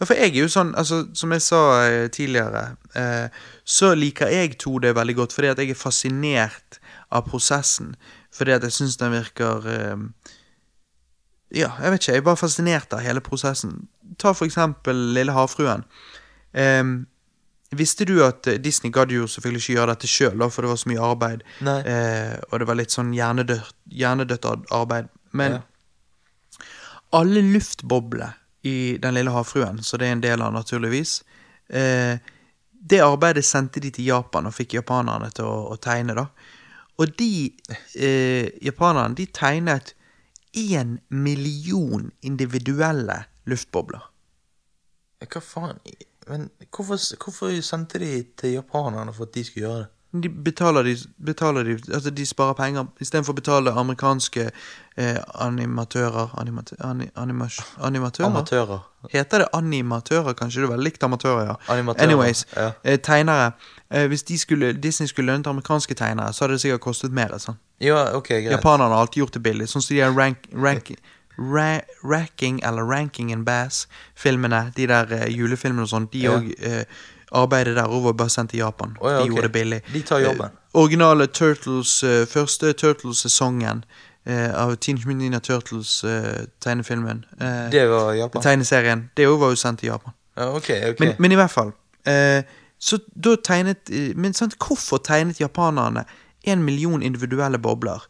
Ja, 0.00 0.06
for 0.06 0.14
jeg 0.14 0.32
er 0.32 0.40
jo 0.40 0.48
sånn, 0.48 0.74
altså, 0.74 1.14
som 1.14 1.30
jeg 1.32 1.42
sa 1.42 1.60
eh, 1.84 2.08
tidligere, 2.08 2.76
så 3.64 3.92
liker 3.94 4.28
jeg 4.32 4.56
2D 4.58 4.92
veldig 4.94 5.14
godt 5.16 5.32
fordi 5.32 5.48
at 5.52 5.58
jeg 5.58 5.70
er 5.70 5.74
fascinert 5.74 6.78
av 7.12 7.26
prosessen. 7.28 7.94
Fordi 8.32 8.52
at 8.56 8.62
jeg 8.62 8.72
syns 8.72 8.96
den 8.96 9.12
virker 9.12 9.68
eh, 9.68 9.96
Ja, 11.52 11.68
jeg 11.82 11.92
vet 11.92 12.00
ikke, 12.02 12.12
jeg 12.14 12.22
er 12.22 12.28
bare 12.30 12.40
fascinert 12.40 12.94
av 12.96 13.02
hele 13.04 13.20
prosessen. 13.20 13.86
Ta 14.18 14.32
for 14.32 14.48
eksempel 14.48 14.96
Lille 15.16 15.34
havfruen. 15.36 15.82
Um, 16.56 16.92
visste 17.76 18.04
du 18.08 18.18
at 18.24 18.46
eh, 18.48 18.58
Disney 18.60 18.92
gadd 18.92 19.12
jo 19.12 19.26
selvfølgelig 19.28 19.62
ikke 19.62 19.74
gjøre 19.78 19.92
dette 19.94 20.08
sjøl, 20.10 20.42
for 20.52 20.64
det 20.64 20.70
var 20.72 20.80
så 20.80 20.88
mye 20.92 21.04
arbeid. 21.10 21.44
Eh, 21.88 22.34
og 22.50 22.58
det 22.62 22.68
var 22.68 22.76
litt 22.80 22.92
sånn 22.94 23.12
hjernedødt, 23.16 23.74
hjernedødt 24.00 24.48
arbeid. 24.76 25.08
Men 25.32 25.58
Ja. 25.58 25.60
alle 27.12 27.40
luftboblene 27.42 28.32
i 28.64 28.96
Den 29.02 29.14
lille 29.14 29.30
havfruen, 29.34 29.80
så 29.82 29.98
det 29.98 30.06
er 30.06 30.12
en 30.12 30.20
del 30.22 30.42
av, 30.42 30.52
naturligvis 30.54 31.16
eh, 31.74 32.18
Det 32.70 33.00
arbeidet 33.02 33.42
sendte 33.44 33.80
de 33.80 33.90
til 33.90 34.04
Japan 34.06 34.46
og 34.46 34.54
fikk 34.54 34.74
japanerne 34.78 35.30
til 35.34 35.44
å, 35.48 35.56
å 35.74 35.76
tegne, 35.82 36.14
da. 36.14 36.26
Og 37.00 37.10
de 37.18 37.52
eh, 37.96 38.48
japanerne, 38.62 39.14
de 39.18 39.26
tegnet 39.34 39.94
én 40.52 40.98
million 41.08 42.10
individuelle 42.22 43.24
luftbobler. 43.44 44.02
Hva 45.22 45.40
faen? 45.40 45.78
Men 46.28 46.50
hvorfor, 46.70 46.98
hvorfor 47.24 47.60
sendte 47.64 47.98
de 47.98 48.22
til 48.38 48.56
japanerne 48.58 49.14
for 49.14 49.26
at 49.26 49.34
de 49.34 49.44
skulle 49.44 49.66
gjøre 49.66 49.78
det? 49.78 49.88
De 50.12 50.28
betaler 50.28 50.84
de, 50.84 50.96
betaler 51.24 51.64
de 51.64 51.78
Altså, 51.94 52.10
de 52.10 52.26
sparer 52.26 52.52
penger. 52.58 52.86
Istedenfor 53.00 53.32
å 53.32 53.36
betale 53.38 53.72
amerikanske 53.80 54.50
eh, 55.00 55.16
animatører 55.40 56.34
animat, 56.40 56.72
ani, 56.84 57.06
animas, 57.16 57.56
Animatører? 57.80 58.28
Amatører. 58.28 58.82
Heter 59.10 59.38
det 59.38 59.46
animatører, 59.56 60.34
kanskje? 60.36 60.60
Du 60.60 60.66
er 60.68 60.74
veldig 60.74 60.84
likt 60.90 61.02
amatører, 61.08 61.46
ja. 61.46 61.54
Animatører, 61.72 62.04
Anyways, 62.10 62.44
ja. 62.56 62.66
eh, 62.84 62.98
tegnere. 63.00 63.52
Eh, 63.90 64.04
hvis 64.12 64.22
de 64.28 64.36
skulle, 64.38 64.72
Disney 64.72 65.08
skulle 65.08 65.32
lønnet 65.32 65.46
amerikanske 65.48 65.94
tegnere, 65.96 66.32
så 66.36 66.44
hadde 66.44 66.58
det 66.58 66.66
sikkert 66.66 66.84
kostet 66.84 67.12
mer. 67.16 67.32
Sånn. 67.40 67.56
Ja, 67.80 68.04
ok, 68.16 68.28
greit. 68.28 68.52
Japanerne 68.52 68.92
har 68.94 69.06
alltid 69.06 69.22
gjort 69.24 69.32
det 69.40 69.42
billig. 69.48 69.70
Sånn 69.72 69.82
som 69.82 69.96
de 69.96 70.02
har 70.04 70.12
rank, 70.12 70.44
rank, 70.52 70.92
ra, 71.40 71.80
Racking 72.04 72.60
eller 72.62 72.84
Ranking 72.84 73.32
and 73.32 73.46
Bass-filmene, 73.48 74.72
de 74.76 74.86
der 74.92 75.12
eh, 75.16 75.26
julefilmene 75.32 75.88
og 75.88 75.92
sånn, 75.96 76.10
de 76.12 76.26
Ja. 76.26 76.36
òg 76.36 76.52
eh, 76.60 76.84
arbeidet 77.32 77.76
der 77.76 77.84
over 77.84 78.12
bare 78.12 78.28
sendt 78.30 78.50
til 78.50 78.58
Japan. 78.58 78.96
Oh, 79.00 79.10
ja, 79.10 79.16
de 79.16 79.22
ok. 79.22 79.28
gjorde 79.28 79.42
det 79.42 79.52
billig. 79.52 79.80
De 79.92 80.02
tar 80.02 80.18
jobben. 80.18 80.46
Uh, 80.46 80.80
originale 80.80 81.26
Turtles, 81.26 82.04
uh, 82.04 82.26
første 82.26 82.72
Turtles-sesongen 82.72 83.84
uh, 84.26 84.64
av 84.64 84.76
Teenage 84.76 85.08
Mutant 85.08 85.44
Turtles-tegnefilmen. 85.44 87.24
Det 87.72 87.88
var 87.90 88.12
Japan? 88.12 88.42
Tegneserien. 88.42 89.10
Det 89.16 89.28
òg 89.28 89.38
var 89.40 89.48
jo 89.48 89.56
sendt 89.56 89.80
til 89.80 89.86
Japan. 89.86 90.12
Ah, 90.36 90.54
okay, 90.54 90.90
okay. 90.90 91.06
Men, 91.06 91.14
men 91.18 91.32
i 91.32 91.34
hvert 91.34 91.50
fall. 91.50 91.72
Så 92.82 92.98
da 93.24 93.36
tegnet 93.44 93.90
Men 94.16 94.34
sant, 94.34 94.56
hvorfor 94.58 94.98
tegnet 94.98 95.40
japanerne 95.40 96.04
en 96.44 96.62
million 96.62 97.02
individuelle 97.02 97.58
bobler? 97.58 98.08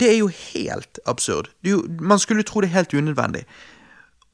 Det 0.00 0.14
er 0.14 0.18
jo 0.18 0.26
helt 0.28 0.98
absurd. 1.06 1.50
Det 1.64 1.70
jo, 1.70 1.84
man 2.00 2.18
skulle 2.18 2.42
tro 2.42 2.60
det 2.60 2.68
er 2.68 2.74
helt 2.74 2.94
unødvendig. 2.94 3.44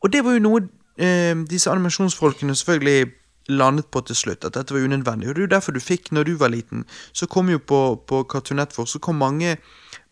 Og 0.03 0.13
det 0.13 0.25
var 0.25 0.33
jo 0.33 0.39
noe 0.39 0.61
eh, 0.99 1.37
disse 1.51 1.71
animasjonsfolkene 1.71 2.55
selvfølgelig 2.55 3.07
landet 3.49 3.91
på 3.91 4.01
til 4.07 4.17
slutt, 4.17 4.45
at 4.45 4.55
dette 4.57 4.75
var 4.75 4.81
unødvendig. 4.85 5.29
Og 5.29 5.35
det 5.35 5.41
er 5.43 5.47
jo 5.47 5.55
derfor 5.55 5.73
du 5.73 5.81
fikk, 5.81 6.13
når 6.13 6.25
du 6.25 6.37
var 6.41 6.49
liten, 6.53 6.85
så 7.13 7.27
kom 7.31 7.49
jo 7.51 7.59
på, 7.59 7.97
på 8.07 8.25
Cartoon 8.31 8.57
Network, 8.61 8.89
så 8.89 8.99
kom 9.03 9.17
mange, 9.23 9.57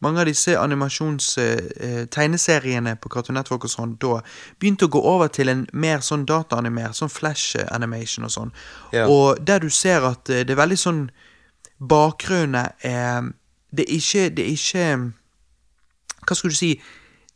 mange 0.05 0.21
av 0.21 0.27
disse 0.31 0.59
animasjons-tegneseriene 0.59 2.93
på 3.03 3.09
Cartoon 3.13 3.37
Network 3.39 3.63
og 3.67 3.73
sånn, 3.73 3.93
da 4.03 4.13
begynte 4.61 4.87
å 4.87 4.95
gå 4.95 5.01
over 5.15 5.29
til 5.35 5.47
en 5.51 5.63
mer 5.73 5.99
sånn 6.07 6.29
dataanimert, 6.31 6.95
sånn 6.99 7.13
flash 7.13 7.47
animation 7.71 8.27
og 8.29 8.33
sånn. 8.37 8.53
Yeah. 8.93 9.07
Og 9.11 9.27
der 9.43 9.59
du 9.65 9.71
ser 9.71 10.01
at 10.07 10.23
eh, 10.31 10.45
det 10.47 10.53
er 10.55 10.65
veldig 10.65 10.81
sånn 10.81 11.03
Bakgrunnen 11.85 12.67
er 12.87 13.35
Det 13.75 13.83
er 13.83 13.95
ikke, 13.99 14.31
det 14.31 14.43
er 14.45 14.51
ikke 14.55 14.85
hva 16.25 16.37
skal 16.39 16.53
du 16.53 16.57
si 16.57 16.71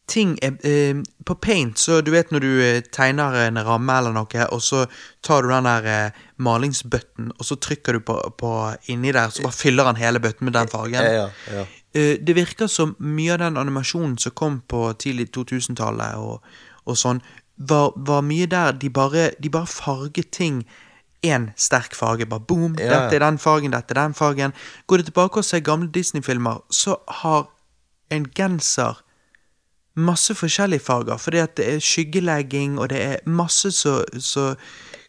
Ting 0.08 0.38
er 0.42 0.56
eh, 0.64 1.00
På 1.26 1.34
paint, 1.36 1.78
så 1.78 2.00
du 2.00 2.10
vet 2.14 2.30
når 2.32 2.44
du 2.44 2.50
eh, 2.64 2.80
tegner 2.92 3.34
en 3.42 3.60
ramme 3.64 3.96
eller 4.00 4.14
noe, 4.16 4.46
og 4.54 4.62
så 4.64 4.86
tar 5.24 5.44
du 5.44 5.50
den 5.52 5.68
der 5.68 5.88
eh, 5.92 6.22
malingsbøtten, 6.40 7.32
og 7.36 7.44
så 7.44 7.58
trykker 7.60 7.98
du 7.98 8.00
på, 8.00 8.16
på 8.40 8.52
inni 8.88 9.12
der, 9.12 9.28
så 9.34 9.44
bare 9.44 9.58
fyller 9.58 9.90
han 9.90 10.00
hele 10.00 10.22
bøtten 10.24 10.48
med 10.48 10.56
den 10.56 10.72
fargen. 10.72 11.04
Ja, 11.04 11.26
ja, 11.26 11.28
ja. 11.52 11.66
Eh, 11.94 12.16
det 12.20 12.36
virker 12.36 12.66
som 12.66 12.96
mye 12.98 13.36
av 13.36 13.42
den 13.44 13.60
animasjonen 13.60 14.16
som 14.18 14.36
kom 14.36 14.60
på 14.68 14.86
tidlig 15.00 15.30
2000-tallet 15.36 16.16
og, 16.20 16.44
og 16.88 16.98
sånn, 16.98 17.22
var, 17.58 17.92
var 17.96 18.22
mye 18.22 18.46
der 18.48 18.76
de 18.78 18.90
bare, 18.90 19.30
de 19.42 19.50
bare 19.50 19.66
farget 19.66 20.30
ting 20.32 20.62
én 21.26 21.50
sterk 21.56 21.96
farge. 21.98 22.26
Bare 22.26 22.40
boom, 22.40 22.76
dette 22.78 23.16
er 23.16 23.24
den 23.24 23.38
fargen, 23.42 23.74
dette 23.74 23.94
er 23.94 24.02
den 24.02 24.14
fargen. 24.14 24.54
Går 24.86 24.96
du 24.96 25.08
tilbake 25.08 25.40
og 25.40 25.44
ser 25.44 25.64
gamle 25.66 25.90
Disney-filmer, 25.90 26.62
så 26.70 26.96
har 27.22 27.48
en 28.14 28.28
genser 28.36 29.02
masse 29.98 30.34
forskjellige 30.38 30.80
farger, 30.84 31.16
fordi 31.18 31.40
at 31.42 31.56
det 31.58 31.64
er 31.74 31.80
skyggelegging, 31.82 32.78
og 32.78 32.90
det 32.90 33.00
er 33.02 33.16
masse 33.26 33.70
som 33.74 34.54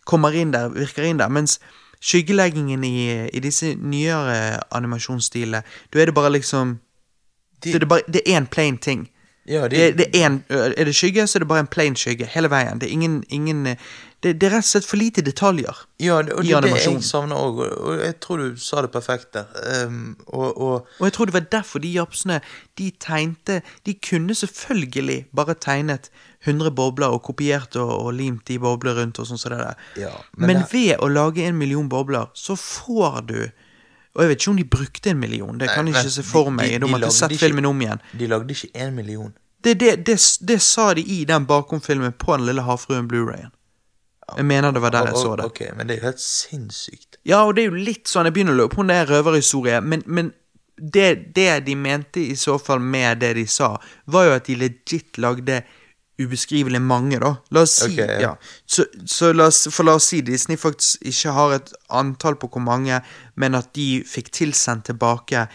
kommer 0.09 0.33
inn 0.33 0.51
der, 0.55 0.71
virker 0.73 1.05
inn 1.05 1.19
der, 1.21 1.29
mens 1.29 1.59
skyggeleggingen 2.01 2.83
i, 2.87 3.27
i 3.27 3.39
disse 3.43 3.75
nyere 3.75 4.57
animasjonsstilene, 4.75 5.61
da 5.93 6.01
er 6.01 6.09
det 6.09 6.15
bare 6.17 6.31
liksom 6.33 6.77
De- 7.63 7.73
det, 7.73 7.83
er 7.83 7.87
bare, 7.91 8.01
det 8.07 8.21
er 8.25 8.37
en 8.39 8.47
plain 8.47 8.77
ting. 8.77 9.09
Ja, 9.49 9.67
de, 9.67 9.75
Det, 9.75 9.97
det 9.97 10.07
er, 10.13 10.25
en, 10.27 10.43
er 10.49 10.85
det 10.85 10.93
skygge, 10.95 11.25
så 11.27 11.39
er 11.39 11.43
det 11.43 11.49
bare 11.49 11.65
en 11.65 11.71
plain 11.71 11.95
skygge 11.97 12.27
hele 12.29 12.51
veien. 12.51 12.79
Det 12.81 12.89
er 12.89 12.93
ingen, 12.93 13.23
ingen 13.29 13.65
det, 14.23 14.33
det 14.41 14.49
er 14.49 14.57
rett 14.57 14.67
og 14.67 14.69
slett 14.69 14.87
for 14.87 14.99
lite 14.99 15.23
detaljer. 15.23 15.77
ja, 15.99 16.19
det, 16.21 16.33
og 16.35 16.43
i 16.43 16.49
det 16.49 16.55
er 16.57 16.65
det 16.67 16.71
jeg 16.75 17.03
savner 17.07 17.39
òg, 17.39 17.61
og, 17.63 18.01
jeg 18.03 18.17
tror 18.19 18.37
du 18.43 18.57
sa 18.59 18.83
det 18.83 18.91
perfekt 18.91 19.33
der. 19.33 19.47
Um, 19.87 20.17
og, 20.27 20.61
og 20.61 20.87
Og 20.99 21.05
jeg 21.07 21.13
tror 21.13 21.25
det 21.25 21.33
var 21.33 21.45
derfor 21.51 21.79
de 21.79 21.91
japsene 21.93 22.41
De 22.77 22.91
tegnte 22.99 23.61
De 23.85 23.93
kunne 23.93 24.35
selvfølgelig 24.35 25.25
bare 25.35 25.53
tegnet 25.53 26.09
100 26.45 26.71
bobler 26.71 27.07
og 27.07 27.23
kopiert 27.23 27.75
og, 27.75 27.89
og 28.05 28.13
limt 28.13 28.47
de 28.47 28.59
bobler 28.59 28.95
rundt 28.95 29.19
og 29.19 29.27
sånn 29.27 29.39
som 29.39 29.51
det 29.51 29.59
der. 29.59 29.81
Ja, 29.99 30.11
men 30.37 30.53
men 30.53 30.63
ved 30.71 30.93
å 30.99 31.09
lage 31.11 31.43
en 31.43 31.57
million 31.59 31.89
bobler, 31.89 32.29
så 32.33 32.55
får 32.55 33.21
du 33.27 33.39
Og 34.15 34.23
jeg 34.23 34.29
vet 34.31 34.41
ikke 34.41 34.51
om 34.51 34.57
de 34.57 34.63
brukte 34.65 35.09
en 35.13 35.19
million, 35.19 35.57
det 35.59 35.69
kan 35.69 35.87
jeg 35.87 35.95
ikke 35.95 36.09
se 36.11 36.23
for 36.23 36.49
meg. 36.49 36.65
de- 36.65 36.79
De, 36.79 36.79
de 36.85 36.91
måtte 36.91 37.01
lagde 37.05 37.13
sett 37.15 37.37
filmen 37.39 37.65
om 37.69 37.81
igjen. 37.81 38.01
de 38.19 38.27
lagde 38.27 38.49
ikke 38.55 38.71
én 38.85 38.91
million. 38.91 39.33
Det, 39.63 39.75
det, 39.79 40.05
det, 40.07 40.17
det 40.47 40.61
sa 40.61 40.93
de 40.93 41.01
i 41.01 41.25
den 41.25 41.45
bakomfilmen 41.45 42.11
på 42.17 42.37
Den 42.37 42.45
lille 42.47 42.61
havfruen 42.63 43.07
Blu-rayen. 43.07 43.51
Jeg 44.37 44.45
mener 44.45 44.71
det 44.71 44.81
var 44.81 44.89
der 44.93 45.05
jeg 45.09 45.15
så 45.17 45.35
det. 45.35 45.45
Ok, 45.45 45.61
men 45.77 45.87
det 45.87 45.95
er 45.97 46.01
jo 46.01 46.05
helt 46.05 46.21
sinnssykt. 46.21 47.17
Ja, 47.25 47.43
og 47.45 47.55
det 47.55 47.63
er 47.63 47.71
jo 47.71 47.79
litt 47.81 48.07
sånn 48.07 48.25
Jeg 48.29 48.33
begynner 48.35 48.53
å 48.53 48.59
løpe 48.63 48.75
på 48.77 48.81
en 48.85 48.93
røverhistorie, 49.09 49.81
men, 49.81 50.03
men 50.05 50.33
det, 50.79 51.33
det 51.35 51.65
de 51.65 51.75
mente 51.75 52.21
i 52.21 52.35
så 52.39 52.57
fall 52.61 52.79
med 52.79 53.19
det 53.19 53.33
de 53.35 53.45
sa, 53.47 53.73
var 54.05 54.25
jo 54.29 54.35
at 54.37 54.45
de 54.45 54.55
legit 54.55 55.17
lagde 55.17 55.63
ubeskrivelig 56.19 56.81
mange, 56.81 57.19
da. 57.21 57.35
La 57.55 57.63
oss 57.65 57.79
si 57.79 57.89
okay, 57.93 58.07
ja. 58.19 58.19
ja. 58.21 58.35
Så, 58.65 58.85
så 59.07 59.31
la 59.33 59.49
oss, 59.49 59.65
for 59.71 59.87
la 59.87 59.95
oss 59.99 60.09
si 60.11 60.21
Disney 60.25 60.59
faktisk 60.59 61.03
ikke 61.07 61.33
har 61.35 61.57
et 61.59 61.73
antall 61.89 62.37
på 62.39 62.51
hvor 62.51 62.63
mange, 62.63 63.01
men 63.39 63.57
at 63.57 63.71
de 63.77 63.89
fikk 64.07 64.33
tilsendt 64.35 64.89
tilbake 64.91 65.47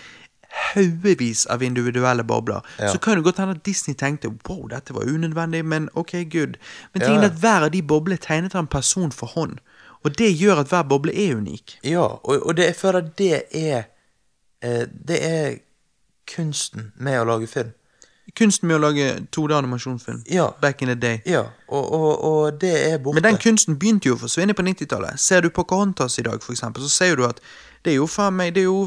haugevis 0.54 1.46
av 1.50 1.62
individuelle 1.62 2.24
bobler. 2.24 2.62
Ja. 2.78 2.92
Så 2.92 2.98
kan 2.98 3.18
det 3.18 3.24
godt 3.26 3.40
hende 3.42 3.56
at 3.56 3.64
Disney 3.66 3.96
tenkte 3.98 4.30
wow, 4.48 4.68
dette 4.70 4.94
var 4.94 5.08
unødvendig, 5.08 5.64
men 5.64 5.88
ok, 5.94 6.12
good. 6.30 6.58
Men 6.92 7.02
tingen 7.02 7.24
er 7.24 7.32
at 7.32 7.40
hver 7.42 7.66
av 7.68 7.72
de 7.74 7.82
boblene 7.82 8.18
er 8.20 8.26
tegnet 8.26 8.54
av 8.54 8.64
en 8.64 8.70
person 8.70 9.12
for 9.12 9.34
hånd. 9.34 9.58
Og 10.04 10.18
det 10.18 10.30
gjør 10.36 10.62
at 10.62 10.70
hver 10.70 10.84
boble 10.88 11.14
er 11.16 11.36
unik. 11.36 11.78
Ja, 11.84 12.04
og, 12.04 12.46
og 12.46 12.56
det, 12.56 12.68
jeg 12.70 12.76
føler 12.76 13.06
det 13.18 13.42
er 13.56 13.86
eh, 14.60 14.84
Det 15.08 15.20
er 15.24 15.56
kunsten 16.28 16.92
med 16.96 17.20
å 17.20 17.26
lage 17.28 17.48
film. 17.50 17.72
Kunsten 18.38 18.66
med 18.66 18.80
å 18.80 18.82
lage 18.82 19.10
2D-animasjonsfilm. 19.34 20.24
Ja. 20.26 20.48
Back 20.62 20.82
in 20.82 20.90
the 20.90 20.96
day. 20.98 21.20
Ja, 21.28 21.44
og, 21.68 21.84
og, 21.94 22.08
og 22.26 22.58
det 22.62 22.72
er 22.88 22.96
borte. 22.98 23.20
Men 23.20 23.28
den 23.28 23.38
kunsten 23.42 23.78
begynte 23.78 24.10
jo 24.10 24.16
å 24.16 24.22
forsvinne 24.24 24.56
på 24.58 24.64
90-tallet. 24.66 25.20
Ser 25.22 25.46
du 25.46 25.52
Pocahontas 25.54 26.18
i 26.18 26.26
dag, 26.26 26.42
for 26.42 26.56
eksempel, 26.56 26.82
så 26.82 26.90
ser 26.90 27.20
du 27.20 27.26
at 27.28 27.38
det 27.84 27.92
er 27.92 27.98
jo 28.00 28.06
faen 28.08 28.32
meg 28.32 28.54
Det 28.56 28.62
er 28.62 28.70
jo 28.70 28.86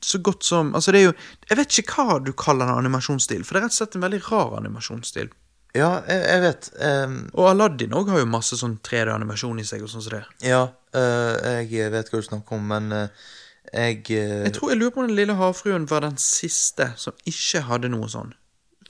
så 0.00 0.16
godt 0.24 0.46
som 0.48 0.70
Altså, 0.72 0.94
det 0.96 1.02
er 1.02 1.10
jo 1.10 1.12
Jeg 1.50 1.58
vet 1.58 1.74
ikke 1.82 2.06
hva 2.06 2.14
du 2.24 2.30
kaller 2.32 2.70
en 2.70 2.80
animasjonsstil, 2.80 3.44
for 3.44 3.52
det 3.52 3.60
er 3.60 3.66
rett 3.66 3.74
og 3.74 3.80
slett 3.82 3.98
en 3.98 4.06
veldig 4.06 4.20
rar 4.30 4.54
animasjonsstil. 4.62 5.28
Ja, 5.76 5.90
jeg, 6.08 6.22
jeg 6.24 6.42
vet. 6.42 6.70
Um... 6.82 7.18
Og 7.38 7.50
Aladdin 7.52 7.94
òg 7.94 8.10
har 8.10 8.24
jo 8.24 8.30
masse 8.30 8.58
sånn 8.58 8.80
3D-animasjon 8.86 9.60
i 9.62 9.66
seg 9.68 9.84
og 9.86 9.92
sånn 9.92 10.02
som 10.02 10.16
det. 10.16 10.24
ja, 10.48 10.64
eh, 10.98 11.60
jeg 11.70 11.92
vet 11.94 12.10
hva 12.10 12.22
du 12.22 12.26
snakker 12.26 12.58
om, 12.58 12.64
men 12.72 12.90
eh, 12.96 13.28
jeg 13.70 14.00
uh... 14.08 14.40
Jeg 14.48 14.56
tror 14.56 14.72
jeg 14.72 14.80
lurer 14.80 14.94
på 14.96 15.04
om 15.04 15.10
Den 15.12 15.18
lille 15.20 15.36
havfruen 15.38 15.86
var 15.90 16.02
den 16.02 16.18
siste 16.18 16.90
som 16.98 17.14
ikke 17.28 17.62
hadde 17.68 17.92
noe 17.92 18.10
sånn. 18.10 18.34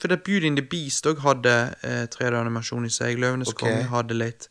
For 0.01 0.09
det 0.09 0.23
Beauty 0.25 0.49
and 0.49 0.57
the 0.57 0.65
Beast 0.65 1.05
òg 1.05 1.21
hadde 1.21 1.53
eh, 1.85 2.05
3D-animasjon 2.09 2.87
i 2.87 2.91
seg. 2.93 3.19
Løvenes 3.21 3.51
okay. 3.53 3.67
konge 3.67 3.89
hadde 3.91 4.17
litt. 4.17 4.47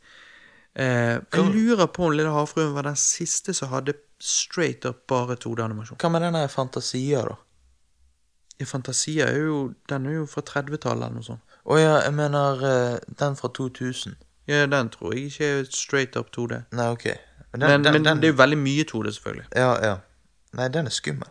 Eh, 0.78 1.18
jeg 1.18 1.46
lurer 1.50 1.88
på 1.90 2.06
om 2.06 2.14
Lille 2.14 2.30
havfruen 2.30 2.70
var 2.76 2.86
den 2.86 2.98
siste 2.98 3.54
som 3.56 3.72
hadde 3.72 3.96
straight 4.22 4.86
up 4.86 5.08
bare 5.10 5.34
2D-animasjon. 5.34 5.98
Hva 5.98 6.12
med 6.14 6.22
denne 6.22 6.44
Fantasia, 6.52 7.24
da? 7.26 7.34
Ja, 8.60 8.68
Fantasia 8.68 9.26
er 9.26 9.38
jo 9.40 9.72
Den 9.88 10.06
er 10.06 10.20
jo 10.20 10.26
fra 10.28 10.42
30-tallet 10.46 11.06
eller 11.06 11.16
noe 11.16 11.26
sånt. 11.26 11.56
Å 11.64 11.78
ja, 11.80 11.96
jeg 12.04 12.14
mener 12.14 12.62
eh, 12.68 12.98
den 13.18 13.34
fra 13.36 13.50
2000. 13.56 14.14
Ja, 14.50 14.62
den 14.70 14.92
tror 14.94 15.16
jeg 15.16 15.32
ikke 15.32 15.50
er 15.56 15.66
straight 15.74 16.16
up 16.16 16.30
2D. 16.36 16.62
Nei, 16.78 16.86
ok. 16.94 17.08
Den, 17.10 17.60
Men, 17.60 17.84
den, 17.84 17.92
men 17.92 18.04
den, 18.04 18.22
det 18.22 18.30
er 18.30 18.32
jo 18.34 18.38
veldig 18.38 18.58
mye 18.62 18.86
2D, 18.86 19.12
selvfølgelig. 19.18 19.46
Ja, 19.56 19.74
ja. 19.82 19.98
Nei, 20.54 20.68
den 20.68 20.86
er 20.86 20.94
skummel. 20.94 21.30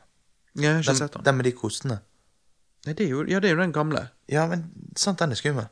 Ja, 0.55 0.61
jeg 0.61 0.73
har 0.73 0.83
ikke 0.83 0.95
sett 0.99 1.13
den. 1.13 1.25
den 1.25 1.39
med 1.39 1.47
de 1.47 1.51
kostene. 1.55 1.99
Nei, 2.87 2.93
det 2.95 3.05
er 3.05 3.09
jo, 3.11 3.25
ja, 3.27 3.39
det 3.43 3.49
er 3.49 3.57
jo 3.57 3.61
den 3.61 3.75
gamle. 3.75 4.07
Ja, 4.31 4.45
men 4.47 4.69
sant, 4.97 5.19
den 5.19 5.31
er 5.35 5.39
skummel. 5.39 5.67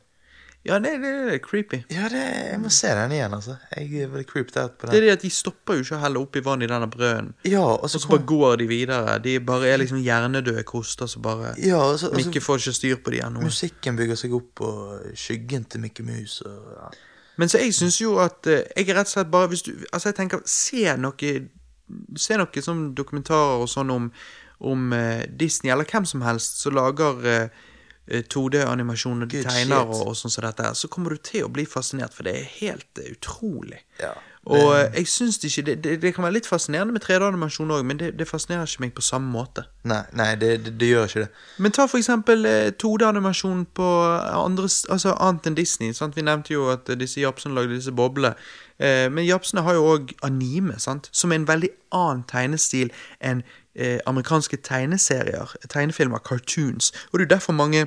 Ja, 0.66 0.74
det, 0.82 0.90
det, 1.00 1.10
det 1.28 1.34
er 1.36 1.40
creepy. 1.40 1.78
Ja, 1.94 2.08
det, 2.12 2.20
jeg 2.50 2.58
må 2.60 2.68
se 2.74 2.88
den 2.92 3.12
igjen, 3.14 3.32
altså. 3.32 3.54
Jeg 3.76 4.02
er 4.02 4.08
veldig 4.12 4.26
creeped 4.28 4.56
out 4.60 4.74
på 4.76 4.86
den. 4.86 4.92
Det 4.92 4.98
er 4.98 5.04
det 5.06 5.12
at 5.14 5.22
de 5.22 5.30
stopper 5.32 5.78
jo 5.78 5.84
ikke 5.86 5.96
å 5.96 6.00
helle 6.02 6.20
oppi 6.20 6.42
vann 6.44 6.64
i 6.66 6.68
denne 6.68 6.88
brøden. 6.90 7.30
Ja, 7.48 7.62
og 7.62 7.86
så 7.88 7.96
Og 8.00 8.02
så 8.02 8.10
bare 8.10 8.26
går 8.28 8.56
de 8.60 8.66
videre. 8.68 9.14
De 9.24 9.36
bare 9.40 9.70
er 9.70 9.78
liksom 9.80 10.02
hjernedøde 10.02 10.64
koster 10.68 11.06
som 11.08 11.22
bare 11.24 11.54
ja, 11.62 11.78
og 11.78 11.94
så, 12.02 12.10
og 12.10 12.18
så 12.18 12.26
Mikke 12.26 12.42
får 12.44 12.58
ikke 12.60 12.74
styr 12.80 12.98
på 13.06 13.14
de 13.14 13.22
ennå. 13.24 13.40
musikken 13.46 13.96
bygger 13.96 14.18
seg 14.18 14.34
opp, 14.34 14.60
og 14.66 15.14
skyggen 15.14 15.64
til 15.64 15.80
Mikke 15.86 16.02
Mus 16.04 16.40
og 16.42 16.74
ja. 16.74 16.90
Men 17.38 17.48
så 17.48 17.62
jeg 17.62 17.72
syns 17.78 18.00
jo 18.02 18.16
at 18.18 18.46
eh, 18.50 18.64
Jeg 18.76 18.88
er 18.90 18.96
rett 18.98 19.06
og 19.06 19.12
slett 19.14 19.30
bare 19.30 19.46
du 19.54 19.70
Altså, 19.92 20.08
jeg 20.08 20.16
tenker 20.18 20.40
Se 20.44 20.96
noe 20.98 21.34
Se 22.18 22.36
noe 22.36 22.62
sånn 22.66 22.80
dokumentarer 22.98 23.62
og 23.62 23.70
sånn 23.70 23.94
om, 23.94 24.10
om 24.58 24.92
eh, 24.92 25.24
Disney, 25.40 25.72
eller 25.72 25.84
hvem 25.84 26.04
som 26.04 26.22
helst, 26.26 26.60
som 26.62 26.74
lager 26.74 27.26
eh, 27.26 27.66
eh, 28.06 28.24
2D-animasjon 28.34 29.22
og 29.22 29.30
de 29.30 29.42
tegner 29.46 29.84
shit. 29.84 30.00
og, 30.00 30.08
og 30.08 30.16
sånn 30.18 30.34
som 30.34 30.46
dette 30.46 30.72
så 30.74 30.90
kommer 30.90 31.14
du 31.14 31.22
til 31.22 31.46
å 31.46 31.52
bli 31.52 31.66
fascinert, 31.68 32.16
for 32.16 32.26
det 32.26 32.34
er 32.40 32.50
helt 32.58 33.02
eh, 33.02 33.12
utrolig. 33.14 33.84
Ja, 34.02 34.14
Og 34.48 34.70
eh, 34.78 34.86
jeg 34.96 35.08
syns 35.12 35.38
ikke 35.44 35.62
det, 35.66 35.76
det, 35.84 35.96
det 36.02 36.14
kan 36.16 36.24
være 36.24 36.38
litt 36.38 36.48
fascinerende 36.48 36.94
med 36.94 37.04
3D-animasjon 37.04 37.72
òg, 37.74 37.84
men 37.86 37.98
det, 38.00 38.12
det 38.18 38.26
fascinerer 38.28 38.66
ikke 38.66 38.86
meg 38.86 38.94
på 38.96 39.04
samme 39.04 39.30
måte. 39.30 39.66
Nei, 39.88 40.02
nei 40.16 40.30
det, 40.40 40.52
det, 40.64 40.74
det 40.80 40.88
gjør 40.88 41.10
ikke 41.10 41.24
det. 41.26 41.28
Men 41.58 41.74
ta 41.76 41.86
for 41.90 42.00
eksempel 42.00 42.48
eh, 42.48 42.70
2D-animasjon 42.82 43.66
på 43.76 43.90
andre, 44.32 44.70
altså 44.88 45.14
annet 45.18 45.50
enn 45.50 45.58
Disney. 45.58 45.92
Sant? 45.96 46.16
Vi 46.16 46.24
nevnte 46.24 46.54
jo 46.56 46.70
at 46.72 46.88
eh, 46.88 46.98
disse 46.98 47.20
japsene 47.22 47.58
lagde 47.58 47.76
disse 47.76 47.92
boblene. 47.92 48.34
Eh, 48.78 49.06
men 49.10 49.26
japsene 49.26 49.64
har 49.66 49.74
jo 49.74 49.88
òg 49.96 50.14
anime, 50.22 50.78
sant? 50.78 51.10
som 51.12 51.32
er 51.32 51.42
en 51.42 51.48
veldig 51.48 51.72
annen 51.98 52.24
tegnestil 52.30 52.92
enn 53.18 53.42
eh, 53.78 54.00
amerikanske 54.06 54.56
tegneserier, 54.66 55.54
tegnefilmer, 55.70 56.18
cartoons. 56.18 56.90
Og 57.12 57.18
det 57.20 57.26
er 57.28 57.34
derfor 57.36 57.52
mange 57.56 57.86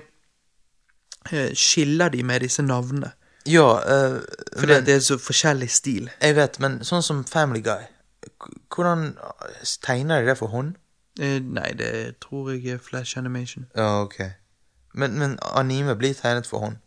eh, 1.32 1.52
skiller 1.54 2.10
de 2.10 2.24
med 2.24 2.39
disse 2.48 2.64
navnene. 2.64 3.12
Ja, 3.46 3.68
eh, 3.84 4.20
Fordi 4.58 4.74
men, 4.74 4.86
det 4.86 4.96
er 4.96 5.00
så 5.00 5.18
forskjellig 5.18 5.70
stil. 5.70 6.10
jeg 6.22 6.36
vet, 6.38 6.60
men 6.64 6.80
sånn 6.86 7.02
som 7.04 7.24
Family 7.26 7.62
Guy 7.66 7.88
Hvordan 8.76 9.16
tegner 9.82 10.22
de 10.22 10.28
det 10.30 10.38
for 10.38 10.48
hånd? 10.54 10.76
Eh, 11.20 11.39
nei, 11.42 11.72
det 11.78 12.20
tror 12.22 12.52
jeg 12.54 12.66
er 12.76 12.78
Flash 12.78 13.18
Animation. 13.18 13.66
Ja, 13.76 14.02
ok. 14.04 14.20
Men, 14.94 15.18
men 15.20 15.38
anime 15.42 15.96
blir 15.98 16.14
tegnet 16.14 16.46
for 16.48 16.60
hånd? 16.60 16.78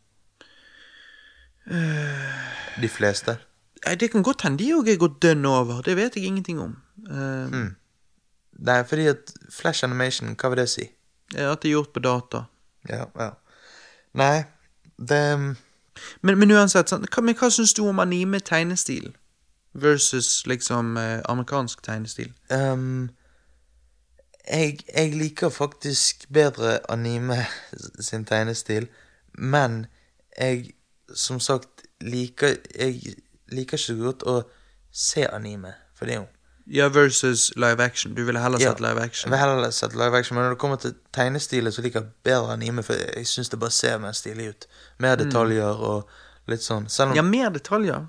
De 2.82 2.88
fleste? 2.88 3.36
Det 4.00 4.10
kan 4.12 4.22
godt 4.22 4.42
hende 4.46 4.58
de 4.62 4.70
òg 4.76 4.88
er 4.92 4.98
gått 5.00 5.18
dønn 5.22 5.44
over. 5.48 5.80
Det 5.84 5.96
vet 5.96 6.16
jeg 6.16 6.24
ingenting 6.30 6.60
om. 6.60 6.76
Uh, 7.10 7.50
Mm. 7.50 7.74
Nei, 8.58 8.84
fordi 8.86 9.06
at 9.10 9.32
Flash 9.50 9.84
Animation, 9.84 10.36
hva 10.38 10.50
vil 10.52 10.62
det 10.62 10.68
si? 10.70 10.88
At 11.34 11.62
det 11.62 11.68
er 11.68 11.76
gjort 11.76 11.92
på 11.94 12.00
data. 12.04 12.44
Ja, 12.88 13.04
ja. 13.18 13.30
Nei, 14.14 14.44
det 14.98 15.56
Men, 16.22 16.38
men 16.38 16.50
uansett, 16.50 16.88
sant? 16.88 17.06
Hva, 17.10 17.22
men 17.22 17.36
hva 17.38 17.50
syns 17.54 17.74
du 17.74 17.84
om 17.86 18.00
anime-tegnestil 18.02 19.12
versus 19.74 20.46
liksom 20.46 20.96
eh, 20.96 21.20
amerikansk 21.30 21.82
tegnestil? 21.82 22.32
Um, 22.50 23.10
jeg, 24.48 24.78
jeg 24.96 25.14
liker 25.14 25.48
faktisk 25.48 26.26
bedre 26.32 26.78
anime 26.90 27.44
sin 28.00 28.24
tegnestil, 28.24 28.88
men 29.38 29.86
jeg, 30.38 30.74
som 31.14 31.40
sagt, 31.40 31.86
liker 32.00 32.56
Jeg 32.74 33.14
liker 33.48 33.78
ikke 33.78 33.78
så 33.78 33.94
godt 33.94 34.22
å 34.26 34.40
se 34.92 35.26
anime, 35.26 35.72
for 35.94 36.06
det 36.06 36.14
er 36.14 36.20
jo 36.20 36.33
Ja, 36.66 36.88
versus 36.88 37.52
live 37.56 37.80
action. 37.84 38.14
Du 38.14 38.24
ville 38.24 38.38
heller 38.40 38.58
Ja, 38.60 38.70
sett 38.70 38.80
live 38.80 38.94
Jeg 39.00 39.04
action. 39.10 39.30
vil 39.30 39.38
heller 39.38 39.70
sett 39.70 39.92
live 39.94 40.16
action, 40.18 40.34
men 40.36 40.44
når 40.44 40.50
det 40.50 40.58
kommer 40.58 40.76
til 40.80 40.94
tegnestilen, 41.12 41.72
så 41.72 41.82
liker 41.82 42.00
jeg 42.00 42.08
bedre 42.24 42.52
anime, 42.52 42.82
for 42.82 42.94
jeg 42.94 43.26
syns 43.26 43.48
det 43.50 43.60
bare 43.60 43.70
ser 43.70 43.98
mer 43.98 44.12
stilig 44.12 44.48
ut. 44.48 44.66
Mer 44.98 45.16
detaljer 45.16 45.76
og 45.76 46.08
litt 46.48 46.60
sånn. 46.62 46.86
Om 47.08 47.14
Ja, 47.14 47.22
mer 47.22 47.50
detaljer. 47.50 48.08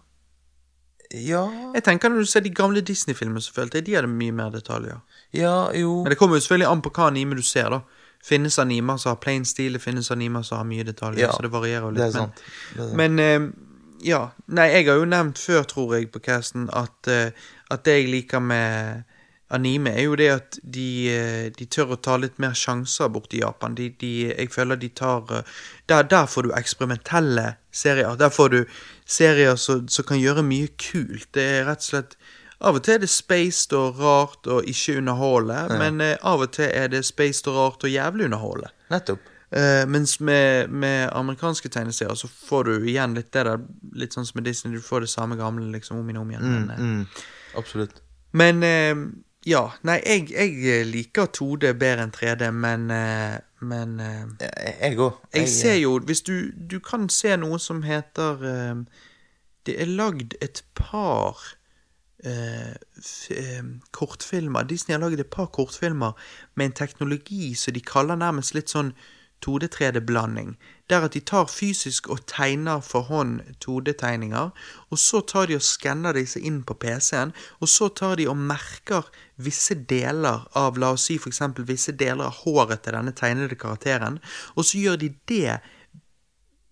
Ja, 1.13 1.43
Jeg 1.75 1.83
tenker 1.83 2.09
Når 2.09 2.19
du 2.19 2.25
ser 2.25 2.39
de 2.41 2.49
gamle 2.49 2.81
Disney-filmene, 2.81 3.41
så 3.41 3.51
følte 3.53 3.75
jeg 3.77 3.85
de 3.85 3.93
hadde 3.93 4.07
mye 4.09 4.31
mer 4.33 4.49
detaljer. 4.49 5.01
ja, 5.33 5.69
jo 5.71 6.03
Men 6.03 6.09
det 6.09 6.17
kommer 6.17 6.35
jo 6.35 6.41
selvfølgelig 6.41 6.71
an 6.71 6.81
på 6.81 6.89
hva 6.91 7.07
anime 7.07 7.35
du 7.35 7.41
ser. 7.41 7.69
da 7.69 7.79
Finnes 8.23 8.57
animer 8.59 8.97
som 8.97 9.09
har 9.11 9.15
plain 9.21 9.45
stil, 9.45 9.73
det 9.73 9.81
finnes 9.81 10.09
animer 10.11 10.41
som 10.43 10.57
har 10.57 10.65
mye 10.65 10.83
detaljer. 10.83 11.19
Ja, 11.19 11.31
så 11.31 11.41
det 11.43 11.51
varierer 11.51 11.81
jo 11.81 11.89
litt. 11.91 11.97
Det 11.97 12.15
er 12.15 12.19
men- 12.19 12.31
sant. 12.33 12.41
Det 12.73 12.79
er 12.81 12.87
sant. 12.87 12.95
Men 12.95 13.19
eh, 13.19 13.39
ja. 14.01 14.29
Nei, 14.47 14.67
jeg 14.71 14.85
har 14.87 14.95
jo 14.95 15.05
nevnt 15.05 15.37
før, 15.37 15.63
tror 15.63 15.93
jeg, 15.95 16.11
på 16.11 16.19
casten 16.23 16.69
at, 16.73 17.07
eh, 17.07 17.31
at 17.71 17.83
det 17.87 17.99
jeg 17.99 18.09
liker 18.11 18.39
med 18.39 19.03
anime, 19.55 19.91
er 19.93 20.07
jo 20.07 20.15
det 20.17 20.29
at 20.33 20.57
de, 20.63 20.87
eh, 21.13 21.51
de 21.53 21.65
tør 21.69 21.93
å 21.95 21.99
ta 22.01 22.15
litt 22.17 22.39
mer 22.41 22.55
sjanser 22.57 23.11
borti 23.13 23.39
Japan. 23.43 23.75
De, 23.77 23.89
de, 24.01 24.31
jeg 24.31 24.49
føler 24.51 24.79
de 24.81 24.89
tar 24.89 25.21
eh, 25.31 25.43
der, 25.87 26.07
der 26.09 26.25
får 26.25 26.47
du 26.47 26.53
eksperimentelle 26.57 27.55
serier. 27.71 28.15
Der 28.17 28.33
får 28.33 28.49
du 28.49 28.57
serier 29.05 29.55
som 29.55 29.87
som 29.87 30.05
kan 30.05 30.17
gjøre 30.19 30.43
mye 30.43 30.67
kult. 30.81 31.29
Det 31.37 31.45
er 31.59 31.69
rett 31.69 31.85
og 31.85 31.91
slett 31.91 32.17
Av 32.65 32.77
og 32.77 32.85
til 32.87 32.95
er 32.95 33.01
det 33.03 33.09
spaced 33.11 33.73
og 33.75 33.97
rart 33.99 34.47
og 34.47 34.63
ikke 34.71 34.93
underholde, 35.01 35.57
men 35.77 35.99
eh, 36.01 36.15
av 36.23 36.39
og 36.41 36.53
til 36.55 36.69
er 36.71 36.87
det 36.87 37.01
spaced 37.05 37.49
og 37.51 37.57
rart 37.59 37.83
og 37.83 37.91
jævlig 37.91 38.25
underholde. 38.29 38.69
Nettopp. 38.89 39.19
Eh, 39.51 39.83
mens 39.91 40.15
med, 40.23 40.71
med 40.71 41.09
amerikanske 41.13 41.69
tegneserier 41.69 42.15
så 42.17 42.27
får 42.31 42.63
du 42.63 42.87
igjen 42.89 43.13
litt 43.13 43.29
det 43.35 43.43
der 43.45 43.59
Litt 43.99 44.15
sånn 44.15 44.25
som 44.25 44.39
med 44.39 44.47
Disney, 44.47 44.73
du 44.73 44.81
får 44.81 45.03
det 45.05 45.11
samme 45.11 45.35
gamle 45.37 45.67
liksom 45.75 45.99
om 45.99 46.09
igjen 46.09 46.21
om 46.23 46.31
igjen. 46.31 46.47
Men, 46.47 46.69
eh, 46.71 46.79
Mm, 46.79 47.05
absolutt. 47.57 48.01
men 48.33 48.63
eh, 48.63 48.95
ja. 49.45 49.69
Nei, 49.83 49.99
jeg, 50.05 50.29
jeg 50.33 50.85
liker 50.89 51.27
2D 51.37 51.73
bedre 51.77 52.03
enn 52.07 52.11
3D, 52.15 52.51
men 52.51 52.89
eh, 52.91 53.39
Men 53.61 53.99
eh, 53.99 54.25
Jeg- 54.41 54.77
Jeg 54.81 54.97
òg. 54.99 55.13
jeg 55.33 55.49
ser 55.49 55.75
jo 55.75 55.99
Hvis 55.99 56.21
du 56.21 56.51
Du 56.69 56.79
kan 56.79 57.07
se 57.09 57.35
noe 57.37 57.59
som 57.59 57.81
heter 57.83 58.41
eh, 58.43 58.75
Det 59.65 59.75
er 59.81 59.85
lagd 59.85 60.33
et 60.41 60.63
par 60.75 61.37
eh, 62.25 62.73
eh, 63.29 63.63
kortfilmer. 63.91 64.63
Disney 64.67 64.93
har 64.97 65.01
laget 65.01 65.19
et 65.19 65.29
par 65.29 65.45
kortfilmer 65.45 66.11
med 66.55 66.65
en 66.65 66.71
teknologi 66.71 67.53
som 67.55 67.73
de 67.73 67.81
kaller 67.81 68.15
nærmest 68.15 68.53
litt 68.55 68.69
sånn 68.69 68.93
2D-3D-blanding. 69.45 70.55
Der 70.89 71.01
at 71.01 71.15
de 71.15 71.19
tar 71.19 71.47
fysisk 71.49 72.07
og 72.13 72.25
tegner 72.29 72.81
for 72.85 73.07
hånd 73.09 73.39
2D-tegninger, 73.63 74.51
og 74.89 74.99
så 75.01 75.21
tar 75.25 75.49
de 75.49 75.57
og 75.57 75.63
skanner 75.65 76.13
disse 76.13 76.39
inn 76.39 76.59
på 76.63 76.77
PC-en, 76.77 77.33
og 77.59 77.71
så 77.71 77.89
tar 77.89 78.19
de 78.19 78.27
og 78.29 78.37
merker 78.37 79.07
visse 79.41 79.73
deler 79.89 80.45
av, 80.53 80.77
la 80.77 80.91
oss 80.93 81.07
si 81.09 81.17
eksempel 81.17 81.65
visse 81.65 81.95
deler 81.97 82.29
av 82.29 82.43
håret 82.43 82.85
til 82.85 82.93
denne 82.97 83.15
tegnede 83.17 83.57
karakteren, 83.57 84.21
og 84.53 84.69
så 84.69 84.83
gjør 84.83 85.01
de 85.01 85.09
det 85.31 85.57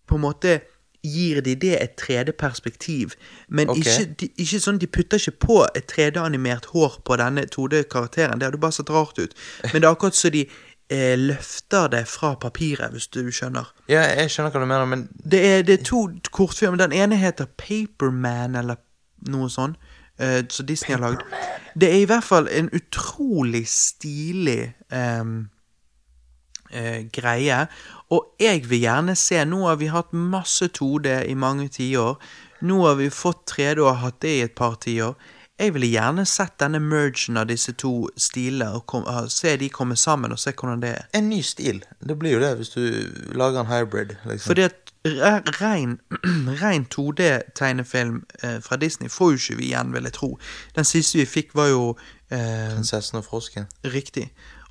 på 0.06 0.20
en 0.20 0.26
måte 0.28 0.60
gir 1.04 1.42
de 1.42 1.56
det 1.56 1.74
et 1.82 2.02
3D-perspektiv. 2.02 3.12
Men 3.48 3.70
okay. 3.70 3.82
ikke, 3.82 4.16
de, 4.20 4.30
ikke 4.40 4.60
sånn, 4.64 4.80
de 4.80 4.88
putter 4.88 5.20
ikke 5.20 5.48
på 5.48 5.58
et 5.76 5.90
3D-animert 5.92 6.70
hår 6.72 7.02
på 7.04 7.18
denne 7.20 7.44
2D-karakteren. 7.52 8.40
Det 8.40 8.48
hadde 8.48 8.62
bare 8.64 8.78
sett 8.78 8.94
rart 8.94 9.20
ut. 9.20 9.36
Men 9.74 9.82
det 9.82 9.90
er 9.90 9.92
akkurat 9.92 10.16
så 10.16 10.32
de 10.32 10.46
løfter 10.92 11.88
det 11.88 12.04
fra 12.08 12.36
papiret, 12.36 12.92
hvis 12.92 13.08
du 13.08 13.32
skjønner. 13.32 13.70
Ja, 13.90 14.04
jeg 14.20 14.30
skjønner 14.30 14.52
hva 14.54 14.62
du 14.62 14.68
mener, 14.68 14.86
men 14.86 15.08
Det 15.24 15.40
er, 15.46 15.62
det 15.64 15.80
er 15.80 15.84
to 15.88 16.10
kortfilmer. 16.32 16.78
Den 16.78 16.92
ene 16.92 17.18
heter 17.18 17.46
Paperman, 17.58 18.56
eller 18.56 18.76
noe 19.32 19.50
sånt, 19.50 19.80
eh, 20.20 20.44
som 20.50 20.66
Disney 20.66 20.98
har 20.98 21.02
lagd. 21.02 21.24
Det 21.80 21.90
er 21.90 22.04
i 22.04 22.06
hvert 22.10 22.24
fall 22.24 22.50
en 22.52 22.70
utrolig 22.76 23.66
stilig 23.68 24.74
um, 24.92 25.50
uh, 26.76 27.02
greie. 27.14 27.66
Og 28.14 28.36
jeg 28.40 28.70
vil 28.70 28.84
gjerne 28.84 29.16
se 29.18 29.42
Nå 29.46 29.64
har 29.68 29.80
vi 29.82 29.90
hatt 29.90 30.14
masse 30.14 30.70
2D 30.70 31.24
i 31.30 31.34
mange 31.34 31.68
tiår. 31.74 32.20
Nå 32.62 32.84
har 32.86 33.00
vi 33.00 33.10
fått 33.10 33.48
3D 33.56 33.82
og 33.82 33.98
hatt 34.04 34.22
det 34.22 34.36
i 34.38 34.44
et 34.46 34.56
par 34.56 34.78
tiår. 34.84 35.16
Jeg 35.64 35.74
ville 35.74 35.88
gjerne 35.94 36.26
sett 36.28 36.58
denne 36.60 36.80
mergen 36.84 37.38
av 37.40 37.48
disse 37.48 37.72
to 37.80 38.10
stilene, 38.20 38.74
og 38.76 38.86
kom, 38.92 39.06
se 39.32 39.56
de 39.58 39.70
komme 39.72 39.96
sammen, 39.96 40.32
og 40.36 40.40
se 40.40 40.52
hvordan 40.52 40.82
det 40.84 40.90
er. 41.00 41.06
en 41.16 41.30
ny 41.30 41.42
stil. 41.42 41.84
Det 42.04 42.18
blir 42.20 42.34
jo 42.36 42.40
det 42.44 42.50
hvis 42.60 42.74
du 42.76 42.82
lager 43.32 43.62
en 43.64 43.72
hybrid. 43.72 44.16
Liksom. 44.26 44.48
Fordi 44.50 44.62
at 44.68 44.80
Ren 45.06 45.44
rein, 45.60 46.00
rein 46.64 46.86
2D-tegnefilm 46.96 48.22
eh, 48.44 48.60
fra 48.64 48.76
Disney 48.80 49.10
får 49.12 49.32
jo 49.34 49.40
ikke 49.42 49.58
vi 49.60 49.66
igjen, 49.66 49.94
vil 49.94 50.04
jeg 50.08 50.14
tro. 50.16 50.30
Den 50.76 50.86
siste 50.88 51.18
vi 51.20 51.26
fikk, 51.28 51.50
var 51.56 51.68
jo 51.68 51.82
eh, 52.32 52.70
Prinsessen 52.72 53.18
og 53.20 53.26
frosken. 53.26 53.66
riktig. 53.84 54.30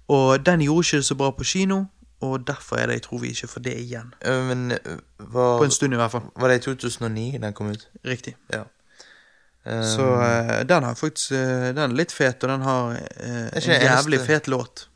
Og 0.09 0.40
den 0.47 0.61
gjorde 0.64 0.86
ikke 0.86 0.97
det 1.03 1.05
så 1.05 1.14
bra 1.20 1.30
på 1.36 1.45
kino, 1.45 1.82
og 2.24 2.47
derfor 2.47 2.76
er 2.80 2.86
det 2.86 2.95
jeg 3.01 3.03
tror 3.03 3.18
vi 3.22 3.28
ikke 3.34 3.49
får 3.49 3.61
det 3.68 3.76
igjen. 3.82 4.14
Eh, 4.24 4.45
Men 4.49 4.70
eh, 4.72 4.97
var, 5.18 5.59
På 5.59 5.64
en 5.64 5.70
stund 5.70 5.93
i 5.95 5.97
hvert 6.01 6.11
fall. 6.11 6.22
var 6.36 6.49
det 6.49 6.57
i 6.62 6.64
2009 6.70 7.38
den 7.43 7.53
kom 7.53 7.70
ut? 7.70 7.88
Riktig. 8.05 8.34
Ja. 8.53 8.62
Så 9.65 10.07
eh, 10.23 10.65
den 10.67 10.83
har 10.83 10.95
faktisk 10.99 11.31
eh, 11.39 11.69
Den 11.71 11.79
er 11.79 11.93
litt 11.95 12.11
fet, 12.13 12.43
og 12.43 12.51
den 12.51 12.63
har 12.67 12.97
eh, 12.99 13.47
en 13.55 13.83
jævlig 13.83 14.19
fet 14.27 14.49
låt. 14.51 14.89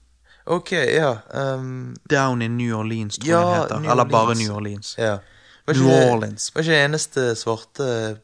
Ok, 0.46 0.72
ja. 0.72 1.12
um, 1.34 1.94
Down 2.10 2.42
in 2.42 2.56
New 2.58 2.74
Orleans, 2.78 3.18
tror 3.18 3.28
Ja, 3.30 3.40
jeg 3.40 3.54
den 3.54 3.62
heter. 3.62 3.78
New 3.80 3.90
Eller 3.90 4.04
bare 4.04 4.34
New 4.34 4.52
Orleans. 4.54 4.94
ja. 4.98 5.18
Var 5.66 5.74
New 5.74 6.12
Orleans. 6.14 6.50
Var 6.54 6.62
ikke 6.62 6.72
den 6.72 6.84
eneste 6.90 7.34
svarte 7.34 8.18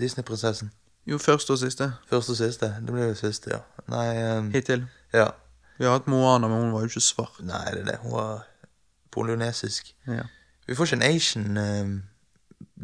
Disney-prinsessen? 0.00 0.70
Jo, 1.06 1.18
første 1.18 1.50
og 1.50 1.58
siste. 1.58 1.92
Første 2.10 2.30
og 2.30 2.36
siste? 2.38 2.66
Det 2.86 2.94
ble 2.94 3.08
det 3.08 3.16
siste, 3.18 3.50
ja. 3.54 3.58
Nei, 3.90 4.38
um, 4.38 4.50
Hittil. 4.54 4.84
ja. 5.14 5.28
Vi 5.78 5.84
har 5.84 5.92
hatt 5.98 6.06
Moana, 6.08 6.48
men 6.48 6.56
hun 6.60 6.72
var 6.72 6.80
jo 6.86 6.90
ikke 6.92 7.00
svart. 7.04 7.40
Nei, 7.44 7.64
det 7.74 7.80
er 7.82 7.84
det. 7.90 7.98
Hun 8.02 8.12
var 8.14 8.46
polynesisk. 9.12 9.90
Ja. 10.06 10.22
Vi 10.66 10.74
får 10.74 10.84
ikke 10.90 10.96
en 11.02 11.08
Asian 11.16 11.58
um, 11.58 12.02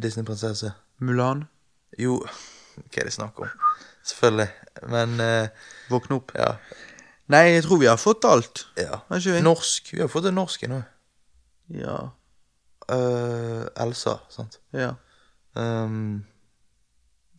Disney-prinsesse. 0.02 0.72
Mulan, 1.00 1.44
Jo, 1.98 2.20
hva 2.76 3.00
er 3.02 3.08
det 3.08 3.12
snakk 3.14 3.38
om? 3.44 3.48
Selvfølgelig. 4.04 4.48
Men 4.90 5.20
eh, 5.20 5.48
våkne 5.90 6.16
opp. 6.20 6.32
ja. 6.38 6.54
Nei, 7.32 7.44
jeg 7.54 7.62
tror 7.64 7.78
vi 7.80 7.86
har 7.86 7.96
fått 7.96 8.24
alt. 8.28 8.66
ja. 8.76 8.98
Har 9.08 9.16
ikke 9.20 9.32
vi? 9.36 9.40
Norsk. 9.46 9.92
Vi 9.94 10.00
har 10.02 10.08
fått 10.10 10.26
en 10.28 10.34
norsk 10.36 10.64
nå. 10.68 10.82
Ja. 11.72 11.98
Eh, 12.92 13.62
Elsa, 13.84 14.18
sant. 14.30 14.58
ja. 14.72 14.94
Ehm, 15.56 16.24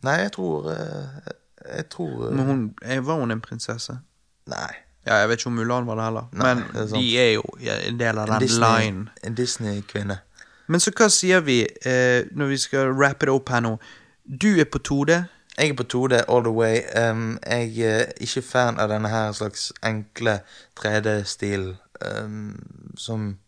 nei, 0.06 0.12
jeg 0.22 0.30
tror 0.36 0.68
eh, 0.70 1.32
Jeg 1.76 1.88
tror 1.90 2.28
eh, 2.28 2.34
Men 2.36 2.46
hun, 2.46 2.60
eh, 2.86 3.00
var 3.02 3.18
hun 3.18 3.30
en 3.34 3.40
prinsesse? 3.42 3.96
Nei. 4.46 4.70
Ja, 5.06 5.16
jeg 5.20 5.28
vet 5.28 5.40
ikke 5.42 5.50
om 5.50 5.56
Mulan 5.58 5.86
var 5.88 5.98
det 5.98 6.04
heller. 6.04 6.28
Nei, 6.32 6.44
Men 6.54 6.62
det 6.72 6.80
er 6.82 6.86
sant. 6.86 7.00
de 7.00 7.18
er 7.18 7.32
jo 7.34 7.42
en 7.90 7.98
del 8.00 8.18
av 8.18 8.28
En 8.28 8.32
den 8.38 8.46
Disney- 8.48 8.78
line. 8.84 9.08
En 9.22 9.34
Disney-kvinne. 9.34 10.18
Men 10.66 10.80
så 10.80 10.92
hva 10.96 11.10
sier 11.12 11.42
vi 11.44 11.58
eh, 11.84 12.24
når 12.32 12.46
vi 12.54 12.56
skal 12.62 12.94
wrap 12.96 13.20
det 13.20 13.28
opp 13.34 13.50
her 13.52 13.60
nå? 13.66 13.74
Du 14.24 14.60
er 14.60 14.64
på 14.64 14.78
2D. 14.78 15.12
Jeg 15.58 15.68
er 15.68 15.74
på 15.74 15.82
2D 15.82 16.14
all 16.28 16.44
the 16.44 16.50
way. 16.50 16.80
Um, 17.10 17.38
jeg 17.46 17.78
er 17.78 18.12
ikke 18.20 18.42
fan 18.42 18.78
av 18.80 18.88
denne 18.88 19.08
her 19.08 19.32
slags 19.32 19.72
enkle 19.84 20.40
3D-stil 20.80 21.76
som 22.96 23.38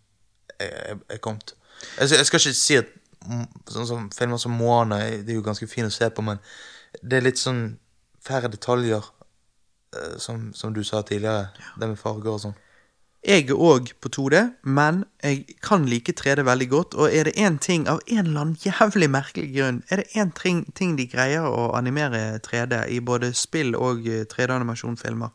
er, 0.61 0.97
er 1.09 1.17
kommet. 1.17 1.55
Altså, 1.99 2.17
jeg 2.17 2.27
skal 2.27 2.41
ikke 2.41 2.53
si 2.55 2.77
at 2.79 2.93
sånn 3.69 3.89
som 3.89 4.07
filmer 4.15 4.39
som 4.41 4.55
Moana 4.55 5.01
det 5.11 5.35
er 5.35 5.41
jo 5.41 5.45
ganske 5.45 5.67
fin 5.67 5.89
å 5.89 5.93
se 5.93 6.09
på, 6.15 6.23
men 6.23 6.39
det 7.03 7.19
er 7.19 7.27
litt 7.27 7.41
sånn 7.41 7.79
færre 8.25 8.49
detaljer, 8.53 9.03
uh, 9.97 10.15
som, 10.23 10.53
som 10.55 10.77
du 10.77 10.85
sa 10.85 11.03
tidligere. 11.03 11.49
Det 11.81 11.89
med 11.89 12.01
farger 12.01 12.37
og 12.37 12.43
sånn. 12.45 12.57
Jeg 13.27 13.49
er 13.51 13.59
òg 13.59 13.89
på 13.99 14.11
2D, 14.15 14.41
men 14.63 15.01
jeg 15.25 15.57
kan 15.65 15.87
like 15.91 16.13
3D 16.15 16.45
veldig 16.47 16.69
godt. 16.71 16.95
Og 16.95 17.11
er 17.11 17.27
det 17.27 17.35
én 17.35 17.57
ting, 17.59 17.89
av 17.91 17.99
en 18.07 18.21
eller 18.23 18.41
annen 18.45 18.61
jævlig 18.63 19.09
merkelig 19.11 19.49
grunn, 19.57 19.81
er 19.91 20.03
det 20.03 20.13
én 20.15 20.31
ting, 20.39 20.63
ting 20.79 20.95
de 20.99 21.09
greier 21.11 21.43
å 21.43 21.73
animere 21.75 22.39
3D 22.47 22.85
i 22.95 23.01
både 23.03 23.33
spill 23.35 23.75
og 23.75 24.07
eh, 24.07 24.23
3D-animasjonfilmer, 24.31 25.35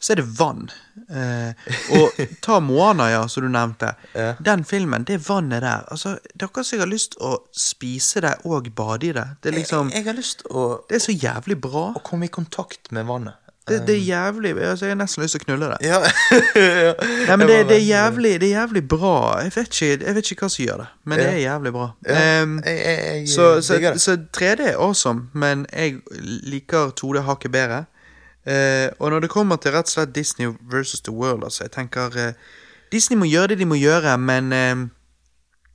så 0.00 0.14
er 0.14 0.22
det 0.22 0.26
vann. 0.38 0.70
Eh, 1.12 1.68
og 1.98 2.20
ta 2.46 2.56
Moana, 2.64 3.10
ja, 3.12 3.20
som 3.28 3.44
du 3.44 3.50
nevnte. 3.52 3.92
Den 4.40 4.64
filmen, 4.64 5.04
det 5.04 5.20
vannet 5.28 5.60
der 5.60 5.84
altså, 5.92 6.16
dere 6.32 6.48
har 6.56 6.64
sikkert 6.64 6.70
som 6.70 6.78
jeg 6.78 6.86
har 6.86 6.92
lyst 6.94 7.18
å 7.20 7.34
spise 7.52 8.24
det 8.24 8.32
og 8.48 8.72
bade 8.80 9.10
i 9.10 9.12
det. 9.16 9.26
Det 9.42 9.52
er 9.52 9.58
liksom 9.58 9.92
jeg, 9.92 10.00
jeg 10.00 10.08
har 10.08 10.16
lyst 10.22 10.46
å, 10.48 10.64
Det 10.88 10.96
er 10.96 11.04
så 11.04 11.16
jævlig 11.16 11.60
bra. 11.68 11.90
å 12.00 12.04
komme 12.06 12.30
i 12.30 12.32
kontakt 12.32 12.94
med 12.96 13.12
vannet. 13.12 13.36
Det, 13.70 13.80
det 13.88 13.94
er 13.94 14.02
jævlig 14.04 14.50
altså, 14.58 14.86
Jeg 14.86 14.94
har 14.94 14.98
nesten 15.00 15.24
lyst 15.24 15.36
til 15.36 15.42
å 15.42 15.44
knulle 15.46 15.70
det. 15.72 15.78
Ja. 15.86 16.00
ja. 16.86 16.94
Nei, 17.28 17.36
men 17.36 17.46
det, 17.48 17.58
det, 17.70 17.76
er 17.76 17.86
jævlig, 17.86 18.32
det 18.42 18.48
er 18.50 18.54
jævlig 18.58 18.82
bra. 18.88 19.16
Jeg 19.44 19.54
vet 19.56 19.70
ikke, 19.70 19.90
jeg 20.06 20.16
vet 20.18 20.32
ikke 20.34 20.46
hva 20.46 20.52
som 20.54 20.64
gjør 20.64 20.82
det, 20.84 20.88
men 21.04 21.22
det 21.22 21.28
er 21.30 21.40
jævlig 21.44 21.74
bra. 21.76 21.88
Ja, 22.08 22.18
Ehm, 22.20 22.58
jeg, 22.66 22.80
jeg, 22.84 23.28
så, 23.28 23.46
så, 23.62 23.78
så 23.96 24.16
3D 24.36 24.66
er 24.72 24.76
awesome, 24.78 25.28
men 25.32 25.66
jeg 25.72 26.00
liker 26.46 26.92
2D 27.00 27.24
hakket 27.26 27.52
bedre. 27.54 27.84
Uh, 28.48 28.88
og 28.98 29.10
når 29.12 29.26
det 29.26 29.28
kommer 29.30 29.58
til 29.60 29.74
rett 29.74 29.84
og 29.84 29.92
slett 29.92 30.14
Disney 30.16 30.48
versus 30.72 31.02
The 31.04 31.12
World, 31.12 31.44
altså, 31.44 31.64
jeg 31.66 31.74
tenker 31.74 32.14
uh, 32.16 32.32
Disney 32.92 33.18
må 33.18 33.28
gjøre 33.28 33.52
det 33.52 33.60
de 33.60 33.68
må 33.68 33.76
gjøre, 33.78 34.16
men 34.18 34.52
uh, 34.52 34.88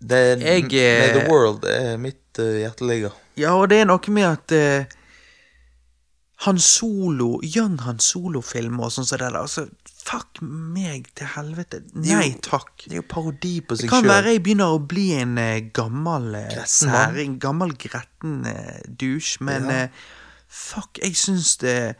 Det 0.01 0.41
Jeg, 0.41 0.65
eh, 0.73 1.13
the 1.13 1.29
World 1.29 1.63
er 1.69 1.97
mitt 1.97 2.39
uh, 2.39 2.57
hjerteligger. 2.59 3.13
Ja, 3.37 3.53
og 3.55 3.69
det 3.69 3.83
er 3.83 3.87
noe 3.89 4.11
med 4.15 4.25
at 4.27 4.55
eh, 4.55 4.91
Han 6.43 6.57
Solo, 6.59 7.39
Young 7.43 7.77
Han 7.85 7.99
Solo-filmer 8.03 8.83
og 8.89 8.91
sånn 8.91 9.05
som 9.07 9.17
det 9.21 9.29
der, 9.29 9.37
altså 9.39 9.67
Fuck 10.05 10.41
meg 10.43 11.07
til 11.17 11.25
helvete. 11.33 11.79
Nei 11.95 12.35
takk. 12.45 12.83
Det 12.83 12.91
er 12.91 12.99
jo 12.99 13.05
parodi 13.09 13.55
på 13.65 13.73
Det 13.79 13.87
kan 13.89 14.03
sjøl. 14.03 14.09
være 14.11 14.33
jeg 14.35 14.43
begynner 14.45 14.75
å 14.75 14.81
bli 14.85 15.05
en 15.17 15.37
eh, 15.41 15.61
gammel 15.73 16.35
eh, 16.37 16.59
særing, 16.69 17.39
gammel 17.41 17.73
gretten 17.81 18.43
uh, 18.45 18.83
douche, 18.99 19.39
men 19.41 19.65
Ja. 19.71 19.79
uh, 19.87 19.89
fuck, 20.47 20.99
jeg 21.01 21.15
syns 21.17 21.55
det 21.63 21.95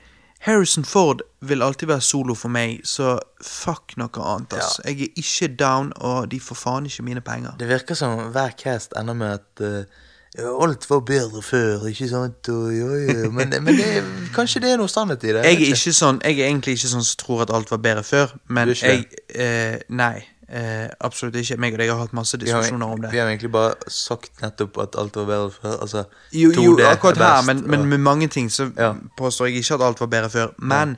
Harrison 0.46 0.86
Ford 0.86 1.24
vil 1.42 1.64
alltid 1.66 1.88
være 1.90 2.02
solo 2.06 2.36
for 2.38 2.54
meg, 2.54 2.84
så 2.86 3.16
fuck 3.42 3.96
noe 3.98 4.22
annet, 4.22 4.54
ass. 4.54 4.78
Jeg 4.86 5.02
er 5.08 5.18
ikke 5.24 5.48
down, 5.58 5.90
og 5.98 6.30
de 6.30 6.38
får 6.40 6.56
faen 6.62 6.86
ikke 6.86 7.08
mine 7.08 7.22
penger. 7.26 7.56
Det 7.58 7.68
virker 7.72 7.98
som 7.98 8.20
hver 8.36 8.54
cast 8.60 8.94
ender 9.00 9.18
med 9.18 9.40
at 9.40 9.66
eh, 9.66 10.04
ja, 10.38 10.52
alt 10.66 10.86
var 10.90 11.00
bedre 11.08 11.42
før, 11.42 11.88
ikke 11.88 12.08
sant? 12.12 12.50
Og, 12.52 12.70
jo, 12.76 12.88
jo. 13.08 13.32
Men, 13.32 13.54
men 13.64 13.76
det, 13.78 14.04
kanskje 14.36 14.62
det 14.66 14.72
er 14.74 14.78
noe 14.82 14.92
sannhet 14.92 15.24
i 15.24 15.34
det? 15.34 15.44
Jeg 15.46 15.56
er 15.62 15.74
ikke 15.76 15.94
sånn, 15.96 16.22
jeg 16.24 16.40
er 16.40 16.50
egentlig 16.50 16.76
ikke 16.78 16.92
sånn 16.92 17.04
som 17.08 17.20
tror 17.24 17.44
at 17.46 17.54
alt 17.56 17.72
var 17.72 17.78
bedre 17.86 18.04
før, 18.04 18.34
men 18.48 18.74
jeg 18.76 19.06
eh, 19.36 19.78
Nei, 19.90 20.24
eh, 20.50 20.88
absolutt 21.08 21.36
ikke. 21.40 21.58
Meg 21.62 21.74
og 21.78 21.82
deg 21.84 21.90
har 21.94 22.02
hatt 22.04 22.14
masse 22.18 22.38
diskusjoner 22.42 22.86
om 22.98 23.02
det. 23.06 23.12
vi 23.14 23.22
har 23.22 23.28
egentlig 23.32 23.52
bare 23.52 23.76
sagt 23.92 24.42
nettopp 24.44 24.78
at 24.84 24.96
alt 25.00 25.16
var 25.22 25.26
bedre 25.32 25.52
før. 25.56 25.78
Altså, 25.82 26.04
Jo, 26.34 26.52
jo 26.52 26.76
akkurat 26.90 27.18
her, 27.18 27.42
men, 27.48 27.64
men 27.70 27.88
med 27.90 28.04
mange 28.04 28.28
ting 28.28 28.52
så 28.52 28.72
Ja. 28.78 28.94
påstår 29.18 29.48
jeg 29.50 29.64
ikke 29.64 29.76
at 29.80 29.88
alt 29.90 30.00
var 30.00 30.08
bedre 30.08 30.30
før. 30.30 30.54
Men 30.60 30.98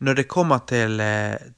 når 0.00 0.14
det 0.14 0.28
kommer 0.28 0.58
til, 0.68 0.98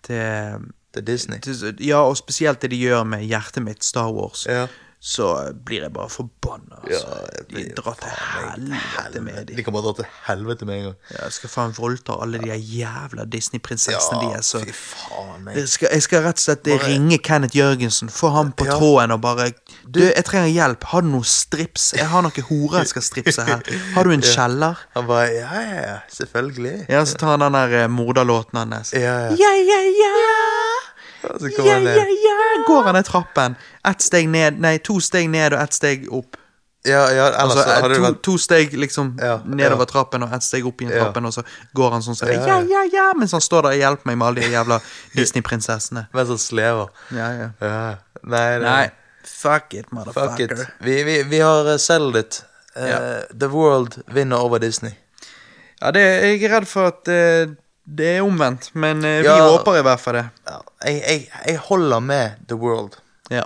til, 0.07 0.67
til, 0.93 1.03
er 1.03 1.07
Disney. 1.07 1.39
til 1.41 1.75
Ja, 1.81 2.05
og 2.07 2.17
spesielt 2.17 2.63
det 2.63 2.71
de 2.71 2.77
gjør 2.77 3.05
med 3.05 3.25
hjertet 3.27 3.63
mitt, 3.63 3.85
Star 3.85 4.13
Wars, 4.13 4.47
Ja. 4.49 4.67
så 5.01 5.53
blir 5.65 5.83
jeg 5.83 5.93
bare 5.93 6.09
forbanna. 6.11 6.66
Altså. 6.87 7.19
Ja, 7.27 7.45
de 7.57 7.65
drar 7.77 7.97
til 8.01 8.13
helvete 8.17 9.21
med 9.21 9.47
dem. 9.47 9.57
De 9.57 9.63
kan 9.67 9.75
bare 9.75 9.83
dra 9.89 9.93
til 10.01 10.07
helvete 10.27 10.67
med 10.69 10.77
en 10.79 10.85
gang. 10.85 10.97
Ja, 11.11 11.23
jeg 11.25 11.33
skal 11.33 11.51
faen 11.53 11.75
voldta 11.77 12.17
alle 12.23 12.39
de 12.43 12.57
jævla 12.57 13.25
Disney-prinsessene 13.33 14.21
de 14.23 14.31
er 14.39 14.45
så 14.47 14.61
fy 14.65 14.73
faen 14.77 15.51
jeg 15.57 15.69
skal, 15.69 15.89
jeg 15.93 16.03
skal 16.07 16.23
rett 16.27 16.41
og 16.41 16.45
slett 16.47 16.63
Bare- 16.67 16.87
ringe 16.91 17.19
Kenneth 17.19 17.57
Jørgensen, 17.57 18.09
få 18.11 18.31
ham 18.35 18.53
på 18.53 18.65
Ja. 18.67 18.77
tråden 18.79 19.11
og 19.17 19.21
bare 19.21 19.51
Du, 19.89 20.01
jeg 20.01 20.25
trenger 20.25 20.49
hjelp. 20.51 20.85
Har 20.85 21.01
du 21.01 21.09
noe 21.09 21.25
strips? 21.25 21.93
Jeg 21.97 22.07
har 22.11 22.23
noen 22.23 22.43
horer 22.49 22.79
jeg 22.83 22.89
skal 22.89 23.03
stripse 23.03 23.43
her. 23.47 23.63
Har 23.95 24.05
du 24.05 24.11
en 24.11 24.23
kjeller? 24.35 24.77
Han 24.95 25.07
bare 25.07 25.27
Ja, 25.35 25.61
ja, 25.61 25.81
ja, 25.91 25.99
selvfølgelig. 26.11 26.87
Ja, 26.89 27.05
så 27.05 27.17
tar 27.19 27.37
han 27.37 27.41
den 27.41 27.53
der 27.53 27.85
uh, 27.85 27.91
morderlåten 27.91 28.59
hans. 28.73 28.93
Ja, 28.93 29.01
ja. 29.01 29.31
ja, 29.31 29.53
ja, 29.55 29.81
ja. 30.03 30.13
Ja, 31.27 31.79
ja, 31.79 32.05
ja. 32.05 32.65
Går 32.67 32.83
han 32.85 32.95
ned 32.95 33.05
trappen. 33.05 33.57
Ett 33.87 34.03
steg 34.03 34.29
ned, 34.29 34.61
nei, 34.63 34.77
to 34.79 35.01
steg 35.03 35.29
ned 35.31 35.53
og 35.57 35.63
ett 35.63 35.75
steg 35.75 36.07
opp. 36.15 36.37
Ja, 36.87 37.03
ja, 37.11 37.27
ellers 37.33 37.57
Altså, 37.57 37.63
så 37.65 37.75
hadde 37.75 37.89
det 37.89 37.97
to, 37.99 38.03
vært 38.07 38.21
to 38.27 38.35
steg 38.39 38.75
liksom 38.79 39.09
Ja, 39.21 39.37
nedover 39.45 39.89
trappen 39.91 40.23
og 40.27 40.33
ett 40.37 40.45
steg 40.47 40.67
opp 40.69 40.81
igjen 40.85 40.93
trappen, 40.95 41.27
og 41.27 41.35
så 41.35 41.43
går 41.75 41.91
han 41.97 42.05
sånn 42.07 42.17
sånn 42.19 42.31
Ja, 42.35 42.61
ja, 42.63 42.83
ja. 42.93 43.07
mens 43.19 43.33
han 43.35 43.43
står 43.45 43.67
der 43.67 43.77
og 43.77 43.81
hjelper 43.83 44.11
meg 44.13 44.19
med 44.21 44.27
alle 44.29 44.45
de 44.47 44.53
jævla 44.55 44.79
Disney-prinsessene. 45.17 46.07
mens 46.17 46.29
han 46.35 46.39
slever. 46.43 46.89
Ja, 47.17 47.31
ja. 47.41 47.49
Ja. 47.61 47.81
Nei, 48.23 48.45
det, 48.59 48.67
Nei, 48.69 48.87
fuck 49.27 49.75
it, 49.75 49.87
Fuck 49.91 49.93
motherfucker. 49.99 50.53
it. 50.63 50.69
Vi, 50.87 50.97
vi, 51.09 51.17
vi 51.35 51.41
har 51.43 51.67
uh, 51.73 51.77
settled 51.79 52.17
it. 52.23 52.43
Uh, 52.77 52.87
Ja. 52.87 52.99
The 53.33 53.49
World 53.49 53.99
vinner 54.13 54.37
over 54.37 54.59
Disney. 54.63 54.93
Ja, 55.81 55.91
det, 55.93 56.03
jeg 56.23 56.43
er 56.47 56.55
redd 56.59 56.67
for 56.69 56.91
at 56.93 57.09
uh, 57.09 57.55
det 57.87 58.09
er 58.17 58.23
omvendt, 58.25 58.71
men 58.75 58.99
uh, 59.05 59.21
vi 59.23 59.29
Ja. 59.29 59.37
håper 59.49 59.79
i 59.79 59.83
hvert 59.87 60.01
fall 60.03 60.15
det. 60.21 60.25
Ja, 60.49 60.59
jeg, 60.85 61.03
jeg, 61.07 61.29
jeg 61.47 61.59
holder 61.69 62.01
med 62.01 62.31
The 62.49 62.57
World. 62.61 62.99
Ja. 63.31 63.43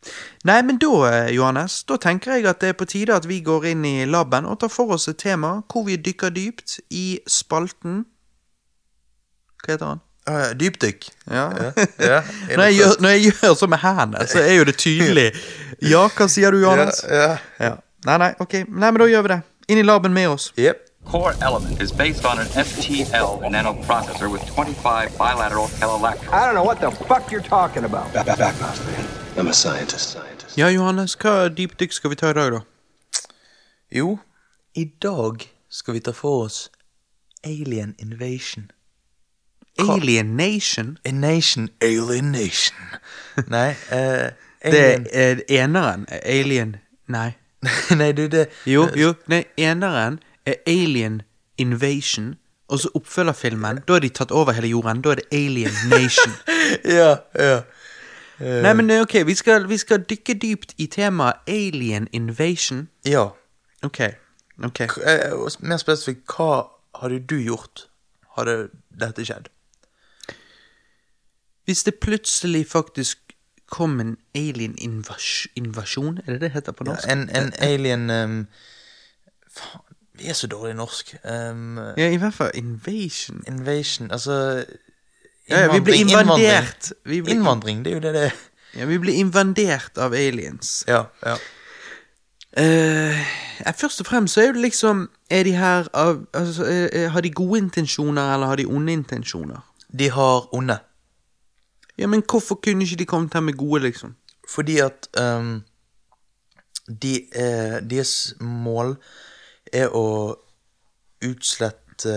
Ja. 0.00 0.12
Nei, 0.48 0.62
men 0.62 0.78
da, 0.80 0.92
eh, 1.10 1.30
Johannes, 1.34 1.82
da 1.84 1.96
tenker 2.00 2.32
jeg 2.38 2.46
at 2.48 2.60
det 2.62 2.68
er 2.72 2.76
på 2.78 2.86
tide 2.88 3.14
at 3.14 3.26
vi 3.28 3.40
går 3.44 3.66
inn 3.74 3.84
i 3.84 4.06
laben 4.08 4.46
og 4.48 4.60
tar 4.62 4.72
for 4.72 4.94
oss 4.96 5.08
et 5.12 5.18
tema 5.20 5.58
hvor 5.68 5.84
vi 5.84 5.98
dykker 6.00 6.32
dypt 6.32 6.78
i 6.90 7.20
spalten 7.28 8.06
Hva 9.60 9.74
heter 9.74 9.86
han? 9.86 10.00
Uh, 10.28 10.50
dypdykk. 10.56 11.06
Ja. 11.30 11.46
ja. 11.98 12.20
Når 12.56 12.64
jeg, 12.64 12.74
gjør, 12.76 12.92
når 13.00 13.14
jeg 13.14 13.22
gjør 13.24 13.54
sånn 13.56 13.70
med 13.72 13.80
hendene, 13.82 14.26
så 14.28 14.42
er 14.42 14.52
jo 14.60 14.66
det 14.68 14.76
tydelig. 14.78 15.24
Ja, 15.82 16.04
hva 16.12 16.28
sier 16.30 16.52
du, 16.54 16.60
Johannes? 16.62 17.00
Ja, 17.08 17.32
Ja. 17.58 17.72
Nei, 18.06 18.16
nei, 18.20 18.30
ok. 18.40 18.62
Nei, 18.68 18.88
men 18.92 19.00
da 19.02 19.08
gjør 19.10 19.24
vi 19.26 19.32
det. 19.34 19.40
Inn 19.72 19.80
i 19.80 19.84
laben 19.84 20.14
med 20.16 20.28
oss. 20.32 20.52
ja. 20.56 20.70
Yep. 20.70 20.86
Core 21.10 21.34
element 21.42 21.80
is 21.82 21.90
based 21.92 22.24
on 22.24 22.38
an 22.38 22.46
FTL 22.46 23.40
nanoprocessor 23.54 24.30
with 24.30 24.44
25 24.46 25.16
bilateral 25.18 25.68
electrons. 25.82 26.32
I 26.32 26.46
don't 26.46 26.54
know 26.54 26.62
what 26.64 26.80
the 26.80 26.90
fuck 27.06 27.30
you're 27.32 27.42
talking 27.42 27.84
about. 27.84 28.12
Back, 28.12 28.26
back 28.26 28.62
off, 28.62 28.78
man. 28.86 29.06
I'm 29.36 29.48
a 29.48 29.52
scientist. 29.52 30.10
Scientist. 30.10 30.56
Ja, 30.58 30.68
Johannes, 30.68 31.16
hva 31.16 31.48
dypdykk 31.48 31.92
skal 31.92 32.10
vi 32.10 32.16
ta 32.16 32.30
i 32.30 32.34
dag, 32.38 32.52
da? 32.52 32.60
Jo, 33.90 34.18
i 34.74 34.84
dag 35.02 35.48
skal 35.68 35.94
vi 35.94 36.00
ta 36.00 36.12
for 36.12 36.44
oss 36.44 36.68
Alien 37.44 37.94
Invasion. 37.98 38.70
Hva- 39.78 39.96
Alien 39.96 40.36
Nation? 40.36 40.98
A 41.04 41.10
nation, 41.12 41.68
alien 41.82 42.30
nation. 42.32 42.76
Nei, 43.54 43.74
eh, 43.90 44.30
Det 44.62 44.80
alien 44.94 45.06
er 45.12 45.42
eneren. 45.48 46.06
Alien 46.22 46.76
Nei. 47.08 47.32
Nei, 47.98 48.12
du, 48.12 48.26
det 48.28 48.48
Jo, 48.66 48.88
jo. 48.96 49.14
Nei, 49.28 49.44
eneren 49.58 50.18
er 50.20 50.29
Alien 50.66 51.22
Invasion. 51.58 52.34
Og 52.68 52.78
så 52.78 52.88
oppfølgerfilmen. 52.94 53.80
Da 53.88 53.92
har 53.92 54.00
de 54.00 54.08
tatt 54.08 54.30
over 54.30 54.52
hele 54.52 54.68
jorden. 54.68 55.02
Da 55.02 55.10
er 55.10 55.14
det 55.14 55.28
Alien 55.32 55.72
Nation. 55.90 56.32
Ja, 56.84 57.16
ja. 57.34 57.60
Nei, 58.40 58.72
men 58.72 58.90
ok, 59.00 59.14
vi 59.26 59.34
skal, 59.34 59.68
vi 59.68 59.76
skal 59.76 60.04
dykke 60.10 60.34
dypt 60.34 60.74
i 60.78 60.86
temaet 60.86 61.34
Alien 61.48 62.08
Invasion. 62.12 62.88
Ja. 63.04 63.28
Ok. 63.82 64.00
ok 64.64 64.80
eh, 64.80 65.34
Mer 65.60 65.76
spesifikt, 65.76 66.22
hva 66.36 66.62
hadde 67.00 67.20
du 67.26 67.36
gjort 67.40 67.90
hadde 68.36 68.68
dette 69.00 69.24
skjedd? 69.24 69.50
Hvis 71.64 71.84
det 71.86 71.94
plutselig 72.02 72.66
faktisk 72.68 73.18
kom 73.70 74.00
en 74.00 74.16
alien-invasjon, 74.34 76.18
er 76.26 76.32
det 76.32 76.40
det 76.40 76.50
heter 76.50 76.72
på 76.72 76.84
norsk? 76.84 77.08
En, 77.08 77.28
en 77.30 77.52
alien 77.62 78.10
um, 78.10 78.46
Faen, 79.50 79.89
vi 80.20 80.28
er 80.28 80.36
så 80.36 80.46
dårlig 80.46 80.74
norsk. 80.76 81.14
Um, 81.24 81.78
Ja, 81.96 82.06
i 82.12 82.16
hvert 82.20 82.34
fall 82.34 82.50
invasion. 82.54 83.42
invasion 83.48 84.10
Altså 84.10 84.64
Ja, 85.50 85.60
ja, 85.64 85.72
vi 85.72 85.80
ble 85.80 85.94
innvandring- 85.94 86.38
invadert. 86.40 86.92
Vi 87.04 87.20
ble- 87.22 87.30
Innvandring, 87.34 87.84
det 87.84 87.90
er 87.90 87.94
jo 87.94 88.00
det 88.00 88.14
det 88.14 88.24
er. 88.28 88.36
Ja, 88.78 88.84
vi 88.86 88.98
ble 88.98 89.12
invadert 89.12 89.98
av 89.98 90.12
aliens. 90.14 90.84
Ja, 90.88 91.04
ja. 91.26 91.34
Uh, 92.58 93.16
først 93.78 94.00
og 94.00 94.06
fremst 94.06 94.34
så 94.34 94.40
er 94.42 94.52
det 94.52 94.62
liksom 94.62 95.08
Er 95.30 95.42
de 95.44 95.52
her 95.54 95.86
av 95.94 96.24
altså, 96.34 96.64
eh, 96.66 97.10
Har 97.10 97.20
de 97.20 97.30
gode 97.30 97.58
intensjoner, 97.58 98.34
eller 98.34 98.46
har 98.46 98.56
de 98.56 98.64
onde 98.66 98.92
intensjoner? 98.92 99.60
De 99.98 100.10
har 100.10 100.54
onde. 100.54 100.78
Ja, 101.98 102.06
men 102.06 102.22
hvorfor 102.30 102.54
kunne 102.64 102.82
ikke 102.84 102.96
de 102.96 103.04
kommet 103.06 103.32
her 103.34 103.40
med 103.40 103.54
gode, 103.56 103.82
liksom? 103.82 104.14
Fordi 104.48 104.78
at 104.78 105.08
um, 105.20 105.62
de, 107.02 107.20
uh, 107.36 107.88
deres 107.90 108.34
mål 108.40 108.96
er 109.72 109.92
å 109.96 110.36
utslette 111.24 112.16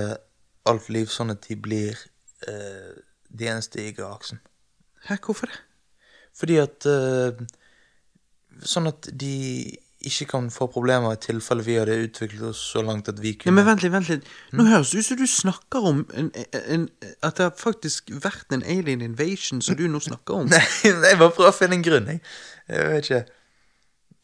alt 0.70 0.90
liv 0.94 1.12
sånn 1.12 1.34
at 1.34 1.44
de 1.48 1.58
blir 1.60 1.98
eh, 2.48 2.94
de 3.30 3.50
eneste 3.52 3.82
i 3.84 3.94
galaksen. 3.96 4.40
Hæ, 5.08 5.18
hvorfor 5.26 5.52
det? 5.52 5.60
Fordi 6.38 6.58
at 6.64 6.90
eh, 6.90 7.44
Sånn 8.64 8.86
at 8.86 9.08
de 9.18 9.34
ikke 10.06 10.28
kan 10.30 10.50
få 10.54 10.68
problemer 10.70 11.16
i 11.16 11.20
tilfelle 11.22 11.64
vi 11.66 11.78
hadde 11.80 11.96
utviklet 12.06 12.44
oss 12.52 12.60
så 12.74 12.84
langt 12.86 13.08
at 13.10 13.22
vi 13.24 13.32
Ja, 13.34 13.50
Nei, 13.50 13.56
men 13.58 13.66
vent 13.66 13.82
litt, 13.82 13.94
vent 13.96 14.10
litt. 14.12 14.28
Nå 14.54 14.66
høres 14.68 14.92
det 14.92 15.00
ut 15.02 15.08
som 15.08 15.20
du 15.20 15.26
snakker 15.32 15.88
om 15.90 16.04
en, 16.14 16.30
en, 16.60 16.86
at 17.24 17.40
det 17.40 17.48
har 17.48 17.56
faktisk 17.58 18.12
vært 18.24 18.54
en 18.54 18.66
alien 18.68 19.02
invasion 19.02 19.64
som 19.64 19.80
du 19.80 19.88
nå 19.90 20.04
snakker 20.04 20.44
om. 20.44 20.50
Nei, 20.54 20.62
jeg 20.84 21.18
bare 21.18 21.32
prøver 21.32 21.50
å 21.50 21.56
finne 21.56 21.80
en 21.80 21.86
grunn, 21.88 22.12
jeg. 22.14 22.22
Jeg 22.70 22.92
vet 22.92 23.10
ikke. 23.10 23.24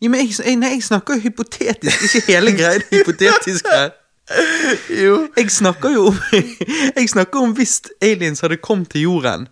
Ja, 0.01 0.07
men 0.09 0.19
jeg, 0.23 0.35
jeg, 0.45 0.55
nei, 0.61 0.69
jeg 0.77 0.83
snakker 0.83 1.17
jo 1.17 1.21
hypotetisk, 1.27 2.03
ikke 2.15 2.25
hele 2.33 2.51
greia 2.55 2.79
hypotetisk 2.91 3.65
her. 3.67 3.89
Jo. 4.93 5.27
Jeg 5.37 5.49
snakker 5.49 5.89
jo 5.89 6.03
om 6.11 6.17
Jeg 6.99 7.07
snakker 7.09 7.39
om 7.41 7.53
hvis 7.57 7.79
aliens 8.05 8.43
hadde 8.45 8.59
kommet 8.61 8.91
til 8.93 9.01
jorden. 9.07 9.47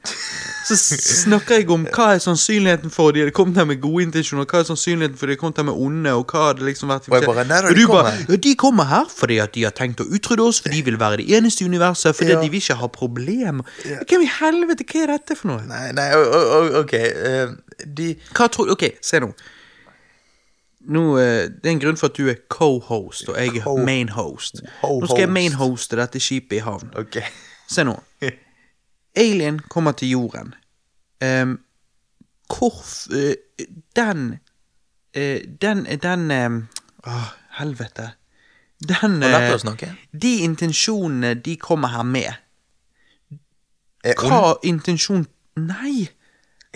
Så 0.68 0.76
snakker 0.78 1.56
jeg 1.64 1.70
om 1.74 1.88
hva 1.96 2.12
er 2.14 2.20
sannsynligheten 2.22 2.92
for 2.94 3.10
de 3.16 3.24
hadde 3.24 3.34
kommet 3.34 3.58
her 3.58 3.66
med 3.66 3.80
gode 3.82 4.04
intensjoner, 4.06 4.46
hva 4.46 4.60
er 4.62 4.68
sannsynligheten 4.68 5.18
for 5.18 5.26
de 5.26 5.34
hadde 5.34 5.42
kommet 5.42 5.58
her 5.64 5.66
med 5.72 5.80
onde, 5.88 6.14
og 6.20 6.28
hva 6.30 6.44
hadde 6.52 6.68
liksom 6.68 6.94
vært 6.94 7.10
Og 7.10 7.26
bare, 7.26 7.48
Og 7.72 7.74
du 7.80 7.84
kommer. 7.88 8.04
bare, 8.12 8.14
ja, 8.30 8.36
De 8.46 8.54
kommer 8.56 8.90
her 8.92 9.10
fordi 9.18 9.40
at 9.42 9.56
de 9.58 9.64
har 9.66 9.74
tenkt 9.82 10.06
å 10.06 10.08
utrydde 10.14 10.46
oss, 10.46 10.62
for 10.62 10.70
de 10.70 10.86
vil 10.86 11.00
være 11.02 11.24
det 11.24 11.30
eneste 11.40 11.66
i 11.66 11.68
universet, 11.74 12.14
fordi 12.16 12.36
Ja. 12.38 12.42
de 12.46 12.50
vil 12.54 12.62
ikke 12.62 12.78
ha 12.84 12.88
problemer. 13.02 13.66
Hvem 14.06 14.22
i 14.28 14.32
helvete, 14.38 14.86
hva 14.94 15.04
er 15.08 15.16
dette 15.18 15.36
for 15.42 15.56
noe? 15.56 15.66
Nei, 15.66 15.92
nei, 15.98 16.10
ok. 16.86 16.94
eh, 16.94 17.48
de 17.98 18.14
Hva 18.36 18.48
tror 18.54 18.70
Ok, 18.78 18.92
se 19.02 19.20
nå. 19.26 19.34
Nå, 20.88 21.18
eh, 21.18 21.50
Det 21.50 21.66
er 21.66 21.70
en 21.70 21.80
grunn 21.80 21.98
for 21.98 22.08
at 22.08 22.18
du 22.18 22.30
er 22.30 22.36
co-host, 22.50 23.30
og 23.30 23.38
jeg 23.38 23.58
er 23.58 23.86
main-host. 23.86 24.62
Nå 24.84 25.06
skal 25.06 25.26
jeg 25.26 25.30
main-hoste 25.30 26.00
dette 26.00 26.20
skipet 26.20 26.62
i 26.62 26.64
havn. 26.64 26.92
Okay. 26.96 27.28
Se 27.70 27.84
nå. 27.84 27.98
Alien 29.18 29.60
kommer 29.60 29.92
til 29.92 30.10
jorden. 30.10 30.54
Um, 31.24 31.60
hvor 32.48 32.84
eh, 33.16 33.36
Den 33.96 34.40
uh, 35.18 35.40
Den 35.62 35.86
Den 36.04 36.32
um, 36.32 36.68
Å, 37.04 37.16
helvete. 37.60 38.12
Den 38.88 39.24
snakke. 39.60 39.96
De 40.22 40.38
intensjonene 40.46 41.34
de 41.34 41.56
kommer 41.58 41.88
her 41.88 42.04
med 42.04 42.30
Hva 44.22 44.60
intensjon 44.64 45.26
Nei! 45.58 46.06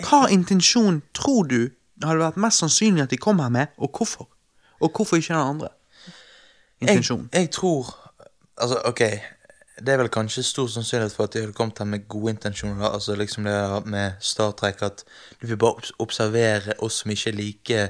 Hva 0.02 0.26
intensjon 0.34 1.02
tror 1.14 1.46
du 1.46 1.70
hadde 2.08 2.20
vært 2.24 2.36
mest 2.36 2.58
sannsynlig 2.62 3.02
at 3.02 3.10
de 3.10 3.16
kom 3.16 3.38
her 3.38 3.48
med, 3.52 3.66
og 3.78 3.90
hvorfor? 3.96 4.28
Og 4.80 4.90
hvorfor 4.96 5.16
ikke 5.16 5.34
den 5.34 5.42
andre 5.42 5.68
intensjonen? 6.80 7.28
Jeg, 7.32 7.40
jeg 7.40 7.50
tror 7.50 7.98
Altså, 8.60 8.80
ok 8.84 9.00
Det 9.80 9.88
er 9.88 9.96
vel 9.96 10.08
kanskje 10.12 10.42
stor 10.42 10.66
sannsynlighet 10.66 11.14
for 11.16 11.24
at 11.24 11.32
de 11.32 11.40
hadde 11.40 11.52
kommet 11.56 11.78
her 11.78 11.84
med 11.88 12.08
gode 12.08 12.30
intensjoner. 12.30 12.84
Altså 12.88 13.14
liksom 13.16 13.44
det 13.44 13.86
med 13.86 14.12
Star 14.20 14.50
Trek 14.52 14.82
at 14.82 15.04
du 15.42 15.46
vil 15.46 15.56
bare 15.56 15.72
obs- 15.80 15.92
observere 15.98 16.74
oss 16.78 17.00
som 17.02 17.10
ikke 17.10 17.30
er 17.30 17.34
like 17.38 17.88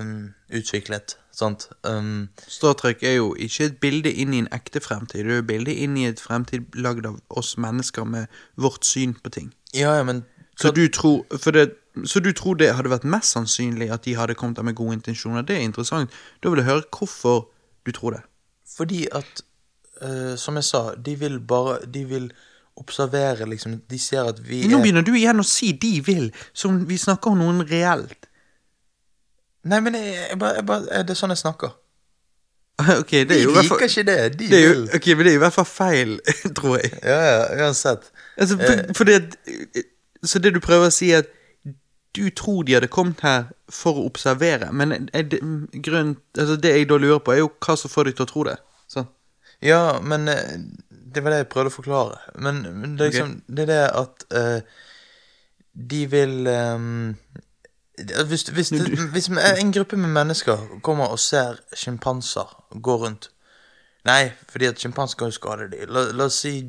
um, 0.00 0.34
utviklet. 0.52 1.16
Sant? 1.32 1.68
Um, 1.84 2.28
Star 2.48 2.72
Trek 2.72 3.02
er 3.02 3.12
jo 3.12 3.34
ikke 3.38 3.64
et 3.64 3.78
bilde 3.80 4.12
inn 4.12 4.34
i 4.34 4.38
en 4.38 4.48
ekte 4.52 4.80
fremtid, 4.80 5.24
det 5.24 5.30
er 5.30 5.34
jo 5.38 5.44
et 5.44 5.46
bilde 5.46 5.74
inn 5.74 5.96
i 5.96 6.06
et 6.08 6.20
fremtid 6.20 6.74
lagd 6.74 7.06
av 7.06 7.20
oss 7.30 7.56
mennesker 7.56 8.04
med 8.04 8.26
vårt 8.56 8.84
syn 8.84 9.14
på 9.14 9.30
ting. 9.30 9.54
ja, 9.74 9.94
ja, 9.96 10.02
men 10.02 10.24
Så 10.56 10.70
du 10.72 10.88
tror, 10.88 11.26
det, 11.52 11.70
så 12.04 12.20
du 12.20 12.32
tror 12.32 12.54
det 12.54 12.74
hadde 12.74 12.90
vært 12.90 13.04
mest 13.04 13.36
sannsynlig 13.36 13.90
at 13.92 14.04
de 14.04 14.14
hadde 14.16 14.34
kommet 14.34 14.56
der 14.56 14.64
med 14.64 14.74
gode 14.74 14.96
intensjoner? 14.96 15.44
Det 15.44 15.56
er 15.56 15.66
interessant. 15.68 16.10
Da 16.42 16.48
vil 16.48 16.62
jeg 16.62 16.70
høre 16.70 16.88
hvorfor 16.98 17.48
du 17.86 17.92
tror 17.92 18.16
det. 18.16 18.22
Fordi 18.76 19.06
at 19.12 19.42
uh, 20.02 20.36
Som 20.36 20.56
jeg 20.56 20.64
sa, 20.64 20.94
de 20.94 21.14
vil 21.18 21.40
bare 21.40 21.78
De 21.86 22.04
vil 22.04 22.32
observere, 22.76 23.46
liksom. 23.48 23.80
De 23.90 23.98
ser 23.98 24.28
at 24.28 24.40
vi 24.48 24.66
Nå 24.68 24.78
er 24.78 24.82
begynner 24.82 25.04
du 25.04 25.14
igjen 25.16 25.40
å 25.40 25.44
si 25.46 25.72
'de 25.72 26.00
vil', 26.04 26.32
som 26.52 26.88
vi 26.88 26.98
snakker 27.00 27.30
om 27.30 27.38
noen 27.38 27.62
reelt. 27.70 28.28
Nei, 29.64 29.80
men 29.80 29.94
jeg, 29.94 30.28
jeg 30.30 30.38
bare, 30.38 30.54
jeg 30.54 30.66
bare, 30.66 30.88
er 30.90 31.02
det 31.02 31.16
sånn 31.16 31.32
jeg 31.32 31.40
snakker? 31.40 31.72
Ok, 33.00 33.10
det 33.10 33.28
De 33.28 33.42
er 33.42 33.62
liker 33.62 33.88
ikke 33.88 34.04
det. 34.04 34.38
De 34.38 34.48
det 34.50 34.58
er 34.58 34.66
jo, 34.66 34.74
vil. 34.74 34.88
Ok, 34.94 35.06
men 35.06 35.24
det 35.24 35.32
er 35.32 35.38
i 35.38 35.42
hvert 35.46 35.56
fall 35.56 35.68
feil, 35.70 36.18
tror 36.58 36.76
jeg. 36.76 36.92
Ja, 37.02 37.20
ja, 37.30 37.64
uansett. 37.64 38.10
Altså, 38.36 38.58
for, 38.60 38.94
for 39.00 39.04
det, 39.08 39.22
så 40.24 40.38
det 40.38 40.54
du 40.54 40.60
prøver 40.64 40.88
å 40.88 40.94
si 40.94 41.10
er 41.12 41.24
at 41.24 41.32
du 42.16 42.30
tror 42.32 42.62
de 42.64 42.76
hadde 42.76 42.88
kommet 42.88 43.20
her 43.20 43.50
for 43.68 43.98
å 44.00 44.06
observere, 44.08 44.70
men 44.72 45.10
er 45.12 45.26
det, 45.28 45.40
grunn, 45.84 46.14
altså 46.38 46.56
det 46.56 46.72
jeg 46.72 46.88
da 46.88 46.96
lurer 47.00 47.20
på, 47.20 47.34
er 47.34 47.42
jo 47.42 47.50
hva 47.60 47.76
som 47.76 47.92
får 47.92 48.08
deg 48.08 48.16
til 48.16 48.24
å 48.24 48.30
tro 48.30 48.44
det. 48.48 48.56
Så. 48.88 49.04
Ja, 49.64 49.98
men 50.00 50.28
eh, 50.32 50.56
det 50.88 51.24
var 51.24 51.34
det 51.34 51.42
jeg 51.42 51.50
prøvde 51.52 51.72
å 51.72 51.76
forklare. 51.76 52.18
Men, 52.40 52.62
men 52.72 52.96
det, 52.96 53.08
er 53.08 53.12
liksom, 53.12 53.34
det 53.48 53.66
er 53.66 53.72
det 53.72 53.82
at 54.00 54.26
uh, 54.32 54.80
de 55.92 56.02
vil 56.08 56.48
um, 56.48 57.14
hvis, 58.28 58.48
hvis, 58.52 58.72
hvis 59.12 59.28
en 59.28 59.72
gruppe 59.72 59.96
med 59.96 60.12
mennesker 60.12 60.80
kommer 60.84 61.12
og 61.12 61.20
ser 61.20 61.60
sjimpanser 61.76 62.52
gå 62.80 62.96
rundt 63.04 63.30
Nei, 64.06 64.30
fordi 64.48 64.68
at 64.68 64.78
sjimpanser 64.78 65.18
kan 65.18 65.32
jo 65.32 65.34
skade 65.34 65.64
dem. 65.72 65.88
La, 65.90 66.04
la 66.14 66.28
oss 66.28 66.36
si 66.44 66.60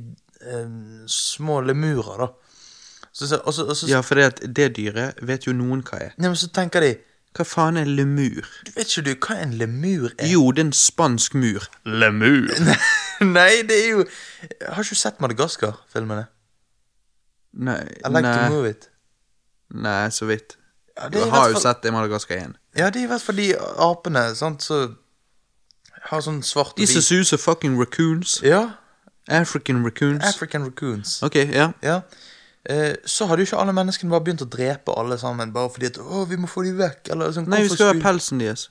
ehm, 0.42 1.04
små 1.06 1.60
lemurer, 1.62 2.24
da. 2.24 2.47
Så, 3.18 3.26
så, 3.32 3.40
og 3.50 3.54
så, 3.56 3.64
og 3.66 3.78
så, 3.80 3.88
Ja, 3.90 4.00
for 4.06 4.20
det, 4.20 4.26
at 4.30 4.42
det 4.56 4.68
dyret 4.78 5.18
vet 5.26 5.48
jo 5.48 5.54
noen 5.58 5.80
hva 5.88 5.98
er. 6.06 6.12
Nei, 6.22 6.30
men 6.30 6.38
så 6.38 6.50
tenker 6.54 6.84
de 6.86 6.92
Hva 7.38 7.46
faen 7.46 7.78
er 7.82 7.90
lemur? 7.90 8.46
Du 8.68 8.72
vet 8.76 8.92
ikke 8.92 9.04
du 9.08 9.14
hva 9.26 9.38
en 9.42 9.56
lemur 9.58 10.12
er? 10.18 10.28
Jo, 10.30 10.44
det 10.54 10.62
er 10.62 10.68
en 10.70 10.74
spansk 10.78 11.34
mur. 11.38 11.66
Lemur. 11.86 12.52
Nei, 13.38 13.50
det 13.66 13.78
er 13.82 13.90
jo 13.96 14.04
Har 14.70 14.84
ikke 14.86 14.94
du 14.94 15.02
sett 15.02 15.22
Madagaskar-filmene? 15.24 16.28
Nei, 17.58 17.80
I 18.06 18.12
like 18.14 18.22
nei, 18.28 18.36
to 18.38 18.54
move 18.54 18.70
it. 18.70 18.90
nei, 19.74 20.10
så 20.14 20.26
vidt. 20.30 20.58
Ja, 20.98 21.10
Du 21.10 21.18
har 21.24 21.32
fall... 21.34 21.56
jo 21.56 21.60
sett 21.64 21.82
det 21.84 21.90
i 21.90 21.96
Madagaskar 21.96 22.38
1. 22.44 22.54
Ja, 22.78 22.90
det 22.94 23.02
er 23.02 23.08
i 23.08 23.10
hvert 23.10 23.26
fall 23.26 23.40
de 23.42 23.48
apene 23.58 24.24
sant, 24.38 24.62
så 24.66 24.84
har 26.12 26.22
sånn 26.22 26.44
svart 26.46 26.76
og 26.76 26.82
De 26.84 26.86
som 26.88 27.02
suser 27.02 27.42
fucking 27.42 27.80
raccoons. 27.82 28.38
Ja. 28.46 28.62
African 29.28 29.82
raccoons. 29.86 30.24
African 30.30 30.64
raccoons. 30.70 31.18
ok, 31.26 31.36
ja. 31.50 31.72
Ja. 31.84 31.98
Eh, 32.68 32.96
så 33.08 33.26
hadde 33.30 33.46
jo 33.46 33.48
ikke 33.48 33.62
alle 33.64 33.76
menneskene 33.76 34.12
bare 34.12 34.26
begynt 34.26 34.44
å 34.44 34.50
drepe 34.52 34.96
alle 35.00 35.16
sammen 35.22 35.54
bare 35.56 35.72
fordi 35.72 35.88
at 35.88 36.00
'Å, 36.04 36.26
vi 36.28 36.36
må 36.36 36.50
få 36.52 36.66
dem 36.66 36.76
vekk', 36.82 37.14
eller 37.14 37.32
sånn. 37.32 37.48
Nei, 37.48 37.64
vi 37.64 37.72
skal 37.72 37.94
ha 37.94 38.02
pelsen 38.04 38.44
deres. 38.44 38.68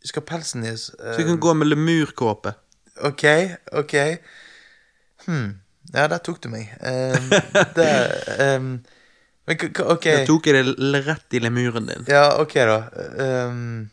Vi 0.00 0.08
skal 0.08 0.24
ha 0.24 0.28
pelsen 0.30 0.64
deres. 0.64 0.88
Um... 0.96 1.12
Så 1.12 1.18
vi 1.20 1.28
kan 1.28 1.40
gå 1.44 1.54
med 1.54 1.68
lemurkåpe. 1.68 2.54
Ok, 3.04 3.24
ok. 3.76 3.94
Hm. 5.26 5.50
Ja, 5.92 6.06
der 6.08 6.18
tok 6.24 6.40
du 6.42 6.48
meg. 6.48 6.72
Um, 6.80 7.28
det 7.76 7.90
um, 8.56 8.70
men, 9.46 9.60
ok. 9.62 10.06
Da 10.06 10.24
tok 10.26 10.48
jeg 10.48 10.64
det 10.64 11.02
rett 11.06 11.36
i 11.36 11.42
lemuren 11.42 11.86
din. 11.86 12.08
Ja, 12.10 12.40
ok, 12.42 12.54
da. 12.66 12.78
Um, 13.46 13.90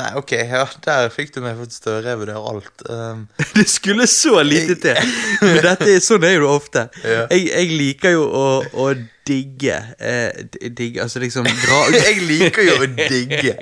nei, 0.00 0.10
ok, 0.16 0.32
ja, 0.48 0.64
der 0.86 1.10
fikk 1.12 1.34
du 1.34 1.40
meg 1.44 1.58
faktisk 1.60 1.84
til 1.84 1.96
å 1.98 2.02
revurdere 2.04 2.42
alt. 2.52 2.84
Um, 2.88 3.26
Det 3.58 3.66
skulle 3.68 4.06
så 4.10 4.40
lite 4.46 4.78
til. 4.80 5.00
Men 5.42 5.58
dette 5.66 5.88
er, 5.92 6.04
sånn 6.04 6.24
er 6.24 6.38
jo 6.38 6.46
det 6.46 6.52
ofte. 6.52 6.86
Ja. 7.12 7.26
Jeg, 7.32 7.48
jeg 7.50 7.74
liker 7.76 8.14
jo 8.14 8.22
å, 8.24 8.46
å 8.78 8.92
digge 9.26 9.74
eh, 9.98 10.44
Digge, 10.70 11.02
altså 11.02 11.20
liksom 11.22 11.46
jeg 11.92 12.22
liker 12.24 12.64
jo 12.66 12.76
å 12.82 12.88
digge. 12.88 13.54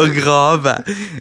Å 0.00 0.06
grave 0.16 0.74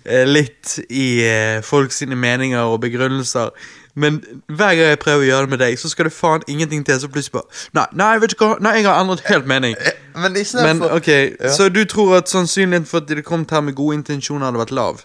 eh, 0.03 0.25
litt 0.27 0.79
i 0.87 1.09
eh, 1.27 1.59
folk 1.65 1.93
sine 1.95 2.17
meninger 2.19 2.63
og 2.63 2.81
begrunnelser. 2.85 3.53
Men 3.99 4.19
hver 4.47 4.75
gang 4.79 4.93
jeg 4.93 4.99
prøver 5.03 5.25
å 5.25 5.27
gjøre 5.29 5.47
det 5.47 5.53
med 5.55 5.61
deg, 5.63 5.77
så 5.81 5.91
skal 5.91 6.07
det 6.09 6.13
faen 6.15 6.45
ingenting 6.47 6.85
til. 6.87 6.99
Så 7.01 7.09
plutselig 7.11 7.35
bare 7.35 7.61
Nei, 7.77 7.85
nei, 8.01 8.13
vet 8.23 8.33
du 8.33 8.39
hva? 8.43 8.53
Nei, 8.63 8.73
jeg 8.79 8.87
har 8.87 9.01
endret 9.03 9.25
helt 9.27 9.47
mening. 9.49 9.75
Men 10.15 10.35
stedet 10.39 10.65
Men 10.65 10.81
for 10.83 10.97
ok, 10.99 11.09
Så 11.57 11.69
du 11.73 11.83
tror 11.85 12.17
at 12.21 12.31
sannsynligheten 12.31 12.87
for 12.89 13.03
at 13.03 13.11
de 13.11 13.21
kom 13.25 13.45
her 13.49 13.61
med 13.65 13.75
gode 13.77 13.99
intensjoner, 13.99 14.45
hadde 14.49 14.61
vært 14.63 14.75
lav? 14.75 15.03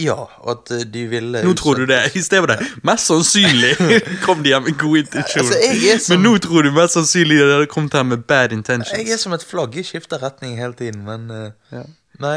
Ja, 0.00 0.14
og 0.40 0.50
at 0.50 0.70
eh, 0.72 0.84
de 0.88 1.02
ville 1.10 1.42
Nå 1.44 1.52
tror 1.58 1.74
du 1.78 1.84
det. 1.86 2.00
I 2.16 2.22
stedet 2.24 2.42
for 2.42 2.50
det. 2.54 2.68
Mest 2.88 3.10
sannsynlig 3.10 3.74
kom 4.26 4.42
de 4.42 4.54
her 4.54 4.62
med 4.64 4.78
gode 4.80 5.04
intensjoner. 5.04 5.52
Altså, 5.52 5.98
som- 6.06 6.16
Men 6.16 6.24
nå 6.26 6.38
tror 6.42 6.62
du 6.66 6.70
mest 6.72 6.96
sannsynlig 6.96 7.38
de 7.38 7.52
hadde 7.52 7.68
kommet 7.70 7.92
her 7.94 8.02
med 8.02 8.24
bad 8.28 8.52
intentions. 8.56 8.98
Jeg 8.98 9.12
er 9.12 9.20
som 9.20 9.32
et 9.36 9.44
flagg, 9.44 9.76
jeg 9.76 9.84
skifter 9.90 10.22
retning 10.22 10.56
hele 10.58 10.72
tiden, 10.78 11.04
men 11.04 11.30
uh... 11.30 11.50
Ja. 11.72 11.84
Nei 12.20 12.36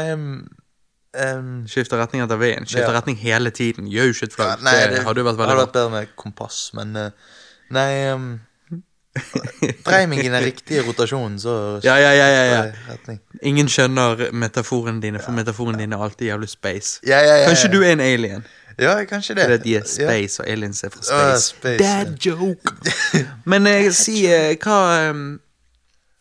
um, 1.24 1.52
Skifter 1.70 2.00
retning 2.00 2.22
etter 2.24 2.38
veien. 2.40 2.66
Skifter 2.66 2.92
Ja. 2.92 2.98
retning 2.98 3.16
hele 3.20 3.50
tiden. 3.50 3.86
Gjør 3.90 4.10
jo 4.10 4.16
ikke 4.16 4.28
et 4.30 4.38
ja. 4.38 4.56
Nei, 4.62 4.74
det, 4.92 5.04
hadde 5.06 5.22
jo 5.22 5.28
vært 5.28 5.40
veldig 5.40 5.56
bra. 5.56 5.66
bedre 5.66 5.90
med 5.90 6.16
kompass, 6.16 6.70
men 6.74 6.96
uh, 6.96 7.10
Nei 7.70 7.90
um, 8.14 8.40
er 9.16 10.06
meg 10.06 10.20
i 10.24 10.28
den 10.28 10.44
riktige 10.44 10.84
rotasjonen, 10.86 11.38
så 11.40 11.80
Ja, 11.84 11.96
ja, 11.96 12.12
ja, 12.12 12.26
ja, 12.28 12.44
ja. 12.62 13.16
Ingen 13.42 13.68
skjønner 13.68 14.30
metaforene 14.32 15.00
dine, 15.02 15.18
for 15.24 15.32
metaforene 15.32 15.78
dine 15.78 15.96
er 15.96 16.04
alltid 16.04 16.26
jævlig 16.26 16.48
space. 16.48 17.00
Ja, 17.06 17.18
ja, 17.18 17.40
ja, 17.40 17.48
Kanskje 17.48 17.72
du 17.72 17.82
er 17.82 17.92
en 17.92 18.00
alien? 18.00 18.44
Ja, 18.78 19.04
kanskje 19.04 19.34
det. 19.34 19.44
Fordi 19.44 19.68
de 19.68 19.76
er 19.76 19.84
space, 19.88 20.42
og 20.42 20.48
aliens 20.48 20.84
er 20.84 20.88
fra 20.92 21.02
space. 21.02 21.42
space. 21.42 21.56
space, 21.56 21.78
Dad 21.78 22.16
joke! 22.26 22.72
Men 23.50 23.66
eh, 23.66 23.92
si 23.92 24.26
eh, 24.26 24.56
hva 24.62 25.10
um, 25.10 25.40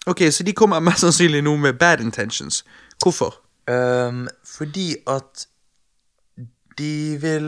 Ok, 0.07 0.22
så 0.31 0.43
de 0.43 0.53
kommer 0.53 0.80
mest 0.80 1.01
sannsynlig 1.01 1.41
nå 1.43 1.55
med 1.57 1.73
bad 1.73 1.99
intentions. 1.99 2.63
Hvorfor? 3.01 3.44
Um, 3.67 4.27
fordi 4.45 4.95
at 5.07 5.47
de 6.77 7.17
vil 7.21 7.47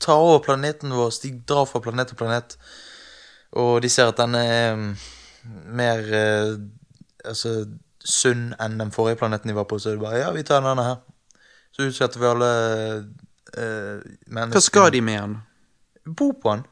ta 0.00 0.12
over 0.12 0.38
planeten 0.38 0.94
vår. 0.94 1.10
De 1.22 1.32
drar 1.48 1.64
fra 1.66 1.80
planet 1.80 2.08
til 2.08 2.16
planet, 2.16 2.58
og 3.52 3.82
de 3.82 3.88
ser 3.88 4.12
at 4.12 4.20
den 4.20 4.34
er 4.34 4.72
um, 4.74 4.96
mer 5.74 6.04
uh, 6.06 6.54
altså, 7.24 7.66
sunn 8.04 8.52
enn 8.60 8.78
den 8.80 8.92
forrige 8.94 9.18
planeten 9.22 9.50
de 9.50 9.56
var 9.56 9.66
på. 9.68 9.78
Så 9.78 9.90
de 9.90 10.02
bare 10.02 10.22
ja, 10.22 10.30
vi 10.32 10.46
tar 10.46 10.62
denne 10.64 10.86
her. 10.86 11.02
Så 11.72 11.88
utsetter 11.88 12.20
vi 12.20 12.30
alle 12.30 12.52
uh, 13.58 14.06
mennesker 14.26 14.56
Hva 14.56 14.64
skal 14.64 14.92
de 14.92 15.02
med 15.02 15.20
den? 15.20 15.36
Bo 16.16 16.32
på 16.32 16.54
den. 16.54 16.64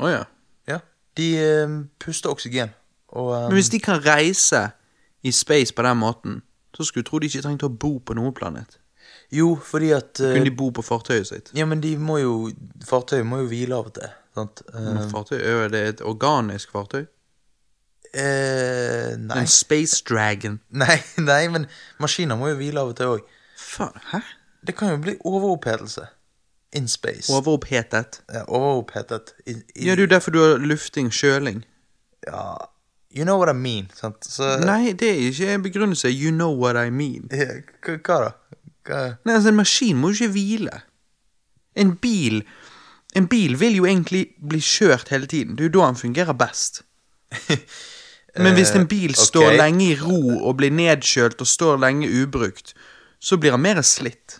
Å 0.00 0.10
ja. 0.10 0.20
Ja. 0.68 0.82
De 1.16 1.30
uh, 1.38 1.80
puster 2.02 2.32
oksygen. 2.32 2.74
Og 3.08 3.34
um, 3.34 3.48
Men 3.48 3.58
hvis 3.58 3.72
de 3.72 3.80
kan 3.82 4.02
reise 4.04 4.70
i 5.22 5.32
space 5.34 5.74
på 5.74 5.82
den 5.84 5.98
måten, 6.00 6.40
så 6.80 6.88
skulle 6.88 7.04
du 7.04 7.10
tro 7.10 7.20
de 7.20 7.28
ikke 7.28 7.42
trengte 7.44 7.68
å 7.68 7.72
bo 7.72 7.98
på 8.00 8.16
noen 8.16 8.32
planet. 8.36 8.78
Jo, 9.30 9.52
fordi 9.62 9.92
at 9.94 10.18
uh, 10.18 10.32
Kunne 10.32 10.48
de 10.48 10.54
bo 10.58 10.70
på 10.74 10.82
fartøyet 10.82 11.28
sitt? 11.28 11.50
Ja, 11.54 11.66
men 11.68 11.82
de 11.84 11.92
må 12.00 12.16
jo 12.18 12.32
Fartøyet 12.86 13.26
må 13.28 13.42
jo 13.44 13.48
hvile 13.52 13.76
av 13.78 13.90
og 13.90 13.94
til. 14.00 14.08
Sant? 14.34 14.62
Uh, 14.72 14.80
Eh, 14.96 15.04
fartøy, 15.10 15.36
er 15.38 15.68
det 15.70 15.82
et 15.92 16.02
organisk 16.06 16.72
fartøy? 16.74 17.04
Uh, 18.10 19.14
nei. 19.22 19.42
En 19.44 19.46
space 19.50 20.00
dragon? 20.08 20.58
nei. 20.82 20.96
Nei, 21.22 21.44
men 21.52 21.68
maskiner 22.02 22.38
må 22.40 22.50
jo 22.50 22.58
hvile 22.58 22.82
av 22.82 22.90
og 22.94 22.96
til 22.98 23.12
òg. 23.16 23.28
Hæ? 24.10 24.22
Det 24.66 24.74
kan 24.76 24.90
jo 24.94 24.98
bli 25.04 25.14
overopphetelse. 25.24 26.08
In 26.76 26.88
space. 26.88 27.30
Overopphetet? 27.34 28.20
ja, 28.34 28.42
overopphetet. 28.46 29.34
I, 29.46 29.56
i, 29.74 29.86
Ja, 29.86 29.94
det 29.94 30.04
er 30.04 30.06
jo 30.06 30.10
derfor 30.16 30.34
du 30.34 30.40
har 30.42 30.58
lufting, 30.62 31.10
kjøling. 31.10 31.62
ja, 32.26 32.42
You 33.10 33.24
know 33.26 33.38
what 33.40 33.50
I 33.50 33.56
mean, 33.58 33.88
sant? 33.98 34.22
Så 34.24 34.52
Nei, 34.62 34.92
det 34.94 35.08
er 35.10 35.22
ikke 35.30 35.48
en 35.54 35.62
begrunnelse. 35.64 36.08
You 36.14 36.30
know 36.30 36.52
what 36.54 36.76
I 36.78 36.90
mean. 36.94 37.26
Ja, 37.34 37.56
Hva 37.82 37.96
hva 38.06 38.18
da? 38.22 38.30
Hva? 38.86 39.00
Nei, 39.26 39.34
altså 39.34 39.50
En 39.50 39.58
maskin 39.58 39.98
må 39.98 40.12
jo 40.12 40.20
ikke 40.20 40.32
hvile. 40.36 40.76
En 41.76 41.94
bil 42.02 42.42
En 43.18 43.26
bil 43.26 43.56
vil 43.58 43.74
jo 43.80 43.86
egentlig 43.88 44.28
bli 44.38 44.60
kjørt 44.62 45.08
hele 45.10 45.26
tiden. 45.26 45.56
Det 45.58 45.64
er 45.64 45.70
jo 45.72 45.78
da 45.80 45.86
han 45.88 45.98
fungerer 45.98 46.36
best. 46.38 46.82
Men 48.38 48.54
hvis 48.54 48.70
en 48.78 48.86
bil 48.86 49.10
Eh, 49.10 49.18
står 49.18 49.48
ok. 49.50 49.56
lenge 49.58 49.88
i 49.90 49.96
ro 49.98 50.20
og 50.46 50.54
blir 50.60 50.70
nedkjølt 50.70 51.40
og 51.42 51.48
står 51.50 51.80
lenge 51.82 52.06
ubrukt, 52.22 52.74
så 53.18 53.36
blir 53.42 53.50
han 53.56 53.62
mer 53.64 53.80
slitt. 53.82 54.36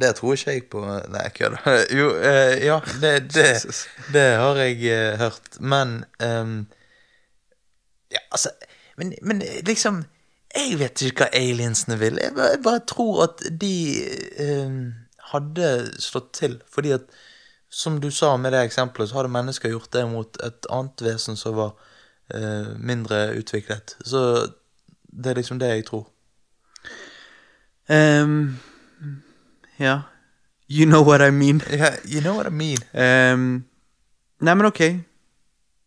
Det 0.00 0.14
tror 0.16 0.32
ikke 0.38 0.54
jeg 0.54 0.62
på 0.72 0.80
Nei, 1.12 1.26
kødda. 1.36 1.60
Jo, 1.98 2.06
eh, 2.16 2.64
ja, 2.64 2.78
det, 3.02 3.12
det, 3.34 3.50
det 4.16 4.24
har 4.40 4.56
jeg 4.64 4.80
eh, 4.88 5.18
hørt. 5.20 5.60
Men 5.60 5.92
ehm, 6.24 6.56
Ja, 8.14 8.22
altså 8.30 8.52
men, 8.96 9.14
men 9.22 9.42
liksom 9.66 10.04
Jeg 10.54 10.78
vet 10.78 11.02
ikke 11.02 11.24
hva 11.24 11.34
aliensene 11.34 11.96
vil. 11.98 12.18
Jeg 12.22 12.34
bare, 12.36 12.50
jeg 12.54 12.62
bare 12.62 12.82
tror 12.86 13.24
at 13.24 13.40
de 13.60 13.76
eh, 14.38 14.76
hadde 15.32 15.70
slått 15.98 16.28
til. 16.38 16.60
Fordi 16.70 16.92
at, 16.94 17.08
som 17.66 17.96
du 18.00 18.06
sa 18.14 18.36
med 18.38 18.54
det 18.54 18.60
eksempelet, 18.62 19.10
så 19.10 19.18
hadde 19.18 19.32
mennesker 19.34 19.72
gjort 19.72 19.90
det 19.96 20.04
mot 20.12 20.38
et 20.46 20.68
annet 20.70 21.02
vesen 21.02 21.34
som 21.40 21.56
var 21.58 21.72
eh, 22.30 22.70
mindre 22.78 23.32
utviklet. 23.34 23.96
Så 24.06 24.46
det 25.10 25.32
er 25.32 25.40
liksom 25.40 25.58
det 25.58 25.72
jeg 25.72 25.88
tror. 25.90 26.06
Um, 27.88 28.60
ja. 29.78 30.00
You 30.70 30.86
know 30.86 31.02
what 31.02 31.20
I 31.20 31.30
mean. 31.30 31.62
Yeah, 31.70 31.96
you 32.04 32.20
know 32.20 32.36
what 32.36 32.46
I 32.46 32.54
mean. 32.54 32.78
Um, 32.94 33.64
nei, 34.40 34.54
men 34.54 34.66
ok. 34.66 34.80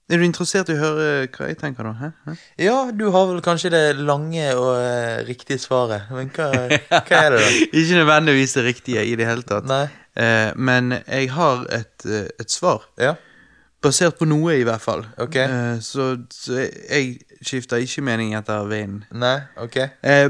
Er 0.07 0.21
du 0.21 0.23
interessert 0.23 0.69
i 0.71 0.75
å 0.77 0.79
høre 0.79 1.05
hva 1.35 1.47
jeg 1.49 1.57
tenker, 1.59 1.83
da? 1.83 1.91
Hæ? 1.99 2.09
Hæ? 2.23 2.35
Ja, 2.63 2.75
du 2.95 3.09
har 3.11 3.25
vel 3.27 3.41
kanskje 3.43 3.73
det 3.73 3.83
lange 3.99 4.45
og 4.55 4.69
uh, 4.79 5.19
riktige 5.27 5.59
svaret, 5.59 6.07
men 6.15 6.29
hva, 6.31 6.47
hva 6.87 7.19
er 7.25 7.35
det 7.35 7.41
da? 7.41 7.49
Ikke 7.81 7.97
nødvendigvis 7.99 8.55
det 8.55 8.63
riktige 8.69 9.03
i 9.03 9.17
det 9.19 9.27
hele 9.27 9.43
tatt. 9.43 9.67
Eh, 10.17 10.53
men 10.55 10.95
jeg 11.01 11.27
har 11.35 11.67
et, 11.75 12.07
uh, 12.07 12.23
et 12.39 12.51
svar. 12.51 12.87
Ja, 12.97 13.17
Basert 13.83 14.15
på 14.17 14.25
noe, 14.25 14.55
i 14.57 14.63
hvert 14.65 14.81
fall. 14.81 15.03
Ok. 15.21 15.35
Eh, 15.37 15.75
så, 15.85 16.07
så 16.33 16.63
jeg 16.63 17.19
skifter 17.45 17.83
ikke 17.83 18.01
mening 18.07 18.31
etter 18.33 18.65
vinden. 18.65 19.03
nei, 19.13 19.35
ok. 19.61 19.77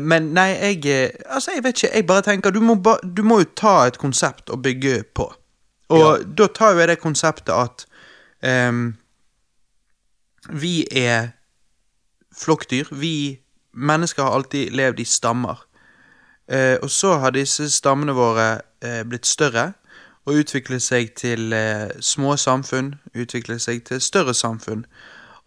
Men 0.04 0.34
nei, 0.36 0.49
jeg 0.58 1.14
Altså, 1.24 1.54
jeg 1.56 1.64
vet 1.64 1.78
ikke. 1.78 1.94
Jeg 1.95 2.08
bare 2.10 2.26
tenker 2.28 2.52
Du 2.52 2.60
må, 2.60 2.76
ba, 2.76 2.98
du 3.04 3.24
må 3.24 3.40
jo 3.40 3.48
ta 3.56 3.88
et 3.88 3.98
konsept 3.98 4.52
og 4.52 4.66
bygge 4.66 5.04
på. 5.16 5.30
Og 5.95 6.26
da 6.38 6.48
tar 6.52 6.76
jo 6.76 6.84
jeg 6.84 6.91
det 6.91 6.99
konseptet 6.99 7.54
at 7.56 7.86
ehm, 8.44 8.98
vi 10.49 10.88
er 10.91 11.34
flokkdyr. 12.38 12.91
Vi 12.91 13.40
mennesker 13.74 14.24
har 14.24 14.36
alltid 14.36 14.76
levd 14.76 14.99
i 14.99 15.06
stammer. 15.06 15.64
Eh, 16.48 16.78
og 16.82 16.91
så 16.91 17.18
har 17.22 17.36
disse 17.36 17.69
stammene 17.72 18.15
våre 18.15 18.61
eh, 18.84 19.03
blitt 19.03 19.28
større 19.28 19.74
og 20.28 20.41
utviklet 20.41 20.84
seg 20.84 21.14
til 21.19 21.53
eh, 21.56 21.90
små 22.03 22.36
samfunn, 22.40 22.95
utviklet 23.15 23.64
seg 23.64 23.84
til 23.88 24.02
større 24.03 24.36
samfunn. 24.36 24.86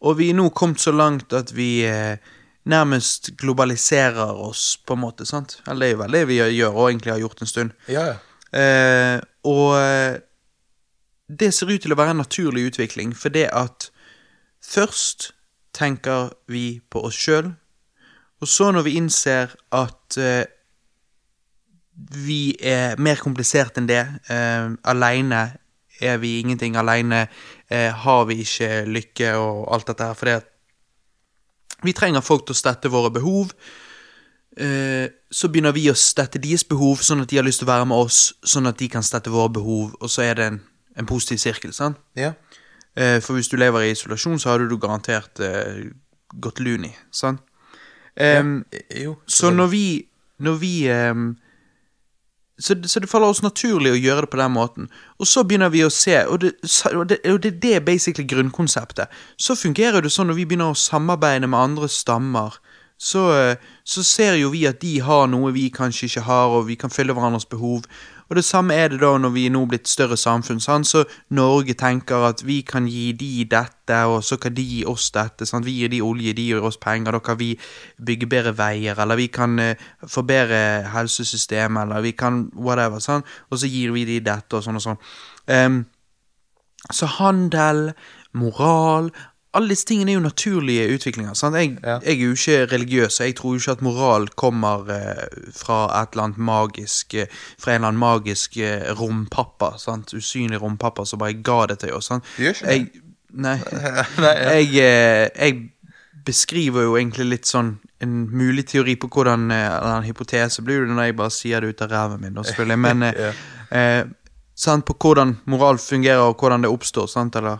Og 0.01 0.16
vi 0.20 0.31
er 0.32 0.39
nå 0.39 0.48
kommet 0.56 0.81
så 0.81 0.93
langt 0.93 1.32
at 1.36 1.52
vi 1.56 1.85
eh, 1.89 2.16
nærmest 2.64 3.32
globaliserer 3.40 4.32
oss, 4.32 4.78
på 4.86 4.97
en 4.97 5.05
måte. 5.05 5.27
sant? 5.27 5.60
Eller 5.68 5.81
det 5.81 5.89
er 5.89 5.93
jo 5.93 6.02
vel 6.02 6.16
det 6.16 6.24
vi 6.28 6.40
gjør, 6.40 6.72
og 6.72 6.90
egentlig 6.90 7.12
har 7.12 7.20
gjort 7.20 7.40
en 7.40 7.52
stund. 7.52 7.72
Ja, 7.89 8.06
ja. 8.12 8.16
Eh, 8.51 9.20
og 9.47 9.77
eh, 9.78 10.20
det 11.28 11.52
ser 11.55 11.70
ut 11.70 11.82
til 11.85 11.93
å 11.93 11.98
være 12.01 12.16
en 12.16 12.24
naturlig 12.24 12.66
utvikling, 12.72 13.12
for 13.16 13.32
det 13.32 13.48
at 13.52 13.89
først 14.70 15.32
tenker 15.76 16.30
vi 16.51 16.80
på 16.90 17.02
oss 17.06 17.18
sjøl, 17.18 17.55
Og 18.40 18.48
så 18.48 18.70
når 18.72 18.82
vi 18.86 18.94
innser 18.97 19.51
at 19.76 20.16
uh, 20.16 20.44
vi 22.24 22.56
er 22.56 22.97
mer 22.97 23.18
komplisert 23.20 23.76
enn 23.76 23.88
det, 23.88 24.01
uh, 24.30 24.72
aleine 24.88 25.42
er 26.01 26.16
vi 26.16 26.38
ingenting, 26.40 26.76
aleine 26.76 27.26
uh, 27.28 27.90
har 27.92 28.24
vi 28.24 28.38
ikke 28.40 28.86
lykke 28.88 29.34
og 29.36 29.74
alt 29.74 29.92
dette 29.92 30.09
her, 30.09 30.16
fordi 30.16 30.38
vi 31.84 31.92
trenger 31.92 32.24
folk 32.24 32.47
til 32.47 32.56
å 32.56 32.60
stette 32.60 32.92
våre 32.92 33.12
behov. 33.12 33.52
Eh, 34.56 35.06
så 35.30 35.48
begynner 35.48 35.72
vi 35.72 35.86
å 35.90 35.97
stette 35.97 36.40
deres 36.42 36.64
behov, 36.68 37.01
sånn 37.05 37.22
at 37.22 37.30
de 37.30 37.38
har 37.38 37.47
lyst 37.47 37.62
til 37.62 37.68
å 37.68 37.72
være 37.72 37.86
med 37.88 38.02
oss, 38.02 38.32
sånn 38.42 38.68
at 38.68 38.80
de 38.80 38.88
kan 38.92 39.05
stette 39.06 39.32
våre 39.32 39.52
behov, 39.55 39.94
og 40.01 40.10
så 40.10 40.26
er 40.26 40.34
det 40.36 40.48
en, 40.51 40.59
en 40.98 41.09
positiv 41.09 41.40
sirkel. 41.40 41.72
sant? 41.76 42.01
Ja. 42.18 42.34
Eh, 42.34 42.59
for 43.22 43.38
hvis 43.38 43.48
du 43.48 43.56
lever 43.56 43.86
i 43.86 43.92
isolasjon, 43.94 44.38
så 44.38 44.54
hadde 44.54 44.68
du 44.70 44.78
garantert 44.78 45.40
eh, 45.40 45.90
gått 46.40 46.60
luni. 46.60 46.92
sant? 47.10 47.40
Em, 48.16 48.64
Jo. 48.96 49.16
så 49.26 49.50
når 49.50 49.66
vi, 49.66 49.84
når 50.38 50.56
vi 50.58 50.72
em, 50.88 51.36
så, 52.60 52.76
så 52.84 53.00
det 53.00 53.08
faller 53.08 53.32
oss 53.32 53.42
naturlig 53.42 53.94
å 53.94 54.00
gjøre 54.00 54.26
det 54.26 54.30
på 54.34 54.40
den 54.40 54.52
måten. 54.52 54.88
Og 55.18 55.28
så 55.28 55.44
begynner 55.48 55.70
vi 55.72 55.84
å 55.84 55.92
se, 55.92 56.18
og 56.26 56.42
det, 56.42 56.52
og 56.92 57.06
det, 57.08 57.20
og 57.24 57.40
det, 57.42 57.54
det 57.62 57.74
er 57.78 57.86
basically 57.86 58.26
grunnkonseptet. 58.28 59.08
Så 59.40 59.56
fungerer 59.56 60.04
det 60.04 60.12
sånn 60.12 60.28
når 60.28 60.40
vi 60.42 60.46
begynner 60.50 60.74
å 60.74 60.78
samarbeide 60.78 61.48
med 61.48 61.60
andre 61.60 61.88
stammer, 61.88 62.58
så, 63.00 63.30
eh, 63.32 63.56
så 63.84 64.04
ser 64.04 64.36
jo 64.36 64.50
vi 64.52 64.66
at 64.68 64.82
de 64.82 64.98
har 65.00 65.30
noe 65.32 65.54
vi 65.56 65.70
kanskje 65.72 66.10
ikke 66.10 66.26
har, 66.26 66.52
og 66.52 66.66
vi 66.68 66.76
kan 66.76 66.92
fylle 66.92 67.16
hverandres 67.16 67.48
behov. 67.48 67.88
Og 68.31 68.36
det 68.36 68.44
samme 68.44 68.74
er 68.74 68.93
det 68.93 69.01
da 69.02 69.11
når 69.19 69.32
vi 69.35 69.44
er 69.48 69.51
nå 69.51 69.65
blitt 69.66 69.89
større 69.90 70.16
samfunn. 70.16 70.61
Sant? 70.62 70.86
Så 70.86 71.02
Norge 71.35 71.74
tenker 71.74 72.28
at 72.28 72.44
vi 72.47 72.61
kan 72.62 72.86
gi 72.86 73.11
de 73.19 73.44
dette, 73.51 73.97
og 74.07 74.23
så 74.24 74.39
kan 74.39 74.55
de 74.55 74.62
gi 74.62 74.85
oss 74.86 75.09
dette. 75.11 75.48
Sant? 75.51 75.66
Vi 75.66 75.74
gir 75.81 75.90
de 75.90 75.98
olje, 76.07 76.32
de 76.39 76.44
gir 76.47 76.62
oss 76.62 76.78
penger. 76.78 77.19
Da 77.19 77.20
kan 77.27 77.40
vi 77.40 77.57
bygge 78.07 78.28
bedre 78.31 78.55
veier, 78.59 79.02
eller 79.02 79.19
vi 79.19 79.27
kan 79.35 79.59
uh, 79.59 79.89
forbedre 80.07 80.61
helsesystemet, 80.94 81.82
eller 81.82 82.07
vi 82.07 82.15
kan 82.15 82.44
whatever. 82.55 83.02
Sant? 83.02 83.27
Og 83.51 83.59
så 83.59 83.66
gir 83.66 83.90
vi 83.98 84.07
de 84.07 84.20
dette, 84.23 84.55
og 84.55 84.62
sånn 84.62 84.78
og 84.78 84.86
sånn. 84.86 85.02
Um, 85.51 85.82
så 86.94 87.11
handel, 87.19 87.90
moral 88.32 89.11
alle 89.52 89.68
disse 89.72 89.86
tingene 89.89 90.12
er 90.12 90.14
jo 90.14 90.20
naturlige 90.22 90.85
utviklinger. 90.94 91.35
Sant? 91.35 91.56
Jeg, 91.59 91.78
Ja. 91.82 91.98
jeg 92.05 92.20
er 92.20 92.27
jo 92.27 92.32
ikke 92.36 92.66
religiøs, 92.72 93.20
og 93.20 93.27
jeg 93.27 93.35
tror 93.36 93.55
jo 93.55 93.59
ikke 93.59 93.72
at 93.72 93.82
moral 93.82 94.28
kommer 94.39 94.90
eh, 94.94 95.51
fra 95.56 95.78
et 96.02 96.12
eller 96.12 96.22
annet 96.28 96.39
magisk 96.39 97.14
eh, 97.14 97.27
Fra 97.59 97.72
en 97.72 97.81
eller 97.81 97.89
annen 97.89 97.98
magisk 98.01 98.56
eh, 98.56 98.93
rompappa. 98.94 99.72
Sant? 99.78 100.14
Usynlig 100.14 100.60
rompappa 100.62 101.05
som 101.06 101.18
bare 101.18 101.35
ga 101.43 101.66
det 101.66 101.78
til 101.82 101.93
oss. 101.98 102.06
Sant? 102.12 102.24
Gjør 102.39 102.55
ikke? 102.55 102.70
Jeg, 102.70 103.02
nei. 103.32 103.56
Nei, 104.24 104.35
ja. 104.36 104.55
jeg, 104.55 104.70
eh, 104.78 105.28
jeg 105.35 105.70
beskriver 106.24 106.82
jo 106.85 106.97
egentlig 107.01 107.27
litt 107.27 107.48
sånn 107.48 107.78
en 108.05 108.14
mulig 108.31 108.66
teori 108.70 108.94
på 108.97 109.09
hvordan 109.12 109.51
eh, 109.51 109.66
Eller 109.66 109.97
en 109.98 110.06
hypotese 110.06 110.62
blir 110.62 110.85
det 110.86 110.94
når 110.94 111.09
jeg 111.10 111.16
bare 111.16 111.31
sier 111.35 111.60
det 111.60 111.72
ut 111.74 111.82
av 111.82 111.90
ræven 111.90 112.20
min, 112.22 112.35
da, 112.39 112.44
selvfølgelig. 112.47 112.78
Men 112.86 113.02
eh, 113.10 114.05
sant, 114.55 114.85
på 114.86 114.94
hvordan 115.01 115.35
moral 115.51 115.78
fungerer, 115.82 116.22
og 116.31 116.36
hvordan 116.39 116.62
det 116.62 116.70
oppstår. 116.70 117.09
Sant, 117.10 117.35
eller 117.40 117.59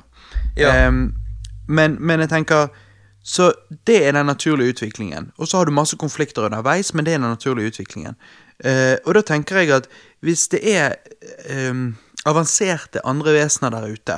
Ja. 0.57 0.87
Em, 0.87 1.09
men, 1.71 1.97
men 2.01 2.21
jeg 2.25 2.31
tenker 2.33 2.69
Så 3.23 3.51
det 3.87 3.99
er 4.09 4.15
den 4.17 4.27
naturlige 4.27 4.73
utviklingen. 4.73 5.27
Og 5.37 5.49
så 5.49 5.59
har 5.61 5.69
du 5.69 5.75
masse 5.77 5.97
konflikter 6.01 6.47
underveis, 6.49 6.95
men 6.97 7.05
det 7.05 7.13
er 7.15 7.19
den 7.21 7.29
naturlige 7.29 7.69
utviklingen. 7.75 8.15
Uh, 8.65 8.97
og 9.05 9.15
da 9.15 9.21
tenker 9.29 9.59
jeg 9.61 9.75
at 9.77 9.89
hvis 10.25 10.47
det 10.55 10.61
er 10.65 10.95
um, 11.71 11.99
avanserte 12.27 13.03
andre 13.05 13.35
vesener 13.37 13.75
der 13.77 13.93
ute, 13.93 14.17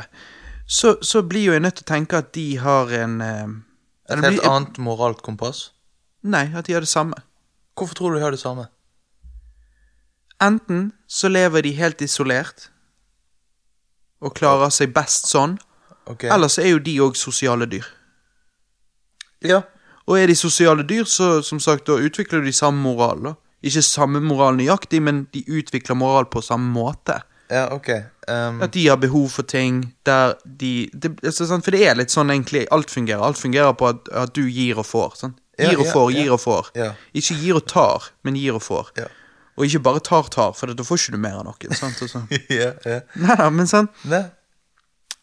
så, 0.67 0.95
så 1.03 1.23
blir 1.27 1.49
jo 1.49 1.57
jeg 1.57 1.65
nødt 1.65 1.81
til 1.81 1.87
å 1.89 1.91
tenke 1.91 2.21
at 2.23 2.31
de 2.35 2.47
har 2.63 2.95
en 3.03 3.17
em, 3.27 3.57
Et 4.09 4.23
helt 4.23 4.39
blir- 4.39 4.47
annet 4.51 4.79
moralt 4.79 5.23
kompass. 5.27 5.73
Nei, 6.23 6.47
at 6.55 6.67
de 6.71 6.73
har 6.79 6.87
det 6.87 6.89
samme. 6.91 7.19
Hvorfor 7.75 7.99
tror 7.99 8.15
du 8.15 8.21
de 8.21 8.23
har 8.25 8.31
det 8.31 8.39
samme? 8.43 8.69
Enten 10.43 10.93
så 11.11 11.29
lever 11.31 11.63
de 11.67 11.75
helt 11.79 12.01
isolert 12.03 12.69
og 14.23 14.35
klarer 14.39 14.71
seg 14.71 14.95
best 14.95 15.27
sånn, 15.31 15.59
Ok. 16.07 16.25
eller 16.25 16.49
så 16.49 16.63
er 16.63 16.71
jo 16.75 16.79
de 16.79 16.97
òg 17.01 17.17
sosiale 17.17 17.67
dyr. 17.67 17.85
Ja. 19.43 19.63
Og 20.07 20.19
er 20.19 20.27
de 20.27 20.35
sosiale 20.37 20.83
dyr, 20.87 21.05
så 21.07 21.43
som 21.47 21.61
sagt, 21.61 21.87
da 21.87 21.93
utvikler 22.03 22.43
de 22.45 22.53
samme 22.53 22.83
moral. 22.83 23.23
da. 23.23 23.35
Ikke 23.63 23.83
samme 23.83 24.21
moral 24.21 24.57
nøyaktig, 24.59 25.03
men 25.03 25.27
de 25.35 25.45
utvikler 25.47 25.95
moral 25.95 26.25
på 26.27 26.43
samme 26.43 26.73
måte. 26.75 27.21
Ja, 27.51 27.69
ok. 27.75 27.89
Um, 28.29 28.63
At 28.63 28.73
de 28.75 28.87
har 28.89 28.97
behov 28.97 29.29
for 29.31 29.43
ting 29.43 29.95
der 30.07 30.35
de 30.47 30.89
det, 30.95 31.19
altså? 31.25 31.47
For 31.63 31.71
det 31.75 31.83
er 31.89 31.95
litt 31.99 32.11
sånn 32.11 32.31
egentlig 32.31 32.67
alt 32.73 32.91
fungerer. 32.91 33.23
Alt 33.23 33.39
fungerer 33.39 33.75
på 33.77 33.89
at, 33.91 34.09
at 34.13 34.33
du 34.35 34.47
gir 34.49 34.79
og 34.79 34.87
får. 34.87 35.17
Sant? 35.21 35.39
Gir 35.61 35.79
og 35.79 35.87
får, 35.93 36.11
gir 36.17 36.33
og 36.33 36.41
får. 36.41 36.71
Ikke 37.15 37.37
gir 37.39 37.59
og 37.61 37.67
tar, 37.69 38.07
men 38.25 38.35
gir 38.41 38.55
og 38.57 38.63
får. 38.63 38.93
Ja. 38.97 39.07
Og 39.59 39.67
ikke 39.69 39.83
bare 39.85 40.01
tar, 40.01 40.23
tar, 40.33 40.53
for 40.57 40.67
da 40.73 40.83
får 40.87 40.97
ikke 41.03 41.13
du 41.13 41.19
mer 41.21 41.37
av 41.43 41.45
noe. 41.45 41.75
Sant? 41.77 42.01
Og 42.03 42.09
så- 42.09 42.25
ja, 42.61 42.73
ja. 42.89 43.01
Nei, 43.21 43.51
men 43.51 43.67
sant? 43.69 43.91
Nei. 44.09 44.25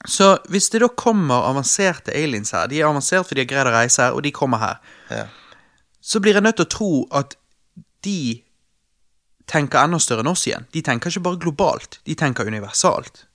Så 0.08 0.38
hvis 0.48 0.70
det 0.72 0.80
da 0.82 0.88
kommer 0.88 1.44
avanserte 1.50 2.14
aliens 2.16 2.54
her, 2.56 2.68
de 2.72 2.80
er 2.80 2.88
avansert 2.88 3.28
fordi 3.28 3.44
de 3.44 3.56
har 3.56 3.66
greid 3.66 3.72
å 3.74 3.76
reise 3.76 4.02
her, 4.06 4.16
og 4.16 4.24
de 4.24 4.32
kommer 4.32 4.58
her, 4.58 4.78
Ja. 5.10 5.26
så 6.02 6.20
blir 6.20 6.34
jeg 6.34 6.44
nødt 6.44 6.56
til 6.56 6.66
å 6.66 6.70
tro 6.70 7.08
at 7.12 7.36
de 8.04 8.44
tenker 9.48 9.84
enda 9.84 10.00
større 10.00 10.24
enn 10.24 10.32
oss 10.32 10.46
igjen. 10.48 10.66
De 10.72 10.82
tenker 10.82 11.10
ikke 11.10 11.24
bare 11.26 11.38
globalt, 11.42 12.00
de 12.06 12.16
tenker 12.16 12.48
universalt. 12.48 13.26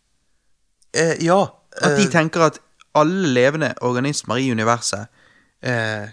Eh, 0.94 1.16
ja. 1.20 1.42
At 1.82 1.96
de 1.98 2.06
eh, 2.06 2.10
tenker 2.10 2.40
at 2.46 2.58
alle 2.94 3.28
levende 3.34 3.74
organismer 3.82 4.38
i 4.38 4.50
universet 4.54 5.06
eh, 5.62 6.08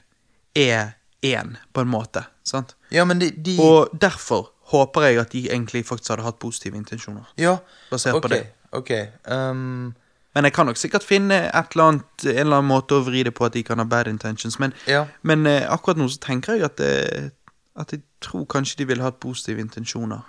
er 0.57 0.95
én, 1.21 1.55
på 1.71 1.81
en 1.81 1.87
måte. 1.87 2.25
Sant? 2.43 2.75
ja, 2.91 3.05
men 3.05 3.19
de, 3.19 3.29
de 3.31 3.55
Og 3.61 3.91
derfor 3.93 4.49
håper 4.73 5.01
jeg 5.01 5.19
at 5.21 5.31
de 5.31 5.43
egentlig 5.49 5.85
faktisk 5.85 6.09
hadde 6.09 6.25
hatt 6.25 6.39
positive 6.39 6.75
intensjoner. 6.75 7.29
Ja. 7.37 7.59
basert 7.91 8.21
på 8.21 8.27
det. 8.27 8.47
Ok. 8.73 8.91
Um, 9.27 9.93
Men 10.35 10.43
jeg 10.47 10.53
kan 10.53 10.65
nok 10.65 10.77
sikkert 10.79 11.03
finne 11.03 11.41
et 11.49 11.73
eller 11.75 11.83
annet, 11.89 12.23
en 12.23 12.37
eller 12.37 12.57
annen 12.61 12.69
måte 12.71 12.95
å 12.95 13.03
vri 13.03 13.23
det 13.27 13.33
på 13.35 13.45
at 13.45 13.53
de 13.53 13.63
kan 13.67 13.79
ha 13.79 13.85
bad 13.85 14.07
intentions. 14.07 14.59
Men, 14.59 14.73
Ja. 14.87 15.05
men 15.23 15.45
eh, 15.45 15.65
akkurat 15.71 15.97
nå 15.97 16.07
så 16.09 16.17
tenker 16.23 16.53
jeg 16.55 16.63
at, 16.63 16.77
det, 16.77 17.31
at 17.75 17.91
jeg 17.91 18.01
tror 18.21 18.45
kanskje 18.45 18.77
de 18.77 18.85
ville 18.85 19.03
hatt 19.03 19.19
positive 19.19 19.59
intensjoner. 19.59 20.21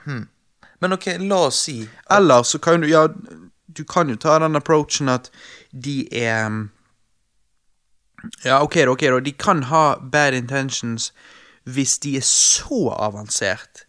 men 0.81 0.93
ok, 0.93 1.07
la 1.21 1.37
oss 1.47 1.61
si 1.63 1.89
Eller 2.11 2.43
så 2.43 2.59
kan 2.59 2.81
du 2.81 2.89
Ja, 2.89 3.07
du 3.69 3.85
kan 3.85 4.09
jo 4.11 4.17
ta 4.17 4.39
den 4.39 4.57
approachen 4.57 5.09
at 5.09 5.31
de 5.73 6.09
er 6.13 6.49
mm, 6.49 6.71
Ja, 8.45 8.61
ok, 8.63 8.75
da, 8.75 8.91
ok, 8.91 9.01
da. 9.01 9.21
De 9.21 9.33
kan 9.33 9.63
ha 9.63 9.97
bad 10.13 10.35
intentions 10.35 11.13
hvis 11.65 11.99
de 12.03 12.17
er 12.17 12.25
så 12.27 12.89
avansert 12.99 13.82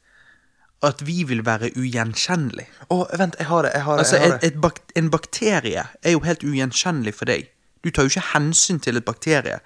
at 0.84 1.03
vi 1.07 1.23
vil 1.27 1.43
være 1.45 1.72
ugjenkjennelig. 1.80 2.65
Å, 2.91 2.97
vent, 3.19 3.38
jeg 3.39 3.47
har 3.49 3.68
det. 3.68 3.72
Jeg 3.77 3.85
har 3.88 3.99
det. 3.99 4.05
Altså, 4.05 4.18
jeg 4.19 4.31
har 4.31 4.39
det. 4.39 4.49
et 4.49 4.60
bak 4.64 4.81
en 4.99 5.10
bakterie 5.14 5.85
er 6.01 6.15
jo 6.15 6.23
helt 6.26 6.43
ugjenkjennelig 6.43 7.15
for 7.18 7.31
deg. 7.31 7.47
Du 7.84 7.91
tar 7.91 8.07
jo 8.07 8.14
ikke 8.14 8.30
hensyn 8.34 8.81
til 8.84 8.99
et 8.99 9.07
bakterie. 9.07 9.60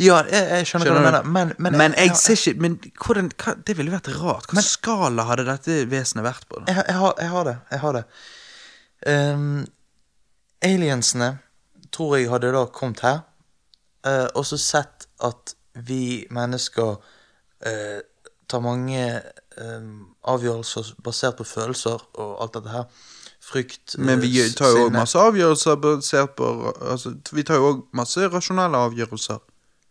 Ja, 0.00 0.22
jeg, 0.26 0.46
jeg 0.48 0.66
skjønner, 0.66 0.90
hva 0.90 0.96
du 0.96 1.04
mener, 1.04 1.26
men 1.28 1.52
Men, 1.58 1.76
men 1.78 1.94
jeg 1.98 2.10
jeg, 2.10 2.16
ser 2.18 2.38
ikke 2.40 2.62
Men 2.64 2.78
hvordan, 3.04 3.28
hva, 3.38 3.54
det 3.66 3.76
ville 3.78 3.92
vært 3.92 4.10
rart. 4.16 4.48
Hvilken 4.50 4.66
skala 4.66 5.26
hadde 5.28 5.44
dette 5.48 5.82
vesenet 5.90 6.26
vært 6.26 6.48
på? 6.48 6.62
jeg, 6.70 6.96
har, 6.98 7.14
jeg 7.20 7.30
har 7.34 7.50
det. 7.50 7.56
Jeg 7.70 7.82
har 7.84 7.98
det. 7.98 8.04
Um, 9.06 9.66
aliensene 10.64 11.30
tror 11.92 12.16
jeg 12.16 12.30
hadde 12.32 12.54
da 12.56 12.64
kommet 12.74 13.04
her, 13.04 13.20
uh, 14.08 14.26
og 14.34 14.46
så 14.48 14.58
sett 14.58 15.06
at 15.22 15.54
vi 15.74 16.24
mennesker 16.32 16.96
uh, 16.96 18.00
tar 18.48 18.62
mange 18.64 19.00
eh, 19.04 19.86
avgjørelser 20.30 20.94
basert 21.04 21.38
på 21.38 21.46
følelser 21.48 22.02
og 22.14 22.36
alt 22.42 22.54
dette 22.56 22.72
her. 22.72 22.84
Frykt, 23.44 23.98
Men 23.98 24.22
vi 24.22 24.30
eh, 24.40 24.52
tar 24.56 24.72
jo 24.72 24.86
òg 24.86 24.94
masse 24.94 25.20
avgjørelser 25.20 25.76
basert 25.76 26.30
på 26.38 26.46
altså, 26.80 27.12
Vi 27.32 27.42
tar 27.44 27.60
jo 27.60 27.72
òg 27.72 27.82
masse 27.92 28.28
rasjonelle 28.32 28.78
avgjørelser. 28.88 29.42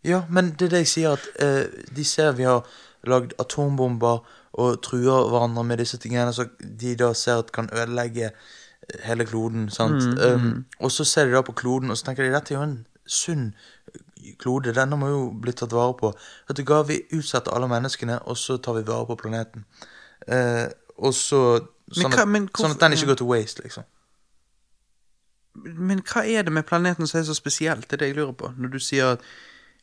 Ja, 0.03 0.23
men 0.29 0.55
det 0.57 0.67
er 0.67 0.73
det 0.73 0.81
jeg 0.83 0.91
sier, 0.91 1.19
at 1.19 1.43
eh, 1.43 1.85
de 1.95 2.05
ser 2.05 2.33
vi 2.39 2.47
har 2.49 2.65
lagd 3.07 3.35
atombomber 3.39 4.23
og 4.53 4.81
truer 4.85 5.29
hverandre 5.29 5.63
med 5.63 5.79
disse 5.81 5.97
tingene, 6.01 6.33
så 6.33 6.47
de 6.59 6.95
da 6.99 7.13
ser 7.17 7.43
at 7.43 7.53
kan 7.53 7.69
ødelegge 7.71 8.31
eh, 8.31 8.97
hele 9.05 9.25
kloden, 9.25 9.69
sant. 9.69 10.03
Um, 10.19 10.65
og 10.79 10.91
så 10.91 11.05
ser 11.07 11.29
de 11.29 11.37
da 11.37 11.41
på 11.45 11.55
kloden, 11.57 11.91
og 11.91 11.97
så 11.97 12.09
tenker 12.09 12.25
de 12.25 12.33
dette 12.33 12.53
er 12.53 12.57
jo 12.57 12.65
en 12.65 12.77
sunn 13.05 13.51
klode, 14.39 14.73
denne 14.75 14.97
må 14.99 15.09
jo 15.11 15.23
bli 15.43 15.53
tatt 15.55 15.73
vare 15.75 15.95
på. 15.99 16.11
Vet 16.47 16.59
du 16.59 16.63
hva, 16.67 16.83
vi 16.87 17.01
utsetter 17.15 17.55
alle 17.55 17.69
menneskene, 17.71 18.19
og 18.29 18.39
så 18.39 18.57
tar 18.57 18.77
vi 18.77 18.85
vare 18.87 19.07
på 19.09 19.19
planeten. 19.19 19.65
Eh, 20.27 20.67
og 20.97 21.13
så 21.13 21.39
sånn, 21.91 22.11
hva- 22.11 22.21
at, 22.21 22.27
hvorfor- 22.27 22.63
sånn 22.63 22.71
at 22.71 22.79
den 22.79 22.93
ikke 22.97 23.05
går 23.11 23.15
til 23.21 23.25
waste, 23.27 23.63
liksom. 23.63 23.83
Men 25.55 26.01
hva 26.01 26.23
er 26.25 26.43
det 26.47 26.51
med 26.53 26.65
planeten 26.65 27.07
som 27.07 27.19
er 27.19 27.23
så 27.27 27.35
spesielt? 27.37 27.87
Det 27.87 27.93
er 27.93 27.97
det 28.05 28.07
jeg 28.13 28.15
lurer 28.17 28.33
på. 28.33 28.53
Når 28.57 28.71
du 28.73 28.79
sier 28.81 29.11
at 29.13 29.19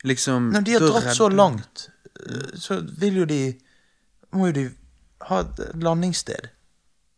liksom 0.04 0.50
Når 0.52 0.64
de 0.66 0.72
har 0.72 0.80
dratt 0.86 1.14
så 1.16 1.28
langt, 1.30 1.88
eh, 2.26 2.56
så 2.58 2.80
vil 3.00 3.20
jo 3.22 3.24
de 3.24 3.54
Må 4.32 4.46
jo 4.46 4.52
de 4.52 4.64
ha 5.26 5.40
et 5.40 5.60
landingssted. 5.74 6.48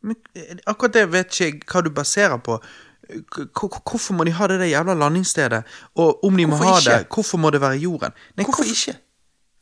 Men 0.03 0.17
eh, 0.35 0.57
akkurat 0.67 0.93
det 0.95 1.07
vet 1.13 1.27
ikke 1.31 1.45
jeg 1.45 1.61
hva 1.69 1.83
du 1.85 1.91
baserer 1.91 2.39
på. 2.39 2.59
Hvorfor 3.53 4.15
må 4.17 4.25
de 4.25 4.33
ha 4.33 4.47
det 4.49 4.59
der 4.61 4.71
jævla 4.73 4.95
landingsstedet? 4.97 5.63
Og 6.01 6.25
om 6.25 6.37
de 6.37 6.47
må 6.47 6.57
ha 6.57 6.79
ikke? 6.79 6.91
det, 6.91 7.09
hvorfor 7.13 7.39
må 7.39 7.51
det 7.51 7.61
være 7.61 7.77
jorden? 7.83 8.13
Nei, 8.37 8.45
Hvorfor 8.45 8.65
ikke? 8.65 8.97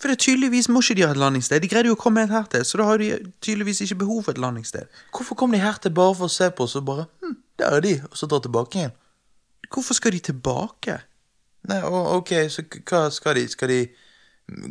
For 0.00 0.08
det 0.08 0.16
er 0.16 0.22
tydeligvis 0.24 0.70
må 0.72 0.80
ikke 0.80 0.96
de 0.96 1.04
ha 1.04 1.12
et 1.12 1.20
landingssted. 1.20 1.60
De 1.60 1.68
greide 1.68 1.90
jo 1.90 1.96
å 1.96 2.00
komme 2.00 2.22
helt 2.24 2.32
hertil, 2.32 2.64
så 2.64 2.80
da 2.80 2.86
har 2.88 3.02
de 3.02 3.10
tydeligvis 3.44 3.82
ikke 3.84 3.98
behov 4.00 4.22
for 4.24 4.32
et 4.32 4.40
landingssted. 4.40 4.88
Hvorfor 5.12 5.36
kom 5.36 5.52
de 5.52 5.60
her 5.60 5.76
til 5.82 5.92
bare 5.92 6.14
for 6.16 6.30
å 6.30 6.32
se 6.32 6.48
på 6.50 6.64
oss 6.64 6.78
og 6.80 6.86
bare 6.88 7.04
hm, 7.20 7.36
der 7.60 7.76
er 7.76 7.84
de, 7.84 7.92
og 8.08 8.16
så 8.16 8.28
dra 8.30 8.40
tilbake 8.40 8.80
igjen? 8.80 8.94
Hvorfor 9.68 9.98
skal 9.98 10.16
de 10.16 10.22
tilbake? 10.30 10.96
Nei, 11.68 11.82
ok, 11.84 12.32
så 12.48 12.64
hva 12.64 13.02
skal 13.12 13.36
de? 13.36 13.44
Skal 13.52 13.68
de 13.68 13.80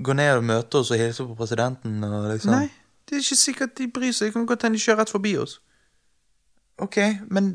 gå 0.04 0.16
ned 0.18 0.40
og 0.40 0.48
møte 0.50 0.82
oss 0.82 0.90
og 0.92 1.00
hilse 1.00 1.24
på 1.24 1.38
presidenten 1.38 2.02
og 2.04 2.32
liksom 2.34 2.52
Nei, 2.52 2.66
det 3.08 3.20
er 3.20 3.22
ikke 3.24 3.40
sikkert 3.40 3.78
de 3.78 3.88
bryr 3.94 4.12
seg. 4.12 4.32
Det 4.32 4.40
kan 4.40 4.50
godt 4.50 4.66
hende 4.66 4.80
de 4.80 4.84
kjører 4.84 5.04
rett 5.04 5.14
forbi 5.14 5.36
oss. 5.40 5.60
Ok, 6.80 6.98
men, 7.30 7.54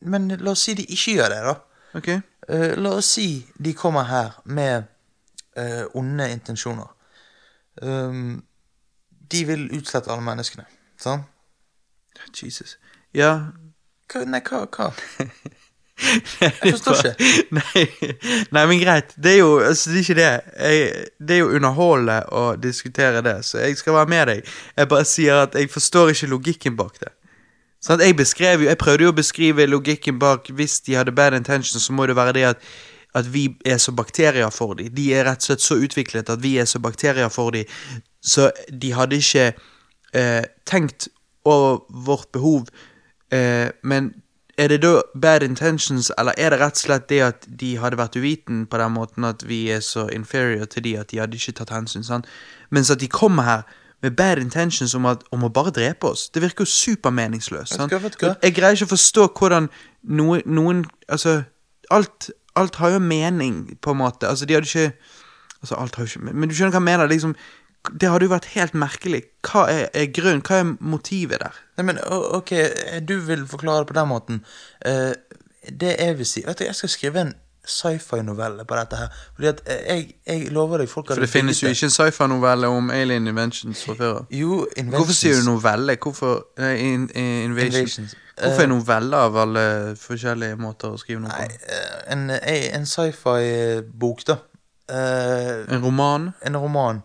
men 0.00 0.28
la 0.36 0.52
oss 0.52 0.66
si 0.66 0.76
de 0.76 0.84
ikke 0.84 1.16
gjør 1.18 1.32
det, 1.32 1.40
da. 1.46 1.56
Ok? 1.98 2.12
Uh, 2.48 2.76
la 2.78 2.94
oss 3.00 3.14
si 3.16 3.28
de 3.56 3.74
kommer 3.76 4.06
her 4.08 4.38
med 4.44 4.86
uh, 5.56 5.84
onde 5.98 6.30
intensjoner. 6.36 6.97
Um, 7.82 8.42
de 9.32 9.44
vil 9.48 9.68
utslette 9.76 10.10
alle 10.12 10.24
menneskene, 10.24 10.64
sant? 11.00 11.28
Jesus. 12.34 12.78
Ja. 13.14 13.52
Hva, 14.10 14.24
nei, 14.26 14.40
hva, 14.44 14.64
hva? 14.66 14.92
Jeg 16.40 16.52
forstår 16.62 17.00
ikke. 17.00 17.28
Nei, 17.58 17.84
nei, 18.54 18.64
men 18.70 18.78
greit. 18.78 19.14
Det 19.18 19.32
er 19.32 19.38
jo 19.40 19.56
altså, 19.58 19.90
det 19.90 19.96
er 19.96 20.04
ikke 20.04 20.14
det. 20.14 20.26
Jeg, 20.54 21.06
det 21.18 21.34
er 21.34 21.40
jo 21.40 21.48
underholdende 21.58 22.18
å 22.30 22.42
diskutere 22.54 23.22
det, 23.26 23.40
så 23.46 23.64
jeg 23.64 23.78
skal 23.80 23.96
være 23.96 24.12
med 24.12 24.30
deg. 24.30 24.52
Jeg 24.78 24.90
bare 24.92 25.08
sier 25.08 25.42
at 25.42 25.56
jeg 25.58 25.70
forstår 25.72 26.12
ikke 26.14 26.30
logikken 26.30 26.76
bak 26.78 27.00
det. 27.02 27.10
Sånn, 27.82 28.02
jeg 28.02 28.14
beskrev 28.18 28.62
jeg 28.66 28.78
prøvde 28.78 29.06
jo 29.06 29.10
å 29.12 29.18
beskrive 29.18 29.66
logikken 29.66 30.22
bak 30.22 30.46
hvis 30.54 30.80
de 30.86 30.96
hadde 30.98 31.14
bad 31.14 31.34
intentions, 31.34 31.82
så 31.82 31.94
må 31.94 32.06
det 32.06 32.16
være 32.18 32.36
det 32.38 32.46
at, 32.52 32.70
at 33.18 33.32
vi 33.34 33.48
er 33.66 33.80
så 33.82 33.92
bakterier 33.92 34.50
for 34.54 34.78
dem. 34.78 34.92
De 34.94 35.08
er 35.14 35.26
rett 35.28 35.42
og 35.42 35.50
slett 35.50 35.64
så 35.64 35.78
utviklet 35.78 36.30
at 36.30 36.42
vi 36.42 36.56
er 36.58 36.68
så 36.68 36.80
bakterier 36.82 37.28
for 37.32 37.54
dem, 37.54 37.68
så 38.22 38.50
de 38.68 38.92
hadde 38.94 39.20
ikke 39.20 39.52
eh, 40.14 40.44
tenkt 40.66 41.08
over 41.44 41.84
vårt 41.88 42.32
behov. 42.32 42.68
Eh, 43.32 43.68
men 43.82 44.12
er 44.58 44.68
det 44.68 44.82
da 44.82 45.02
bad 45.14 45.42
intentions, 45.42 46.12
eller 46.18 46.32
er 46.38 46.50
det 46.50 46.60
rett 46.60 46.78
og 46.80 46.82
slett 46.82 47.08
det 47.08 47.20
at 47.22 47.44
de 47.60 47.76
hadde 47.78 47.98
vært 48.00 48.16
uviten 48.18 48.64
på 48.66 48.80
den 48.80 48.96
måten 48.96 49.24
at 49.24 49.44
vi 49.46 49.68
er 49.70 49.80
så 49.80 50.08
inferior 50.10 50.66
til 50.66 50.84
de 50.84 50.96
at 50.98 51.12
de 51.12 51.20
hadde 51.22 51.38
ikke 51.38 51.54
tatt 51.60 51.70
hensyn, 51.70 52.04
sant? 52.04 52.26
Mens 52.70 52.90
at 52.90 53.00
de 53.00 53.08
kommer 53.08 53.46
her 53.46 53.62
med 54.02 54.10
bad 54.10 54.38
intentions 54.38 54.94
om, 54.94 55.06
at, 55.06 55.22
om 55.34 55.44
å 55.44 55.50
bare 55.50 55.70
drepe 55.74 56.10
oss. 56.10 56.28
Det 56.30 56.42
virker 56.42 56.66
jo 56.66 56.70
supermeningsløst. 56.70 57.78
Jeg 58.42 58.54
greier 58.54 58.76
ikke 58.76 58.90
å 58.90 58.94
forstå 58.94 59.28
hvordan 59.38 59.70
noen, 60.02 60.42
noen 60.46 60.84
Altså, 61.08 61.42
alt, 61.90 62.30
alt 62.58 62.76
har 62.82 62.96
jo 62.96 62.98
mening, 63.02 63.62
på 63.82 63.94
en 63.94 64.02
måte. 64.02 64.28
Altså, 64.28 64.48
de 64.48 64.58
hadde 64.58 64.70
ikke 64.70 64.92
Altså, 65.58 65.74
alt 65.74 65.96
har 65.98 66.06
jo 66.06 66.20
ikke 66.20 66.34
Men 66.38 66.48
du 66.48 66.54
skjønner 66.54 66.70
hva 66.70 66.78
jeg 66.78 66.86
mener? 66.86 67.08
Liksom, 67.10 67.32
det 68.00 68.10
hadde 68.10 68.28
jo 68.28 68.30
vært 68.30 68.52
helt 68.52 68.76
merkelig. 68.78 69.22
Hva 69.46 69.64
er, 69.72 69.88
er 69.96 70.06
grunnen? 70.14 70.42
Hva 70.46 70.60
er 70.62 70.70
motivet 70.78 71.42
der? 71.42 71.58
Nei, 71.78 71.86
men 71.88 71.98
ok, 72.06 72.52
du 73.08 73.16
vil 73.26 73.42
forklare 73.48 73.82
det 73.82 73.90
på 73.90 73.96
den 73.98 74.08
måten. 74.10 74.40
Uh, 74.86 75.14
det 75.68 75.96
jeg 75.98 76.18
vil 76.18 76.26
si 76.26 76.44
Vet 76.46 76.60
du, 76.60 76.64
jeg 76.64 76.78
skal 76.78 76.92
skrive 76.92 77.20
en 77.26 77.34
sci-fi-novelle 77.68 78.64
på 78.64 78.76
dette 78.78 78.96
her. 78.96 79.08
Fordi 79.34 79.48
at 79.50 79.58
eh, 79.66 79.80
jeg, 79.96 80.06
jeg 80.26 80.52
lover 80.56 80.82
deg 80.82 80.88
folk 80.88 81.10
For 81.12 81.20
det 81.20 81.28
finnes 81.28 81.58
jo 81.62 81.68
ikke 81.68 81.90
en 81.90 81.92
sci-fi-novelle 81.92 82.70
om 82.72 82.90
alien 82.94 83.26
inventions 83.28 83.82
fra 83.84 83.96
før. 83.98 84.14
av. 84.22 84.94
Hvorfor 84.94 85.12
sier 85.16 85.42
du 85.42 85.50
novelle? 85.50 85.98
Hvorfor 86.00 86.46
nei, 86.58 86.74
in, 86.86 87.10
in, 87.14 87.50
invasions. 87.50 87.98
Invasions. 87.98 88.16
Hvorfor 88.42 88.62
er 88.62 88.66
noveller 88.70 89.18
av 89.18 89.36
alle 89.36 89.64
forskjellige 89.98 90.56
måter 90.60 90.92
å 90.94 90.98
skrive 91.00 91.20
noe 91.20 91.30
på? 91.30 91.38
Nei, 91.38 91.48
en, 92.14 92.30
eh, 92.30 92.68
en 92.76 92.86
sci-fi-bok, 92.86 94.24
da. 94.26 94.36
Eh, 94.88 95.64
En 95.74 95.82
roman? 95.84 96.32
en 96.42 96.56
roman. 96.56 97.02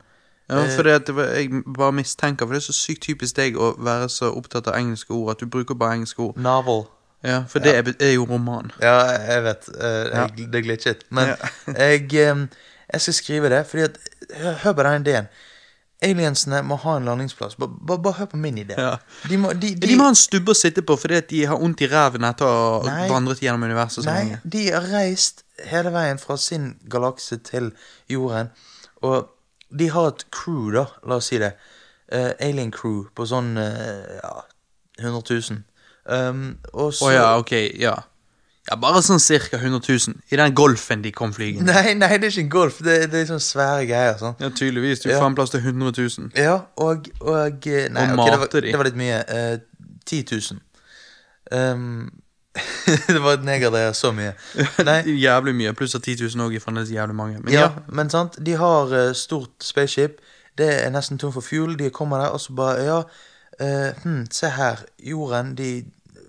Ja, 0.49 0.59
Eh, 0.63 0.69
for 0.75 0.83
det 0.83 0.93
at 0.93 1.07
jeg 1.07 1.63
bare 1.77 1.91
mistenker, 1.91 2.45
for 2.45 2.53
det 2.53 2.61
er 2.61 2.71
så 2.71 2.75
sykt 2.75 3.01
typisk 3.07 3.35
deg 3.35 3.55
å 3.57 3.73
være 3.79 4.09
så 4.09 4.29
opptatt 4.35 4.67
av 4.67 4.75
engelske 4.75 5.11
ord, 5.11 5.31
at 5.31 5.39
du 5.39 5.45
bruker 5.47 5.75
bare 5.75 5.95
engelske 5.97 6.19
ord. 6.19 6.37
Novel. 6.37 6.85
Ja, 7.23 7.43
For 7.47 7.59
det 7.59 7.75
er, 7.75 7.93
er 8.03 8.13
jo 8.13 8.25
roman. 8.27 8.71
Ja, 8.81 8.97
jeg 9.15 9.43
vet. 9.43 9.69
eh, 9.79 10.09
jeg, 10.37 10.51
Det 10.51 10.63
glitchet. 10.65 11.03
Men 11.09 11.27
Ja. 11.27 11.35
jeg, 11.77 12.13
eh, 12.13 12.47
jeg 12.93 13.01
skal 13.01 13.13
skrive 13.13 13.49
det, 13.49 13.65
fordi 13.67 13.83
at 13.83 13.97
hør 14.63 14.73
på 14.73 14.83
den 14.83 15.01
ideen. 15.05 15.27
Aliensene 16.03 16.61
må 16.67 16.77
ha 16.83 16.97
en 16.99 17.07
landingsplass. 17.07 17.55
Bare, 17.59 18.13
hør 18.17 18.29
på 18.33 18.39
min 18.41 18.57
idé. 18.61 18.75
Ja. 18.79 18.97
De, 19.29 19.37
må, 19.39 19.53
de, 19.57 19.73
De, 19.79 19.95
må 19.97 20.07
ha 20.07 20.13
en 20.13 20.19
stubbe 20.19 20.53
å 20.53 20.57
sitte 20.57 20.83
på 20.85 20.97
fordi 20.99 21.21
de 21.29 21.43
har 21.49 21.61
vondt 21.61 21.83
i 21.85 21.89
ræven 21.91 22.27
etter 22.27 22.47
å 22.47 22.81
ha 22.85 23.07
vandret 23.11 23.43
gjennom 23.43 23.65
universet 23.65 24.03
så 24.03 24.09
Nei, 24.09 24.17
mange. 24.19 24.39
de 24.55 24.63
har 24.69 24.89
reist 24.91 25.45
hele 25.69 25.93
veien 25.93 26.19
fra 26.21 26.37
sin 26.41 26.73
galakse 26.91 27.39
til 27.45 27.71
jorden. 28.11 28.51
Og 29.03 29.29
de 29.73 29.89
har 29.93 30.11
et 30.11 30.25
crew, 30.33 30.71
da, 30.75 30.87
la 31.07 31.19
oss 31.21 31.31
si 31.31 31.41
det. 31.41 31.53
Uh, 32.13 32.33
alien 32.43 32.71
crew 32.73 33.07
på 33.15 33.25
sånn 33.25 33.55
uh, 33.57 34.17
ja, 34.19 34.33
100 35.01 35.23
000. 35.29 35.63
Um, 36.03 36.43
og 36.73 36.91
så 36.93 37.07
oh, 37.07 37.13
ja, 37.13 37.29
ok, 37.39 37.53
ja. 37.79 37.95
Ja, 38.69 38.77
Bare 38.79 39.01
sånn 39.03 39.19
cirka 39.19 39.57
100 39.59 39.81
000. 40.07 40.21
I 40.31 40.37
den 40.39 40.53
golfen 40.55 41.01
de 41.03 41.11
kom 41.11 41.33
flygende. 41.35 41.73
Nei, 41.73 41.93
nei, 41.99 42.13
det 42.15 42.29
er 42.29 42.31
ikke 42.31 42.43
en 42.45 42.51
golf. 42.53 42.77
Det, 42.85 42.95
det 43.11 43.21
er 43.21 43.25
sånne 43.33 43.43
svære 43.43 43.85
greier. 43.89 44.15
sånn. 44.21 44.37
Ja, 44.39 44.49
tydeligvis. 44.55 45.01
Du 45.03 45.09
Ja. 45.09 45.19
fant 45.19 45.35
plass 45.35 45.51
til 45.51 45.59
100 45.59 45.91
000. 45.99 46.29
Ja, 46.39 46.61
og, 46.77 47.09
og 47.19 47.67
eh, 47.67 47.89
Nei, 47.91 48.05
Og 48.13 48.19
ok, 48.19 48.29
det, 48.31 48.39
var, 48.39 48.47
de. 48.53 48.61
det 48.71 48.77
var 48.79 48.87
litt 48.87 48.99
mye. 49.01 49.17
Uh, 49.27 49.57
10 50.05 50.23
000. 50.31 50.61
Um, 51.51 52.11
det 53.11 53.19
var 53.21 53.33
et 53.33 53.43
negerdreier 53.43 53.91
så 53.97 54.13
mye. 54.15 54.31
Nei, 54.89 55.01
Jævlig 55.19 55.55
mye. 55.59 55.73
Pluss 55.75 55.95
at 55.99 56.07
10 56.07 56.23
000 56.23 56.45
òg 56.47 56.55
er 56.55 56.63
fremdeles 56.63 56.91
jævlig 56.93 57.15
mange. 57.19 57.41
Men 57.43 57.53
ja, 57.53 57.65
ja. 57.67 57.83
men 57.91 58.09
sant, 58.13 58.37
de 58.45 58.55
har 58.61 58.93
uh, 58.95 59.11
stort 59.17 59.51
spaceship. 59.59 60.21
Det 60.57 60.69
er 60.85 60.89
nesten 60.93 61.19
tom 61.19 61.33
for 61.35 61.43
fuel. 61.43 61.75
De 61.79 61.89
kommer 61.91 62.23
der, 62.23 62.31
og 62.31 62.39
så 62.39 62.53
bare 62.55 62.79
Ja, 62.87 62.97
uh, 63.59 64.03
hm, 64.05 64.23
se 64.31 64.53
her. 64.55 64.85
Jorden, 65.03 65.55
de 65.57 65.83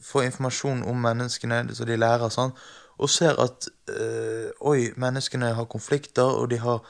får 0.04 0.28
informasjon 0.30 0.82
om 0.82 0.96
menneskene, 0.96 1.64
så 1.74 1.84
de 1.88 1.96
lærer 1.96 2.32
sånn. 2.32 2.54
Og 2.98 3.10
ser 3.10 3.40
at 3.42 3.68
øh, 3.90 4.50
Oi, 4.60 4.92
menneskene 4.96 5.54
har 5.54 5.64
konflikter, 5.64 6.22
og 6.22 6.50
de 6.50 6.58
har 6.62 6.84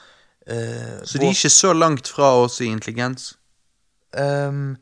øh, 0.47 1.01
Så 1.03 1.17
de 1.17 1.25
er 1.25 1.33
ikke 1.33 1.49
så 1.49 1.73
langt 1.73 2.07
fra 2.07 2.35
oss 2.43 2.61
i 2.61 2.65
intelligens? 2.69 3.33
Um, 4.13 4.75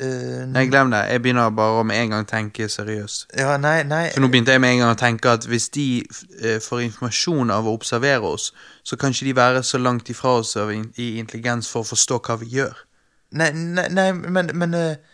Uh, 0.00 0.48
Nei, 0.48 0.66
glem 0.66 0.90
det. 0.90 1.02
Jeg 1.10 1.20
begynner 1.20 1.50
bare 1.52 1.82
å 1.82 1.84
med 1.84 1.98
en 2.00 2.14
gang 2.14 2.28
tenke 2.28 2.64
seriøst. 2.72 3.26
Ja, 3.36 3.58
nei, 3.60 3.82
nei 3.84 4.06
For 4.14 4.24
nå 4.24 4.30
begynte 4.32 4.54
jeg 4.54 4.62
med 4.64 4.72
en 4.72 4.78
gang 4.80 4.92
å 4.94 4.96
tenke 4.96 5.34
at 5.36 5.44
hvis 5.44 5.68
de 5.74 5.84
uh, 6.08 6.56
får 6.64 6.86
informasjon 6.86 7.52
av 7.52 7.68
å 7.68 7.74
observere 7.76 8.24
oss, 8.24 8.46
så 8.88 8.96
kan 8.96 9.12
ikke 9.12 9.28
de 9.28 9.34
være 9.36 9.60
så 9.68 9.82
langt 9.82 10.08
ifra 10.08 10.38
oss 10.38 10.54
i 10.56 11.10
intelligens 11.20 11.68
for 11.68 11.84
å 11.84 11.90
forstå 11.90 12.22
hva 12.24 12.38
vi 12.40 12.48
gjør. 12.54 12.80
Nei, 13.36 13.50
nei, 13.52 13.84
nei 13.92 14.08
men, 14.12 14.48
men 14.56 14.74
eh, 14.76 15.11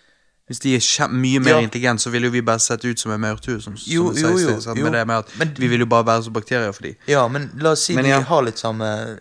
Hvis 0.49 0.61
de 0.65 0.75
er 0.77 1.09
mye 1.13 1.41
mer 1.41 1.59
Ja. 1.59 1.61
intelligente, 1.61 2.03
så 2.03 2.11
vil 2.11 2.23
jo 2.25 2.31
vi 2.31 2.41
bare 2.41 2.59
sette 2.59 2.89
ut 2.89 2.99
som 2.99 3.13
en 3.13 3.21
maurtue. 3.21 3.61
Som, 3.61 3.77
som 3.77 3.93
Jo, 3.93 4.13
jo, 4.17 4.29
jo, 4.39 4.49
jo. 4.57 4.75
Med 4.83 4.93
det 4.93 5.07
med 5.07 5.17
at 5.19 5.27
Men- 5.39 5.55
vi 5.59 5.69
vil 5.69 5.81
jo 5.81 5.87
bare 5.87 6.05
være 6.07 6.25
som 6.25 6.33
bakterier 6.33 6.73
for 6.73 6.83
dem. 6.83 6.95
Ja, 7.07 7.29
men 7.29 7.51
la 7.61 7.71
oss 7.73 7.83
si 7.85 7.95
Men 7.95 8.05
de 8.05 8.11
ja. 8.11 8.21
har 8.21 8.43
litt 8.43 8.57
samme 8.59 9.19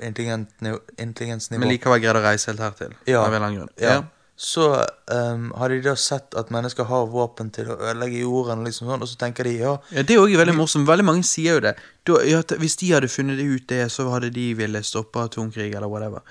intelligensnivå. 0.98 1.60
Men 1.60 1.70
likevel 1.70 2.00
greide 2.02 2.22
å 2.22 2.24
reise 2.24 2.48
helt 2.52 2.60
hertil. 2.64 2.94
ja, 3.06 3.22
Av 3.22 3.28
en 3.28 3.34
eller 3.34 3.48
annen 3.48 3.60
grunn. 3.60 3.70
Ja. 3.82 4.04
Så 4.40 4.68
um, 5.10 5.52
har 5.58 5.70
de 5.70 5.82
da 5.82 5.96
sett 5.96 6.36
at 6.38 6.52
mennesker 6.54 6.86
har 6.86 7.08
våpen 7.10 7.50
til 7.52 7.66
å 7.74 7.78
ødelegge 7.80 8.20
jorden, 8.22 8.64
liksom 8.68 8.88
sånn, 8.88 9.02
og 9.02 9.08
så 9.10 9.18
tenker 9.18 9.44
de 9.44 9.56
ja 9.58 9.78
Ja, 9.92 10.04
Det 10.04 10.12
er 10.14 10.20
også 10.22 10.38
veldig 10.38 10.56
morsomt. 10.56 10.86
Veldig 10.88 11.06
mange 11.06 11.24
sier 11.26 11.56
jo 11.58 11.60
det. 11.66 11.76
Da, 12.06 12.20
ja, 12.24 12.42
hvis 12.62 12.76
de 12.78 12.92
hadde 12.92 13.10
funnet 13.10 13.40
ut 13.42 13.66
det, 13.68 13.88
så 13.92 14.06
hadde 14.14 14.30
de 14.32 14.54
ville 14.54 14.84
stoppe 14.86 15.18
atomkrig 15.26 15.74
eller 15.74 15.88
whatever. 15.90 16.22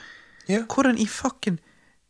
Ja. 0.48 0.60
Hvordan 0.70 0.98
i 1.02 1.06
fucken 1.06 1.58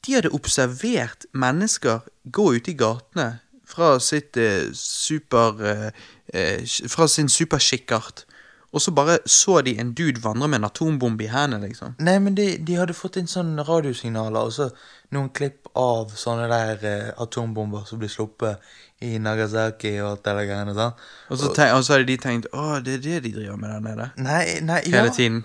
De 0.06 0.14
hadde 0.14 0.30
observert 0.34 1.26
mennesker 1.34 2.06
gå 2.32 2.52
ute 2.54 2.70
i 2.70 2.78
gatene 2.78 3.40
fra 3.66 3.96
sitt 3.98 4.36
eh, 4.38 4.70
super 4.78 5.58
eh, 5.66 5.88
eh, 6.32 6.62
Fra 6.88 7.08
sin 7.10 7.28
superkikkert, 7.28 8.24
og 8.70 8.82
så 8.82 8.92
bare 8.94 9.18
så 9.26 9.60
de 9.66 9.76
en 9.80 9.92
dude 9.96 10.22
vandre 10.22 10.48
med 10.48 10.60
en 10.60 10.68
atombombe 10.68 11.24
i 11.24 11.30
hendene, 11.32 11.66
liksom. 11.66 11.96
Nei, 11.98 12.18
men 12.22 12.36
de, 12.36 12.46
de 12.62 12.76
hadde 12.78 12.94
fått 12.94 13.16
inn 13.18 13.30
sånne 13.30 13.64
radiosignaler, 13.66 14.46
og 14.46 14.52
så 14.52 14.68
noen 15.14 15.30
klipp 15.34 15.70
av 15.78 16.14
sånne 16.18 16.46
der 16.50 16.86
eh, 16.86 17.10
atombomber 17.22 17.86
som 17.88 17.98
blir 18.02 18.12
sluppet 18.12 18.62
i 19.04 19.16
Nagasaki 19.22 19.96
og 20.00 20.10
alt 20.10 20.24
det 20.24 20.36
der 20.38 20.48
greiene. 20.50 20.74
sant? 20.76 21.02
Og 21.30 21.40
så, 21.40 21.50
tenk, 21.56 21.74
og 21.74 21.84
så 21.84 21.96
hadde 21.96 22.08
de 22.10 22.18
tenkt 22.22 22.48
å, 22.52 22.68
det 22.84 22.98
er 23.00 23.04
det 23.08 23.20
de 23.26 23.34
driver 23.40 23.60
med 23.60 23.74
der 23.74 23.84
nede. 23.88 24.08
Nei, 24.22 24.44
nei, 24.66 24.80
ja. 24.86 25.00
Hele 25.00 25.14
tiden. 25.14 25.44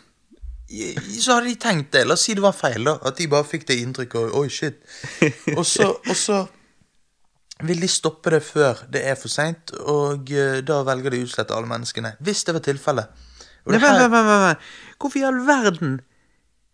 Så 0.71 1.35
hadde 1.35 1.49
de 1.49 1.55
tenkt 1.59 1.91
det. 1.95 2.05
La 2.07 2.15
oss 2.15 2.23
si 2.27 2.33
det 2.37 2.43
var 2.43 2.55
feil, 2.55 2.83
da. 2.87 2.93
At 3.07 3.17
de 3.19 3.27
bare 3.31 3.43
fikk 3.47 3.65
det 3.69 3.75
inntrykket. 3.83 4.31
Oi, 4.39 4.47
shit. 4.49 4.77
Og 5.57 5.65
så, 5.67 5.89
og 5.99 6.15
så 6.17 6.37
vil 7.67 7.81
de 7.83 7.89
stoppe 7.91 8.31
det 8.33 8.39
før 8.41 8.79
det 8.89 9.03
er 9.05 9.17
for 9.19 9.29
seint, 9.29 9.69
og 9.85 10.31
eh, 10.33 10.61
da 10.65 10.79
velger 10.87 11.13
de 11.13 11.19
å 11.21 11.25
utslette 11.27 11.53
alle 11.53 11.69
menneskene. 11.69 12.15
Hvis 12.25 12.45
det 12.47 12.55
var 12.57 12.63
tilfellet. 12.65 13.11
Nei, 13.69 13.77
her- 13.83 13.99
vent, 13.99 14.15
vent, 14.15 14.31
vent. 14.47 14.71
Hvorfor 14.97 15.21
i 15.21 15.27
all 15.27 15.41
verden 15.45 15.99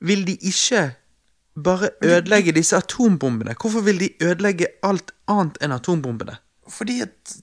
vil 0.07 0.21
de 0.29 0.37
ikke 0.47 0.85
bare 1.67 1.89
ødelegge 2.05 2.53
disse 2.55 2.77
atombombene? 2.77 3.57
Hvorfor 3.59 3.83
vil 3.83 3.99
de 4.05 4.11
ødelegge 4.23 4.69
alt 4.87 5.11
annet 5.27 5.57
enn 5.65 5.73
atombombene? 5.75 6.37
Fordi 6.69 7.01
at 7.07 7.35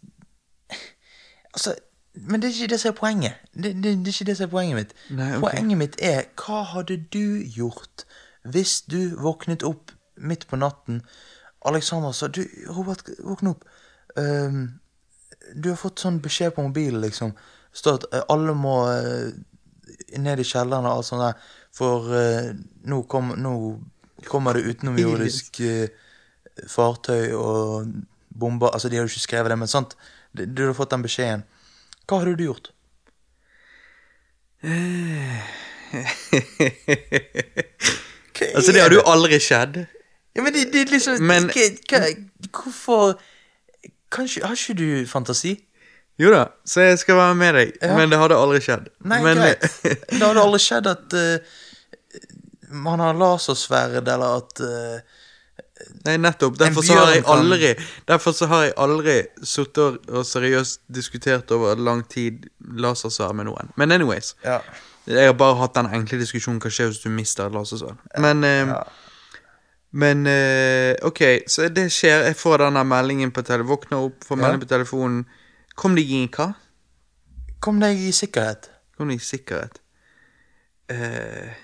Altså, 1.55 1.75
Men 2.15 2.43
det 2.43 2.49
er 2.49 2.55
ikke 2.55 2.73
det 2.75 2.81
som 2.81 2.93
er 2.93 2.99
poenget. 2.99 3.33
Det, 3.55 3.75
det, 3.75 3.83
det 3.83 4.11
er 4.11 4.15
ikke 4.15 4.29
det 4.31 4.37
som 4.39 4.47
er 4.47 4.53
poenget 4.53 4.77
mitt. 4.79 4.93
Nei, 5.11 5.31
okay. 5.37 5.41
Poenget 5.43 5.79
mitt 5.79 5.97
er 5.99 6.29
hva 6.39 6.63
hadde 6.75 6.99
du 7.13 7.43
gjort 7.57 8.07
hvis 8.45 8.83
du 8.93 9.17
våknet 9.19 9.65
opp 9.65 9.95
midt 10.21 10.45
på 10.47 10.59
natten 10.61 11.01
Alexander 11.65 12.13
sa 12.13 12.29
du, 12.29 12.43
Robert, 12.69 13.09
våkne 13.25 13.55
opp. 13.55 13.65
Um, 14.21 14.81
du 15.57 15.71
har 15.71 15.79
fått 15.81 16.03
sånn 16.03 16.21
beskjed 16.25 16.53
på 16.57 16.65
mobilen, 16.67 17.01
liksom. 17.01 17.33
Står 17.75 17.99
at 17.99 18.05
eh, 18.13 18.25
alle 18.33 18.53
må 18.57 18.75
uh, 18.85 19.33
ned 20.21 20.43
i 20.43 20.47
kjelleren 20.47 20.85
og 20.85 20.99
alt 20.99 21.09
sånt 21.09 21.25
der. 21.25 21.47
For 21.75 22.11
uh, 22.13 22.51
nå, 22.85 23.01
kom, 23.09 23.33
nå 23.41 23.55
kommer 24.29 24.57
det 24.59 24.75
utenomjordisk 24.75 25.63
uh, 25.65 25.89
fartøy 26.71 27.33
og 27.33 27.95
bomber 28.29 28.75
Altså, 28.75 28.91
de 28.93 29.01
har 29.01 29.09
jo 29.09 29.13
ikke 29.15 29.25
skrevet 29.25 29.55
det, 29.55 29.59
men 29.65 29.71
sant. 29.71 29.97
Du, 30.37 30.45
du 30.45 30.67
har 30.67 30.77
fått 30.77 30.93
den 30.93 31.07
beskjeden. 31.07 31.49
Hva 32.09 32.21
hadde 32.21 32.37
du 32.41 32.45
gjort? 32.51 32.71
Altså, 38.55 38.73
det 38.75 38.81
hadde 38.83 38.97
jo 38.99 39.03
aldri 39.09 39.39
skjedd. 39.43 39.77
Ja, 40.35 40.43
men 40.43 40.53
det, 40.55 40.65
det 40.73 40.81
er 40.85 40.91
liksom 40.91 41.21
Men- 41.23 41.51
Hvorfor 42.51 43.15
Kanskje, 44.15 44.43
Har 44.47 44.55
ikke 44.59 44.75
du 44.79 45.07
fantasi? 45.11 45.53
Jo 46.19 46.31
da, 46.31 46.45
så 46.67 46.81
jeg 46.87 46.99
skal 46.99 47.17
være 47.19 47.35
med 47.35 47.55
deg, 47.55 47.73
Ja. 47.83 47.97
men 47.97 48.11
det 48.11 48.19
hadde 48.21 48.37
aldri 48.39 48.61
skjedd. 48.63 48.85
Nei, 49.03 49.17
men, 49.23 49.37
greit. 49.41 49.65
Det 50.11 50.21
hadde 50.23 50.43
aldri 50.45 50.61
skjedd 50.63 50.87
at 50.87 51.17
uh, 51.19 51.39
man 52.71 53.03
har 53.03 53.15
lasersverd, 53.19 54.07
eller 54.07 54.37
at 54.39 54.61
eh, 54.63 55.01
Nei, 56.07 56.17
nettopp. 56.23 56.55
Derfor 56.59 56.83
så 56.87 56.95
har 56.95 57.13
jeg 57.17 57.25
aldri 57.27 57.71
Derfor 58.07 58.33
så 58.33 58.47
har 58.47 58.63
jeg 58.69 58.75
aldri 58.79 59.15
sittet 59.43 60.09
og- 60.09 60.27
seriøst 60.27 60.81
diskutert 60.95 61.51
over 61.51 61.75
lang 61.77 62.05
tid 62.09 62.47
lasersverd 62.79 63.35
med 63.35 63.45
noen. 63.47 63.73
Men 63.77 63.93
anyways. 63.93 64.35
Ja. 64.45 64.61
Jeg 65.07 65.27
har 65.27 65.33
bare 65.35 65.57
hatt 65.59 65.75
den 65.75 65.87
enkle 65.93 66.19
diskusjonen 66.19 66.61
hva 66.63 66.71
skjer 66.71 66.87
hvis 66.93 67.03
du 67.03 67.11
mister 67.11 67.47
et 67.47 67.53
lasersverd. 67.53 67.97
Men 68.19 68.45
eh, 68.45 68.67
Ja. 68.67 68.83
Men 69.93 70.27
eh, 70.27 70.95
ok, 71.03 71.21
så 71.47 71.69
det 71.69 71.91
skjer. 71.93 72.25
Jeg 72.27 72.37
får 72.37 72.59
denne 72.65 72.85
meldingen 72.85 73.31
på 73.31 73.43
telefonen. 73.47 73.69
Våkner 73.69 73.99
opp, 74.09 74.25
får 74.27 74.37
melding 74.41 74.61
på 74.65 74.67
telefonen. 74.69 75.21
Kom 75.77 75.95
deg 75.95 76.11
i 76.11 76.27
hva? 76.35 76.49
Kom 77.61 77.79
deg 77.81 77.97
i 77.99 78.11
sikkerhet. 78.13 78.71
Kom 78.99 79.09
deg 79.09 79.21
i 79.21 79.25
sikkerhet. 79.25 79.79
Eh, 80.89 81.55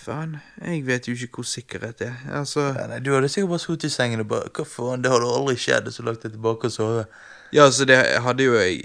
faen. 0.00 0.36
Jeg 0.64 0.86
vet 0.86 1.08
jo 1.08 1.12
ikke 1.14 1.40
hvor 1.40 1.46
sikkerhet 1.48 2.00
er. 2.04 2.16
Altså 2.40 2.60
Ja, 2.60 2.86
nei, 2.90 2.98
du 3.04 3.12
hadde 3.14 3.28
sikkert 3.28 3.52
bare 3.52 3.62
sittet 3.62 3.84
i 3.84 3.94
sengen 3.94 4.24
og 4.24 4.28
bare 4.32 4.50
Hva 4.56 4.64
faen, 4.66 5.04
det 5.04 5.12
hadde 5.12 5.28
aldri 5.36 5.56
skjedd, 5.60 5.86
og 5.90 5.94
så 5.94 6.04
lagt 6.06 6.26
deg 6.26 6.34
tilbake 6.34 6.70
og 6.70 6.74
sove. 6.74 7.04
Ja, 7.52 7.68
så 7.70 7.86
det 7.88 7.98
hadde 8.24 8.46
jo 8.46 8.58
jeg 8.58 8.82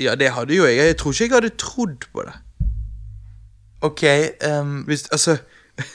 Ja, 0.00 0.14
det 0.14 0.30
hadde 0.32 0.56
jo 0.56 0.64
jeg. 0.68 0.76
Jeg 0.76 0.96
tror 1.00 1.12
ikke 1.12 1.24
jeg 1.24 1.34
hadde 1.34 1.56
trodd 1.60 2.08
på 2.12 2.24
det. 2.28 2.36
Ok, 3.82 4.04
um... 4.48 4.80
Hvis, 4.88 5.08
altså 5.12 5.36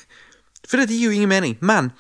For 0.70 0.78
det 0.78 0.90
gir 0.90 1.08
jo 1.08 1.16
ingen 1.16 1.30
mening. 1.30 1.58
Men 1.62 1.92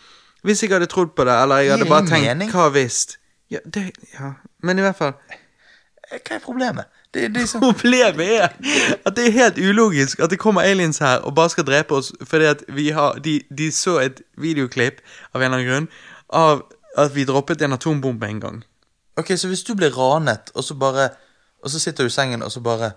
hvis 0.43 0.63
jeg 0.63 0.71
hadde 0.71 0.85
trodd 0.91 1.15
på 1.15 1.25
det, 1.25 1.33
eller 1.41 1.63
jeg 1.63 1.71
hadde 1.71 1.89
bare 1.89 2.07
tenkt 2.07 2.27
mening? 2.27 2.51
Hva 2.51 2.69
hvis? 2.75 3.17
Ja, 3.51 3.59
det 3.65 3.91
Ja. 4.13 4.33
Men 4.63 4.79
i 4.79 4.85
hvert 4.85 4.97
fall 4.99 5.13
hva 6.07 6.35
er 6.37 6.43
problemet? 6.43 6.87
Det, 7.13 7.27
det 7.33 7.41
er 7.41 7.47
sånn 7.47 7.61
Problemet 7.63 8.27
er 8.27 8.49
at 9.07 9.15
det 9.15 9.27
er 9.27 9.31
helt 9.31 9.57
ulogisk 9.63 10.19
at 10.19 10.29
det 10.33 10.39
kommer 10.41 10.61
aliens 10.67 10.99
her 10.99 11.21
og 11.23 11.35
bare 11.37 11.49
skal 11.53 11.63
drepe 11.67 11.95
oss 11.95 12.11
fordi 12.27 12.45
at 12.49 12.63
vi 12.75 12.89
har 12.91 13.19
De, 13.23 13.37
de 13.57 13.69
så 13.71 13.97
et 14.03 14.21
videoklipp 14.37 14.99
av 15.33 15.41
en 15.41 15.45
eller 15.47 15.57
annen 15.57 15.69
grunn 15.69 15.87
av 16.35 16.65
at 16.97 17.13
vi 17.15 17.23
droppet 17.29 17.61
en 17.61 17.73
atombombe 17.77 18.25
en 18.27 18.39
gang. 18.41 18.55
Ok, 19.17 19.31
så 19.37 19.47
hvis 19.47 19.63
du 19.63 19.75
blir 19.77 19.93
ranet, 19.93 20.51
og 20.55 20.63
så 20.63 20.73
bare 20.75 21.09
Og 21.63 21.69
så 21.69 21.79
sitter 21.79 22.03
du 22.03 22.07
i 22.11 22.13
sengen, 22.13 22.43
og 22.43 22.51
så 22.51 22.59
bare 22.61 22.91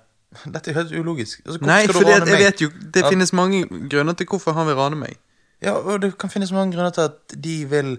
Dette 0.47 0.71
er 0.71 0.75
helt 0.75 0.93
ulogisk. 0.93 1.41
Altså, 1.47 1.61
Nei, 1.67 1.87
du 1.87 1.93
rane 1.99 2.27
jeg 2.31 2.39
vet 2.45 2.61
jo 2.65 2.69
Det 2.95 3.03
Ja. 3.05 3.09
finnes 3.11 3.33
mange 3.33 3.65
grunner 3.91 4.13
til 4.15 4.27
hvorfor 4.27 4.53
han 4.53 4.67
vil 4.67 4.75
rane 4.79 4.97
meg. 4.97 5.17
Ja, 5.63 5.73
og 5.73 6.03
det 6.03 6.17
kan 6.19 6.31
finnes 6.31 6.53
mange 6.53 6.73
grunner 6.77 6.91
til 6.91 7.01
at 7.09 7.35
de 7.45 7.57
vil 7.69 7.91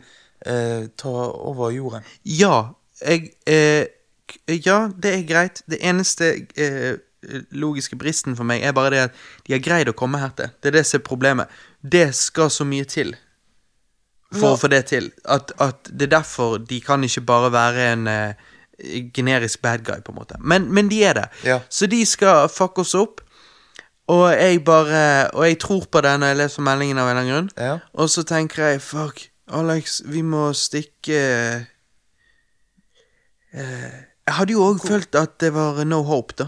eh, 0.46 0.88
ta 0.98 1.10
over 1.52 1.70
jorden. 1.72 2.02
Ja, 2.26 2.72
jeg 3.02 3.32
eh, 3.46 3.86
k- 4.32 4.60
Ja, 4.66 4.78
det 4.96 5.12
er 5.18 5.26
greit. 5.30 5.62
Det 5.70 5.80
eneste 5.86 6.32
eh, 6.56 6.96
logiske 7.54 7.98
bristen 8.02 8.34
for 8.40 8.48
meg 8.50 8.64
er 8.66 8.74
bare 8.74 8.90
det 8.96 9.02
at 9.10 9.20
de 9.48 9.54
har 9.54 9.62
greid 9.62 9.92
å 9.92 9.94
komme 9.98 10.18
her 10.24 10.32
til. 10.40 10.50
Det 10.62 10.72
er 10.72 10.80
det 10.80 10.86
som 10.90 11.00
er 11.02 11.06
problemet. 11.06 11.52
Det 11.84 12.08
skal 12.18 12.50
så 12.50 12.66
mye 12.66 12.88
til 12.90 13.14
for 14.32 14.48
Ja. 14.48 14.54
å 14.56 14.60
få 14.62 14.70
det 14.72 14.86
til. 14.90 15.12
At, 15.26 15.52
at 15.62 15.90
det 15.92 16.08
er 16.08 16.16
derfor 16.18 16.58
de 16.64 16.80
kan 16.82 17.04
ikke 17.04 17.22
bare 17.28 17.52
være 17.54 17.90
en 17.94 18.08
eh, 18.08 18.34
generisk 19.14 19.62
bad 19.62 19.84
guy, 19.86 20.00
på 20.02 20.14
en 20.16 20.18
måte. 20.18 20.40
Men, 20.40 20.70
men 20.74 20.88
de 20.90 21.04
er 21.06 21.14
det. 21.20 21.28
Ja. 21.46 21.60
Så 21.70 21.86
de 21.92 22.00
skal 22.10 22.48
fucke 22.50 22.82
oss 22.82 22.96
opp. 22.96 23.20
Og 24.12 24.26
jeg 24.34 24.64
bare 24.66 25.30
Og 25.38 25.46
jeg 25.46 25.60
tror 25.62 25.86
på 25.88 26.02
det 26.02 26.16
når 26.20 26.28
jeg 26.34 26.38
leser 26.42 26.64
meldingen 26.66 26.98
av 26.98 27.08
en 27.08 27.12
eller 27.12 27.22
annen 27.22 27.34
grunn. 27.36 27.52
Ja. 27.62 27.76
Og 27.94 28.10
så 28.10 28.24
tenker 28.28 28.72
jeg 28.72 28.82
fuck, 28.82 29.28
Alex, 29.52 30.02
vi 30.08 30.22
må 30.26 30.50
stikke 30.58 31.20
eh, 33.54 34.00
Jeg 34.32 34.38
hadde 34.38 34.54
jo 34.56 34.64
òg 34.64 34.78
følt 34.80 35.16
at 35.20 35.34
det 35.44 35.50
var 35.52 35.82
no 35.84 35.98
hope, 36.08 36.38
da. 36.40 36.46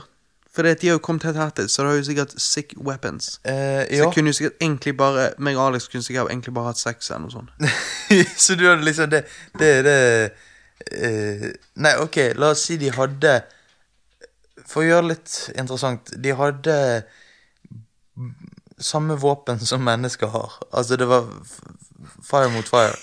For 0.56 0.64
de 0.64 0.88
har 0.88 0.94
jo 0.96 1.02
kommet 1.04 1.26
helt 1.28 1.36
hertil, 1.36 1.66
så 1.70 1.84
det 1.84 1.90
har 1.90 1.98
jo 1.98 2.04
sikkert 2.08 2.34
sick 2.42 2.74
weapons. 2.78 3.42
Eh, 3.44 3.84
Så 3.90 3.98
jeg 3.98 4.14
kunne 4.14 4.32
jo 4.32 4.38
sikkert 4.38 4.62
egentlig 4.62 4.94
bare 4.98 5.26
meg 5.38 5.58
og 5.58 5.66
Alex 5.68 5.90
kunne 5.92 6.06
sikkert 6.06 6.32
egentlig 6.32 6.54
bare 6.54 6.70
hatt 6.72 6.80
sex 6.80 7.10
eller 7.10 7.26
noe 7.26 7.34
sånt. 7.34 7.50
så 8.46 8.56
du 8.56 8.64
hadde 8.70 8.86
liksom 8.86 9.10
Det 9.10 9.24
Det 9.60 9.72
er 9.80 9.84
det 9.84 10.32
uh, 10.94 11.50
Nei, 11.76 11.94
ok, 12.00 12.18
la 12.40 12.54
oss 12.54 12.64
si 12.70 12.78
de 12.78 12.94
hadde 12.94 13.34
For 14.64 14.84
å 14.84 14.88
gjøre 14.88 15.08
det 15.08 15.12
litt 15.12 15.36
interessant 15.58 16.14
De 16.24 16.36
hadde 16.40 16.78
samme 18.80 19.16
våpen 19.20 19.60
som 19.60 19.84
mennesker 19.84 20.28
har. 20.28 20.56
Altså, 20.72 20.96
det 20.96 21.08
var 21.08 21.28
fire 22.24 22.50
mot 22.54 22.68
fire. 22.68 22.96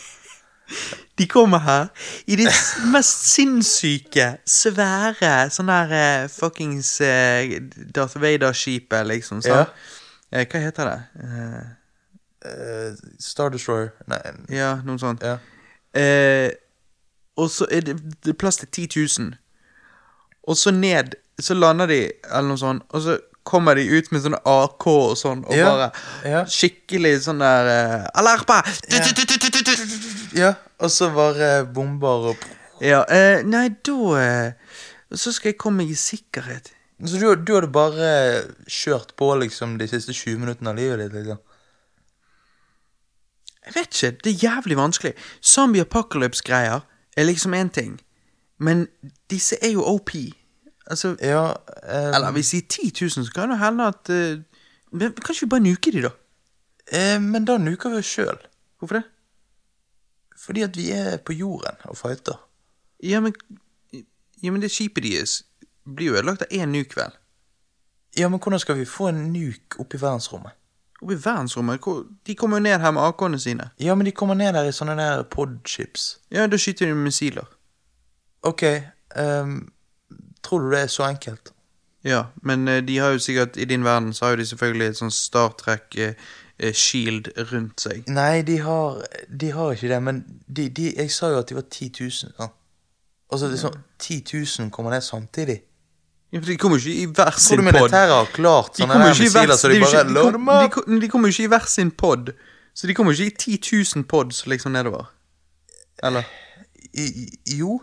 De 1.19 1.27
kommer 1.29 1.61
her 1.65 1.89
i 2.27 2.37
det 2.41 2.47
mest 2.93 3.27
sinnssyke, 3.33 4.31
svære 4.49 5.51
sånn 5.53 5.69
der 5.69 5.93
uh, 5.93 6.31
fuckings 6.33 6.95
uh, 7.05 7.59
Darth 7.95 8.17
Vader-skipet, 8.21 9.05
liksom. 9.11 9.43
Så. 9.45 9.53
Ja. 9.53 9.67
Uh, 10.33 10.47
hva 10.47 10.65
heter 10.65 10.91
det? 10.93 11.27
Eh, 11.27 11.69
Eh, 12.45 12.95
Star 13.19 13.51
Destroyer 13.51 13.91
Nei, 14.09 14.21
ja, 14.49 14.79
noe 14.85 14.99
sånt. 14.99 15.21
ja. 15.23 15.37
Eh, 15.93 16.51
og 17.37 17.51
så 17.51 17.67
er 17.73 17.85
det, 17.85 17.97
det 18.25 18.33
er 18.33 18.39
plass 18.39 18.57
til 18.57 18.69
10 18.89 18.89
000. 19.19 19.35
Og 20.49 20.57
så 20.57 20.71
ned, 20.71 21.17
så 21.41 21.55
lander 21.55 21.87
de, 21.87 21.99
eller 22.31 22.49
noe 22.49 22.61
sånt, 22.61 22.83
og 22.89 23.03
så 23.05 23.19
kommer 23.45 23.75
de 23.75 23.87
ut 23.89 24.11
med 24.13 24.23
sånne 24.25 24.41
AK 24.47 24.87
og 24.93 25.15
sånn, 25.19 25.45
og 25.49 25.57
Ja, 25.57 25.71
bare 25.73 26.43
skikkelig 26.53 27.15
sånn 27.25 27.41
der 27.41 27.71
uh, 27.71 28.09
Alarpa! 28.21 28.61
Ja, 30.37 30.55
og 30.79 30.91
så 30.91 31.11
bare 31.15 31.67
bomber 31.75 32.31
og 32.33 32.49
Ja, 32.81 33.03
eh, 33.13 33.43
nei, 33.45 33.69
da 33.85 33.97
eh, 34.17 34.53
Så 35.15 35.33
skal 35.33 35.51
jeg 35.53 35.59
komme 35.59 35.83
meg 35.83 35.91
i 35.91 35.97
sikkerhet. 35.99 36.71
Så 37.05 37.19
du, 37.19 37.27
du 37.35 37.55
hadde 37.57 37.69
bare 37.73 38.11
kjørt 38.69 39.15
på 39.17 39.31
liksom 39.41 39.79
de 39.81 39.89
siste 39.89 40.13
20 40.13 40.39
minuttene 40.39 40.71
av 40.71 40.77
livet 40.79 41.01
ditt? 41.01 41.13
liksom 41.17 41.39
Jeg 43.67 43.75
vet 43.75 43.95
ikke, 43.95 44.11
det 44.25 44.31
er 44.33 44.45
jævlig 44.47 44.77
vanskelig. 44.77 45.13
Zombie 45.43 45.81
apocalypse-greier 45.85 46.81
er 47.17 47.25
liksom 47.29 47.55
én 47.55 47.69
ting, 47.73 47.99
men 48.59 48.87
disse 49.31 49.57
er 49.63 49.75
jo 49.75 49.85
OP. 49.85 50.11
Altså 50.91 51.15
Ja 51.23 51.53
eh, 51.85 52.15
Eller 52.17 52.33
hvis 52.35 52.51
de 52.51 52.57
er 52.59 52.69
10 52.69 52.93
000, 53.01 53.27
så 53.27 53.33
kan 53.35 53.51
det 53.53 53.59
hende 53.61 53.87
at 53.87 54.11
eh, 54.11 54.41
men 54.93 55.13
Kanskje 55.15 55.47
vi 55.47 55.51
bare 55.51 55.63
nuker 55.63 55.93
de, 55.95 56.03
da? 56.03 56.11
eh, 56.93 57.21
Men 57.23 57.45
da 57.47 57.59
nuker 57.59 57.91
vi 57.93 58.01
oss 58.01 58.07
sjøl. 58.11 58.39
Hvorfor 58.79 58.99
det? 58.99 59.05
Fordi 60.41 60.63
at 60.63 60.77
vi 60.77 60.91
er 60.91 61.17
på 61.17 61.33
jorden 61.33 61.77
og 61.85 61.97
fighter. 61.97 62.41
Ja, 63.03 63.21
men 63.21 63.35
Ja, 64.43 64.51
men 64.51 64.63
det 64.63 64.71
skipet 64.73 65.05
deres 65.05 65.43
blir 65.85 66.07
jo 66.07 66.15
ødelagt 66.17 66.43
av 66.43 66.49
én 66.53 66.73
nuke, 66.73 66.97
vel? 66.97 67.13
Ja, 68.17 68.29
men 68.29 68.41
hvordan 68.41 68.59
skal 68.59 68.79
vi 68.79 68.85
få 68.85 69.09
en 69.09 69.33
nuk 69.33 69.77
opp 69.79 69.95
i 69.95 70.01
verdensrommet? 70.01 70.57
Oppe 71.03 71.13
i 71.15 71.17
verdensrommet? 71.25 71.81
De 72.27 72.35
kommer 72.35 72.57
jo 72.57 72.63
ned 72.63 72.81
her 72.81 72.91
med 72.91 73.03
AK-ene 73.03 73.41
sine. 73.41 73.71
Ja, 73.81 73.95
men 73.95 74.07
de 74.07 74.13
kommer 74.13 74.35
ned 74.35 74.53
der 74.57 74.69
i 74.69 74.73
sånne 74.73 74.97
der 74.97 75.23
podships. 75.23 76.19
Ja, 76.33 76.47
da 76.47 76.57
skyter 76.57 76.87
de 76.87 76.95
missiler. 76.95 77.45
Ok, 78.43 78.65
um, 79.21 79.73
tror 80.43 80.59
du 80.65 80.71
det 80.71 80.81
er 80.81 80.87
så 80.87 81.05
enkelt? 81.05 81.53
Ja, 82.05 82.25
men 82.43 82.69
eh, 82.69 82.81
de 82.83 82.99
har 82.99 83.11
jo 83.13 83.19
sikkert 83.19 83.57
I 83.57 83.65
din 83.65 83.85
verden 83.85 84.15
så 84.15 84.25
har 84.25 84.31
jo 84.31 84.37
de 84.41 84.47
selvfølgelig 84.47 84.87
et 84.89 84.97
sånn 84.97 85.13
Star 85.13 85.53
Trek 85.61 85.97
eh, 86.01 86.15
shield 86.75 87.29
rundt 87.53 87.81
seg. 87.81 88.05
Nei, 88.09 88.43
de 88.43 88.59
har, 88.61 89.01
de 89.41 89.51
har 89.53 89.73
ikke 89.73 89.89
det, 89.89 90.03
men 90.03 90.21
de, 90.47 90.69
de, 90.69 90.91
jeg 90.97 91.11
sa 91.11 91.31
jo 91.33 91.39
at 91.41 91.49
de 91.49 91.55
var 91.57 91.65
10 91.71 91.89
000. 92.01 92.33
Ja. 92.41 92.49
Altså, 93.33 93.47
det 93.49 93.55
er 93.59 93.63
sånn, 93.65 93.79
10 93.99 94.19
000 94.61 94.71
kommer 94.75 94.91
ned 94.95 95.03
samtidig. 95.07 95.61
Ja, 96.33 96.39
for 96.39 96.47
De 96.47 96.57
kommer 96.63 96.79
jo 96.79 96.91
ikke 96.91 97.03
i 97.03 97.07
hver 97.17 97.39
sin 97.43 97.57
pod. 97.59 97.65
militæret 97.73 98.13
har 98.15 98.29
klart 98.35 98.77
De 98.77 98.83
sånne 98.83 98.93
kommer 98.93 99.09
jo 99.09 99.15
ikke 99.15 99.27
i 99.27 99.33
hver 99.35 99.49
missiler, 99.49 99.57
så 99.57 99.69
de 99.69 99.75
det 99.75 99.83
bare 99.83 99.91
ikke- 99.91 100.09
de, 100.09 100.15
dem 100.15 100.33
kom, 100.33 100.49
opp? 100.49 100.63
de, 100.63 100.69
kom- 100.75 101.01
de 101.01 101.09
kommer 101.09 101.29
jo 101.29 101.33
ikke 101.35 101.45
i 101.49 101.53
hver 101.55 101.67
sin 101.67 101.91
pod. 101.91 102.33
Så 102.75 102.87
de 102.87 102.95
kommer 102.95 103.13
jo 103.13 103.25
ikke 103.25 103.51
i 103.53 103.57
10 103.57 103.95
000 103.97 104.05
pods 104.05 104.47
liksom 104.47 104.73
nedover. 104.73 105.11
Eller? 106.03 106.23
I- 106.95 107.29
Jo. 107.59 107.81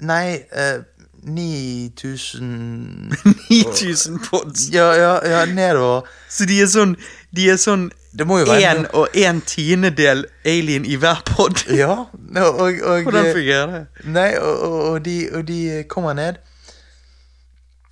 Nei, 0.00 0.34
eh, 0.52 0.82
9000 1.22 3.12
9000 3.50 4.18
pods. 4.30 4.68
Ja, 4.72 4.92
ja, 4.94 5.18
ja, 5.28 5.44
nedover. 5.46 6.02
Så 6.28 6.44
de 6.46 6.60
er 6.62 6.66
sånn 6.70 6.96
De 7.36 7.48
er 7.52 7.56
sånn 7.60 7.88
en 8.18 8.86
og 8.96 9.08
en 9.20 9.40
tiendedel 9.46 10.24
alien 10.48 10.84
i 10.88 10.96
hver 10.98 11.20
pod. 11.28 11.60
Ja, 11.70 12.06
og, 12.08 12.60
og, 12.60 12.78
og 12.82 13.02
Hvordan 13.06 13.28
fungerer 13.36 13.72
det? 13.74 13.82
Nei, 14.08 14.30
og, 14.40 15.04
de, 15.04 15.16
og 15.36 15.44
de 15.48 15.84
kommer 15.92 16.12
ned. 16.18 16.40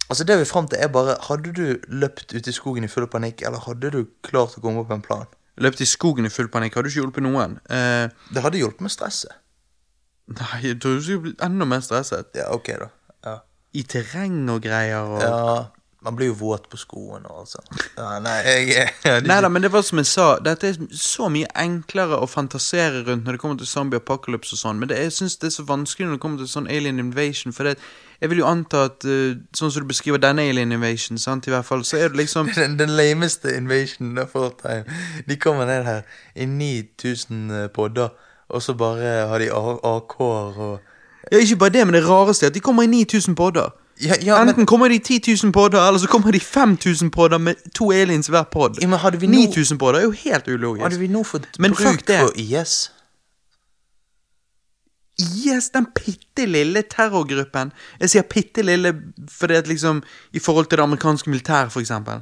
Altså 0.08 0.24
Det 0.24 0.38
vi 0.40 0.44
fram 0.48 0.68
til, 0.70 0.78
er 0.80 0.88
bare 0.88 1.16
Hadde 1.28 1.52
du 1.52 1.76
løpt 1.88 2.32
ut 2.34 2.46
i 2.46 2.52
skogen 2.54 2.84
i 2.84 2.88
full 2.90 3.06
panikk, 3.12 3.42
eller 3.46 3.58
hadde 3.66 3.90
du 3.92 4.04
klart 4.26 4.56
å 4.56 4.60
komme 4.64 4.80
opp 4.82 4.88
med 4.90 5.00
en 5.00 5.06
plan? 5.06 5.26
Løpt 5.62 5.80
i 5.80 5.86
skogen 5.88 6.26
i 6.28 6.32
full 6.32 6.48
panikk 6.52 6.74
hadde 6.76 6.88
ikke 6.90 7.00
hjulpet 7.02 7.24
noen. 7.24 7.58
Eh, 7.70 8.08
Det 8.34 8.42
hadde 8.44 8.58
hjulpet 8.60 8.80
med 8.86 8.92
stresset. 8.92 9.32
nei, 10.26 10.58
jeg 10.62 10.80
tror 10.82 10.96
du 10.98 11.02
skulle 11.04 11.22
blitt 11.28 11.42
enda 11.44 11.64
mer 11.68 11.80
stresset. 11.86 12.32
Ja, 12.34 12.48
ok, 12.54 12.72
da. 12.82 12.88
I 13.76 13.82
terreng 13.88 14.44
og 14.52 14.62
greier 14.64 15.16
og 15.16 15.22
ja 15.22 15.40
man 16.06 16.16
blir 16.16 16.30
jo 16.30 16.36
våt 16.38 16.68
på 16.70 16.78
skoene 16.78 17.26
og 17.26 17.40
alt 17.40 17.52
sånt. 17.56 17.84
Ja, 17.96 18.20
nei, 18.22 18.36
jeg, 18.46 18.66
jeg, 18.76 18.90
jeg 19.02 19.24
Nei 19.26 19.38
da, 19.42 19.50
men 19.50 19.64
det 19.64 19.72
var 19.74 19.82
som 19.86 19.98
jeg 19.98 20.06
sa, 20.06 20.26
dette 20.44 20.68
er 20.70 20.78
så 20.94 21.26
mye 21.32 21.48
enklere 21.58 22.20
å 22.22 22.28
fantasere 22.30 23.02
rundt 23.08 23.26
når 23.26 23.36
det 23.36 23.42
kommer 23.42 23.58
til 23.58 23.66
zombie 23.70 23.98
apocalypse 23.98 24.54
og 24.54 24.60
sånn, 24.60 24.78
men 24.78 24.92
det, 24.92 25.00
jeg 25.02 25.16
syns 25.16 25.38
det 25.42 25.50
er 25.50 25.56
så 25.56 25.66
vanskelig 25.66 26.06
når 26.06 26.18
det 26.18 26.22
kommer 26.22 26.42
til 26.42 26.52
sånn 26.52 26.70
alien 26.70 27.02
invasion, 27.02 27.54
for 27.56 27.66
det, 27.66 27.74
jeg 28.22 28.30
vil 28.30 28.44
jo 28.44 28.48
anta 28.48 28.84
at 28.86 29.08
uh, 29.08 29.34
sånn 29.58 29.74
som 29.74 29.82
du 29.82 29.90
beskriver 29.90 30.22
denne 30.22 30.46
alien 30.46 30.76
invasion, 30.76 31.18
sant, 31.18 31.50
i 31.50 31.54
hvert 31.54 31.66
fall, 31.66 31.82
så 31.84 31.98
er 31.98 32.12
det 32.12 32.22
liksom 32.22 32.52
Den, 32.60 32.78
den 32.78 32.94
lameste 32.96 33.56
invasionen 33.56 34.22
of 34.22 34.38
all 34.38 34.52
time. 34.62 34.86
De 35.26 35.36
kommer 35.40 35.66
ned 35.66 35.82
her 35.84 36.06
i 36.38 36.46
9000 36.46 37.72
podder, 37.74 38.14
og 38.46 38.62
så 38.62 38.78
bare 38.78 39.26
har 39.26 39.42
de 39.42 39.50
AK-er 39.50 40.60
og 40.70 40.85
Ja, 41.32 41.38
ikke 41.38 41.56
bare 41.56 41.70
det, 41.74 41.86
men 41.86 41.94
det 41.94 42.04
rareste 42.08 42.46
er 42.46 42.50
at 42.50 42.54
de 42.54 42.60
kommer 42.60 42.82
i 42.82 42.86
9000 42.86 43.34
podder. 43.36 43.70
Ja, 44.02 44.14
ja, 44.22 44.36
Enten 44.42 44.56
men, 44.56 44.66
kommer 44.66 44.88
de 44.88 44.94
i 44.94 44.98
10 44.98 45.22
000 45.44 45.52
podder, 45.52 45.80
eller 45.88 45.98
så 45.98 46.06
kommer 46.08 46.30
de 46.32 46.36
i 46.36 46.40
5000 46.40 47.10
podder 47.10 47.38
med 47.38 47.54
to 47.74 47.92
aliens 47.92 48.26
hver 48.28 48.42
podd. 48.52 48.76
Ja, 48.82 48.86
men 48.86 48.98
hadde 48.98 49.20
vi 49.20 49.26
nå- 49.26 49.32
9000 49.46 49.78
podder 49.78 49.98
er 49.98 50.04
jo 50.04 50.10
helt 50.10 50.48
ulogisk. 50.48 50.82
hadde 50.82 50.98
vi 50.98 51.06
nå 51.08 51.22
fått 51.24 51.46
Men 51.58 51.72
bruk 51.72 52.04
for 52.06 52.30
IS? 52.36 52.90
Yes, 55.46 55.70
den 55.72 55.86
bitte 55.96 56.44
lille 56.46 56.82
terrorgruppen. 56.92 57.70
Jeg 58.00 58.10
sier 58.12 58.22
bitte 58.28 58.62
lille 58.62 58.92
fordi 59.32 59.54
at 59.56 59.66
liksom 59.68 60.02
I 60.32 60.38
forhold 60.38 60.66
til 60.66 60.76
det 60.78 60.82
amerikanske 60.84 61.30
militæret, 61.30 61.72
for 61.72 61.80
eksempel. 61.80 62.20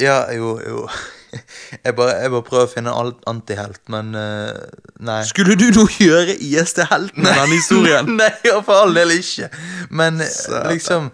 Ja, 0.00 0.32
jo, 0.32 0.54
jo. 0.68 0.88
Jeg 1.84 1.94
bare, 1.96 2.16
jeg 2.20 2.30
bare 2.30 2.44
prøver 2.46 2.66
å 2.66 2.70
finne 2.70 2.92
alt 2.92 3.22
antihelt, 3.30 3.80
men 3.92 4.12
uh, 4.14 4.52
nei. 5.00 5.22
Skulle 5.28 5.56
du 5.56 5.70
nå 5.74 5.86
gjøre 5.96 6.34
IS 6.36 6.74
til 6.76 6.88
helten 6.90 7.24
i 7.24 7.30
denne 7.30 7.54
historien? 7.56 8.10
nei, 8.20 8.34
for 8.66 8.74
all 8.76 8.92
del 8.96 9.14
ikke. 9.16 9.48
Men 9.90 10.20
eh, 10.20 10.68
liksom 10.68 11.08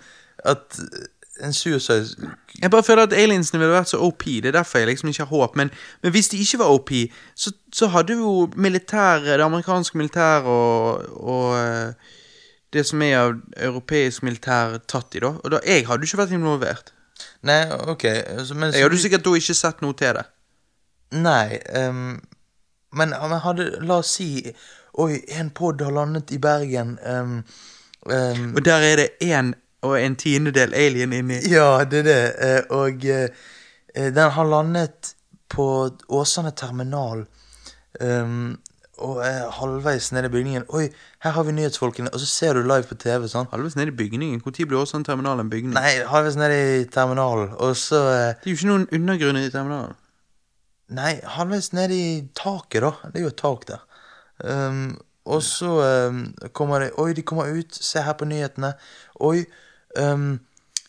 At 0.45 0.81
en 1.43 1.53
suicide 1.55 2.31
Jeg 2.63 2.71
bare 2.71 2.83
føler 2.83 3.07
at 3.07 3.15
aliensene 3.15 3.61
ville 3.63 3.73
vært 3.73 3.93
så 3.93 4.03
OP. 4.03 4.25
Det 4.27 4.51
er 4.51 4.59
derfor 4.59 4.83
jeg 4.83 4.91
liksom 4.91 5.13
ikke 5.13 5.25
har 5.25 5.31
håp. 5.31 5.57
Men, 5.57 5.71
men 6.03 6.13
hvis 6.13 6.29
de 6.33 6.43
ikke 6.43 6.59
var 6.59 6.75
OP, 6.75 6.91
så, 7.35 7.53
så 7.73 7.87
hadde 7.95 8.19
jo 8.19 8.51
militæret, 8.57 9.39
det 9.39 9.47
amerikanske 9.47 9.99
militæret 9.99 10.51
og, 10.51 11.07
og 11.23 11.59
eh, 11.59 12.15
det 12.73 12.85
som 12.87 13.03
er 13.03 13.17
av 13.21 13.37
europeisk 13.57 14.27
militær, 14.27 14.81
tatt 14.91 15.15
i, 15.15 15.23
da. 15.23 15.37
Og 15.39 15.55
da, 15.55 15.63
jeg 15.67 15.87
hadde 15.87 16.03
jo 16.03 16.11
ikke 16.11 16.23
vært 16.25 16.35
involvert. 16.37 16.93
Nei, 17.43 17.71
ok. 17.71 18.05
Så, 18.45 18.55
men, 18.55 18.73
Jeg 18.75 18.83
hadde 18.83 18.99
sikkert 18.99 19.25
da 19.25 19.35
ikke 19.39 19.55
sett 19.55 19.81
noe 19.85 19.95
til 19.95 20.17
det. 20.19 20.25
Nei, 21.13 21.59
um, 21.79 22.19
men, 22.93 23.15
men 23.15 23.39
hadde 23.45 23.71
La 23.81 24.01
oss 24.03 24.17
si 24.19 24.53
Oi, 24.99 25.21
en 25.39 25.51
pod 25.55 25.81
har 25.81 25.93
landet 25.95 26.33
i 26.35 26.39
Bergen. 26.43 26.97
Um, 27.07 27.45
um, 28.11 28.55
Og 28.57 28.65
der 28.65 28.83
er 28.83 28.97
det 28.97 29.09
én 29.23 29.53
og 29.87 29.95
en 30.01 30.17
tiendedel 30.19 30.75
alien 30.75 31.13
inni. 31.13 31.39
ja, 31.53 31.85
det 31.85 31.99
er 31.99 32.03
det. 32.09 32.35
eh, 32.43 32.63
og 32.75 33.05
eh, 33.07 33.29
eh, 33.95 34.09
den 34.15 34.31
har 34.35 34.45
landet 34.45 35.15
på 35.49 35.91
Åsane 36.09 36.51
terminal. 36.51 37.27
ehm, 38.01 38.57
og 38.99 39.21
er 39.27 39.51
halvveis 39.51 40.11
nede 40.13 40.27
i 40.27 40.33
bygningen. 40.33 40.65
Oi, 40.75 40.89
her 41.25 41.31
har 41.31 41.43
vi 41.47 41.53
nyhetsfolkene. 41.53 42.11
Og 42.13 42.21
så 42.21 42.27
ser 42.27 42.55
du 42.55 42.63
live 42.63 42.87
på 42.89 42.97
TV. 42.99 43.29
sånn 43.31 43.49
Halvveis 43.53 43.77
ned 43.79 43.93
i 43.93 43.97
bygningen. 43.97 44.43
Når 44.45 44.67
blir 44.67 44.79
også 44.79 44.99
en 44.99 45.07
terminal 45.07 45.41
en 45.41 45.51
bygning? 45.51 45.75
Nei, 45.77 46.03
halvveis 46.07 46.39
nede 46.41 46.59
i 46.81 46.85
terminalen. 46.85 47.55
Og 47.59 47.77
så 47.77 48.03
eh, 48.13 48.35
Det 48.43 48.51
er 48.51 48.55
jo 48.55 48.59
ikke 48.59 48.71
noen 48.73 48.89
undergrunn 48.99 49.41
i 49.41 49.51
terminalen. 49.55 49.99
Nei, 50.99 51.19
halvveis 51.37 51.73
ned 51.77 51.93
i 51.93 52.07
taket, 52.35 52.83
da. 52.83 52.93
Det 53.13 53.21
er 53.21 53.27
jo 53.29 53.35
et 53.35 53.41
tak 53.41 53.69
der. 53.69 53.85
Um, 54.39 54.99
og 55.29 55.43
så 55.43 55.71
um, 56.09 56.21
kommer 56.55 56.81
de 56.81 56.93
Oi, 56.99 57.13
de 57.13 57.23
kommer 57.23 57.51
ut. 57.53 57.75
Se 57.75 58.03
her 58.03 58.17
på 58.19 58.29
nyhetene. 58.29 58.73
Oi. 59.21 59.45
Um, 59.99 60.41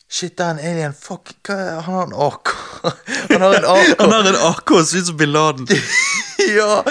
shit, 0.08 0.38
det 0.38 0.46
er 0.46 0.56
en 0.56 0.66
alien. 0.72 0.96
Fuck, 0.96 1.36
hva 1.48 1.82
Han 1.86 2.00
har 2.00 2.08
en 2.08 2.18
AK. 2.30 2.56
Han 3.34 3.42
har 3.42 3.60
en 3.60 3.70
AK. 3.76 3.94
Han 4.00 4.18
har 4.18 4.34
en 4.34 4.42
AK 4.54 4.76
og 4.78 4.86
ser 4.88 5.04
ut 5.04 5.12
som 5.14 5.18
bin 5.20 5.34
Laden. 5.36 5.68
ja! 6.60 6.84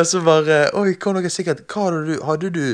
Og 0.00 0.06
så 0.06 0.20
bare 0.24 0.70
Oi, 0.76 0.94
kom 1.00 1.16
dere 1.18 1.30
sikkert. 1.32 1.64
Hva 1.70 1.88
hadde 1.90 2.02
du 2.08 2.18
Hadde 2.24 2.50
du 2.54 2.66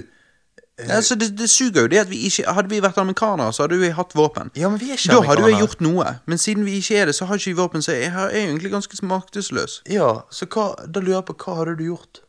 Altså, 0.81 1.13
det, 1.21 1.35
det 1.37 1.51
suger 1.53 1.83
jo 1.85 1.89
det 1.93 1.99
at 2.01 2.09
vi 2.09 2.23
ikke 2.25 2.49
Hadde 2.57 2.71
vi 2.73 2.79
vært 2.81 2.97
amerikanere, 3.03 3.53
så 3.53 3.67
hadde 3.67 3.77
vi 3.83 3.91
hatt 3.93 4.15
våpen. 4.17 4.49
Ja, 4.57 4.71
men 4.73 4.81
vi 4.81 4.89
er 4.95 4.97
ikke 4.97 5.13
Da 5.13 5.19
hadde 5.27 5.43
vi 5.45 5.53
amerikanere. 5.53 5.61
gjort 5.61 5.81
noe. 5.85 6.07
Men 6.27 6.39
siden 6.41 6.65
vi 6.65 6.79
ikke 6.81 6.97
er 7.03 7.11
det, 7.11 7.15
så 7.19 7.27
har 7.29 7.37
ikke 7.37 7.51
vi 7.51 7.59
våpen, 7.59 7.83
så 7.85 7.93
jeg 7.93 8.09
er 8.09 8.17
jo 8.23 8.39
egentlig 8.47 8.71
ganske 8.73 9.01
maktesløs. 9.07 9.83
Ja, 9.93 10.09
så 10.33 10.49
hva 10.49 10.71
Da 10.87 11.03
lurer 11.05 11.19
jeg 11.19 11.27
på 11.29 11.37
hva 11.45 11.59
hadde 11.61 11.77
du 11.77 11.85
gjort? 11.91 12.23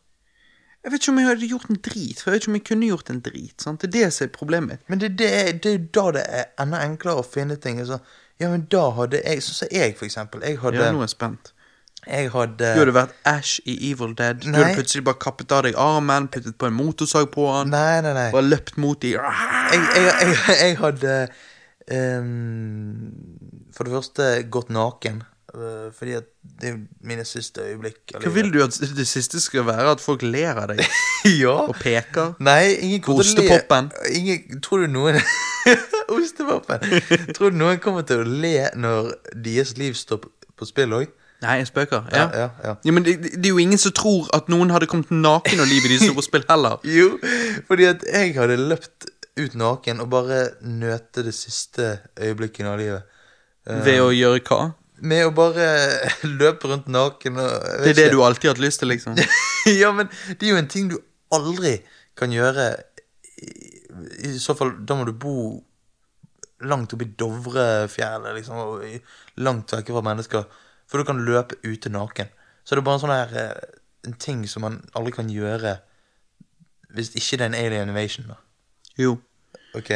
Jeg 0.83 0.91
vet 0.91 0.99
ikke 1.03 1.11
om 1.13 1.19
jeg 1.21 1.27
hadde 1.29 1.47
gjort 1.53 1.69
en 1.69 1.79
drit, 1.87 2.19
for 2.19 2.31
jeg 2.31 2.33
vet 2.35 2.41
ikke 2.43 2.51
om 2.51 2.55
jeg 2.59 2.65
kunne 2.67 2.87
gjort 2.91 3.09
en 3.13 3.19
drit. 3.21 3.55
sant? 3.61 3.81
Det 3.81 3.87
er 3.87 3.95
det 4.09 4.13
som 4.17 4.25
er 4.27 4.31
problemet. 4.35 4.79
Men 4.89 4.99
det, 4.99 5.11
det, 5.19 5.31
det 5.63 5.71
er 5.71 5.77
jo 5.77 5.87
da 5.93 6.05
det 6.17 6.23
er 6.41 6.45
enda 6.65 6.79
enklere 6.89 7.21
å 7.21 7.25
finne 7.27 7.55
ting. 7.61 7.79
Altså, 7.79 7.99
ja, 8.41 8.49
men 8.49 8.65
da 8.73 8.87
hadde 8.97 9.21
jeg 9.23 9.43
Sånn 9.45 9.59
som 9.61 9.71
jeg, 9.71 9.93
for 9.95 10.09
eksempel. 10.09 10.41
Jeg 10.43 10.57
hadde, 10.59 10.81
Ja, 10.81 10.91
nå 10.91 11.03
er 11.03 11.07
jeg 11.07 11.13
spent. 11.15 11.53
Jeg 12.07 12.31
hadde 12.33 12.71
Du 12.75 12.79
hadde 12.81 12.93
vært 12.95 13.11
Ash 13.29 13.59
i 13.65 13.75
Evil 13.91 14.15
Dead. 14.17 14.41
Du 14.41 14.51
hadde 14.55 14.73
plutselig 14.79 15.03
bare 15.05 15.19
kappet 15.21 15.51
av 15.53 15.63
deg 15.67 15.75
armen, 15.77 16.27
puttet 16.33 16.57
på 16.57 16.65
en 16.67 16.73
motorsag 16.73 17.29
på 17.31 17.45
han, 17.53 17.69
Nei, 17.69 18.01
nei, 18.01 18.13
nei. 18.17 18.29
bare 18.33 18.47
løpt 18.49 18.77
mot 18.81 18.99
dem. 19.01 19.11
jeg, 19.19 19.83
jeg, 19.95 20.15
jeg, 20.21 20.57
jeg 20.61 20.77
hadde 20.81 21.17
ehm, 21.91 23.11
For 23.75 23.83
det 23.87 23.93
første 23.93 24.29
gått 24.51 24.69
naken. 24.73 25.21
øh, 25.55 25.91
fordi 25.93 26.13
at 26.15 26.27
det 26.61 26.67
er 26.69 26.73
jo 26.73 26.79
mine 27.03 27.25
siste 27.27 27.61
øyeblikk. 27.61 27.97
av 28.15 28.21
Hva 28.21 28.29
livet. 28.29 28.35
vil 28.35 28.51
du 28.53 28.63
at 28.63 28.77
det 28.97 29.07
siste 29.07 29.41
skal 29.43 29.65
være? 29.67 29.91
At 29.91 29.99
folk 30.01 30.21
ler 30.23 30.55
av 30.55 30.69
deg 30.71 30.79
ja. 31.43 31.55
og 31.67 31.75
peker? 31.75 32.33
Nei, 32.39 32.75
ingen 32.79 33.01
kommer 33.01 33.23
til 33.23 33.35
å 33.35 33.41
le- 33.41 33.47
Ostepoppen. 33.51 33.91
Ingen, 34.15 34.61
tror 34.63 34.85
du 34.85 34.87
noen 34.93 35.19
Ostepoppen. 36.17 36.85
tror 37.35 37.51
du 37.51 37.57
noen 37.59 37.79
kommer 37.83 38.01
til 38.07 38.23
å 38.23 38.27
le 38.27 38.69
når 38.79 39.11
deres 39.35 39.75
liv 39.77 39.93
står 39.99 40.21
på- 40.23 40.31
på 40.57 40.65
spill 40.69 40.93
òg? 41.01 41.09
Nei, 41.41 41.55
jeg 41.61 41.67
spøker. 41.71 42.03
Ja, 42.13 42.25
Ja. 42.37 42.49
ja, 42.63 42.73
ja. 42.85 42.91
men 42.93 43.03
det, 43.05 43.15
det 43.33 43.45
er 43.45 43.53
jo 43.55 43.57
ingen 43.61 43.79
som 43.81 43.91
tror 43.97 44.27
at 44.37 44.49
noen 44.53 44.69
hadde 44.69 44.85
kommet 44.91 45.09
naken 45.11 45.59
og 45.63 45.67
livet 45.71 45.89
de 45.89 45.97
sto 46.03 46.13
på 46.17 46.21
spill 46.25 46.43
heller. 46.49 46.77
Jo, 46.97 47.15
fordi 47.67 47.87
at 47.89 48.03
jeg 48.13 48.35
hadde 48.37 48.59
løpt 48.61 49.07
ut 49.39 49.55
naken 49.57 50.03
og 50.03 50.09
bare 50.11 50.41
nøte 50.61 51.23
det 51.25 51.33
siste 51.33 51.95
øyeblikket 52.19 52.67
av 52.69 52.77
livet. 52.77 53.07
Uh, 53.69 53.79
Ved 53.85 54.01
å 54.03 54.11
gjøre 54.13 54.43
hva? 54.49 54.59
Med 55.01 55.25
å 55.25 55.31
bare 55.33 55.65
løpe 56.41 56.69
rundt 56.69 56.91
naken 56.93 57.39
og 57.41 57.49
Det 57.81 57.89
er 57.89 57.97
det 57.97 58.05
ikke. 58.05 58.13
du 58.13 58.23
alltid 58.27 58.49
har 58.51 58.55
hatt 58.55 58.63
lyst 58.67 58.83
til, 58.83 58.91
liksom. 58.93 59.17
ja, 59.81 59.89
men 59.97 60.11
det 60.35 60.45
er 60.45 60.53
jo 60.53 60.61
en 60.61 60.69
ting 60.69 60.91
du 60.93 60.99
aldri 61.33 61.79
kan 62.19 62.33
gjøre. 62.35 62.69
I, 63.41 63.51
i 64.29 64.35
så 64.37 64.53
fall, 64.57 64.75
da 64.85 64.99
må 64.99 65.07
du 65.09 65.13
bo 65.17 65.35
langt 66.61 66.93
oppe 66.93 67.07
i 67.07 67.13
Dovrefjellet, 67.17 68.35
liksom, 68.37 68.59
og 68.61 69.41
langt 69.41 69.73
vekk 69.73 69.89
fra 69.95 70.03
mennesker. 70.05 70.45
For 70.91 70.99
du 70.99 71.07
kan 71.07 71.21
løpe 71.25 71.55
ute 71.63 71.89
naken. 71.89 72.27
Så 72.67 72.75
det 72.75 72.81
er 72.81 72.85
bare 72.89 72.99
en 72.99 73.03
sånn 73.05 73.13
her 73.15 73.31
eh, 73.39 73.77
En 74.09 74.13
ting 74.19 74.41
som 74.49 74.63
man 74.65 74.79
aldri 74.97 75.13
kan 75.15 75.29
gjøre 75.31 75.77
hvis 76.91 77.13
ikke 77.15 77.37
det 77.39 77.45
er 77.45 77.49
en 77.51 77.55
alien 77.55 77.87
invasion, 77.93 78.25
da. 78.27 78.35
Jo. 78.99 79.13
Ok. 79.77 79.91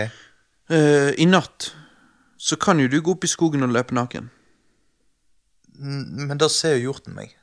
Uh, 0.71 1.09
I 1.19 1.25
natt 1.27 1.73
så 2.39 2.55
kan 2.61 2.79
jo 2.79 2.87
du 2.87 3.01
gå 3.03 3.11
opp 3.17 3.25
i 3.27 3.31
skogen 3.31 3.65
og 3.67 3.73
løpe 3.75 3.91
naken. 3.97 4.29
N- 5.81 6.27
Men 6.29 6.37
da 6.39 6.47
ser 6.51 6.77
jo 6.77 6.89
hjorten 6.91 7.15
meg. 7.17 7.33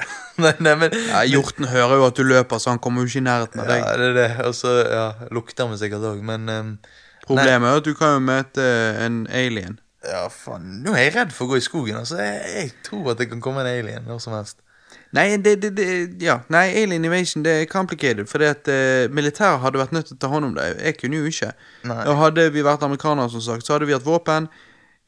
nei, 0.42 0.54
nei, 0.64 0.72
men 0.80 0.94
Ja, 0.96 1.20
Hjorten 1.28 1.68
hører 1.70 2.00
jo 2.00 2.06
at 2.08 2.16
du 2.18 2.24
løper, 2.26 2.58
så 2.58 2.72
han 2.72 2.80
kommer 2.82 3.04
jo 3.04 3.10
ikke 3.12 3.20
i 3.20 3.26
nærheten 3.28 3.60
av 3.62 3.68
deg. 3.70 3.82
Ja, 3.84 3.92
det 4.00 4.08
er 4.08 4.16
det. 4.18 4.28
Og 4.48 4.56
så 4.56 4.72
ja, 4.88 5.04
lukter 5.36 5.68
han 5.68 5.78
sikkert 5.78 6.06
òg, 6.10 6.22
men 6.26 6.48
um, 6.50 6.72
Problemet 7.26 7.68
er 7.70 7.78
at 7.82 7.86
du 7.86 7.92
kan 7.94 8.16
jo 8.16 8.22
møte 8.24 8.64
en 9.04 9.20
alien. 9.30 9.76
Ja, 10.06 10.24
faen. 10.32 10.80
Nå 10.84 10.94
er 10.96 11.06
jeg 11.06 11.14
redd 11.18 11.32
for 11.36 11.46
å 11.46 11.52
gå 11.52 11.60
i 11.60 11.64
skogen. 11.64 11.98
Altså, 12.00 12.20
jeg, 12.22 12.40
jeg 12.54 12.72
tror 12.86 13.12
at 13.12 13.20
det 13.20 13.28
kan 13.30 13.42
komme 13.44 13.64
en 13.64 13.70
alien 13.70 14.06
når 14.08 14.22
som 14.24 14.36
helst. 14.36 14.62
Nei, 15.14 15.36
det, 15.42 15.56
det, 15.62 15.70
det, 15.76 15.88
ja. 16.22 16.38
Nei, 16.50 16.68
alien 16.82 17.04
invasion 17.04 17.44
det 17.46 17.52
er 17.60 17.68
complicated, 17.70 18.26
fordi 18.30 18.46
at 18.46 18.70
uh, 18.70 19.10
militæret 19.12 19.60
hadde 19.62 19.80
vært 19.80 19.94
nødt 19.94 20.08
til 20.10 20.16
å 20.16 20.22
ta 20.22 20.30
hånd 20.30 20.48
om 20.48 20.54
det. 20.56 20.68
Jeg 20.78 20.98
kunne 21.00 21.20
jo 21.20 21.30
ikke. 21.30 21.50
Nei. 21.90 22.00
Og 22.06 22.18
hadde 22.20 22.46
vi 22.54 22.64
vært 22.66 22.86
amerikanere, 22.86 23.30
som 23.34 23.44
sagt, 23.44 23.66
så 23.66 23.76
hadde 23.76 23.90
vi 23.90 23.96
hatt 23.96 24.06
våpen. 24.06 24.48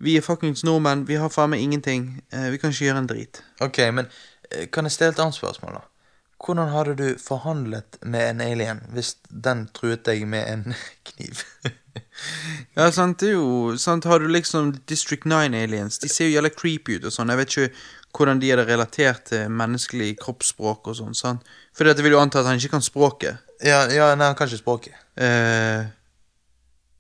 Vi 0.03 0.17
er 0.19 0.27
fuckings 0.27 0.65
nordmenn, 0.67 1.07
vi 1.07 1.21
har 1.23 1.31
faen 1.31 1.55
meg 1.55 1.63
ingenting. 1.63 2.11
Uh, 2.35 2.51
vi 2.53 2.61
kan 2.61 2.75
ikke 2.75 2.89
gjøre 2.91 3.05
en 3.05 3.09
drit. 3.11 3.43
Ok, 3.63 3.81
men 3.95 4.11
eh, 4.51 4.67
kan 4.75 4.89
jeg 4.89 4.99
stille 4.99 5.15
et 5.15 5.23
annet 5.23 5.39
spørsmål, 5.39 5.79
da? 5.79 5.87
hvordan 6.43 6.73
hadde 6.75 6.95
du 6.99 7.19
forhandlet 7.23 7.99
med 8.03 8.31
en 8.31 8.41
alien 8.43 8.81
hvis 8.91 9.15
den 9.31 9.69
truet 9.75 10.05
deg 10.07 10.27
med 10.27 10.49
en 10.51 10.75
kniv? 11.09 11.45
Ja, 12.77 12.87
sant, 12.91 13.19
det 13.21 13.29
er 13.29 13.35
jo 13.37 13.75
sant, 13.77 14.05
Har 14.09 14.19
du 14.23 14.29
liksom 14.33 14.73
District 14.89 15.27
9 15.29 15.53
aliens 15.59 15.99
De 16.01 16.09
ser 16.09 16.29
jo 16.31 16.39
jævla 16.39 16.51
creepy 16.55 16.97
ut 16.97 17.05
og 17.05 17.13
sånn. 17.13 17.29
Jeg 17.29 17.41
vet 17.43 17.51
ikke 17.57 17.73
hvordan 18.17 18.41
de 18.43 18.51
er 18.53 18.61
relatert 18.69 19.25
til 19.31 19.49
menneskelig 19.49 20.19
kroppsspråk 20.21 20.89
og 20.93 20.97
sånn. 20.99 21.15
sant? 21.17 21.45
For 21.77 21.85
jeg 21.89 21.97
vil 22.05 22.13
jo 22.13 22.21
anta 22.21 22.41
at 22.41 22.47
han 22.51 22.57
ikke 22.61 22.75
kan 22.77 22.85
språket. 22.85 23.39
ja, 23.65 23.87
ja, 23.93 24.15
nei, 24.15 24.27
han 24.27 24.37
kan 24.37 24.49
ikke 24.49 24.63
språket. 24.65 24.95
Eh, 25.17 25.85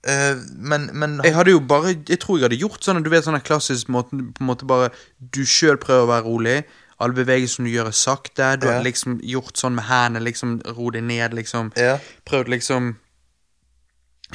Eh, 0.02 0.35
men, 0.59 0.89
men 0.98 1.20
jeg 1.23 1.31
hadde 1.36 1.52
jo 1.52 1.60
bare 1.62 1.93
Jeg 2.09 2.19
tror 2.19 2.35
jeg 2.40 2.48
hadde 2.48 2.56
gjort 2.59 2.82
sånn 2.82 3.05
du 3.05 3.10
vet 3.12 3.23
sånn 3.23 3.36
klassisk 3.47 3.86
måte 3.94 4.10
På 4.35 4.43
en 4.43 4.48
måte 4.48 4.66
bare 4.66 4.89
Du 5.31 5.44
sjøl 5.47 5.77
prøver 5.78 6.02
å 6.02 6.09
være 6.10 6.24
rolig. 6.27 6.55
Alle 6.98 7.14
bevegelsene 7.14 7.69
du 7.69 7.70
gjør, 7.77 7.86
er 7.93 7.94
sakte. 7.94 8.48
Du 8.59 8.66
Ja. 8.66 8.73
har 8.81 8.82
liksom 8.82 9.20
gjort 9.23 9.55
sånn 9.62 9.77
med 9.78 9.85
hendene, 9.85 10.24
liksom 10.27 10.56
ro 10.74 10.90
deg 10.90 11.02
ned, 11.05 11.32
liksom. 11.39 11.70
Ja. 11.78 12.01
Prøvd 12.27 12.51
liksom 12.51 12.97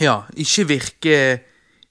Ja, 0.01 0.21
ikke 0.37 0.67
virke 0.67 1.19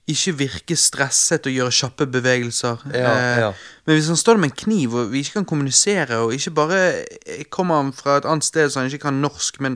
Ikke 0.07 0.31
virke 0.39 0.75
stresset 0.79 1.47
og 1.49 1.51
gjøre 1.51 1.71
kjappe 1.75 2.05
bevegelser. 2.07 2.83
Ja, 2.93 3.09
Eh, 3.11 3.39
ja. 3.43 3.49
Men 3.85 3.97
hvis 3.97 4.07
han 4.07 4.15
står 4.15 4.37
der 4.37 4.39
med 4.39 4.49
en 4.49 4.55
kniv, 4.55 4.93
og 4.93 5.11
vi 5.11 5.19
ikke 5.19 5.33
kan 5.41 5.45
kommunisere, 5.45 6.17
og 6.23 6.33
ikke 6.33 6.51
bare 6.51 6.77
eh, 7.25 7.43
kommer 7.51 7.81
han 7.81 7.91
fra 7.93 8.17
et 8.17 8.25
annet 8.25 8.47
sted 8.47 8.69
så 8.69 8.79
han 8.79 8.87
ikke 8.87 9.03
kan 9.09 9.19
norsk, 9.19 9.59
men 9.59 9.75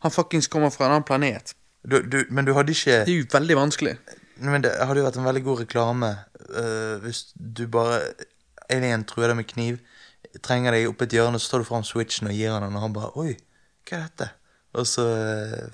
han 0.00 0.10
fuckings 0.10 0.48
kommer 0.48 0.70
fra 0.70 0.86
en 0.86 0.94
annen 0.96 1.04
planet 1.04 1.52
du, 1.84 2.00
du, 2.02 2.24
men 2.30 2.46
du 2.46 2.54
hadde 2.56 2.72
ikke 2.72 3.02
Det 3.04 3.12
er 3.12 3.18
jo 3.20 3.26
veldig 3.32 3.56
vanskelig. 3.56 3.92
Men 4.40 4.64
det 4.64 4.72
hadde 4.80 5.00
jo 5.00 5.04
vært 5.06 5.18
en 5.20 5.28
veldig 5.28 5.42
god 5.44 5.60
reklame 5.60 6.08
uh, 6.56 6.96
hvis 7.04 7.20
du 7.36 7.66
bare 7.68 8.00
Alien 8.72 9.04
truer 9.06 9.30
deg 9.30 9.36
med 9.38 9.46
kniv, 9.46 9.76
trenger 10.42 10.74
deg 10.74 10.88
opp 10.88 11.04
et 11.04 11.12
hjørne, 11.14 11.38
så 11.38 11.52
tar 11.52 11.62
du 11.62 11.68
fram 11.68 11.84
switchen 11.86 12.26
og 12.26 12.34
gir 12.34 12.50
han 12.50 12.64
den, 12.66 12.74
og 12.74 12.82
han 12.82 12.96
bare 12.96 13.12
Oi, 13.14 13.36
hva 13.86 14.00
er 14.00 14.08
dette? 14.08 14.30
Og 14.74 14.88
så 14.88 15.04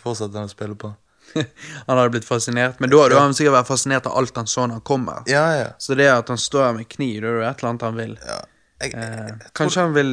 fortsetter 0.03 0.43
han 0.43 0.51
å 0.51 0.53
spille 0.53 0.77
på. 0.79 0.93
han 1.86 1.96
hadde 1.98 2.10
blitt 2.16 2.28
fascinert, 2.28 2.80
men 2.80 2.90
da 2.92 3.02
hadde 3.04 3.20
han 3.20 3.34
sikkert 3.38 3.59
vært 3.60 3.70
fascinert 3.72 4.06
av 4.10 4.16
alt 4.20 4.36
han 4.36 4.50
så 4.50 4.66
når 4.66 4.80
han 4.80 4.86
kommer. 4.92 5.22
Ja, 5.30 5.46
ja. 5.60 5.68
Så 5.78 5.94
det 5.98 6.10
at 6.12 6.28
han 6.32 6.38
står 6.40 6.66
her 6.68 6.72
med 6.80 6.88
kniv, 6.92 7.20
det 7.22 7.30
er 7.30 7.38
jo 7.40 7.46
et 7.46 7.62
eller 7.62 7.70
annet 7.74 7.88
han 7.88 7.96
vil. 8.02 8.18
ja. 8.26 8.40
Jeg, 8.82 8.90
jeg, 8.96 8.98
jeg, 8.98 9.30
eh, 9.30 9.50
kanskje 9.54 9.80
han 9.86 9.92
vil 9.94 10.09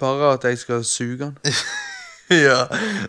bare 0.00 0.32
at 0.38 0.44
jeg 0.48 0.58
skal 0.62 0.84
suge 0.88 1.26
han. 1.26 1.34
ja. 2.30 2.62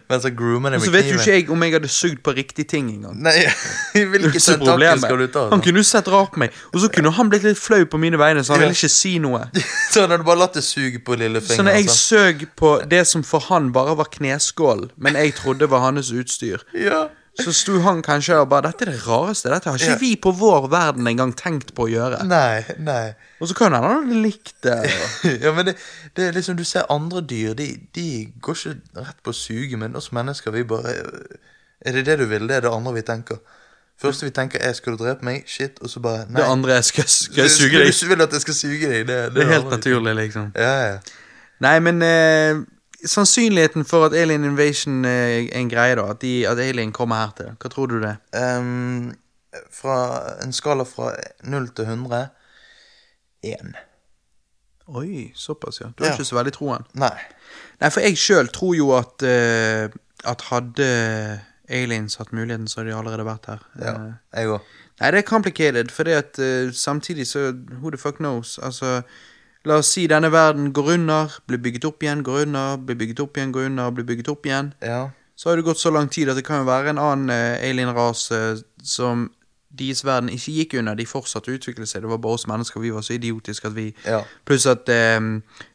Men 0.10 0.22
så 0.22 0.30
groomer 0.36 0.74
det 0.74 0.80
med 0.82 0.86
så 0.88 0.92
vet 0.92 1.06
jo 1.08 1.20
ikke 1.20 1.36
jeg 1.38 1.46
om 1.54 1.64
jeg 1.64 1.76
hadde 1.78 1.92
sugd 1.94 2.20
på 2.26 2.34
riktig 2.36 2.66
ting 2.68 2.90
engang. 2.90 3.16
Nei, 3.24 3.38
hvilke 4.12 4.42
så 4.44 4.58
problemet. 4.60 5.06
skal 5.06 5.22
du 5.22 5.28
ta? 5.32 5.46
Han 5.54 5.64
kunne 5.64 5.80
jo 5.80 5.88
sett 5.88 6.10
rart 6.12 6.34
på 6.36 6.42
meg, 6.44 6.58
og 6.74 6.82
så 6.84 6.90
kunne 6.92 7.14
han 7.16 7.32
blitt 7.32 7.46
litt 7.48 7.62
flau 7.62 7.86
på 7.88 8.02
mine 8.02 8.20
vegne, 8.20 8.44
så 8.44 8.58
han 8.58 8.66
ville 8.66 8.76
ikke 8.76 8.92
si 8.92 9.14
noe. 9.24 9.46
Så 9.94 10.04
han 10.04 10.12
hadde 10.18 10.28
bare 10.28 10.42
latt 10.42 10.60
det 10.60 10.66
suge 10.68 11.00
på 11.06 11.16
Så 11.16 11.22
lillefingeren. 11.24 11.70
når 11.70 11.80
jeg 11.80 11.88
altså. 11.88 12.04
søg 12.04 12.46
på 12.60 12.74
det 12.92 13.06
som 13.14 13.24
for 13.32 13.48
han 13.48 13.72
bare 13.72 13.96
var 14.02 14.12
kneskål, 14.12 14.90
men 14.98 15.16
jeg 15.22 15.38
trodde 15.40 15.70
var 15.72 15.86
hans 15.88 16.12
utstyr, 16.12 16.68
Ja. 16.76 17.06
Så 17.44 17.54
sto 17.54 17.80
han 17.86 18.02
kanskje 18.06 18.38
og 18.42 18.50
bare 18.50 18.70
'Dette 18.70 18.86
er 18.86 18.92
det 18.92 19.08
rareste. 19.08 19.50
Dette 19.50 19.70
har 19.70 19.78
ikke 19.78 20.00
vi 20.00 20.16
på 20.16 20.32
vår 20.32 20.68
verden 20.72 21.08
engang 21.08 21.34
tenkt 21.38 21.74
på 21.76 21.88
å 21.88 21.92
gjøre'. 21.92 22.24
Nei, 22.28 22.64
nei. 22.80 23.14
Og 23.40 23.48
så 23.48 23.58
kan 23.58 23.74
han 23.74 23.84
ha 23.84 24.02
likt 24.02 24.56
det. 24.64 24.78
ja, 25.44 25.54
men 25.54 25.66
det, 25.66 25.76
det 26.16 26.28
er 26.28 26.32
liksom 26.38 26.58
Du 26.58 26.64
ser 26.64 26.90
andre 26.90 27.22
dyr, 27.22 27.54
de, 27.54 27.78
de 27.96 28.34
går 28.42 28.56
ikke 28.56 29.02
rett 29.08 29.24
på 29.24 29.34
å 29.34 29.38
suge, 29.38 29.78
men 29.78 29.96
oss 29.96 30.12
mennesker, 30.12 30.52
vi 30.52 30.64
bare 30.64 30.94
Er 31.82 31.98
det 31.98 32.06
det 32.06 32.20
du 32.20 32.26
vil? 32.26 32.48
Det 32.48 32.56
er 32.56 32.62
det 32.62 32.74
andre 32.74 32.94
vi 32.94 33.02
tenker. 33.02 33.42
Første 34.02 34.26
vi 34.26 34.32
tenker 34.32 34.60
er 34.62 34.74
'skal 34.74 34.98
du 34.98 35.04
drepe 35.04 35.26
meg?' 35.26 35.44
Shit. 35.48 35.80
Og 35.82 35.90
så 35.90 36.00
bare 36.00 36.26
Nei. 36.30 36.42
Det 36.42 36.50
andre 36.50 36.78
er 36.78 36.82
'skal, 36.82 37.08
skal 37.08 37.42
jeg 37.44 37.52
suge 37.52 37.80
deg'? 37.80 38.02
Du 38.02 38.08
vil 38.08 38.22
at 38.22 38.34
jeg 38.34 38.42
skal 38.42 38.54
suge 38.54 38.90
deg? 38.90 39.08
Det, 39.08 39.34
Det 39.36 39.44
er 39.44 39.54
helt 39.54 39.70
naturlig, 39.70 40.16
liksom. 40.16 40.52
Ja, 40.56 40.92
ja. 40.92 40.98
Nei, 41.62 41.80
men 41.80 42.02
eh, 42.02 42.64
sannsynligheten 43.06 43.86
for 43.86 44.06
at 44.06 44.14
alien 44.14 44.44
invasion 44.46 45.06
eh, 45.06 45.46
er 45.48 45.60
en 45.60 45.70
greie, 45.70 45.96
da, 45.96 46.06
at, 46.14 46.22
de, 46.22 46.48
at 46.48 46.60
alien 46.60 46.92
kommer 46.94 47.16
her 47.26 47.32
til, 47.38 47.52
hva 47.62 47.70
tror 47.74 47.88
du 47.92 48.00
det? 48.04 48.16
Um, 48.38 49.14
fra 49.74 49.96
en 50.44 50.54
skala 50.54 50.84
fra 50.88 51.12
0 51.44 51.70
til 51.76 51.86
100 51.86 52.28
1. 53.44 53.74
Oi, 54.88 55.32
såpass, 55.36 55.80
ja. 55.82 55.88
Du 55.98 56.04
har 56.04 56.12
Ja. 56.12 56.16
ikke 56.18 56.26
så 56.28 56.36
veldig 56.36 56.54
troen. 56.54 56.86
Nei. 56.94 57.16
Nei, 57.82 57.90
for 57.90 58.02
jeg 58.04 58.18
sjøl 58.18 58.48
tror 58.54 58.76
jo 58.76 58.92
at 58.98 59.24
uh, 59.24 59.90
At 60.24 60.42
hadde 60.52 60.88
aliens 61.70 62.16
hatt 62.20 62.32
muligheten, 62.36 62.68
så 62.68 62.82
hadde 62.82 62.92
de 62.92 62.98
allerede 62.98 63.26
vært 63.26 63.46
her. 63.50 63.62
Ja, 63.82 63.94
Eh, 63.94 64.14
jeg 64.42 64.50
også. 64.50 64.66
Nei, 65.02 65.12
det 65.12 65.18
er 65.18 65.30
complicated, 65.30 65.90
for 65.92 66.04
det 66.04 66.14
at 66.14 66.40
uh, 66.40 66.72
samtidig 66.74 67.26
så 67.28 67.48
Who 67.82 67.90
the 67.90 67.98
fuck 67.98 68.18
knows? 68.22 68.60
Altså, 68.62 69.02
la 69.66 69.78
oss 69.82 69.92
si 69.94 70.08
denne 70.10 70.32
verden 70.34 70.72
går 70.74 70.94
under, 70.96 71.34
blir 71.48 71.62
bygget 71.62 71.86
opp 71.86 72.04
igjen, 72.04 72.24
går 72.26 72.46
under, 72.46 72.78
blir 72.78 72.98
bygget 72.98 73.20
opp 73.24 73.38
igjen, 73.38 73.52
går 73.54 73.70
under, 73.70 73.92
blir 73.92 74.08
bygget 74.08 74.32
opp 74.34 74.46
igjen. 74.46 74.74
Ja. 74.82 75.10
Så 75.36 75.50
har 75.50 75.58
det 75.58 75.66
gått 75.66 75.82
så 75.82 75.92
lang 75.94 76.10
tid 76.10 76.30
at 76.30 76.38
det 76.38 76.46
kan 76.46 76.62
jo 76.62 76.70
være 76.70 76.94
en 76.94 77.02
annen 77.02 77.30
eh, 77.34 77.70
alien-rase 77.70 78.62
som 78.84 79.30
deres 79.80 80.04
verden 80.06 80.30
ikke 80.30 80.52
gikk 80.52 80.74
under. 80.80 80.96
De 80.96 81.06
fortsatte 81.06 81.52
å 81.52 81.56
utvikle 81.58 81.86
seg. 81.88 82.02
Det 82.04 82.10
var 82.12 82.18
bare 82.22 82.34
oss 82.40 82.48
mennesker. 82.48 82.82
Vi 82.84 82.90
var 82.92 83.02
så 83.02 83.14
idiotiske 83.14 83.68
at 83.68 83.76
vi 83.76 83.94
Ja. 84.06 84.24
Pluss 84.46 84.66
at 84.68 84.90
eh, 84.90 85.20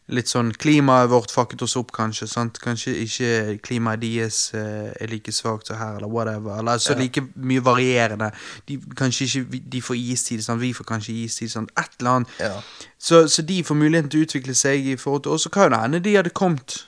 litt 0.09 0.29
sånn 0.31 0.53
klimaet 0.53 1.09
vårt 1.11 1.31
fucket 1.35 1.63
oss 1.63 1.77
opp, 1.77 1.91
kanskje. 1.93 2.29
sant? 2.29 2.59
Kanskje 2.63 2.95
ikke 3.03 3.59
klimaet 3.63 4.01
deres 4.01 4.53
eh, 4.55 4.93
er 5.01 5.07
like 5.11 5.33
svakt 5.33 5.67
som 5.67 5.77
her, 5.81 5.97
eller 5.97 6.09
whatever. 6.09 6.59
Eller 6.59 6.79
så 6.79 6.93
Ja. 6.93 6.99
like 6.99 7.21
mye 7.37 7.61
varierende. 7.65 8.31
De, 8.69 8.79
kanskje 8.97 9.25
ikke 9.27 9.61
de 9.71 9.81
får 9.83 9.97
istid, 10.13 10.43
sant? 10.45 10.61
vi 10.61 10.73
får 10.73 10.85
kanskje 10.85 11.15
istid. 11.25 11.51
Sant? 11.51 11.71
Et 11.79 11.91
eller 12.01 12.11
annet. 12.11 12.29
Ja. 12.41 12.61
Så, 12.99 13.29
så 13.29 13.43
de 13.43 13.63
får 13.65 13.75
muligheten 13.75 14.11
til 14.11 14.21
å 14.21 14.27
utvikle 14.29 14.55
seg 14.55 14.87
i 14.87 14.97
forhold 14.97 15.23
til 15.23 15.33
oss. 15.33 15.43
Så 15.43 15.51
kan 15.51 15.71
det 15.73 15.81
hende 15.81 16.01
de 16.05 16.15
hadde 16.17 16.31
kommet 16.31 16.85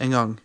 en 0.00 0.10
gang. 0.10 0.38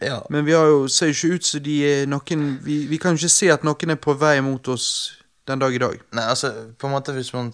ja. 0.00 0.20
Men 0.30 0.44
vi 0.46 0.52
har 0.52 0.66
jo, 0.66 0.88
ser 0.88 1.06
jo 1.06 1.12
ikke 1.12 1.34
ut 1.34 1.44
som 1.44 1.62
de 1.62 1.76
er 1.84 2.06
noen 2.06 2.58
vi, 2.62 2.86
vi 2.86 2.96
kan 2.98 3.16
jo 3.16 3.18
ikke 3.24 3.28
se 3.34 3.48
at 3.50 3.64
noen 3.64 3.90
er 3.90 3.96
på 3.96 4.14
vei 4.18 4.40
mot 4.40 4.68
oss 4.68 5.14
den 5.48 5.60
dag 5.62 5.74
i 5.74 5.80
dag. 5.82 6.00
Nei, 6.12 6.24
altså, 6.28 6.52
på 6.78 6.86
en 6.88 6.92
måte 6.92 7.12
hvis 7.16 7.32
man 7.34 7.52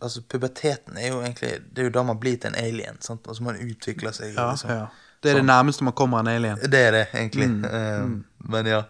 Altså, 0.00 0.22
puberteten 0.28 0.98
er 0.98 1.08
jo 1.08 1.20
egentlig 1.20 1.50
Det 1.70 1.82
er 1.82 1.88
jo 1.88 1.94
da 1.94 2.02
man 2.02 2.20
blir 2.20 2.36
til 2.40 2.52
en 2.52 2.58
alien, 2.60 3.00
sant? 3.00 3.28
Altså, 3.28 3.42
man 3.46 3.58
utvikler 3.60 4.12
seg. 4.16 4.34
liksom. 4.36 4.86
Det 5.22 5.30
er 5.32 5.40
det 5.40 5.44
nærmeste 5.44 5.84
man 5.84 5.92
kommer 5.96 6.20
en 6.20 6.28
alien. 6.32 6.56
Det 6.60 6.80
er 6.80 6.90
det, 6.90 7.06
egentlig. 7.14 7.48
Eh, 7.68 8.08
Men 8.50 8.66
ja, 8.66 8.82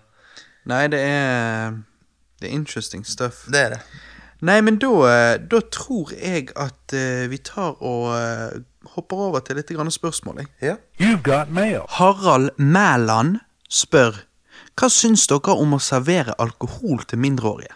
Nei, 0.64 0.86
det 0.92 1.00
er 1.00 1.70
Det 2.40 2.48
er 2.48 2.52
interesting 2.52 3.06
stuff. 3.06 3.44
det 3.52 3.60
er 3.60 3.68
det. 3.68 3.80
Nei, 4.40 4.60
men 4.60 4.78
da, 4.80 4.90
eh, 5.10 5.38
da 5.50 5.60
tror 5.72 6.12
jeg 6.16 6.48
at 6.56 6.94
uh, 6.96 7.28
vi 7.28 7.36
tar 7.44 7.76
og 7.84 8.06
uh, 8.16 8.62
hopper 8.94 9.16
over 9.26 9.42
til 9.44 9.58
litt 9.60 9.68
grann 9.68 9.90
spørsmål. 9.92 10.40
Jeg. 10.40 10.48
Ja. 10.62 10.76
You've 11.00 11.22
got 11.22 11.50
mail. 11.52 11.82
Harald 11.88 12.50
Mæland 12.56 13.38
spør 13.68 14.24
Hva 14.80 14.88
syns 14.88 15.26
dere 15.28 15.52
om 15.60 15.74
å 15.76 15.78
servere 15.82 16.32
alkohol 16.40 17.02
til 17.04 17.20
mindreårige? 17.20 17.74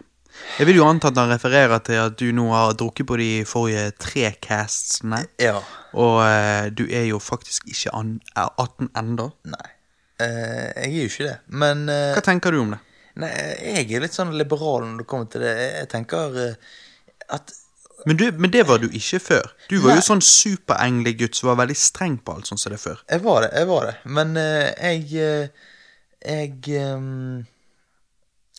Jeg 0.59 0.69
vil 0.69 0.78
jo 0.78 0.86
anta 0.86 1.11
at 1.11 1.19
han 1.19 1.32
refererer 1.32 1.81
til 1.86 1.98
at 1.98 2.19
du 2.20 2.28
nå 2.35 2.44
har 2.52 2.77
drukket 2.78 3.06
på 3.09 3.19
de 3.19 3.28
forrige 3.48 3.89
tre 3.98 4.28
castsene. 4.43 5.24
Ja. 5.43 5.56
Og 5.98 6.20
uh, 6.23 6.70
du 6.74 6.85
er 6.86 7.09
jo 7.09 7.19
faktisk 7.23 7.66
ikke 7.70 7.94
an, 7.98 8.16
er 8.39 8.51
18 8.62 8.93
ennå. 9.01 9.31
Nei. 9.51 9.69
Uh, 10.23 10.70
jeg 10.78 10.90
er 10.90 10.94
jo 10.94 11.11
ikke 11.11 11.27
det. 11.27 11.36
Men 11.62 11.89
uh, 11.90 12.12
Hva 12.15 12.23
tenker 12.27 12.55
du 12.55 12.61
om 12.62 12.74
det? 12.77 12.81
Nei, 13.23 13.31
jeg 13.62 13.90
er 13.94 14.02
litt 14.02 14.15
sånn 14.15 14.35
liberal 14.39 14.86
når 14.86 15.02
det 15.02 15.09
kommer 15.11 15.31
til 15.31 15.44
det. 15.47 15.55
Jeg 15.81 15.90
tenker 15.93 16.39
at 17.35 17.55
Men, 18.05 18.19
du, 18.19 18.24
men 18.36 18.51
det 18.51 18.65
var 18.66 18.82
du 18.82 18.89
ikke 18.90 19.20
før. 19.23 19.52
Du 19.70 19.77
var 19.78 19.94
Nei. 19.94 20.01
jo 20.01 20.06
sånn 20.09 20.23
superenglegutt 20.27 21.39
som 21.39 21.52
var 21.52 21.61
veldig 21.62 21.77
streng 21.78 22.19
på 22.19 22.35
alt 22.35 22.51
sånn 22.51 22.59
som 22.61 22.74
det 22.74 22.81
før. 22.82 23.05
Jeg 23.11 23.23
var 23.23 23.47
det, 23.47 23.52
jeg 23.55 23.70
var 23.70 23.86
det. 23.90 23.94
Men 24.19 24.35
jeg 24.35 25.51
Jeg 26.24 26.74
ehm, 26.81 27.44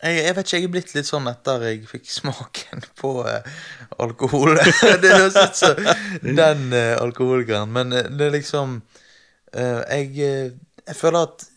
jeg, 0.04 0.20
jeg 0.20 0.36
vet 0.36 0.46
ikke, 0.46 0.58
jeg 0.58 0.68
er 0.68 0.74
blitt 0.74 0.94
litt 0.98 1.08
sånn 1.08 1.30
etter 1.32 1.66
jeg 1.70 1.82
fikk 1.90 2.10
smaken 2.12 2.86
på 3.00 3.16
eh, 3.32 3.50
alkohol. 4.04 4.58
det 5.04 5.14
høres 5.14 5.40
ut 5.40 5.60
som 5.62 5.82
den 6.22 6.68
uh, 6.76 6.96
alkoholgreien, 7.00 7.72
men 7.72 7.96
eh, 7.96 8.10
det 8.12 8.30
er 8.30 8.36
liksom 8.36 8.80
eh, 9.54 9.82
jeg, 9.88 10.12
eh, 10.20 10.56
jeg 10.86 10.98
føler 11.00 11.30
at 11.30 11.52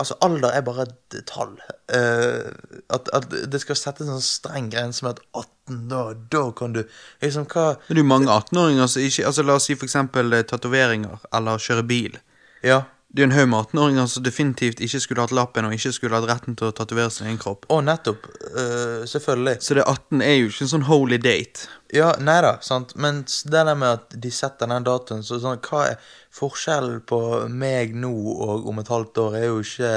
Altså, 0.00 0.14
alder 0.24 0.48
er 0.48 0.62
bare 0.64 0.86
et 0.86 1.16
tall. 1.28 1.58
Eh, 1.92 2.46
at, 2.88 3.08
at 3.12 3.26
det 3.52 3.58
skal 3.60 3.76
settes 3.76 4.06
en 4.06 4.14
sånn 4.14 4.24
streng 4.24 4.70
grense 4.72 5.04
med 5.04 5.18
at 5.18 5.42
18, 5.42 5.82
da, 5.90 5.98
da 6.32 6.44
kan 6.56 6.72
du 6.72 6.80
Liksom, 7.20 7.44
hva 7.52 7.74
Men 7.74 7.90
det 7.90 7.98
er 7.98 8.00
jo 8.00 8.06
mange 8.08 8.32
18-åringer 8.32 8.88
som 8.88 9.04
ikke 9.04 9.26
altså 9.28 9.44
La 9.44 9.58
oss 9.60 9.68
si 9.68 9.76
for 9.76 9.90
eksempel 9.90 10.32
eh, 10.32 10.46
tatoveringer 10.48 11.20
eller 11.36 11.60
kjøre 11.60 11.84
bil. 11.90 12.16
Ja. 12.64 12.80
Det 13.10 13.22
er 13.22 13.26
jo 13.26 13.28
en 13.32 13.34
haug 13.34 13.48
med 13.50 13.58
18-åringer 13.64 14.06
som 14.06 14.22
definitivt 14.22 14.80
ikke 14.86 15.00
skulle 15.02 15.24
hatt 15.24 15.32
lappen 15.34 15.66
og 15.66 15.72
ikke 15.74 15.90
skulle 15.96 16.14
hatt 16.14 16.28
retten 16.30 16.54
til 16.58 16.68
å 16.68 16.74
tatovere 16.78 17.10
sin 17.10 17.26
egen 17.26 17.40
kropp. 17.42 17.66
Å, 17.66 17.80
nettopp. 17.82 18.28
eh, 18.54 19.02
selvfølgelig. 19.10 19.56
Så 19.66 19.74
det 19.74 19.82
18 19.82 20.22
er 20.22 20.36
jo 20.36 20.50
ikke 20.52 20.66
en 20.66 20.72
sånn 20.74 20.86
holy 20.86 21.18
date. 21.18 21.66
Ja, 21.96 22.12
nei 22.22 22.38
da, 22.46 22.52
sant. 22.62 22.94
Men 22.94 23.24
det 23.26 23.64
der 23.66 23.74
med 23.74 23.88
at 23.98 24.14
de 24.14 24.30
setter 24.30 24.70
den 24.70 24.86
datoen, 24.86 25.24
så 25.26 25.40
sånn, 25.42 25.58
hva 25.66 25.88
er 25.90 26.12
forskjellen 26.38 27.00
på 27.10 27.20
meg 27.50 27.96
nå 27.98 28.12
og 28.46 28.68
om 28.70 28.78
et 28.78 28.92
halvt 28.94 29.24
år, 29.26 29.40
er 29.40 29.48
jo 29.50 29.62
ikke 29.64 29.94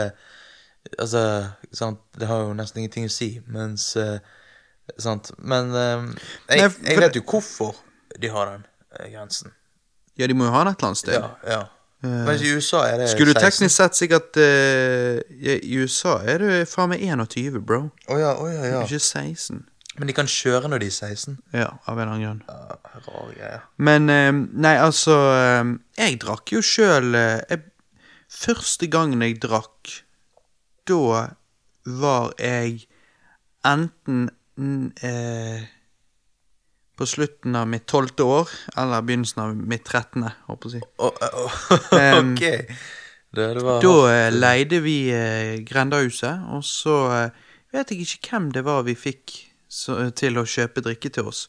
Altså, 0.99 1.19
sant, 1.71 2.01
det 2.19 2.27
har 2.27 2.41
jo 2.43 2.55
nesten 2.57 2.81
ingenting 2.81 3.05
å 3.07 3.11
si, 3.13 3.29
mens 3.47 3.85
eh, 3.95 4.17
Sant. 4.99 5.31
Men 5.37 5.71
eh, 5.71 6.01
jeg, 6.49 6.59
Nei, 6.59 6.67
for 6.67 6.89
jeg 6.89 6.99
vet 6.99 7.15
jo 7.15 7.23
hvorfor 7.23 7.77
de 8.19 8.31
har 8.33 8.51
den 8.51 8.65
grensen. 9.13 9.53
Ja, 10.19 10.27
de 10.27 10.35
må 10.37 10.49
jo 10.49 10.51
ha 10.53 10.65
den 10.65 10.73
et 10.73 10.81
eller 10.81 10.91
annet 10.91 11.01
sted. 11.01 11.15
Ja, 11.15 11.29
ja. 11.47 11.61
Mens 12.03 12.41
i 12.43 12.51
USA 12.51 12.81
er 12.91 12.97
det 12.99 13.09
Skulle 13.11 13.31
du 13.31 13.39
16. 13.39 13.45
teknisk 13.45 13.75
sett 13.75 13.99
sikkert 13.99 14.39
uh, 14.39 15.19
I 15.39 15.77
USA 15.79 16.17
er 16.27 16.43
du 16.43 16.49
faen 16.67 16.91
meg 16.91 17.03
21, 17.05 17.61
bro. 17.63 17.85
Oh 18.11 18.19
ja, 18.19 18.33
oh 18.35 18.49
ja, 18.51 18.65
ja. 18.67 18.81
Ikke 18.83 18.99
16. 18.99 19.63
Men 19.99 20.09
de 20.09 20.15
kan 20.17 20.27
kjøre 20.29 20.71
når 20.71 20.81
de 20.83 20.89
er 20.89 20.95
16. 21.13 21.37
Ja, 21.53 21.69
av 21.87 21.99
en 22.01 22.09
annen 22.09 22.23
grunn. 22.25 22.41
Ja, 22.49 22.79
rar 23.05 23.29
greie. 23.29 23.59
Men 23.77 24.09
eh, 24.09 24.31
Nei, 24.33 24.73
altså 24.81 25.15
eh, 25.35 25.75
Jeg 25.99 26.19
drakk 26.23 26.55
jo 26.55 26.63
sjøl 26.65 27.13
Første 28.33 28.89
gangen 28.89 29.21
jeg 29.21 29.37
drakk, 29.43 29.91
da 30.89 31.27
var 31.85 32.33
jeg 32.41 32.87
enten 33.63 34.25
eh, 35.03 35.61
på 36.97 37.07
slutten 37.09 37.55
av 37.57 37.67
mitt 37.67 37.85
tolvte 37.89 38.23
år, 38.23 38.49
eller 38.77 39.01
begynnelsen 39.05 39.41
av 39.43 39.55
mitt 39.57 39.85
trettende, 39.87 40.33
håper 40.49 40.75
jeg 40.75 40.83
å 40.83 40.85
si. 40.85 40.91
Å, 40.97 41.09
ok. 42.19 42.43
Det, 43.33 43.47
det 43.57 43.63
var 43.65 43.81
Da 43.81 43.93
eh, 44.11 44.27
leide 44.33 44.79
vi 44.85 44.97
eh, 45.09 45.55
Grendahuset, 45.65 46.43
og 46.53 46.61
så 46.67 46.97
eh, 47.15 47.47
vet 47.73 47.93
jeg 47.93 48.05
ikke 48.05 48.35
hvem 48.35 48.51
det 48.53 48.61
var 48.67 48.83
vi 48.85 48.93
fikk 48.93 49.33
så, 49.65 49.97
til 50.13 50.37
å 50.37 50.45
kjøpe 50.45 50.83
drikke 50.85 51.09
til 51.13 51.31
oss. 51.31 51.47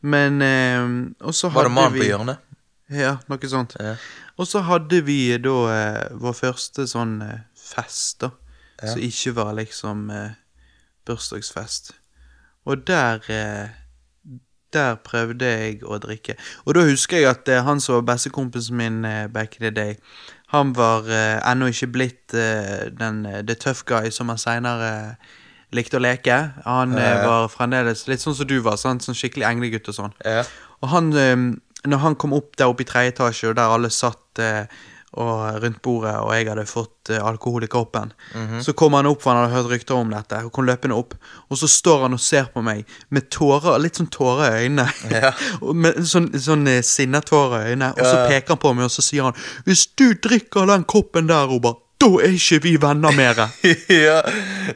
Men 0.00 0.40
eh, 0.40 0.80
Og 1.28 1.36
så 1.36 1.50
Var 1.52 1.68
det 1.68 1.68
hadde 1.68 1.74
mannen 1.76 1.98
vi 1.98 2.06
på 2.06 2.08
hjørnet? 2.08 2.46
Ja, 2.90 3.18
noe 3.30 3.50
sånt. 3.52 3.76
Ja. 3.78 3.94
Og 4.40 4.48
så 4.48 4.64
hadde 4.66 5.02
vi 5.06 5.20
da 5.38 5.56
eh, 5.74 6.06
vår 6.18 6.38
første 6.38 6.88
sånn 6.90 7.20
eh, 7.22 7.42
fest, 7.54 8.24
da. 8.24 8.32
Som 8.80 9.02
ikke 9.04 9.34
var 9.36 9.52
liksom 9.58 10.06
eh, 10.08 10.32
bursdagsfest. 11.04 11.92
Og 12.64 12.80
der 12.88 13.20
eh, 13.28 13.76
Der 14.72 14.98
prøvde 15.04 15.46
jeg 15.46 15.80
å 15.82 15.98
drikke. 16.02 16.36
Og 16.66 16.76
da 16.76 16.84
husker 16.86 17.20
jeg 17.20 17.30
at 17.30 17.48
eh, 17.50 17.62
han 17.66 17.82
som 17.82 17.98
var 17.98 18.06
bestekompisen 18.12 18.76
min 18.78 19.04
eh, 19.04 19.26
back 19.32 19.58
in 19.58 19.66
the 19.66 19.72
day, 19.74 19.96
han 20.54 20.74
var 20.76 21.08
eh, 21.10 21.38
ennå 21.46 21.70
ikke 21.70 21.90
blitt 21.94 22.34
eh, 22.34 22.86
den 22.94 23.24
the 23.46 23.54
tough 23.54 23.82
guy 23.86 24.10
som 24.14 24.30
han 24.30 24.38
seinere 24.38 24.92
likte 25.74 26.00
å 26.00 26.02
leke. 26.02 26.36
Han 26.64 26.96
var 26.98 27.50
fremdeles 27.52 28.08
litt 28.10 28.22
sånn 28.22 28.34
som 28.34 28.48
du 28.50 28.56
var, 28.58 28.74
sant? 28.78 29.04
sånn 29.06 29.14
skikkelig 29.14 29.46
englegutt 29.46 29.86
og 29.92 29.94
sånn. 29.94 30.16
Og 30.82 30.88
han, 30.90 31.12
når 31.86 32.00
han 32.02 32.16
kom 32.18 32.34
opp 32.34 32.56
der 32.58 32.66
oppe 32.72 32.82
i 32.82 32.88
tredje 32.88 33.12
etasje, 33.12 33.52
og 33.52 33.54
der 33.54 33.70
alle 33.76 33.92
satt 33.94 34.42
og 35.18 35.62
rundt 35.62 35.80
bordet, 35.82 36.12
og 36.22 36.30
jeg 36.36 36.46
hadde 36.46 36.64
fått 36.70 37.10
eh, 37.10 37.18
alkohol 37.26 37.64
i 37.64 37.66
kroppen, 37.66 38.12
Mhm. 38.34 38.60
så 38.62 38.72
kom 38.78 38.92
han 38.94 39.06
opp, 39.10 39.22
for 39.22 39.34
han 39.34 39.42
hadde 39.50 39.56
hørt 39.62 39.70
rykter 39.72 39.94
om 39.98 40.10
dette, 40.10 40.44
og 40.44 40.52
kom 40.52 40.66
løpende 40.66 40.94
opp. 40.94 41.14
Og 41.50 41.58
så 41.58 41.66
står 41.68 42.02
han 42.02 42.12
og 42.14 42.20
ser 42.20 42.44
på 42.54 42.62
meg 42.62 42.84
med 43.10 43.28
tårer, 43.30 43.80
litt 43.82 43.96
sånn 43.98 44.10
tårer 44.10 44.52
i 44.60 44.68
øynene. 44.68 44.86
Ja. 45.10 45.32
Med 45.74 45.94
sånn, 46.06 46.30
sånn 46.38 46.66
eh, 46.68 46.80
sinnatårer 46.86 47.66
i 47.66 47.72
øynene. 47.74 47.92
Og 47.98 48.04
så 48.06 48.28
peker 48.28 48.48
han 48.54 48.58
på 48.62 48.74
meg, 48.74 48.84
og 48.84 48.90
så 48.94 49.02
sier 49.02 49.22
han 49.24 49.34
Hvis 49.66 49.86
du 49.96 50.14
drikker 50.14 50.66
den 50.70 50.84
koppen 50.84 51.26
der, 51.26 51.46
Robert, 51.50 51.82
da 52.00 52.06
er 52.22 52.32
ikke 52.32 52.62
vi 52.62 52.76
venner 52.80 53.12
mer. 53.12 53.34
ja. 53.90 54.22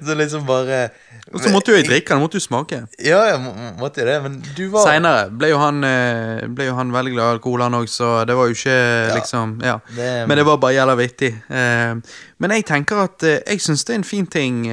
Så 0.03 0.15
liksom 0.19 0.45
bare 0.47 0.91
Og 1.33 1.41
så 1.41 1.51
måtte 1.51 1.73
jo 1.73 1.77
jeg 1.79 1.87
drikke 1.89 2.13
den, 2.13 2.21
måtte 2.21 2.37
jo 2.37 2.41
smake. 2.45 2.79
Ja, 3.03 3.23
jeg 3.31 3.39
må, 3.41 3.53
måtte 3.81 4.03
jeg 4.03 4.07
det, 4.11 4.17
men 4.23 4.35
du 4.57 4.67
var 4.71 4.85
Seinere 4.85 5.31
ble, 5.33 5.49
jo 5.55 5.59
han, 5.59 5.79
eh, 5.89 6.43
ble 6.53 6.67
jo 6.69 6.75
han 6.77 6.93
veldig 6.93 7.15
glad 7.15 7.25
i 7.31 7.37
alkohol, 7.39 7.63
han 7.65 7.75
òg, 7.79 7.89
så 7.89 8.11
det 8.29 8.37
var 8.37 8.51
jo 8.51 8.53
ikke 8.59 9.15
liksom 9.15 9.55
Ja. 9.65 9.79
det- 9.97 10.29
Men 10.29 10.37
det 10.37 10.45
var 10.47 10.57
bare 10.59 10.75
jævla 10.75 10.97
vittig. 11.01 11.33
Eh, 11.51 11.95
men 12.39 12.51
jeg 12.51 12.67
tenker 12.67 12.97
at 13.05 13.23
eh, 13.23 13.41
jeg 13.47 13.59
syns 13.61 13.85
det 13.85 13.95
er 13.95 13.99
en 14.03 14.05
fin 14.05 14.27
ting 14.27 14.67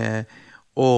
å 0.78 0.90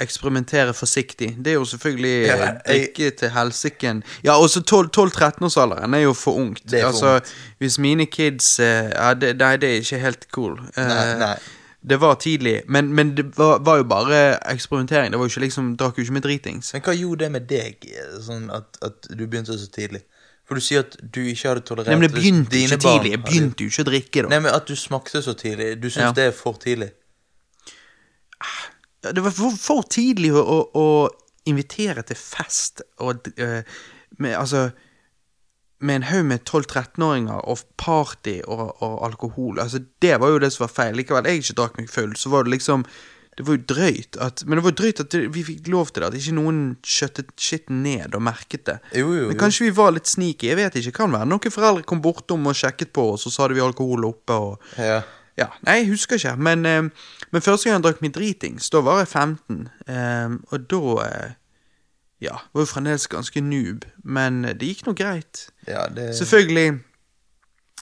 eksperimentere 0.00 0.72
forsiktig. 0.72 1.34
Det 1.44 1.50
er 1.52 1.54
jo 1.58 1.64
selvfølgelig 1.64 2.26
Ja, 2.26 2.36
jeg- 2.36 2.58
drikke 2.96 3.16
til 3.18 3.28
helsiken. 3.30 4.02
Ja, 4.24 4.32
også 4.40 4.62
12-13-årsalderen 4.64 5.94
er 5.94 6.02
jo 6.06 6.14
for 6.14 6.38
ungt. 6.40 6.62
For 6.70 6.76
altså, 6.78 7.14
ungt. 7.20 7.34
Hvis 7.60 7.78
mine 7.78 8.06
kids 8.06 8.58
ja, 8.58 9.12
det, 9.14 9.36
Nei, 9.36 9.56
det 9.56 9.68
er 9.76 9.80
ikke 9.82 10.00
helt 10.00 10.26
cool. 10.32 10.56
Nei, 10.76 11.14
nei. 11.18 11.34
Det 11.82 11.96
var 11.96 12.14
tidlig, 12.20 12.62
men, 12.68 12.90
men 12.94 13.14
det 13.16 13.38
var, 13.38 13.58
var 13.64 13.78
jo 13.80 13.84
bare 13.88 14.16
eksperimentering. 14.52 15.12
Det 15.12 15.18
var 15.18 15.24
jo 15.24 15.32
ikke 15.32 15.40
liksom, 15.46 15.70
Drakk 15.80 15.96
jo 15.98 16.04
ikke 16.04 16.12
med 16.12 16.22
dritings. 16.26 16.74
Men 16.76 16.82
hva 16.84 16.92
gjorde 16.92 17.24
det 17.24 17.30
med 17.32 17.46
deg, 17.48 17.86
sånn 18.20 18.50
at, 18.52 18.76
at 18.84 19.08
du 19.16 19.22
begynte 19.24 19.56
så 19.56 19.70
tidlig? 19.72 20.02
For 20.44 20.58
du 20.58 20.64
sier 20.66 20.82
at 20.84 20.96
du 21.00 21.22
ikke 21.30 21.46
hadde 21.48 21.62
tolerert 21.64 21.88
Nei, 21.88 21.96
men 21.96 22.08
det 22.08 22.16
begynte 22.18 22.52
dine 22.52 22.76
ikke 22.76 22.82
tidlig. 22.84 23.14
Jeg 23.14 23.22
begynte 23.24 23.64
jo 23.64 23.72
ikke 23.72 23.84
å 23.86 23.88
drikke, 23.88 24.24
da. 24.26 24.32
Nei, 24.34 24.40
men 24.44 24.56
at 24.58 24.68
du 24.68 24.74
smakte 24.76 25.22
så 25.24 25.32
tidlig. 25.38 25.70
Du 25.80 25.88
syns 25.88 26.10
Ja. 26.10 26.12
det 26.16 26.24
er 26.28 26.36
for 26.36 26.58
tidlig? 26.60 26.90
Ja, 28.40 29.12
Det 29.14 29.24
var 29.24 29.30
for, 29.30 29.56
for 29.56 29.86
tidlig 29.88 30.32
å, 30.36 30.42
å, 30.42 30.58
å 30.76 30.86
invitere 31.48 32.02
til 32.04 32.18
fest 32.20 32.82
og 33.00 33.30
uh, 33.40 33.62
med, 34.18 34.34
altså, 34.36 34.66
med 35.80 36.00
en 36.00 36.08
haug 36.10 36.26
med 36.28 36.42
12-13-åringer 36.44 37.46
og 37.48 37.62
party 37.80 38.40
og, 38.46 38.74
og 38.84 38.98
alkohol. 39.06 39.60
Altså, 39.62 39.80
det 40.02 40.18
var 40.20 40.32
jo 40.32 40.42
det 40.42 40.52
som 40.52 40.66
var 40.66 40.74
feil. 40.74 40.98
Likevel 40.98 41.28
jeg 41.28 41.42
ikke 41.42 41.56
drakk 41.60 41.80
meg 41.80 41.90
full, 41.92 42.12
så 42.20 42.32
var 42.32 42.44
det 42.44 42.56
liksom 42.56 42.84
Det 43.38 43.46
var 43.46 43.56
jo 43.56 43.62
drøyt 43.72 44.16
at 44.20 44.42
Men 44.44 44.58
det 44.58 44.64
var 44.64 44.72
jo 44.72 44.78
drøyt 44.82 45.00
at 45.00 45.14
vi 45.36 45.44
fikk 45.46 45.68
lov 45.72 45.92
til 45.92 46.02
det, 46.02 46.08
at 46.10 46.18
ikke 46.18 46.34
noen 46.36 46.58
skjøttet 46.84 47.30
skitten 47.40 47.82
ned 47.86 48.14
og 48.14 48.22
merket 48.26 48.66
det. 48.66 48.76
Jo, 48.92 49.06
jo, 49.14 49.22
jo. 49.22 49.30
Men 49.30 49.38
kanskje 49.40 49.68
vi 49.68 49.76
var 49.78 49.94
litt 49.96 50.10
sneaky, 50.10 50.50
jeg 50.50 50.58
vet 50.60 50.76
ikke. 50.76 50.96
Kan 50.98 51.14
være 51.14 51.30
noen 51.30 51.54
foreldre 51.54 51.86
kom 51.88 52.02
bortom 52.04 52.50
og 52.50 52.58
sjekket 52.58 52.92
på 52.92 53.12
oss, 53.14 53.24
og 53.26 53.32
så 53.32 53.46
hadde 53.46 53.56
vi 53.56 53.64
alkohol 53.64 54.04
oppe. 54.10 54.36
og... 54.36 54.70
Ja. 54.76 55.00
Ja, 55.38 55.46
nei, 55.64 55.78
jeg 55.78 55.92
husker 55.94 56.18
ikke, 56.18 56.34
men, 56.36 56.66
eh, 56.68 56.88
men 57.32 57.42
første 57.44 57.68
gang 57.68 57.78
jeg 57.78 57.84
drakk 57.86 58.00
meg 58.04 58.12
dritings, 58.12 58.66
da 58.68 58.82
var 58.84 58.98
jeg 59.00 59.08
15, 59.08 59.60
eh, 59.88 60.34
og 60.50 60.66
da 60.68 60.80
eh, 61.06 61.30
Ja, 62.20 62.36
var 62.52 62.62
jo 62.66 62.68
fremdeles 62.68 63.06
ganske 63.08 63.40
noob, 63.40 63.86
men 64.04 64.42
det 64.44 64.66
gikk 64.68 64.82
nå 64.86 64.92
greit. 64.98 65.46
ja 65.66 65.86
det 65.88 66.10
Selvfølgelig 66.18 66.80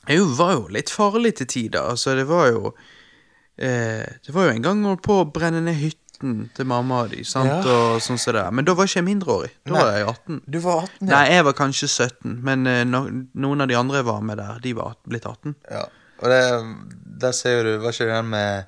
Jeg 0.08 0.20
var 0.38 0.52
jo 0.54 0.68
litt 0.72 0.90
farlig 0.94 1.34
til 1.40 1.46
tider, 1.46 1.80
altså, 1.90 2.14
det 2.16 2.26
var 2.28 2.46
jo 2.52 2.74
eh, 3.58 4.06
Det 4.26 4.34
var 4.34 4.44
jo 4.48 4.54
en 4.54 4.62
gang 4.62 4.78
jeg 4.82 4.88
holdt 4.92 5.02
på 5.06 5.16
å 5.22 5.26
brenne 5.34 5.60
ned 5.66 5.74
hytten 5.80 6.48
til 6.56 6.66
mamma 6.66 7.02
og 7.04 7.10
de, 7.12 7.24
sant, 7.26 7.50
Ja. 7.50 7.58
og 7.62 8.00
sånn 8.02 8.18
som 8.18 8.32
det 8.34 8.40
der, 8.42 8.50
men 8.54 8.64
da 8.66 8.74
var 8.74 8.86
ikke 8.88 8.98
jeg 9.02 9.06
mindreårig, 9.10 9.50
da 9.66 9.72
Nei. 9.74 9.82
var 9.82 9.92
jeg 9.98 10.06
18. 10.08 10.40
Du 10.50 10.58
var 10.64 10.80
18, 10.86 10.94
ja. 11.02 11.10
Nei, 11.12 11.26
jeg 11.34 11.44
var 11.44 11.52
kanskje 11.58 11.88
17, 11.88 12.38
men 12.42 12.66
eh, 12.66 12.84
no, 12.84 13.04
noen 13.34 13.60
av 13.62 13.68
de 13.70 13.76
andre 13.78 14.02
var 14.06 14.20
med 14.26 14.38
der, 14.38 14.58
de 14.64 14.72
var 14.78 14.96
blitt 15.06 15.26
18. 15.26 15.54
ja. 15.70 15.84
Og 16.18 16.26
det, 16.32 16.38
der 17.22 17.30
ser 17.30 17.52
jo 17.60 17.62
du, 17.62 17.76
var 17.78 17.92
ikke 17.94 18.08
det 18.08 18.14
den 18.16 18.30
med 18.32 18.64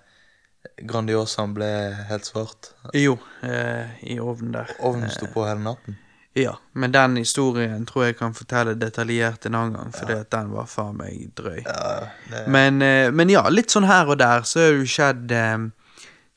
Grandiosaen 0.88 1.54
ble 1.54 1.68
helt 2.08 2.24
svart? 2.28 2.72
Jo, 2.96 3.18
eh, 3.42 3.90
i 4.12 4.20
ovnen 4.20 4.52
der. 4.52 4.70
Ovnen 4.80 5.10
sto 5.12 5.26
på 5.34 5.44
hele 5.48 5.60
natten? 5.64 5.98
Ja, 6.38 6.52
men 6.72 6.92
den 6.94 7.16
historien 7.18 7.82
tror 7.86 8.04
jeg 8.06 8.16
kan 8.20 8.34
fortelle 8.38 8.76
detaljert 8.78 9.46
en 9.46 9.56
annen 9.58 9.74
gang, 9.74 9.90
fordi 9.92 10.14
at 10.14 10.30
den 10.30 10.52
var 10.54 10.68
faen 10.70 10.94
meg 11.00 11.32
drøy. 11.36 11.64
Ja, 11.66 12.06
det, 12.30 12.44
Men, 12.46 12.78
eh, 12.82 13.10
men 13.10 13.32
ja, 13.32 13.42
litt 13.50 13.74
sånn 13.74 13.88
her 13.90 14.06
og 14.06 14.20
der 14.22 14.46
så 14.46 14.60
er 14.62 14.70
det 14.72 14.78
jo 14.84 14.90
skjedd 14.94 15.32
eh, 15.34 15.58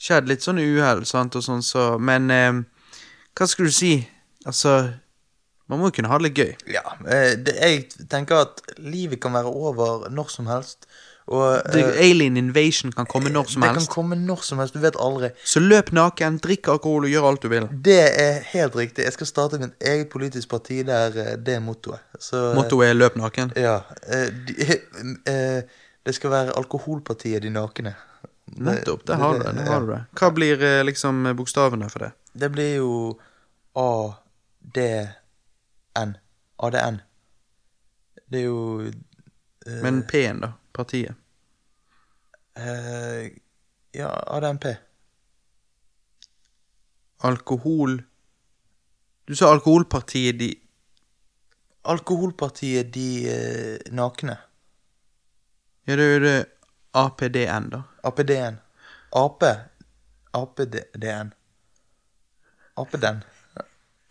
Skjedd 0.03 0.27
litt 0.27 0.43
sånn 0.43 0.57
uhell, 0.59 1.05
sant, 1.07 1.35
og 1.39 1.43
sånn, 1.45 1.61
så 1.63 1.97
Men 2.01 2.31
eh, 2.33 2.57
hva 3.37 3.47
skal 3.47 3.69
du 3.69 3.71
si? 3.71 3.93
Altså 4.45 4.73
Man 5.69 5.79
må 5.79 5.87
jo 5.87 5.95
kunne 5.95 6.09
ha 6.11 6.17
det 6.19 6.27
litt 6.27 6.41
gøy. 6.41 6.73
ja 6.73 6.83
eh, 7.07 7.37
det, 7.39 7.53
jeg 7.55 8.07
tenker 8.11 8.41
at 8.43 8.59
livet 8.81 9.21
kan 9.23 9.31
være 9.37 9.47
over 9.53 10.09
når 10.11 10.33
som 10.33 10.49
helst. 10.51 10.89
Og 11.27 11.61
The 11.71 11.79
eh, 11.85 11.99
alien 12.09 12.35
invasion 12.37 12.91
kan 12.91 13.05
komme 13.07 13.29
når 13.31 13.45
som 13.53 13.61
det 13.63 13.69
helst. 13.69 13.87
kan 13.87 13.93
komme 13.93 14.15
når 14.19 14.41
som 14.43 14.59
helst. 14.59 14.73
Du 14.75 14.79
vet 14.83 14.95
aldri. 14.99 15.29
Så 15.47 15.59
løp 15.63 15.91
naken, 15.95 16.39
drikk 16.43 16.67
alkohol 16.73 17.05
og 17.07 17.11
gjør 17.13 17.27
alt 17.29 17.41
du 17.45 17.49
vil. 17.53 17.67
Det 17.85 18.01
er 18.23 18.41
helt 18.51 18.75
riktig. 18.75 19.05
Jeg 19.07 19.13
skal 19.15 19.27
starte 19.29 19.59
mitt 19.61 19.73
eget 19.79 20.09
politisk 20.11 20.49
parti 20.51 20.81
der 20.87 21.15
eh, 21.15 21.37
det 21.39 21.53
er 21.55 21.59
mottoet. 21.63 21.99
Så, 22.19 22.49
eh, 22.49 22.55
Mottoet 22.57 22.89
er 22.89 22.93
løp 22.97 23.15
naken. 23.15 23.53
Ja. 23.55 23.77
de, 24.09 25.61
det 26.03 26.15
skal 26.17 26.29
være 26.33 26.57
alkoholpartiet 26.59 27.41
De 27.45 27.49
nakne. 27.49 27.95
Nettopp, 28.53 29.05
det 29.07 29.15
har 29.15 29.39
det. 29.39 29.53
det, 29.55 29.63
har 29.67 29.81
du 29.81 29.87
det. 29.93 30.01
Hva 30.19 30.29
blir 30.35 30.57
liksom 30.83 31.23
bokstavene 31.39 31.87
for 31.89 31.99
det? 32.05 32.11
Det 32.33 32.49
blir 32.51 32.75
jo 32.81 32.89
ADN. 33.79 35.07
ADN. 36.59 36.99
Det 38.27 38.39
er 38.41 38.45
jo 38.49 38.91
Men 39.81 40.03
P-en, 40.09 40.39
da? 40.43 40.51
Partiet? 40.73 41.15
Uh, 42.57 43.29
Ja, 43.93 44.09
ADNP. 44.09 44.65
Alkohol 47.23 48.01
Du 49.27 49.35
sa 49.35 49.51
alkoholpartiet 49.53 50.39
de 50.39 50.49
Alkoholpartiet 51.83 52.93
De 52.93 53.07
uh, 53.29 53.93
nakne. 53.93 54.37
Ja, 55.85 55.95
det 55.95 56.03
er 56.03 56.13
jo 56.13 56.19
det 56.23 56.45
APDN, 56.93 57.69
da. 57.73 57.81
APD-en. 58.03 58.59
AP. 59.11 59.43
APD-en. 60.33 61.33
APD-en. 62.77 63.23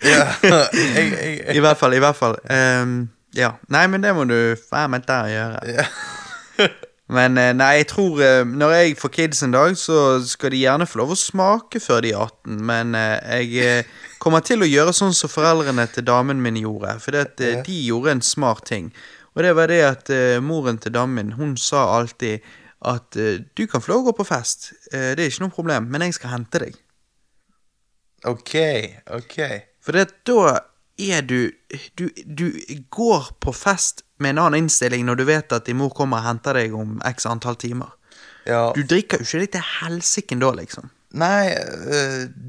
Ja. 0.02 0.34
jeg, 0.42 1.12
jeg, 1.12 1.56
I 1.56 1.60
hvert 1.62 1.78
fall, 1.78 1.94
i 1.94 2.00
hvert 2.02 2.16
fall. 2.18 2.34
Um, 2.50 3.12
ja. 3.38 3.52
Nei, 3.70 3.84
men 3.86 4.02
det 4.02 4.10
må 4.16 4.24
du 4.26 4.34
faen 4.58 4.90
meg 4.90 5.06
der 5.06 5.30
gjøre. 5.30 5.60
Ja. 5.70 5.84
Men 7.12 7.36
eh, 7.36 7.50
nei, 7.52 7.72
jeg 7.82 7.88
tror 7.90 8.20
eh, 8.24 8.42
når 8.48 8.70
jeg 8.72 8.94
får 8.96 9.10
kids 9.12 9.42
en 9.44 9.52
dag, 9.52 9.74
så 9.76 9.96
skal 10.24 10.54
de 10.54 10.60
gjerne 10.62 10.86
få 10.88 11.02
lov 11.02 11.10
å 11.12 11.18
smake 11.18 11.80
før 11.82 12.00
de 12.06 12.12
er 12.14 12.22
18. 12.24 12.60
Men 12.70 12.94
eh, 12.96 13.42
jeg 13.42 13.86
kommer 14.22 14.40
til 14.46 14.64
å 14.64 14.68
gjøre 14.70 14.94
sånn 14.96 15.12
som 15.16 15.28
foreldrene 15.32 15.84
til 15.92 16.06
damen 16.08 16.40
min 16.40 16.56
gjorde. 16.62 16.94
For 17.04 17.12
Ja. 17.18 17.24
de 17.34 17.78
gjorde 17.84 18.14
en 18.14 18.22
smart 18.24 18.64
ting. 18.70 18.92
Og 19.34 19.42
det 19.44 19.52
var 19.56 19.68
det 19.72 19.80
at 19.84 20.10
moren 20.44 20.78
til 20.78 20.92
damen 20.92 21.14
min, 21.16 21.32
hun 21.38 21.56
sa 21.56 21.86
alltid 21.98 22.40
at 22.84 23.14
du 23.16 23.62
kan 23.70 23.80
få 23.80 23.92
lov 23.92 24.00
å 24.02 24.06
gå 24.10 24.16
på 24.18 24.26
fest, 24.28 24.72
det 24.90 25.16
er 25.22 25.28
ikke 25.30 25.44
noe 25.46 25.54
problem, 25.54 25.86
men 25.88 26.02
jeg 26.04 26.16
skal 26.18 26.34
hente 26.34 26.60
deg. 26.60 26.74
Ok, 28.28 28.52
ok. 29.16 29.36
For 29.82 29.96
det, 29.96 30.08
da 30.28 30.58
er 31.00 31.24
du, 31.26 31.50
du 31.98 32.04
Du 32.26 32.44
går 32.92 33.32
på 33.40 33.54
fest 33.56 34.04
med 34.22 34.36
en 34.36 34.44
annen 34.46 34.64
innstilling 34.64 35.04
når 35.08 35.20
du 35.20 35.24
vet 35.28 35.52
at 35.56 35.66
din 35.68 35.78
mor 35.80 35.92
kommer 35.96 36.22
og 36.22 36.28
henter 36.30 36.56
deg 36.58 36.74
om 36.78 36.96
x 37.12 37.26
antall 37.30 37.58
timer. 37.60 37.90
Ja. 38.48 38.72
Du 38.74 38.82
drikker 38.82 39.20
jo 39.22 39.26
ikke 39.26 39.42
deg 39.44 39.52
til 39.54 39.66
helsiken 39.80 40.40
da, 40.42 40.50
liksom. 40.58 40.90
Nei, 41.12 41.52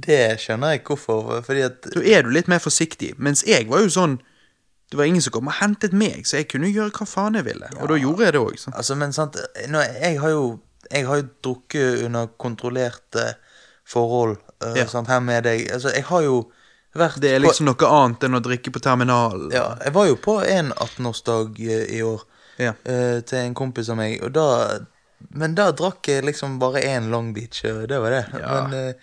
det 0.06 0.40
skjønner 0.40 0.78
jeg 0.78 0.84
hvorfor. 0.88 1.42
Fordi 1.44 1.66
at 1.68 1.90
Da 1.94 2.04
er 2.08 2.24
du 2.24 2.30
litt 2.32 2.48
mer 2.48 2.62
forsiktig. 2.64 3.14
Mens 3.20 3.44
jeg 3.48 3.68
var 3.70 3.84
jo 3.84 3.92
sånn 3.92 4.20
Det 4.94 4.98
var 5.00 5.08
ingen 5.10 5.24
som 5.26 5.34
kom 5.34 5.48
og 5.50 5.56
hentet 5.58 5.94
meg, 5.98 6.22
så 6.30 6.38
jeg 6.38 6.48
kunne 6.52 6.70
gjøre 6.70 6.94
hva 6.94 7.06
faen 7.10 7.36
jeg 7.40 7.48
ville. 7.48 7.68
Og 7.82 7.90
da 7.90 7.96
gjorde 7.98 8.28
jeg 8.28 8.34
det 8.36 8.42
òg. 8.44 8.58
Altså, 8.78 8.96
men 8.96 9.14
sant 9.16 9.40
nå, 9.74 9.82
Jeg 9.82 10.20
har 10.22 10.30
jo 10.36 10.44
Jeg 10.92 11.08
har 11.08 11.22
jo 11.22 11.28
drukket 11.44 12.04
under 12.06 12.28
kontrollerte 12.38 13.34
forhold 13.90 14.38
uh, 14.64 14.74
Ja. 14.78 14.86
sant, 14.88 15.08
her 15.12 15.20
med 15.20 15.44
deg. 15.44 15.66
Altså, 15.74 15.90
jeg 15.96 16.06
har 16.08 16.22
jo 16.24 16.38
vært 16.96 17.20
Det 17.22 17.32
er 17.32 17.40
på- 17.40 17.48
liksom 17.48 17.66
noe 17.66 17.90
annet 17.90 18.24
enn 18.24 18.36
å 18.36 18.42
drikke 18.44 18.72
på 18.74 18.80
terminalen. 18.82 19.52
Ja, 19.52 19.76
jeg 19.84 19.94
var 19.94 20.06
jo 20.08 20.16
på 20.16 20.40
en 20.46 20.72
18-årsdag 20.74 21.60
i 21.90 22.02
år 22.04 22.22
Ja. 22.60 22.74
uh, 22.88 23.20
til 23.22 23.40
en 23.40 23.54
kompis 23.56 23.90
av 23.90 23.98
meg, 23.98 24.22
og 24.24 24.34
da 24.34 24.80
Men 25.34 25.56
da 25.56 25.72
drakk 25.72 26.04
jeg 26.08 26.26
liksom 26.26 26.60
bare 26.60 26.82
én 26.84 27.10
Long 27.10 27.34
Beach, 27.34 27.64
og 27.66 27.88
det 27.88 27.98
var 28.02 28.10
det. 28.12 28.26
Ja. 28.42 28.68
Men 28.68 28.94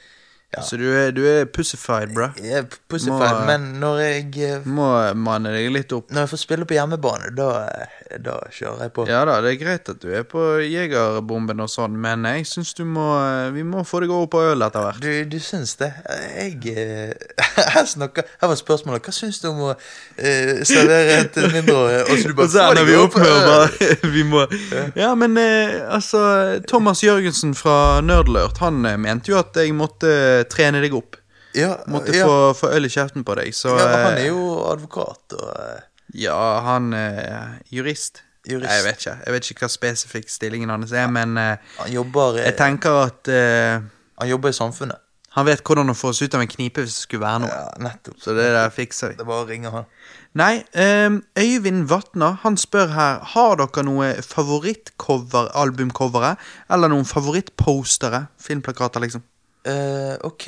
eh, 0.57 0.63
Så 0.67 0.77
du 0.81 0.87
er, 0.91 1.11
du 1.15 1.23
er 1.27 1.45
pussified, 1.47 2.13
bro. 2.15 2.31
jeg 2.43 2.53
er 2.63 2.65
pussified, 2.91 3.37
Må- 3.41 3.47
Men 3.47 3.69
når 3.81 3.99
jeg 4.03 4.39
eh, 4.49 4.67
Må 4.67 4.89
manne 5.15 5.53
deg 5.55 5.71
litt 5.75 5.93
opp. 5.97 6.11
Når 6.11 6.25
jeg 6.27 6.31
får 6.35 6.41
spille 6.45 6.67
på 6.67 6.75
hjemmebane, 6.79 7.31
da, 7.37 7.49
eh, 7.71 8.19
da 8.19 8.37
kjører 8.51 8.83
jeg 8.89 8.93
på. 8.97 9.07
Ja 9.09 9.25
da, 9.29 9.37
det 9.45 9.53
er 9.55 9.61
greit 9.65 9.89
at 9.93 10.01
du 10.03 10.09
er 10.15 10.25
på 10.27 10.43
jegerbomben 10.67 11.61
og 11.63 11.71
sånn, 11.71 11.95
men 12.03 12.25
jeg 12.27 12.47
syns 12.51 12.75
du 12.75 12.85
må 12.85 13.07
Vi 13.55 13.63
må 13.67 13.85
få 13.87 14.01
deg 14.03 14.11
over 14.11 14.27
på 14.33 14.43
øl 14.51 14.63
etter 14.67 14.83
hvert. 14.89 15.01
Du, 15.03 15.25
du 15.31 15.39
syns 15.43 15.77
det? 15.81 15.93
Jeg 16.35 16.75
eh, 16.75 17.15
Her 17.77 17.87
snakker 17.87 18.27
Her 18.41 18.51
var 18.51 18.59
spørsmålet 18.59 19.07
Hva 19.07 19.15
syns 19.15 19.39
du 19.43 19.49
om 19.53 19.61
å 19.69 19.71
uh, 19.75 20.63
servere 20.67 21.23
til 21.35 21.47
mindreårig, 21.55 22.01
Og 22.11 22.19
så 22.19 22.31
du 22.31 22.35
bare 22.39 22.51
får 22.57 22.79
deg 22.81 22.89
vi 22.91 22.97
over 22.99 23.13
på 23.15 23.23
øl. 23.27 23.79
Vi 24.17 24.23
må 24.27 24.43
Ja, 24.99 25.13
men 25.19 25.37
uh, 25.39 25.95
altså 25.95 26.21
Thomas 26.69 27.03
Jørgensen 27.05 27.55
fra 27.59 28.01
Nerdlurt, 28.05 28.59
han 28.63 28.83
eh, 28.89 28.97
mente 29.01 29.31
jo 29.33 29.39
at 29.41 29.55
jeg 29.57 29.73
måtte 29.77 30.11
trene 30.49 30.81
deg 30.81 30.95
opp. 30.97 31.19
Ja, 31.55 31.81
Måtte 31.91 32.15
ja. 32.15 32.27
få, 32.27 32.53
få 32.55 32.71
øl 32.77 32.87
i 32.87 32.91
kjeften 32.93 33.25
på 33.27 33.35
deg, 33.35 33.51
så 33.57 33.75
ja, 33.75 33.87
han 34.07 34.15
eh, 34.15 34.25
er 34.25 34.29
jo 34.31 34.43
advokat 34.71 35.35
og 35.35 35.49
eh, 35.51 35.87
Ja, 36.23 36.39
han 36.67 36.93
er 36.95 37.59
jurist. 37.75 38.23
Jurist. 38.49 38.71
Jeg 38.71 38.85
vet 38.87 39.03
ikke 39.03 39.17
Jeg 39.27 39.35
vet 39.35 39.51
ikke 39.51 39.67
hva 39.67 39.69
spesifikk 39.75 40.31
stillingen 40.33 40.71
hans 40.73 40.95
er, 40.97 41.11
men 41.13 41.37
eh, 41.39 41.57
Han 41.83 41.91
jobber 41.93 42.39
jeg 42.41 42.55
tenker 42.57 43.03
at 43.03 43.29
uh, 43.29 43.83
Han 44.23 44.31
jobber 44.31 44.55
i 44.55 44.57
samfunnet. 44.57 45.03
han 45.37 45.47
vet 45.47 45.61
hvordan 45.63 45.93
å 45.93 45.95
få 45.95 46.09
oss 46.11 46.23
ut 46.23 46.35
av 46.35 46.43
en 46.43 46.51
knipe 46.51 46.83
hvis 46.83 46.95
det 46.97 47.03
skulle 47.05 47.23
være 47.23 47.43
noe. 47.45 47.51
Ja, 47.51 47.67
nettopp. 47.79 48.17
Så 48.19 48.33
det 48.35 48.49
der 48.51 48.73
fikser 48.75 49.13
vi. 49.13 49.19
Det 49.19 49.23
er 49.23 49.29
bare 49.29 49.45
å 49.45 49.51
ringe 49.51 49.71
han. 49.71 49.85
Nei, 50.39 50.65
um, 51.07 51.21
Øyvind 51.39 51.85
Vatna 51.91 52.33
han 52.43 52.59
spør 52.59 52.91
her 52.95 53.21
Har 53.35 53.57
dere 53.61 53.85
noe 53.87 54.09
favorittcover, 54.27 55.53
albumcovere, 55.59 56.37
eller 56.71 56.91
noen 56.91 57.07
favorittpostere, 57.07 58.25
filmplakater, 58.43 59.03
liksom. 59.07 59.23
Eh, 59.65 60.17
ok. 60.25 60.47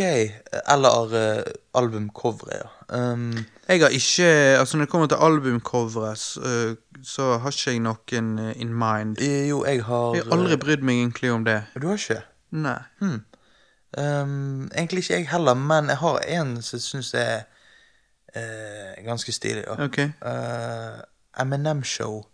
Eller 0.72 1.04
uh, 1.04 1.42
albumcoveret, 1.74 2.52
ja. 2.52 3.12
Um, 3.12 3.32
Jeg 3.68 3.80
har 3.80 3.88
ikke 3.88 4.24
Altså 4.58 4.76
Når 4.76 4.84
det 4.84 4.90
kommer 4.90 5.06
til 5.06 5.16
albumcoveret, 5.20 6.18
så, 6.18 6.40
uh, 6.40 6.76
så 7.04 7.38
har 7.38 7.50
ikke 7.50 7.70
jeg 7.70 7.80
noen 7.80 8.38
in 8.56 8.74
mind. 8.74 9.20
jo, 9.48 9.64
jeg 9.64 9.84
har 9.84 10.14
Jeg 10.14 10.24
har 10.24 10.32
aldri 10.32 10.56
brydd 10.56 10.82
meg 10.82 10.94
egentlig 10.94 11.32
om 11.32 11.44
det. 11.44 11.62
Du 11.82 11.86
har 11.86 11.94
ikke? 11.94 12.22
Nei. 12.50 12.78
Um, 13.98 14.70
egentlig 14.76 14.98
ikke 14.98 15.14
jeg 15.14 15.28
heller, 15.28 15.54
men 15.54 15.88
jeg 15.88 15.96
har 15.96 16.18
en 16.18 16.62
som 16.62 16.76
jeg 16.76 16.82
syns 16.82 17.14
er 17.14 17.42
ganske 19.04 19.32
stilig. 19.32 19.64
Ja. 19.66 19.84
Ok. 19.84 19.98
Eh, 19.98 21.00
Eminem 21.40 21.84
Show 21.84 22.24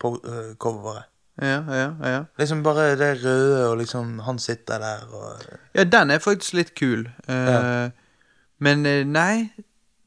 på 0.00 0.18
coveret. 0.58 1.13
Ja, 1.42 1.60
ja, 1.66 1.86
ja. 2.06 2.24
Liksom 2.38 2.62
bare 2.62 2.92
det 2.96 3.24
røde, 3.24 3.68
og 3.70 3.78
liksom 3.80 4.18
han 4.22 4.38
sitter 4.38 4.78
der 4.78 5.06
og 5.10 5.42
Ja, 5.74 5.84
den 5.84 6.10
er 6.10 6.18
faktisk 6.22 6.54
litt 6.54 6.74
kul. 6.78 7.08
Uh, 7.28 7.34
Ja. 7.34 7.90
Men 8.62 8.86
eh, 8.86 9.02
nei, 9.04 9.50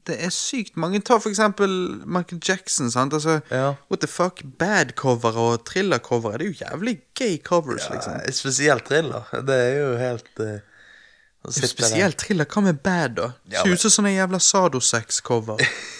det 0.08 0.16
er 0.24 0.30
sykt 0.32 0.76
mange. 0.80 1.02
Ta 1.04 1.18
for 1.20 1.28
eksempel 1.28 1.68
Michael 2.08 2.40
Jackson. 2.48 2.90
sant? 2.90 3.12
Altså, 3.12 3.40
Ja. 3.52 3.74
What 3.90 4.00
the 4.00 4.08
fuck? 4.08 4.40
Bad-cover 4.58 5.36
og 5.36 5.64
thriller-cover. 5.68 6.38
Det 6.38 6.46
er 6.46 6.50
jo 6.50 6.64
jævlig 6.64 6.94
gay 7.14 7.36
covers, 7.44 7.90
liksom. 7.90 8.12
Eh, 8.24 8.32
Spesielt 8.32 8.84
thriller. 8.88 9.28
Det 9.46 9.54
er 9.54 9.78
jo 9.78 9.96
helt 10.00 10.40
uh. 10.40 10.58
Spesielt 11.52 12.18
thriller. 12.18 12.44
Hva 12.44 12.60
med 12.62 12.80
bad, 12.82 13.14
da? 13.20 13.30
Ja, 13.52 13.62
Ser 13.62 13.72
ut 13.76 13.80
som 13.84 13.90
sånne 13.90 14.14
jævla 14.16 14.40
sadosex-cover. 14.42 15.60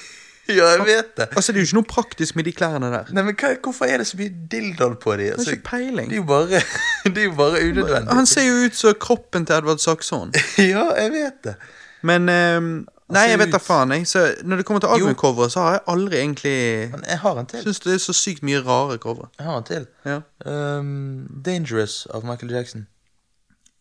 Ja, 0.59 0.69
jeg 0.73 0.85
vet 0.87 1.11
det. 1.17 1.27
altså, 1.37 1.53
det 1.53 1.61
er 1.61 1.65
jo 1.65 1.69
ikke 1.69 1.77
noe 1.77 1.89
praktisk 1.91 2.37
med 2.39 2.47
de 2.49 2.53
klærne 2.57 2.89
der. 2.93 3.11
Nei, 3.13 3.25
men 3.27 3.37
hva, 3.37 3.51
Hvorfor 3.63 3.85
er 3.85 4.01
det 4.01 4.07
så 4.09 4.17
mye 4.21 4.33
dildoll 4.53 4.95
på 5.01 5.17
de? 5.21 5.33
Altså, 5.35 5.57
ikke 5.57 5.67
peiling. 5.71 6.09
Det 6.09 6.17
er 6.17 6.23
jo 6.23 6.29
bare, 6.29 6.63
det 7.05 7.25
er 7.25 7.27
jo 7.27 7.35
bare 7.37 7.65
unødvendig. 7.67 8.15
Han 8.17 8.27
ser 8.27 8.47
jo 8.49 8.63
ut 8.65 8.79
som 8.79 8.95
kroppen 9.01 9.49
til 9.49 9.59
Edvard 9.61 9.83
Saxon. 9.85 10.33
Ja, 10.73 10.87
jeg 10.97 11.13
vet 11.13 11.43
det. 11.45 11.59
Men 12.07 12.29
ehm, 12.33 12.71
Nei, 13.09 13.23
jeg 13.31 13.39
vet 13.41 13.53
da 13.55 13.59
faen, 13.63 13.93
jeg. 13.97 14.05
Så 14.09 14.23
når 14.45 14.61
det 14.61 14.65
kommer 14.69 14.83
til 14.85 14.93
albumcoveret, 14.93 15.53
så 15.53 15.63
har 15.65 15.77
jeg 15.79 15.81
aldri 15.89 16.19
egentlig 16.19 16.57
Men 16.93 17.05
jeg 17.09 17.19
har 17.23 17.39
en 17.41 17.47
til. 17.49 17.63
Syns 17.65 17.81
det 17.81 17.95
er 17.95 18.03
så 18.05 18.13
sykt 18.13 18.45
mye 18.45 18.61
rare 18.67 18.99
covere. 19.01 19.31
Jeg 19.39 19.47
har 19.49 19.63
en 19.63 19.65
til. 19.65 19.87
Ja. 20.05 20.19
Um, 20.45 21.41
Dangerous 21.45 22.07
av 22.15 22.27
Michael 22.29 22.53
Jackson. 22.53 22.87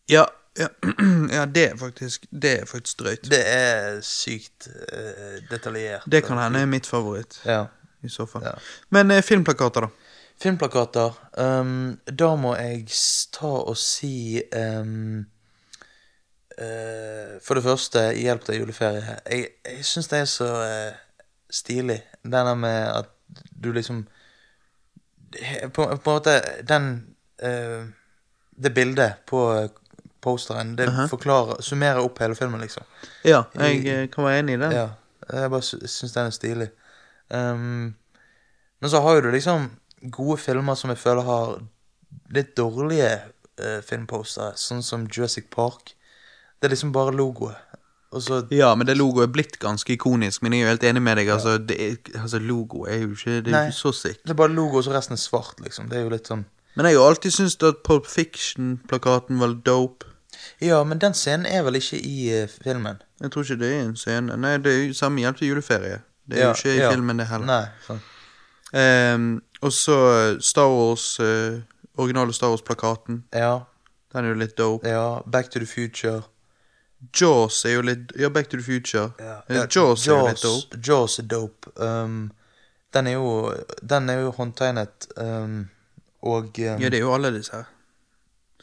Ja, 0.08 0.24
ja, 0.58 0.68
ja, 1.36 1.46
det 1.46 1.64
er 1.70 1.76
faktisk 1.78 2.26
Det 2.30 2.52
er 2.60 2.66
faktisk 2.66 2.98
drøyt. 2.98 3.30
Det 3.30 3.42
er 3.46 4.00
sykt 4.02 4.68
eh, 4.92 5.38
detaljert. 5.50 6.06
Det 6.06 6.24
kan 6.26 6.38
hende 6.38 6.60
er 6.60 6.66
mitt 6.66 6.86
favoritt, 6.86 7.40
Ja. 7.44 7.64
i 8.02 8.08
så 8.08 8.26
fall. 8.26 8.42
Ja. 8.44 8.52
Men 8.90 9.10
eh, 9.10 9.22
filmplakater, 9.22 9.80
da? 9.80 9.88
Filmplakater. 10.42 11.16
Um, 11.38 11.98
da 12.18 12.34
må 12.38 12.54
jeg 12.56 12.86
ta 13.34 13.50
og 13.58 13.76
si 13.76 14.40
um, 14.54 15.24
uh, 16.60 17.38
For 17.42 17.58
det 17.58 17.64
første, 17.64 18.04
hjelp 18.14 18.44
til 18.46 18.60
juleferie. 18.60 19.18
Jeg, 19.26 19.48
jeg 19.66 19.84
syns 19.84 20.08
det 20.08 20.20
er 20.20 20.30
så 20.30 20.50
uh, 20.62 20.94
stilig. 21.50 22.00
Denne 22.24 22.54
med 22.56 22.78
at 23.00 23.10
du 23.64 23.72
liksom 23.72 24.06
På, 25.74 25.84
på 25.84 25.90
en 25.92 26.00
måte 26.06 26.40
Den 26.68 26.86
uh, 27.44 27.84
Det 28.56 28.74
bildet 28.74 29.12
på 29.26 29.42
posteren, 30.28 30.76
det 30.78 30.86
forklarer 31.10 31.62
Summerer 31.64 32.04
opp 32.04 32.20
hele 32.22 32.36
filmen, 32.38 32.60
liksom. 32.62 32.84
Ja, 33.26 33.42
jeg 33.56 33.80
I, 33.88 33.96
kan 34.12 34.28
være 34.28 34.44
enig 34.44 34.58
i 34.58 34.62
den. 34.66 34.76
Ja, 34.76 34.86
jeg 35.32 35.50
bare 35.56 35.64
sy- 35.66 35.80
syns 35.88 36.14
den 36.14 36.28
er 36.30 36.36
stilig. 36.36 36.68
Um, 37.28 37.94
men 38.80 38.90
så 38.92 39.00
har 39.04 39.20
du 39.24 39.30
liksom 39.34 39.70
gode 40.14 40.38
filmer 40.40 40.76
som 40.78 40.92
jeg 40.94 41.00
føler 41.02 41.26
har 41.26 41.56
litt 42.32 42.54
dårlige 42.56 43.10
uh, 43.60 43.80
filmpostere, 43.84 44.54
sånn 44.56 44.84
som 44.86 45.08
Jurassic 45.10 45.48
Park. 45.50 45.94
Det 46.58 46.68
er 46.68 46.72
liksom 46.76 46.92
bare 46.94 47.12
logoet. 47.16 47.56
Og 48.16 48.22
så 48.24 48.38
Ja, 48.54 48.70
men 48.78 48.86
det 48.88 48.94
logoet 48.96 49.26
er 49.26 49.32
blitt 49.34 49.58
ganske 49.60 49.92
ikonisk, 49.92 50.40
men 50.42 50.54
jeg 50.56 50.62
er 50.62 50.64
jo 50.64 50.70
helt 50.72 50.84
enig 50.88 51.02
med 51.04 51.18
deg. 51.20 51.28
Altså, 51.34 51.58
det 51.60 51.76
er, 51.84 51.96
altså 52.22 52.38
logo 52.40 52.86
er 52.88 53.02
jo 53.02 53.10
ikke, 53.12 53.34
det 53.44 53.50
er 53.52 53.56
Nei. 53.58 53.64
ikke 53.68 53.76
så 53.82 53.92
sick. 53.98 54.22
Det 54.24 54.32
er 54.32 54.38
bare 54.38 54.54
logo, 54.54 54.78
og 54.80 54.86
så 54.86 54.94
resten 54.94 55.18
er 55.18 55.20
svart, 55.20 55.58
liksom. 55.60 55.90
Det 55.90 55.98
er 55.98 56.06
jo 56.06 56.14
litt 56.14 56.30
sånn 56.30 56.46
Men 56.78 56.86
jeg 56.86 56.94
har 56.94 57.02
jo 57.02 57.08
alltid 57.10 57.34
syntes 57.34 57.58
at 57.68 57.82
Pulp 57.84 58.06
Fiction-plakaten 58.08 59.40
var 59.42 59.52
dope. 59.66 60.06
Ja, 60.60 60.82
men 60.84 60.98
den 60.98 61.14
scenen 61.14 61.46
er 61.46 61.62
vel 61.66 61.78
ikke 61.80 61.98
i 62.04 62.42
uh, 62.42 62.48
filmen? 62.64 63.00
Jeg 63.20 63.30
tror 63.32 63.42
ikke 63.46 63.58
det 63.62 63.72
er 63.74 63.80
en 63.86 63.96
scene. 63.96 64.36
Nei, 64.36 64.56
det 64.62 64.72
er 64.74 64.80
jo 64.88 64.94
samme 64.94 65.20
hjelp 65.24 65.38
til 65.40 65.48
juleferie. 65.52 66.00
Det 66.28 66.38
er 66.38 66.42
Ja, 66.42 66.48
jo 66.52 66.54
ikke 66.58 66.74
i 66.74 66.78
ja. 66.82 66.90
filmen, 66.92 67.18
det 67.18 67.26
heller. 67.30 67.46
Nei. 67.46 67.66
Sånn. 67.86 68.00
um, 68.72 69.28
og 69.62 69.72
så 69.72 69.96
Star 70.44 70.68
Wars, 70.68 71.06
uh, 71.20 71.60
originale 71.96 72.32
Star 72.36 72.52
Wars-plakaten. 72.52 73.22
Ja, 73.34 73.60
Den 74.12 74.24
er 74.24 74.28
jo 74.28 74.34
litt 74.40 74.56
dope. 74.58 74.88
ja. 74.88 75.20
Back 75.26 75.50
to 75.50 75.58
the 75.58 75.66
Future. 75.66 76.22
Jaws 77.20 77.64
er 77.64 77.74
jo 77.76 77.82
litt 77.86 78.12
Ja, 78.18 78.28
Back 78.28 78.48
to 78.50 78.56
the 78.58 78.62
Future. 78.64 79.12
Ja, 79.22 79.40
Jaws, 79.48 79.74
Jaws, 79.76 80.06
er 80.08 80.12
jo 80.12 80.26
litt 80.28 80.42
dope. 80.42 80.78
Jaws 80.88 81.18
er 81.18 81.26
dope. 81.30 81.70
Um, 81.76 82.30
den 82.94 83.06
er 83.06 83.12
jo 83.12 83.54
Den 83.82 84.08
er 84.10 84.20
jo 84.24 84.30
håndtegnet, 84.32 85.06
um, 85.16 85.68
og 86.22 86.44
um, 86.58 86.80
Ja, 86.82 86.88
det 86.90 86.94
er 86.98 87.04
jo 87.06 87.12
alle 87.14 87.30
disse 87.36 87.52
her. 87.54 87.68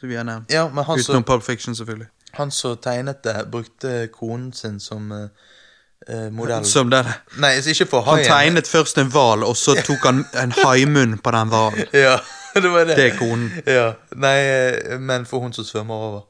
Som 0.00 0.08
vi 0.08 0.16
har 0.16 0.24
nevnt. 0.24 0.52
Ja, 0.52 0.68
men 0.68 0.84
han 0.84 0.98
Utenom 0.98 1.22
så, 1.22 1.26
Pulp 1.32 1.42
Fiction, 1.42 1.76
selvfølgelig. 1.76 2.06
han 2.32 2.50
som 2.50 2.76
tegnet 2.76 3.24
det, 3.24 3.46
brukte 3.50 4.08
konen 4.12 4.52
sin 4.52 4.80
som 4.80 5.12
eh, 5.12 6.30
modell. 6.30 6.64
Som 6.64 6.90
det. 6.90 7.04
Nei, 7.38 7.54
altså 7.56 7.70
ikke 7.70 7.86
for 7.86 8.02
Han 8.02 8.24
tegnet 8.24 8.68
først 8.68 8.98
en 8.98 9.10
hval, 9.10 9.44
og 9.44 9.56
så 9.56 9.74
tok 9.86 10.04
han 10.04 10.24
en 10.42 10.52
haimunn 10.52 11.18
på 11.18 11.30
den 11.30 11.48
hvalen. 11.48 11.86
Ja, 12.06 12.18
det 12.54 12.72
var 12.72 12.84
det. 12.84 12.96
Det 12.96 13.12
er 13.12 13.18
konen. 13.18 13.50
Ja, 13.66 13.92
Nei, 14.16 14.38
eh, 14.40 14.98
men 15.00 15.26
for 15.26 15.40
hun 15.40 15.52
som 15.52 15.64
svømmer 15.64 15.94
over. 15.94 16.24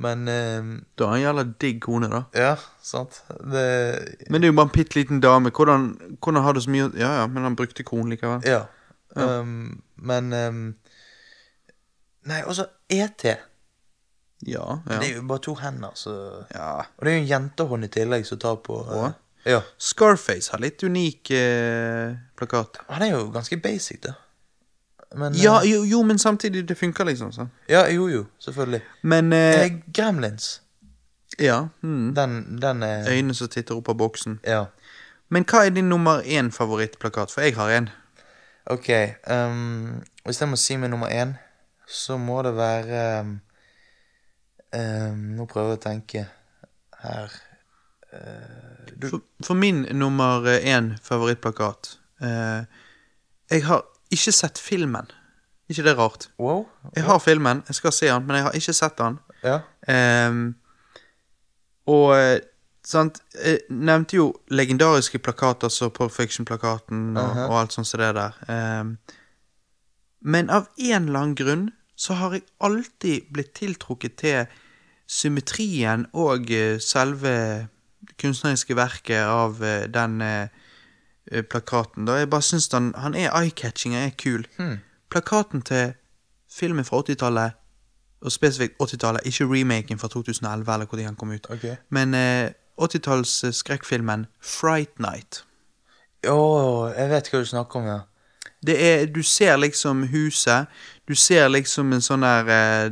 Men 0.00 0.28
uh, 0.28 0.78
Da 0.98 1.04
er 1.04 1.10
han 1.10 1.20
jævla 1.20 1.44
digg 1.60 1.80
kone, 1.84 2.08
da. 2.08 2.22
Ja, 2.34 2.54
sant. 2.82 3.22
Det 3.28 3.64
Men 4.30 4.40
det 4.40 4.48
er 4.48 4.52
jo 4.52 4.56
bare 4.56 4.70
en 4.70 4.72
bitte 4.72 4.96
liten 4.96 5.20
dame. 5.20 5.50
Hvordan, 5.50 5.90
hvordan 6.22 6.42
har 6.42 6.52
du 6.52 6.60
så 6.60 6.70
mye 6.70 6.90
Ja 6.96 7.20
ja, 7.20 7.26
men 7.26 7.42
han 7.42 7.56
brukte 7.56 7.84
konen 7.84 8.10
likevel. 8.10 8.40
Ja. 8.46 8.62
Um, 9.16 9.82
men 9.96 10.32
um, 10.32 10.74
Nei, 12.28 12.42
også 12.44 12.66
ET. 12.88 13.24
Ja, 13.24 13.38
ja. 14.88 14.98
Det 14.98 15.10
er 15.10 15.16
jo 15.18 15.26
bare 15.28 15.42
to 15.44 15.54
hender, 15.60 15.92
så 15.94 16.14
ja. 16.54 16.70
Og 16.96 17.04
det 17.04 17.12
er 17.12 17.18
jo 17.18 17.22
en 17.22 17.28
jentehånd 17.28 17.84
i 17.84 17.90
tillegg 17.92 18.24
som 18.28 18.40
tar 18.40 18.56
på 18.64 18.80
uh, 18.88 19.10
Ja. 19.44 19.60
Scarface 19.80 20.52
har 20.52 20.60
litt 20.60 20.82
unik 20.84 21.32
uh, 21.32 22.16
plakat. 22.36 22.80
Han 22.88 23.04
er 23.04 23.14
jo 23.14 23.28
ganske 23.34 23.56
basic, 23.60 24.00
da. 24.04 24.16
Men 25.16 25.34
Ja, 25.34 25.58
eh, 25.62 25.72
jo, 25.72 25.84
jo, 25.84 26.02
men 26.06 26.18
samtidig, 26.18 26.68
det 26.68 26.76
funker 26.78 27.04
liksom. 27.08 27.32
sånn. 27.34 27.50
ja, 27.68 27.86
jo, 27.90 28.08
jo, 28.08 28.26
selvfølgelig. 28.38 28.82
Men 29.02 29.32
Gremlins. 29.92 30.60
Ja. 31.38 31.68
Mm. 31.82 32.12
Den, 32.14 32.60
den 32.60 32.82
er 32.82 33.08
Øyne 33.10 33.34
som 33.34 33.48
titter 33.48 33.80
opp 33.80 33.88
av 33.88 33.96
boksen. 33.98 34.38
Ja. 34.46 34.66
Men 35.30 35.44
hva 35.46 35.64
er 35.66 35.74
din 35.74 35.88
nummer 35.88 36.22
én 36.26 36.50
favorittplakat? 36.50 37.30
For 37.30 37.46
jeg 37.46 37.54
har 37.54 37.70
en. 37.70 37.88
Ok. 38.70 38.88
Um, 39.30 40.02
hvis 40.26 40.40
jeg 40.40 40.50
må 40.50 40.58
si 40.58 40.76
min 40.76 40.90
nummer 40.90 41.10
én, 41.10 41.36
så 41.90 42.16
må 42.18 42.42
det 42.46 42.52
være 42.56 43.04
um, 43.26 43.38
Nå 45.36 45.46
prøver 45.50 45.72
jeg 45.74 45.78
å 45.78 45.82
tenke 45.82 46.24
her 47.02 47.32
uh, 48.14 48.84
du, 48.94 49.08
For, 49.08 49.24
for 49.46 49.58
min 49.58 49.82
nummer 49.98 50.46
én 50.60 50.92
favorittplakat 51.02 51.96
uh, 52.22 52.62
Jeg 53.50 53.64
har 53.66 53.82
ikke 54.10 54.34
sett 54.34 54.58
filmen. 54.58 55.10
ikke 55.70 55.84
det 55.86 55.96
rart? 55.98 56.28
Wow. 56.38 56.64
Jeg 56.96 57.04
har 57.06 57.18
filmen, 57.22 57.62
jeg 57.68 57.74
skal 57.78 57.92
se 57.94 58.06
den, 58.10 58.24
men 58.26 58.36
jeg 58.36 58.46
har 58.48 58.56
ikke 58.58 58.72
sett 58.74 58.96
den. 58.98 59.18
Ja. 59.46 59.60
Um, 60.26 60.40
og 61.86 62.14
sant 62.86 63.20
Jeg 63.34 63.60
nevnte 63.70 64.16
jo 64.16 64.26
legendariske 64.50 65.18
plakater 65.22 65.70
som 65.70 65.92
Perfection-plakaten 65.94 67.16
og, 67.16 67.22
Aha. 67.22 67.46
og 67.46 67.60
alt 67.60 67.76
sånt 67.76 67.86
som 67.86 68.02
det 68.02 68.14
der. 68.18 68.38
Um, 68.50 68.96
men 70.20 70.50
av 70.50 70.66
en 70.76 71.06
eller 71.06 71.20
annen 71.20 71.38
grunn 71.38 71.68
så 72.00 72.16
har 72.16 72.32
jeg 72.36 72.46
alltid 72.64 73.28
blitt 73.32 73.52
tiltrukket 73.58 74.16
til 74.22 74.60
symmetrien 75.10 76.06
og 76.16 76.50
eh, 76.54 76.78
selve 76.80 77.34
det 78.00 78.16
kunstneriske 78.22 78.76
verket 78.78 79.26
av 79.28 79.60
eh, 79.64 79.84
den 79.92 80.20
eh, 80.24 80.48
plakaten. 81.50 82.06
Da 82.08 82.16
jeg 82.20 82.30
bare 82.32 82.46
syns 82.46 82.70
han, 82.72 82.92
han 82.96 83.14
er 83.14 83.34
eye-catching, 83.36 83.94
han 83.94 84.08
er 84.08 84.16
kul. 84.16 84.46
Plakaten 85.10 85.62
til 85.66 85.92
filmen 86.50 86.84
fra 86.84 87.02
80-tallet, 87.02 87.58
og 88.20 88.32
spesifikt 88.32 88.80
80-tallet, 88.82 89.20
ikke 89.24 89.44
remaken 89.44 89.98
fra 89.98 90.08
2011 90.08 90.74
eller 90.74 90.86
hvor 90.86 90.98
den 90.98 91.16
kom 91.16 91.30
ut, 91.30 91.46
okay. 91.50 91.76
men 91.88 92.14
eh, 92.14 92.50
80-talls 92.80 93.44
eh, 93.44 93.52
skrekkfilmen 93.52 94.26
Fright 94.40 94.98
Night. 95.00 95.44
Å, 96.28 96.40
jeg 96.96 97.10
vet 97.10 97.30
hva 97.30 97.40
du 97.40 97.48
snakker 97.48 97.80
om, 97.80 97.88
ja. 97.88 98.00
Det 98.66 98.76
er, 98.76 99.06
du 99.08 99.22
ser 99.24 99.56
liksom 99.56 100.02
huset, 100.12 100.68
du 101.10 101.16
ser 101.18 101.48
liksom 101.50 101.90
en 101.96 102.04
sånn 102.04 102.22
der 102.22 102.50
eh, 102.54 102.90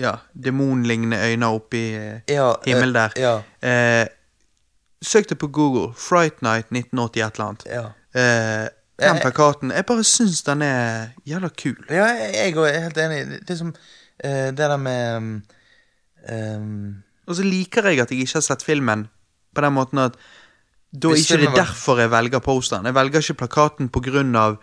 ja, 0.00 0.14
demonlignende 0.32 1.18
øyne 1.28 1.50
oppi 1.58 1.82
eh, 1.96 2.20
Ja, 2.32 2.54
himmelen 2.64 2.96
eh, 2.96 3.02
der. 3.02 3.20
ja. 3.20 3.34
Eh, 3.60 4.06
søk 5.04 5.28
det 5.30 5.38
på 5.38 5.46
Google. 5.54 5.92
Fright 5.94 6.40
Night 6.42 6.72
1980 6.72 7.22
et 7.22 7.36
eller 7.38 7.46
annet. 7.48 7.66
Ja. 7.70 7.84
Eh, 8.18 8.66
den 8.98 9.16
Eh, 9.16 9.20
plakaten. 9.22 9.70
Jeg 9.70 9.86
bare 9.86 10.04
syns 10.04 10.42
den 10.42 10.62
er 10.66 11.12
jævla 11.28 11.48
kul. 11.54 11.76
Ja, 11.90 12.08
jeg 12.34 12.56
òg 12.56 12.66
er 12.66 12.80
helt 12.88 12.98
enig. 12.98 13.20
Det 13.46 13.58
som 13.60 13.70
eh, 14.24 14.48
det 14.50 14.58
der 14.58 14.76
med 14.76 15.42
um, 16.32 16.96
Og 17.28 17.36
så 17.38 17.44
liker 17.46 17.86
jeg 17.86 18.00
at 18.02 18.10
jeg 18.10 18.24
ikke 18.24 18.40
har 18.40 18.46
sett 18.48 18.64
filmen 18.66 19.06
på 19.54 19.62
den 19.64 19.72
måten 19.76 20.00
at 20.02 20.16
da 20.90 21.12
er 21.12 21.20
ikke 21.20 21.36
det 21.44 21.54
derfor 21.54 22.00
jeg 22.00 22.10
velger 22.10 22.40
posteren. 22.40 22.86
Jeg 22.88 22.96
velger 22.96 23.20
ikke 23.22 23.38
plakaten 23.44 23.90
på 23.92 24.00
grunn 24.00 24.34
av 24.36 24.56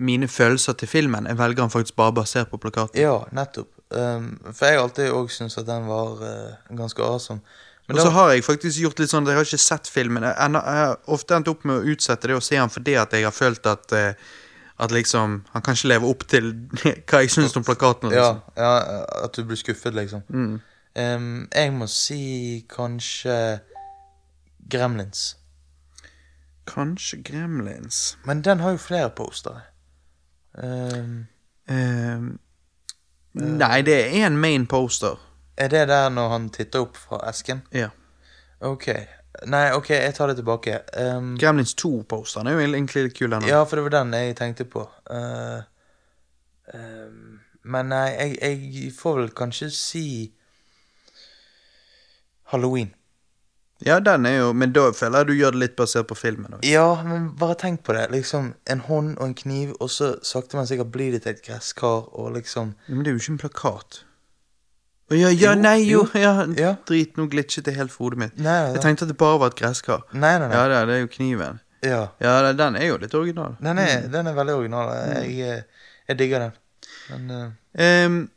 mine 0.00 0.28
følelser 0.28 0.72
til 0.80 0.88
filmen. 0.88 1.26
Jeg 1.28 1.38
velger 1.38 1.62
den 1.62 1.70
faktisk 1.72 1.96
bare 2.00 2.14
basert 2.16 2.48
på 2.50 2.58
plakaten. 2.62 2.96
Ja, 3.00 3.18
nettopp. 3.36 3.68
Um, 3.90 4.38
for 4.54 4.66
jeg 4.66 4.78
har 4.78 4.84
alltid 4.86 5.10
òg 5.12 5.32
syntes 5.34 5.58
at 5.58 5.66
den 5.66 5.88
var 5.90 6.20
uh, 6.22 6.76
ganske 6.78 7.02
awesome. 7.02 7.40
Men 7.88 7.98
Og 7.98 8.04
så 8.06 8.10
har 8.14 8.30
jeg 8.30 8.44
faktisk 8.46 8.78
gjort 8.84 9.00
litt 9.02 9.10
sånn 9.10 9.26
at 9.26 9.32
jeg 9.32 9.40
har 9.40 9.48
ikke 9.48 9.58
sett 9.64 9.88
filmen. 9.90 10.22
Jeg, 10.28 10.60
har 10.62 10.92
ofte 11.10 11.34
endt 11.34 11.50
opp 11.50 11.64
med 11.66 11.80
å 11.80 11.94
utsette 11.94 12.30
det 12.30 12.36
og 12.38 12.44
se 12.46 12.54
den 12.54 12.70
fordi 12.70 12.94
at 13.00 13.16
jeg 13.16 13.26
har 13.26 13.34
følt 13.34 13.66
at 13.66 13.92
uh, 13.96 14.12
At 14.80 14.92
liksom 14.96 15.42
Han 15.52 15.62
kan 15.62 15.74
ikke 15.76 15.88
leve 15.90 16.06
opp 16.08 16.22
til 16.30 16.54
hva 17.10 17.18
jeg 17.20 17.30
syns 17.34 17.56
om 17.58 17.64
plakaten. 17.66 18.14
ja, 18.14 18.30
Liksom. 18.30 18.62
ja, 18.62 19.04
at 19.24 19.34
du 19.36 19.42
blir 19.44 19.58
skuffet, 19.60 19.94
liksom. 19.94 20.22
Mm. 20.28 20.60
Um, 20.96 21.48
jeg 21.54 21.72
må 21.72 21.86
si 21.86 22.64
kanskje 22.70 23.60
Gremlins. 24.70 25.36
Kanskje 26.70 27.18
Gremlins. 27.26 28.16
Men 28.24 28.42
den 28.42 28.60
har 28.60 28.70
jo 28.70 28.76
flere 28.78 29.10
postere. 29.10 29.66
Um, 30.54 31.28
Ehm, 31.70 32.38
nei, 33.32 33.82
det 33.82 33.94
er 33.94 34.26
én 34.26 34.36
main 34.36 34.66
poster. 34.66 35.18
er 35.56 35.68
det 35.68 35.88
der 35.88 36.08
når 36.08 36.28
han 36.28 36.50
titter 36.50 36.80
opp 36.80 36.96
fra 36.96 37.18
esken? 37.28 37.62
Ja. 37.72 37.88
Ok. 38.60 38.86
Nei, 39.46 39.72
ok, 39.72 39.90
jeg 39.90 40.14
tar 40.14 40.26
det 40.26 40.36
tilbake. 40.36 40.80
Um, 40.96 41.36
Gremlins 41.38 41.74
2-posteren 41.74 42.46
er 42.46 42.52
jo 42.52 42.58
egentlig 42.58 43.02
litt 43.04 43.18
kul. 43.18 43.36
Ja, 43.46 43.62
for 43.64 43.76
det 43.76 43.84
var 43.84 43.94
den 43.98 44.14
jeg 44.14 44.36
tenkte 44.36 44.64
på. 44.64 44.86
Uh, 45.10 45.60
um, 46.74 47.40
men 47.62 47.92
nei, 47.92 48.08
jeg, 48.08 48.38
jeg 48.40 48.92
får 48.96 49.20
vel 49.20 49.30
kanskje 49.36 49.70
si 49.70 50.06
Halloween. 52.50 52.94
Ja, 53.86 53.98
den 54.00 54.26
er 54.26 54.34
jo 54.38 54.52
Men 54.52 54.72
da 54.72 54.90
føler 54.92 55.18
jeg 55.22 55.26
du 55.26 55.32
gjør 55.38 55.52
det 55.52 55.60
litt 55.62 55.76
basert 55.76 56.06
på 56.10 56.16
filmen. 56.18 56.52
også. 56.58 56.68
Ja, 56.70 57.02
men 57.02 57.30
bare 57.38 57.54
tenk 57.54 57.82
på 57.82 57.92
det. 57.96 58.10
Liksom 58.10 58.54
En 58.66 58.80
hånd 58.80 59.16
og 59.18 59.24
en 59.26 59.34
kniv, 59.34 59.74
og 59.80 59.88
så 59.90 60.14
sakte, 60.22 60.56
men 60.56 60.66
sikkert 60.66 60.90
blir 60.92 61.12
det 61.12 61.22
til 61.22 61.32
et 61.32 61.42
gresskar, 61.46 62.08
og 62.12 62.32
liksom 62.36 62.74
Ja, 62.88 62.94
Men 62.94 63.04
det 63.04 63.10
er 63.10 63.16
jo 63.18 63.18
ikke 63.24 63.32
en 63.32 63.38
plakat. 63.48 64.00
Å, 65.10 65.16
Ja, 65.18 65.28
ja, 65.28 65.54
Jo, 65.54 65.54
nei, 65.60 65.76
jo, 65.84 66.04
jo. 66.14 66.20
ja, 66.20 66.46
Ja. 66.56 66.74
Drit, 66.86 67.16
nå 67.16 67.26
glitchet 67.30 67.64
det 67.64 67.74
helt 67.76 67.90
for 67.90 68.04
hodet 68.04 68.18
mitt. 68.18 68.36
Nei, 68.38 68.44
nei, 68.66 68.72
Jeg 68.74 68.82
tenkte 68.82 69.02
at 69.02 69.08
det 69.08 69.16
bare 69.18 69.38
var 69.40 69.46
et 69.50 69.56
gresskar. 69.58 70.02
Nei, 70.12 70.38
nei, 70.38 70.46
nei. 70.48 70.56
Ja, 70.56 70.68
det 70.68 70.86
det 70.88 70.94
er 70.96 71.00
jo 71.00 71.08
kniven. 71.08 71.60
Ja. 71.82 72.08
Ja, 72.20 72.42
det- 72.42 72.56
den 72.58 72.76
er 72.76 72.86
jo 72.86 72.96
litt 72.98 73.14
original. 73.14 73.56
Den 73.60 73.78
er, 73.78 74.06
den 74.08 74.26
er 74.26 74.34
veldig 74.34 74.54
original. 74.54 74.92
Jeg, 75.16 75.36
jeg, 75.38 75.64
jeg 76.08 76.18
digger 76.18 76.38
den. 76.38 76.52
Men 77.10 77.30
uh... 77.30 77.50
Ehm, 77.74 78.30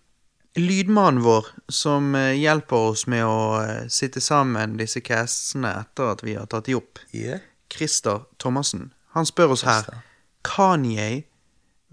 lydmannen 0.56 1.24
vår, 1.24 1.48
som 1.70 2.16
eh, 2.16 2.34
hjelper 2.38 2.90
oss 2.92 3.08
med 3.10 3.26
å 3.26 3.62
eh, 3.62 3.88
sitte 3.90 4.22
sammen 4.22 4.78
disse 4.78 5.02
castene 5.02 5.74
etter 5.82 6.14
at 6.14 6.24
vi 6.26 6.38
har 6.38 6.50
tatt 6.50 6.70
de 6.70 6.78
opp, 6.78 7.02
yeah. 7.16 7.42
Christer 7.74 8.28
Thomassen, 8.38 8.92
han 9.18 9.26
spør 9.26 9.56
oss 9.56 9.66
her 9.66 9.88
Kanye 10.46 11.24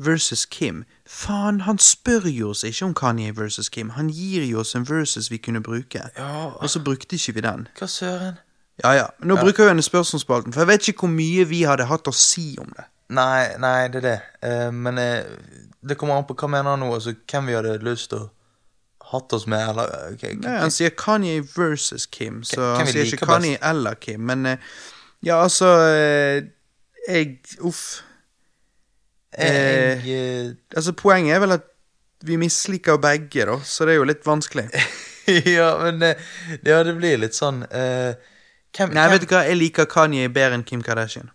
versus 0.01 0.47
Kim. 0.47 0.85
Faen, 1.09 1.61
han 1.61 1.78
spør 1.78 2.28
jo 2.28 2.51
oss 2.55 2.65
ikke 2.65 2.89
om 2.89 2.95
Kanye 2.97 3.32
versus 3.37 3.69
Kim. 3.69 3.91
Han 3.97 4.09
gir 4.09 4.45
jo 4.49 4.61
oss 4.61 4.74
en 4.74 4.87
versus 4.89 5.31
vi 5.31 5.39
kunne 5.39 5.61
bruke. 5.61 6.03
Ja. 6.16 6.31
Og 6.57 6.70
så 6.70 6.81
brukte 6.81 7.16
ikke 7.16 7.37
vi 7.37 7.45
den. 7.45 7.69
Hva 7.78 7.89
søren? 7.89 8.39
Ja, 8.81 8.95
ja. 8.97 9.07
Nå 9.20 9.37
bruker 9.37 9.65
jeg 9.65 9.74
denne 9.74 9.85
spørsmålsspalten, 9.85 10.53
for 10.53 10.65
jeg 10.65 10.69
vet 10.69 10.89
ikke 10.89 11.05
hvor 11.05 11.12
mye 11.12 11.45
vi 11.49 11.62
hadde 11.69 11.89
hatt 11.91 12.09
å 12.09 12.16
si 12.16 12.55
om 12.61 12.69
det. 12.77 12.87
Nei, 13.12 13.59
nei, 13.61 13.89
det 13.93 14.01
er 14.01 14.07
det. 14.07 14.19
Uh, 14.41 14.70
men 14.73 15.01
uh, 15.01 15.65
det 15.85 15.99
kommer 16.01 16.16
an 16.16 16.28
på 16.28 16.37
hva 16.39 16.49
mener 16.49 16.73
han 16.73 16.81
nå, 16.81 16.93
altså 16.95 17.12
hvem 17.19 17.51
vi 17.51 17.59
hadde 17.59 17.77
lyst 17.85 18.12
til 18.12 18.24
å 18.24 18.28
hatt 19.11 19.32
oss 19.37 19.47
med, 19.51 19.62
eller 19.73 19.91
okay, 20.12 20.37
Nei, 20.39 20.57
han 20.62 20.73
sier 20.74 20.93
Kanye 20.99 21.43
versus 21.57 22.07
Kim, 22.07 22.43
så 22.47 22.61
Hvem 22.61 22.85
han 22.85 22.93
sier 22.93 23.11
ikke 23.11 23.27
Kanye 23.27 23.59
eller 23.70 23.99
Kim. 24.01 24.23
Men 24.28 24.47
eh, 24.47 24.70
ja, 25.27 25.41
altså 25.43 25.73
eh, 25.89 26.45
Jeg 27.09 27.41
Uff. 27.66 28.03
Jeg, 29.39 30.01
jeg, 30.07 30.55
Altså, 30.77 30.93
poenget 30.93 31.37
er 31.37 31.43
vel 31.45 31.57
at 31.59 31.66
vi 32.27 32.37
misliker 32.37 32.99
begge, 33.01 33.47
da, 33.49 33.57
så 33.65 33.87
det 33.89 33.95
er 33.95 34.03
jo 34.03 34.09
litt 34.09 34.27
vanskelig. 34.27 34.66
ja, 35.57 35.70
men 35.82 36.03
eh, 36.05 36.31
Ja, 36.66 36.82
det 36.85 36.97
blir 36.99 37.20
litt 37.23 37.37
sånn 37.39 37.62
uh, 37.65 38.12
hvem, 38.77 38.93
Nei, 38.95 39.07
hvem, 39.07 39.15
vet 39.15 39.24
du 39.24 39.31
hva, 39.32 39.45
jeg 39.49 39.59
liker 39.59 39.89
Kanye 39.91 40.31
bedre 40.32 40.59
enn 40.59 40.66
Kim 40.66 40.82
Kardashian. 40.87 41.32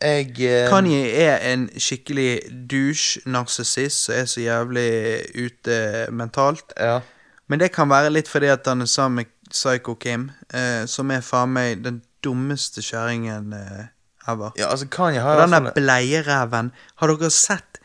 Jeg 0.00 0.30
eh, 0.40 0.68
Kanye 0.70 1.10
er 1.12 1.42
en 1.52 1.68
skikkelig 1.76 2.40
douche, 2.70 3.20
narsissist, 3.28 4.06
som 4.06 4.14
er 4.16 4.24
så 4.24 4.40
jævlig 4.40 4.90
ute 5.36 6.06
mentalt. 6.10 6.72
Ja. 6.76 7.00
Men 7.48 7.60
det 7.60 7.72
kan 7.74 7.90
være 7.90 8.12
litt 8.14 8.28
fordi 8.30 8.48
at 8.52 8.66
han 8.70 8.80
er 8.80 8.88
sammen 8.88 9.24
med 9.24 9.32
Psycho 9.50 9.94
Kim, 10.00 10.30
eh, 10.54 10.86
som 10.86 11.10
er 11.10 11.24
faen 11.26 11.52
meg 11.52 11.82
den 11.84 12.00
dummeste 12.24 12.82
kjerringen 12.84 13.52
eh, 13.56 13.90
ever. 14.28 14.52
ja, 14.56 14.70
altså 14.70 14.86
Kanye 14.86 15.20
har 15.20 15.36
Og 15.36 15.48
den 15.48 15.64
der 15.64 15.72
bleiereven 15.72 16.72
Har 17.00 17.08
dere 17.08 17.30
sett 17.30 17.80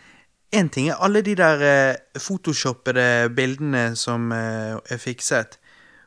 En 0.51 0.69
ting 0.69 0.89
er 0.89 0.99
alle 1.03 1.21
de 1.21 1.35
der 1.35 1.63
eh, 1.63 2.19
photoshoppede 2.19 3.29
bildene 3.35 3.95
som 3.95 4.31
eh, 4.31 4.77
er 4.89 4.97
fikset. 5.01 5.57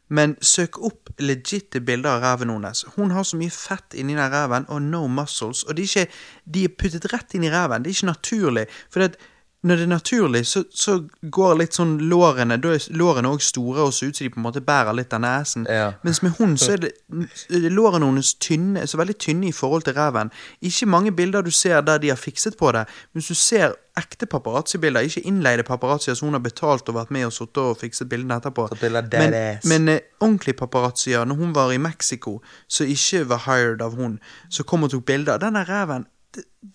Men 0.09 0.37
søk 0.41 0.79
opp 0.85 1.11
legitte 1.21 1.81
bilder 1.85 2.17
av 2.17 2.23
reven 2.25 2.53
hennes. 2.55 2.85
Hun 2.97 3.13
har 3.13 3.27
så 3.29 3.37
mye 3.41 3.53
fett 3.53 3.97
inni 3.99 4.17
den 4.17 4.33
reven, 4.33 4.69
og 4.73 4.83
no 4.83 5.07
muscles. 5.13 5.65
Og 5.69 5.77
de 5.77 5.85
er, 5.85 5.91
ikke, 5.91 6.21
de 6.55 6.65
er 6.65 6.77
puttet 6.81 7.11
rett 7.13 7.37
inn 7.37 7.45
i 7.45 7.53
reven. 7.53 7.85
Det 7.85 7.93
er 7.93 7.99
ikke 7.99 8.13
naturlig. 8.13 8.67
For 8.93 9.05
det, 9.05 9.21
når 9.69 9.81
det 9.81 9.85
er 9.87 9.91
naturlig, 9.93 10.43
så, 10.47 10.63
så 10.75 10.95
går 11.23 11.59
litt 11.61 11.77
sånn 11.77 11.97
lårene 12.11 12.57
Da 12.63 12.73
er 12.77 12.87
lårene 12.97 13.31
òg 13.35 13.43
store 13.45 13.85
og 13.89 13.95
ser 13.95 14.11
ut 14.11 14.19
som 14.19 14.27
de 14.27 14.33
på 14.35 14.41
en 14.41 14.47
måte 14.47 14.63
bærer 14.65 14.97
litt 14.97 15.15
av 15.15 15.23
nesen. 15.25 15.67
Ja. 15.71 15.91
Mens 16.07 16.23
med 16.25 16.37
hund 16.39 16.59
så 16.61 16.75
er 16.77 16.87
det 16.87 17.73
lårene 17.73 18.09
hennes 18.09 18.35
tynne, 18.43 18.87
så 18.89 19.01
veldig 19.01 19.19
tynne 19.21 19.51
i 19.51 19.55
forhold 19.55 19.87
til 19.87 19.97
reven. 19.99 20.33
Ikke 20.65 20.89
mange 20.89 21.13
bilder 21.13 21.47
du 21.47 21.53
ser 21.55 21.85
der 21.87 22.01
de 22.03 22.13
har 22.13 22.21
fikset 22.21 22.59
på 22.59 22.73
det. 22.77 22.87
Men 23.13 23.23
hvis 23.23 23.31
du 23.31 23.39
ser 23.39 23.77
ekte 23.99 24.29
paparazzi-bilder, 24.31 25.07
ikke 25.07 25.25
innleide 25.27 25.65
paparazzier 25.67 26.15
som 26.15 26.29
hun 26.29 26.39
har 26.39 26.45
betalt 26.45 26.89
og 26.89 26.99
vært 27.01 27.15
med 27.15 27.27
og 27.29 27.33
sittet 27.35 27.63
og 27.65 27.81
fikset 27.81 28.09
bildene 28.11 28.39
etterpå, 28.39 28.69
men, 28.83 29.35
men 29.67 29.89
eh, 29.95 30.05
ordentlige 30.21 30.59
paparazzier, 30.61 31.25
når 31.27 31.41
hun 31.41 31.57
var 31.57 31.73
i 31.75 31.81
Mexico, 31.83 32.39
så 32.69 32.87
ikke 32.87 33.25
var 33.33 33.43
hired 33.49 33.83
av 33.83 33.99
hun, 33.99 34.21
så 34.51 34.63
kom 34.63 34.87
og 34.87 34.95
tok 34.95 35.05
bilder. 35.09 35.43
Denne 35.43 35.65
reven 35.67 36.07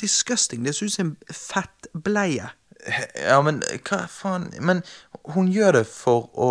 Disgusting. 0.01 0.65
Det 0.65 0.75
ser 0.75 0.85
ut 0.85 0.93
som 0.93 1.07
en 1.07 1.33
fettbleie. 1.35 2.49
Ja, 3.23 3.41
men 3.41 3.61
hva 3.87 4.01
faen 4.11 4.49
Men 4.59 4.81
hun 5.35 5.47
gjør 5.53 5.71
det 5.79 5.85
for 5.87 6.29
å 6.35 6.49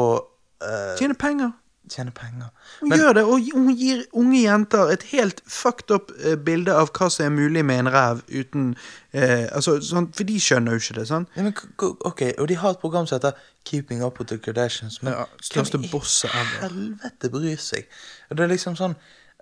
eh, 0.65 0.95
Tjene 0.99 1.15
penger. 1.19 1.51
tjene 1.93 2.13
penger. 2.15 2.49
Hun 2.81 2.89
Men, 2.89 3.01
gjør 3.03 3.13
det, 3.19 3.23
og 3.29 3.49
hun 3.53 3.73
gir 3.77 4.05
unge 4.17 4.39
jenter 4.47 4.93
et 4.95 5.03
helt 5.11 5.43
fucked 5.51 5.91
up 5.93 6.13
eh, 6.25 6.37
bilde 6.41 6.73
av 6.73 6.89
hva 6.97 7.09
som 7.13 7.27
er 7.27 7.35
mulig 7.35 7.65
med 7.69 7.83
en 7.83 7.91
ræv 7.93 8.23
uten 8.31 8.71
eh, 9.13 9.49
altså, 9.53 9.75
sånn, 9.85 10.07
For 10.17 10.25
de 10.25 10.39
skjønner 10.41 10.73
jo 10.79 10.81
ikke 10.81 10.97
det, 11.01 11.05
sant? 11.11 11.29
ja, 11.37 11.43
men 11.45 11.53
k- 11.59 11.69
k- 11.77 11.91
ok, 12.09 12.23
Og 12.39 12.49
de 12.49 12.57
har 12.63 12.71
et 12.77 12.81
program 12.81 13.07
som 13.11 13.19
heter 13.19 13.37
Keeping 13.69 14.01
Up 14.07 14.19
With 14.23 14.31
The 14.33 14.39
Kardashians. 14.39 15.03
Men 15.03 15.13
Ja, 15.19 15.27
største 15.43 15.77
hvem 15.77 15.85
i 15.85 15.93
bosset 15.93 16.31
ever. 16.33 16.63
helvete 16.69 17.31
bryr 17.35 17.61
seg? 17.61 17.91
Og 18.31 18.39
det 18.39 18.47
er 18.47 18.55
liksom 18.55 18.79
sånn 18.79 18.97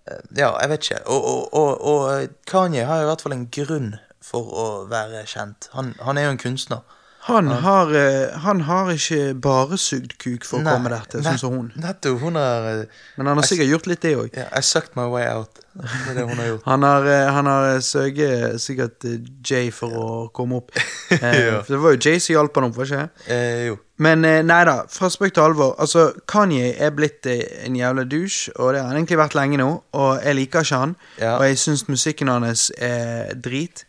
eh, 0.09 0.19
Ja, 0.41 0.51
jeg 0.65 0.73
vet 0.75 0.89
ikke. 0.91 1.03
Og, 1.07 1.23
og, 1.31 1.55
og, 1.55 1.87
og 1.93 2.07
eh, 2.17 2.29
Kanye 2.51 2.89
har 2.89 3.05
i 3.05 3.11
hvert 3.13 3.23
fall 3.23 3.37
en 3.37 3.47
grunn 3.53 3.93
for 4.25 4.51
å 4.53 4.69
være 4.91 5.25
kjent. 5.27 5.71
Han, 5.77 5.95
han 6.05 6.19
er 6.19 6.29
jo 6.31 6.35
en 6.37 6.43
kunstner. 6.49 6.81
Han 7.27 7.51
har, 7.53 7.91
eh, 7.93 8.33
han 8.41 8.63
har 8.65 8.89
ikke 8.95 9.35
bare 9.45 9.77
sugd 9.79 10.15
kuk 10.23 10.41
for 10.49 10.57
å 10.57 10.63
Nei, 10.65 10.73
komme 10.73 10.89
der 10.89 11.03
til, 11.13 11.21
sånn 11.27 11.37
som 11.39 11.53
hun. 11.53 11.67
Nettopp. 11.77 12.17
Hun 12.23 12.39
har 12.41 12.65
eh, 12.71 13.03
Men 13.21 13.29
han 13.29 13.37
har 13.37 13.45
sikkert 13.45 13.69
gjort 13.69 13.89
litt 13.91 14.01
det 14.01 14.13
òg. 14.17 14.31
Yeah, 14.33 14.49
I 14.57 14.63
sucked 14.65 14.97
my 14.97 15.05
way 15.13 15.27
out. 15.29 15.61
Det 15.77 15.85
er 15.85 16.17
det 16.17 16.25
hun 16.31 16.41
har 16.41 16.49
gjort. 16.49 16.65
Han 16.73 16.83
har, 16.89 17.05
eh, 17.13 17.29
han 17.37 17.47
har 17.47 17.77
søget 17.85 18.57
sikkert 18.65 19.05
Jay 19.47 19.69
for 19.71 19.93
å 20.01 20.07
komme 20.35 20.63
opp. 20.63 20.73
Ja. 21.21 21.61
For 21.61 21.75
det 21.77 21.83
var 21.85 21.95
jo 21.95 22.01
Jay 22.09 22.19
som 22.25 22.35
hjalp 22.39 22.57
han 22.57 22.69
opp, 22.71 22.77
var 22.81 22.89
ikke 22.89 23.03
det? 23.05 23.29
Eh, 23.37 23.61
jo. 23.69 23.77
Men 24.01 24.25
nei 24.25 24.61
da, 24.65 24.79
fra 24.89 25.11
spøk 25.13 25.35
til 25.37 25.45
alvor. 25.45 25.75
Altså, 25.83 26.07
Kanye 26.31 26.73
er 26.81 26.95
blitt 26.97 27.27
en 27.29 27.77
jævla 27.77 28.07
douche, 28.09 28.49
og 28.57 28.73
det 28.73 28.81
har 28.81 28.89
han 28.95 28.97
egentlig 29.03 29.19
vært 29.21 29.37
lenge 29.37 29.61
nå. 29.61 29.69
Og 29.93 30.25
jeg 30.25 30.39
liker 30.41 30.65
ikke 30.65 30.81
han, 30.87 30.97
Ja. 31.21 31.35
og 31.37 31.45
jeg 31.51 31.61
syns 31.61 31.85
musikken 31.93 32.33
hans 32.33 32.71
er 32.81 33.35
drit. 33.37 33.85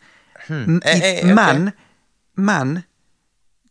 Hmm. 0.48 0.62
M- 0.76 0.82
i- 0.84 0.88
Eh, 0.88 1.18
eh. 1.18 1.34
Men, 1.34 1.70
men 2.36 2.82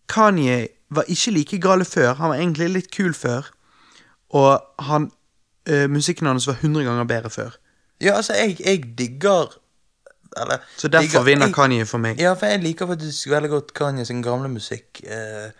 Kanye 0.10 0.68
var 0.90 1.04
ikke 1.08 1.32
like 1.32 1.60
gale 1.60 1.86
før. 1.86 2.14
Han 2.20 2.30
var 2.30 2.36
egentlig 2.36 2.70
litt 2.70 2.92
kul 2.96 3.14
før. 3.14 3.48
Og 4.30 4.62
han 4.80 5.10
uh, 5.70 5.88
musikken 5.92 6.28
hans 6.28 6.48
var 6.48 6.54
100 6.62 6.84
ganger 6.88 7.04
bedre 7.04 7.30
før. 7.30 7.50
Ja, 8.02 8.14
altså, 8.18 8.34
jeg, 8.34 8.58
jeg 8.66 8.84
digger 8.98 9.58
Eller 10.42 10.58
Så 10.78 10.88
derfor 10.88 11.02
digger- 11.20 11.24
vinner 11.26 11.46
jeg- 11.46 11.56
Kanye 11.56 11.86
for 11.86 11.98
meg. 11.98 12.20
Ja, 12.20 12.34
for 12.34 12.46
jeg 12.46 12.62
liker 12.64 12.88
faktisk 12.88 13.28
veldig 13.30 13.50
godt 13.50 13.74
Kanye 13.74 14.06
sin 14.06 14.22
gamle 14.24 14.48
musikk. 14.50 15.02
Eh, 15.04 15.52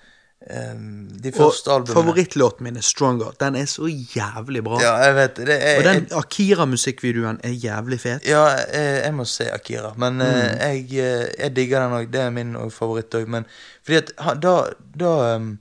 ehm, 0.50 1.08
de 1.24 1.30
og 1.30 1.36
første 1.36 1.72
albumene. 1.72 1.94
favorittlåten 1.94 2.64
min 2.64 2.78
er 2.78 2.82
'Stronger'. 2.82 3.34
Den 3.40 3.56
er 3.56 3.66
så 3.66 3.84
jævlig 4.16 4.64
bra. 4.64 4.80
Ja, 4.82 4.96
jeg 5.06 5.16
vet 5.16 5.36
det. 5.36 5.58
er, 5.64 5.78
Og 5.78 5.84
den 5.84 6.08
Akira-musikkvideoen 6.12 7.40
er 7.44 7.50
jævlig 7.54 8.00
fet. 8.00 8.26
Ja, 8.26 8.46
jeg, 8.48 9.04
jeg 9.06 9.14
må 9.14 9.26
se 9.26 9.52
Akira. 9.52 9.94
Men 9.98 10.22
eh, 10.22 10.28
Mm. 10.28 10.60
jeg, 10.60 10.84
eh, 10.94 11.28
jeg 11.40 11.56
digger 11.56 11.80
den 11.80 11.94
òg. 12.00 12.12
Det 12.12 12.22
er 12.22 12.30
min 12.30 12.56
favoritt 12.72 13.14
òg. 13.16 13.28
Men 13.28 13.46
fordi 13.86 13.98
at 13.98 14.42
da, 14.42 14.64
da 15.00 15.36
um, 15.36 15.60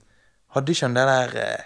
hadde 0.54 0.72
ikke 0.72 0.86
han 0.86 0.94
det 0.94 1.06
der 1.06 1.40
eh, 1.42 1.64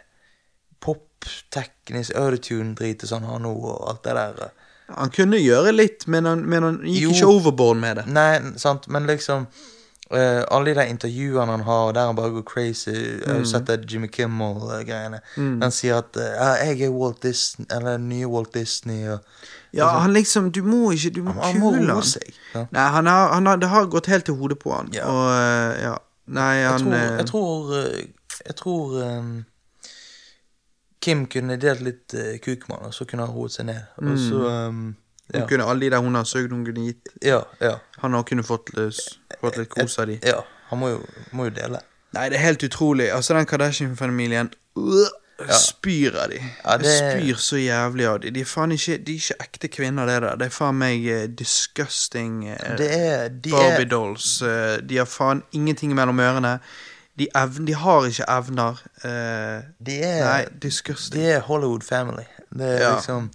pop-teknisk 0.80 2.14
autotune-drit 2.14 3.06
som 3.08 3.22
han 3.22 3.32
han 3.32 3.42
nå, 3.42 3.52
og 3.54 3.88
alt 3.90 4.02
det 4.04 4.14
der. 4.14 4.42
eh. 4.44 4.50
Han 4.98 5.10
kunne 5.10 5.38
gjøre 5.40 5.72
litt, 5.72 6.06
men 6.08 6.24
han, 6.28 6.42
men 6.48 6.62
han 6.62 6.80
gikk 6.84 7.02
Jo. 7.02 7.10
ikke 7.10 7.26
overboard 7.26 7.76
med 7.80 7.96
det. 7.96 8.06
Nei, 8.06 8.40
sant, 8.60 8.88
men 8.88 9.06
liksom 9.06 9.46
eh, 10.16 10.44
Alle 10.50 10.74
de 10.74 10.84
intervjuene 10.88 11.50
han 11.50 11.60
har, 11.66 11.92
der 11.92 12.06
han 12.06 12.16
bare 12.16 12.30
går 12.30 12.42
crazy 12.48 12.90
Jeg 12.94 13.26
har 13.26 13.38
jo 13.38 13.44
sett 13.44 13.66
det 13.66 13.90
Jimmy 13.92 14.08
Kimmel-greiene. 14.08 15.20
Han 15.36 15.70
sier 15.74 15.98
at 15.98 16.16
uh, 16.16 16.22
'jeg 16.22 16.80
er 16.82 16.90
Walt 16.90 17.22
Disney', 17.24 17.66
eller 17.76 17.96
nye 17.98 18.26
Walt 18.26 18.54
Disney. 18.54 19.08
Og, 19.08 19.18
Ja, 19.74 19.88
han 19.98 20.12
liksom 20.12 20.52
Du 20.52 20.62
må 20.62 20.90
ikke 20.94 21.10
Du 21.10 21.22
må 21.22 21.32
Han- 21.32 21.42
han 21.42 21.60
kule 21.60 21.92
han. 21.94 22.02
seg, 22.02 22.34
ja. 22.54 22.66
Nei, 22.70 22.80
han 22.90 23.06
har, 23.06 23.32
han 23.34 23.46
har, 23.46 23.56
det 23.56 23.68
har 23.68 23.86
gått 23.86 24.06
helt 24.06 24.24
til 24.24 24.34
hodet 24.34 24.58
på 24.58 24.72
han. 24.76 24.88
Ja. 24.94 25.04
Og 25.06 25.26
uh, 25.30 25.82
ja. 25.82 25.94
Nei, 26.26 26.54
jeg 26.54 26.80
tror, 26.80 26.94
eh, 26.94 27.16
jeg 27.18 27.26
tror, 27.26 27.74
eh, 27.76 28.06
jeg 28.46 28.56
tror 28.56 29.02
um, 29.18 29.44
Kim 31.02 31.26
kunne 31.26 31.56
delt 31.60 31.80
litt 31.84 32.14
uh, 32.16 32.38
kuk 32.40 32.68
med 32.68 32.78
han, 32.78 32.86
og 32.88 32.94
så 32.94 33.04
kunne 33.04 33.26
han 33.26 33.34
roet 33.36 33.52
seg 33.52 33.66
ned. 33.68 33.82
Og 34.00 34.14
så 34.18 34.38
eh, 34.48 34.78
hun 35.32 35.40
ja. 35.40 35.46
kunne 35.48 35.64
Alle 35.64 35.80
de 35.86 35.90
der 35.90 35.98
hun 36.04 36.14
har 36.14 36.24
søkt, 36.24 36.52
hun 36.52 36.64
kunne 36.66 36.84
gitt 36.90 37.08
ja, 37.24 37.40
ja. 37.60 37.76
Han 38.02 38.12
har 38.12 38.22
kunne 38.28 38.42
fått, 38.44 38.70
fått 39.40 39.56
litt 39.56 39.68
kos 39.72 39.98
av 39.98 40.06
de. 40.06 40.18
ja. 40.22 40.40
Han 40.70 40.78
må 40.80 40.88
jo, 40.88 41.00
må 41.32 41.44
jo 41.44 41.50
dele. 41.54 41.78
Nei, 42.14 42.28
det 42.32 42.36
er 42.38 42.42
helt 42.46 42.62
utrolig. 42.64 43.10
Altså, 43.12 43.34
den 43.36 43.46
Kardashian-familien 43.46 44.48
øh, 44.78 45.50
spyr 45.50 46.16
av 46.22 46.30
de. 46.30 46.38
Ja, 46.64 46.76
det- 46.78 46.94
spyr 46.98 47.36
så 47.42 47.56
jævlig 47.60 48.06
av 48.08 48.20
de. 48.22 48.30
De 48.30 48.40
er 48.40 48.48
faen 48.48 48.72
ikke, 48.72 48.96
de 49.06 49.12
er 49.12 49.20
ikke 49.20 49.36
ekte 49.44 49.68
kvinner, 49.68 50.06
det 50.06 50.16
der. 50.22 50.36
Det 50.40 50.46
er 50.46 50.54
faen 50.54 50.78
meg 50.80 51.04
uh, 51.10 51.24
disgusting 51.38 52.44
uh, 52.50 52.76
Det 52.78 52.88
er 52.96 53.28
Barbie 53.50 53.84
er, 53.84 53.88
dolls. 53.90 54.42
eh, 54.42 54.78
de 54.88 54.96
har 55.02 55.06
faen 55.10 55.42
ingenting 55.52 55.94
mellom 55.94 56.20
ørene. 56.20 56.58
De, 57.18 57.28
evn, 57.36 57.66
de 57.68 57.74
har 57.78 58.06
ikke 58.08 58.24
evner. 58.28 58.80
Uh, 59.04 59.62
de 59.86 59.98
er 60.02 60.24
nei, 60.24 60.44
disgusting. 60.62 61.20
De 61.22 61.28
er 61.36 61.40
Hollywood 61.40 61.82
family. 61.86 62.24
Det 62.50 62.66
er 62.66 62.80
Ja. 62.88 62.94
liksom 62.96 63.30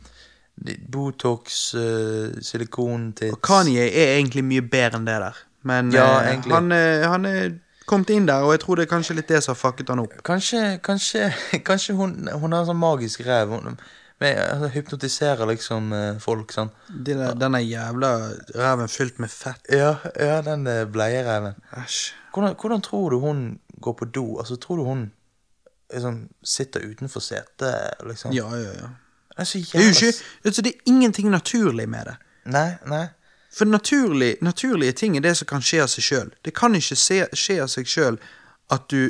Botox, 0.92 1.74
uh, 1.76 2.36
silikontits 2.44 3.32
Og 3.32 3.42
Kanye 3.46 3.86
er 3.88 4.18
egentlig 4.18 4.44
mye 4.44 4.66
bedre 4.66 5.00
enn 5.00 5.08
det 5.08 5.20
der. 5.24 5.38
Men 5.70 5.92
Ja, 5.94 6.22
eh, 6.24 6.42
han, 6.52 6.72
eh, 6.72 7.06
han 7.08 7.26
er 7.26 7.54
kommet 7.88 8.12
inn 8.14 8.28
der, 8.28 8.44
og 8.46 8.54
jeg 8.54 8.64
tror 8.64 8.76
det 8.76 8.86
er 8.86 8.92
kanskje 8.92 9.16
litt 9.18 9.32
det 9.32 9.42
som 9.44 9.56
har 9.56 9.60
fucket 9.60 9.90
han 9.90 10.04
opp. 10.04 10.20
Kanskje, 10.24 10.80
kanskje, 10.84 11.32
kanskje 11.70 11.96
hun, 11.96 12.28
hun 12.28 12.52
har 12.52 12.64
en 12.64 12.70
sånn 12.72 12.80
magisk 12.80 13.26
ræv. 13.28 13.56
Hun 13.56 13.80
men, 14.20 14.36
altså, 14.38 14.68
hypnotiserer 14.74 15.48
liksom 15.48 15.94
eh, 15.96 16.18
folk, 16.20 16.52
sånn. 16.52 16.72
De 16.92 17.16
der, 17.16 17.38
denne 17.40 17.62
jævla 17.64 18.12
ræven 18.52 18.92
fylt 18.92 19.20
med 19.24 19.32
fett. 19.32 19.64
Ja, 19.72 19.94
ja 20.20 20.42
den 20.44 20.68
eh, 20.68 20.84
bleiereven. 20.92 21.56
Æsj. 21.80 22.02
Hvordan, 22.36 22.58
hvordan 22.60 22.84
tror 22.86 23.14
du 23.14 23.22
hun 23.24 23.46
går 23.82 23.96
på 24.02 24.10
do? 24.12 24.26
Altså, 24.42 24.60
tror 24.60 24.82
du 24.82 24.84
hun 24.90 25.06
liksom 25.94 26.26
sitter 26.44 26.84
utenfor 26.84 27.24
setet, 27.24 27.96
liksom? 28.06 28.36
Ja, 28.36 28.52
ja, 28.60 28.76
ja. 28.76 28.90
Det 29.40 29.56
er 29.56 29.80
Det 29.80 29.86
er 29.86 29.90
ikke, 29.90 30.14
altså, 30.46 30.62
det 30.62 30.74
er 30.76 30.80
ingenting 30.86 31.30
naturlig 31.30 31.90
med 31.90 32.06
det. 32.06 32.16
Nei, 32.46 32.70
nei. 32.88 33.06
For 33.54 33.66
naturlig, 33.66 34.36
naturlige 34.42 34.92
ting 34.92 35.18
er 35.18 35.22
det 35.22 35.38
som 35.38 35.48
kan 35.48 35.62
skje 35.62 35.82
av 35.84 35.88
seg 35.90 36.04
sjøl. 36.04 36.30
Det 36.46 36.54
kan 36.54 36.76
ikke 36.76 36.96
se, 36.96 37.24
skje 37.34 37.62
av 37.64 37.68
seg 37.72 37.88
sjøl 37.90 38.20
at 38.70 38.86
du 38.92 39.10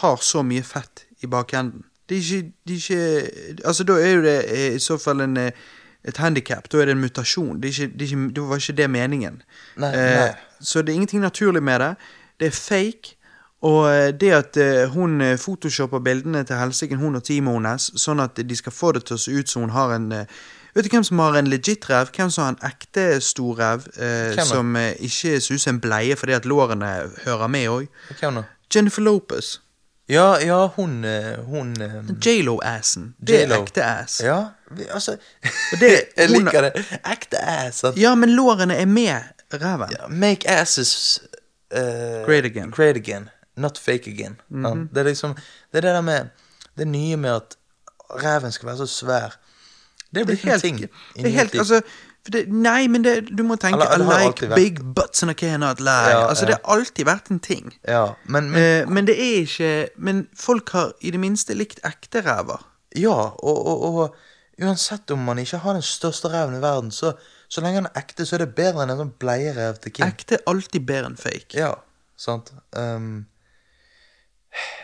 har 0.00 0.16
så 0.22 0.42
mye 0.42 0.62
fett 0.62 1.04
i 1.22 1.26
bakenden. 1.26 1.84
Det 2.08 2.18
er 2.18 2.20
ikke, 2.20 2.52
det 2.68 2.74
er 2.74 2.82
ikke 2.82 3.64
Altså, 3.64 3.84
da 3.84 3.92
er 3.92 4.10
jo 4.14 4.22
det 4.22 4.36
eh, 4.52 4.74
i 4.76 4.78
så 4.78 4.98
fall 5.00 5.20
en, 5.24 5.36
eh, 5.36 5.52
et 6.04 6.16
handikap. 6.20 6.68
Da 6.72 6.82
er 6.82 6.84
det 6.90 6.92
en 6.98 7.00
mutasjon. 7.00 7.60
Det, 7.62 7.68
ikke, 7.72 7.98
det, 7.98 8.10
ikke, 8.10 8.48
var 8.48 8.56
ikke 8.60 8.76
det 8.76 8.90
meningen. 8.90 9.42
Nei, 9.76 9.92
Eh, 9.96 10.18
nei. 10.20 10.30
så 10.60 10.82
det 10.82 10.92
er 10.92 10.94
ingenting 11.00 11.20
naturlig 11.24 11.62
med 11.62 11.80
det. 11.80 11.94
Det 12.40 12.46
er 12.46 12.50
fake. 12.50 13.16
Og 13.64 13.86
eh, 13.88 14.10
det 14.20 14.32
at 14.36 14.56
eh, 14.60 14.82
hun 14.92 15.20
eh, 15.24 15.36
photoshopper 15.40 16.02
bildene 16.04 16.42
til 16.44 16.56
helsiken, 16.60 16.98
hun 17.00 17.16
og 17.16 17.24
teamet 17.24 17.54
hennes, 17.56 17.86
sånn 18.02 18.20
at 18.20 18.36
de 18.36 18.56
skal 18.58 18.72
få 18.76 18.92
det 18.96 19.04
til 19.08 19.16
å 19.16 19.22
se 19.24 19.32
ut 19.40 19.48
som 19.48 19.64
hun 19.66 19.74
har 19.76 19.94
en 19.96 20.10
Vet 20.74 20.88
du 20.88 20.90
hvem 20.90 21.04
som 21.06 21.20
har 21.22 21.36
en 21.38 21.46
legit 21.46 21.84
rev? 21.86 22.08
Hvem 22.10 22.30
som 22.34 22.42
har 22.48 22.54
en 22.56 22.64
ekte 22.66 23.20
stor 23.22 23.60
rev 23.60 23.84
eh, 23.94 24.32
som 24.42 24.72
eh, 24.76 24.96
ikke 25.06 25.36
ser 25.40 25.54
ut 25.54 25.62
som 25.62 25.76
en 25.76 25.80
bleie 25.84 26.16
fordi 26.18 26.34
at 26.34 26.48
lårene 26.50 26.88
hører 27.24 27.46
med 27.54 27.68
òg? 27.70 27.84
Jennifer 28.74 29.02
Lopez. 29.06 29.52
Ja, 30.10 30.34
ja, 30.42 30.66
hun 30.76 31.04
Hun 31.46 31.70
J.Lo-assen. 32.20 33.14
Det 33.22 33.44
er 33.44 33.54
ekte 33.56 33.84
ass. 33.86 34.18
Ja, 34.20 34.40
vi, 34.70 34.84
altså 34.90 35.14
det- 35.80 36.08
Jeg 36.18 36.30
liker 36.34 36.66
det. 36.66 36.84
Ekte 37.06 37.38
ass. 37.38 37.84
At, 37.84 37.96
Ja, 37.96 38.14
men 38.18 38.34
lårene 38.34 38.74
er 38.76 38.86
med 38.90 39.22
reven. 39.54 39.94
ja, 39.94 40.08
make 40.10 40.48
asses 40.50 41.20
uh, 41.70 42.26
Great 42.26 42.44
again. 42.44 42.70
Great 42.70 42.96
again. 42.96 43.30
Not 43.56 43.78
fake 43.78 44.10
again. 44.10 44.40
Ja, 44.50 44.74
Det 44.94 45.04
er 45.04 45.10
liksom 45.10 45.34
Det 45.34 45.78
er 45.78 45.80
det 45.80 45.94
der 45.94 46.00
med 46.00 46.28
Det 46.78 46.86
nye 46.88 47.16
med 47.16 47.30
at 47.30 47.56
reven 48.22 48.52
skal 48.52 48.66
være 48.66 48.76
så 48.76 48.86
svær. 48.86 49.36
Det 50.14 50.20
en 50.30 50.36
helt, 50.36 50.62
ting. 50.62 50.78
det 51.16 51.26
er 51.26 51.30
helt 51.30 51.54
altså 51.54 51.80
det, 52.32 52.48
Nei, 52.48 52.86
men 52.88 53.04
det, 53.04 53.28
du 53.38 53.42
må 53.44 53.56
tenke 53.60 53.84
Eller, 53.94 54.22
I 54.22 54.26
like 54.26 54.48
vært. 54.48 54.56
big 54.56 54.94
butts 54.94 55.22
and 55.22 55.30
I 55.30 55.34
cannot 55.34 55.80
lie. 55.80 56.10
Ja, 56.10 56.28
altså, 56.28 56.44
ja. 56.44 56.50
det 56.50 56.58
har 56.62 56.76
alltid 56.76 57.04
vært 57.04 57.30
en 57.30 57.40
ting. 57.40 57.74
Ja, 57.88 58.14
men, 58.24 58.50
men 58.50 58.86
uh, 58.88 58.92
men 58.92 59.06
det 59.06 59.16
er 59.20 59.42
ikke 59.42 59.88
Men 59.96 60.26
folk 60.36 60.70
har 60.72 60.92
i 61.00 61.10
det 61.10 61.20
minste 61.20 61.54
likt 61.54 61.82
ekte 61.84 62.22
ræver. 62.24 62.64
Ja, 62.96 63.16
og, 63.42 63.66
og, 63.66 63.82
og 63.82 64.16
uansett 64.62 65.10
om 65.10 65.18
man 65.26 65.38
ikke 65.42 65.58
har 65.58 65.74
den 65.74 65.82
største 65.82 66.30
reven 66.32 66.56
i 66.56 66.62
verden, 66.62 66.90
så, 66.94 67.12
så 67.48 67.60
lenge 67.60 67.82
den 67.82 67.90
er 67.90 68.00
ekte, 68.04 68.26
så 68.26 68.38
er 68.38 68.44
det 68.44 68.54
bedre 68.54 68.84
enn 68.84 68.94
en 68.94 69.02
sånn 69.02 69.14
bleierev 69.20 69.80
til 69.82 69.96
Kim. 69.96 70.06
Ekte 70.06 70.38
er 70.38 70.44
alltid 70.50 70.86
bedre 70.86 71.10
enn 71.10 71.18
fake. 71.18 71.58
Ja. 71.58 71.72
Sant? 72.16 72.52
Um, 72.70 73.26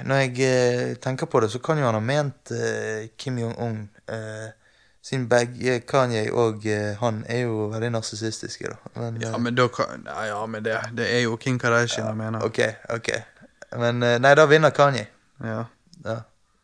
når 0.05 0.16
jeg 0.24 0.40
eh, 0.47 0.94
tenker 1.02 1.26
på 1.30 1.40
det, 1.40 1.51
så 1.52 1.59
kan 1.62 1.78
jo 1.78 1.84
han 1.86 1.94
ha 1.94 2.01
ment 2.01 2.51
eh, 2.52 3.09
Kim 3.18 3.38
Jong-un 3.38 3.88
eh, 4.09 4.48
Siden 5.02 5.28
begge 5.30 5.78
Kanye 5.88 6.26
og 6.36 6.66
han 7.01 7.22
er 7.28 7.47
jo 7.47 7.68
veldig 7.72 7.88
narsissistiske, 7.94 8.68
da. 8.68 8.90
Men, 9.01 9.14
Ja, 9.22 9.30
men 9.40 9.55
da 9.56 9.64
kan 9.72 10.02
Nei, 10.05 10.26
ja, 10.28 10.42
men 10.47 10.62
det, 10.66 10.74
det 10.98 11.06
er 11.14 11.22
jo 11.24 11.36
Kim 11.40 11.56
Kardashian 11.59 12.06
jeg 12.10 12.16
mener. 12.18 12.42
ok, 12.44 12.59
ok. 12.92 13.09
Men 13.80 14.01
nei, 14.20 14.34
da 14.36 14.44
vinner 14.51 14.70
Kanye. 14.76 15.06
Ja. 15.40 15.62
Ja, 16.05 16.18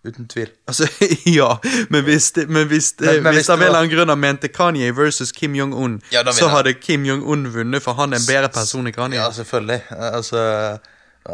uten 0.04 0.28
tvil. 0.28 0.50
Altså, 0.68 0.84
ja, 1.38 1.48
men 1.88 2.04
hvis 2.04 2.28
det, 2.36 2.44
men 2.50 2.68
hvis 2.68 2.92
Men- 3.00 3.22
men 3.22 3.32
hvis 3.32 3.46
hvis 3.46 3.48
av 3.54 3.60
en 3.62 3.66
eller 3.70 3.78
annen 3.78 3.94
grunn 3.94 4.08
han 4.12 4.20
mente 4.20 4.48
Kanye 4.52 4.92
versus 4.96 5.32
Kim 5.32 5.54
Jong-un, 5.56 5.96
Ja, 6.12 6.20
så 6.32 6.48
hadde 6.52 6.74
Kim 6.74 7.04
Jong-un 7.08 7.48
vunnet, 7.54 7.82
for 7.82 7.94
han 7.96 8.12
er 8.12 8.20
en 8.20 8.28
bedre 8.28 8.48
person 8.52 8.84
enn 8.86 8.92
Kanye. 8.92 9.16
Ja, 9.16 9.30
selvfølgelig. 9.32 9.80
Altså, 10.12 10.78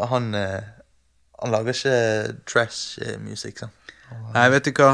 han 0.09 0.33
Han 1.43 1.51
lager 1.51 1.75
ikke 1.75 2.35
trash-musikk, 2.47 3.63
sånn 3.65 3.73
Nei, 4.33 4.45
vet 4.53 4.67
du 4.69 4.71
hva? 4.77 4.91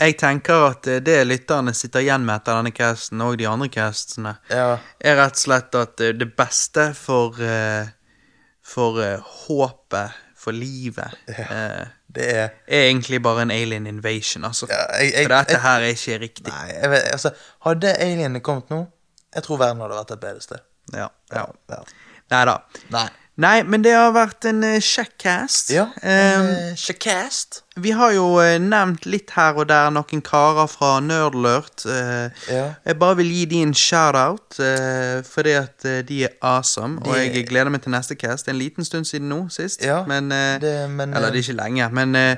Jeg 0.00 0.14
tenker 0.20 0.62
at 0.70 0.86
eh, 0.88 0.98
det 1.04 1.18
lytterne 1.26 1.72
sitter 1.76 2.00
igjen 2.04 2.22
med 2.24 2.38
etter 2.38 2.56
denne 2.60 2.72
casten, 2.76 3.20
og 3.24 3.36
de 3.40 3.46
andre 3.48 3.68
castene, 3.72 4.36
Ja. 4.52 4.78
er 5.00 5.16
rett 5.18 5.36
og 5.36 5.40
slett 5.42 5.74
at 5.80 6.00
eh, 6.00 6.12
det 6.16 6.28
beste 6.36 6.90
for 6.96 7.36
eh, 7.42 7.88
For 8.70 9.00
eh, 9.02 9.18
håpet, 9.48 10.12
for 10.40 10.52
livet, 10.56 11.16
ja, 11.28 11.46
Det 12.10 12.26
er 12.34 12.46
er 12.66 12.86
egentlig 12.88 13.18
bare 13.22 13.42
en 13.42 13.50
alien 13.50 13.86
invasion, 13.86 14.44
altså. 14.44 14.66
Ja, 14.70 14.86
jeg- 15.00 15.12
jeg- 15.12 15.26
for 15.26 15.34
dette 15.34 15.52
jeg- 15.52 15.60
her 15.60 15.80
er 15.80 15.92
ikke 15.94 16.18
riktig. 16.22 16.48
Nei, 16.52 16.68
jeg 16.80 16.90
vet, 16.90 17.02
altså, 17.12 17.30
hadde 17.66 17.92
alienene 17.98 18.40
kommet 18.40 18.70
nå, 18.70 18.86
jeg 19.34 19.42
tror 19.42 19.58
verden 19.58 19.80
hadde 19.82 19.94
vært 19.98 20.10
et 20.12 20.20
bedre 20.20 20.40
sted. 20.40 20.60
Ja, 20.94 21.08
ja. 21.32 21.44
ja. 21.70 21.82
Nei 22.30 22.44
da. 22.44 22.58
Nei. 23.40 23.62
Men 23.64 23.82
det 23.84 23.94
har 23.96 24.12
vært 24.12 24.44
en 24.50 24.60
uh, 24.66 24.76
kjekk 24.84 25.14
cast. 25.22 25.70
Ja. 25.72 25.86
Ehm, 26.04 26.50
kjekk 26.76 27.00
cast 27.06 27.62
vi 27.80 27.94
har 27.96 28.10
jo 28.12 28.24
uh, 28.36 28.58
nevnt 28.60 29.06
litt 29.08 29.30
her 29.32 29.56
og 29.56 29.68
der 29.70 29.88
noen 29.94 30.20
karer 30.26 30.66
fra 30.68 30.98
Nerdlurt. 31.00 31.86
Uh, 31.88 32.28
Ja. 32.50 32.66
Jeg 32.84 32.98
bare 33.00 33.16
vil 33.22 33.30
gi 33.32 33.44
de 33.48 33.62
en 33.64 33.72
shout-out, 33.74 34.58
uh, 34.60 35.22
fordi 35.24 35.54
at 35.56 35.86
eh, 35.88 36.02
de 36.04 36.18
er 36.26 36.34
awesome. 36.44 36.98
Og 37.06 37.16
jeg 37.16 37.46
gleder 37.48 37.70
meg 37.72 37.80
til 37.86 37.94
neste 37.94 38.16
cast. 38.20 38.44
Det 38.44 38.52
er 38.52 38.58
en 38.58 38.60
liten 38.64 38.84
stund 38.84 39.08
siden 39.08 39.30
nå, 39.32 39.46
sist. 39.54 39.80
Ja, 39.84 40.02
men, 40.06 40.28
eh, 40.32 40.58
det- 40.60 40.90
men, 40.90 41.14
Eller 41.14 41.28
eh, 41.28 41.32
det 41.32 41.40
er 41.40 41.48
ikke 41.48 41.56
lenge, 41.62 41.88
men 41.96 42.14
eh, 42.16 42.36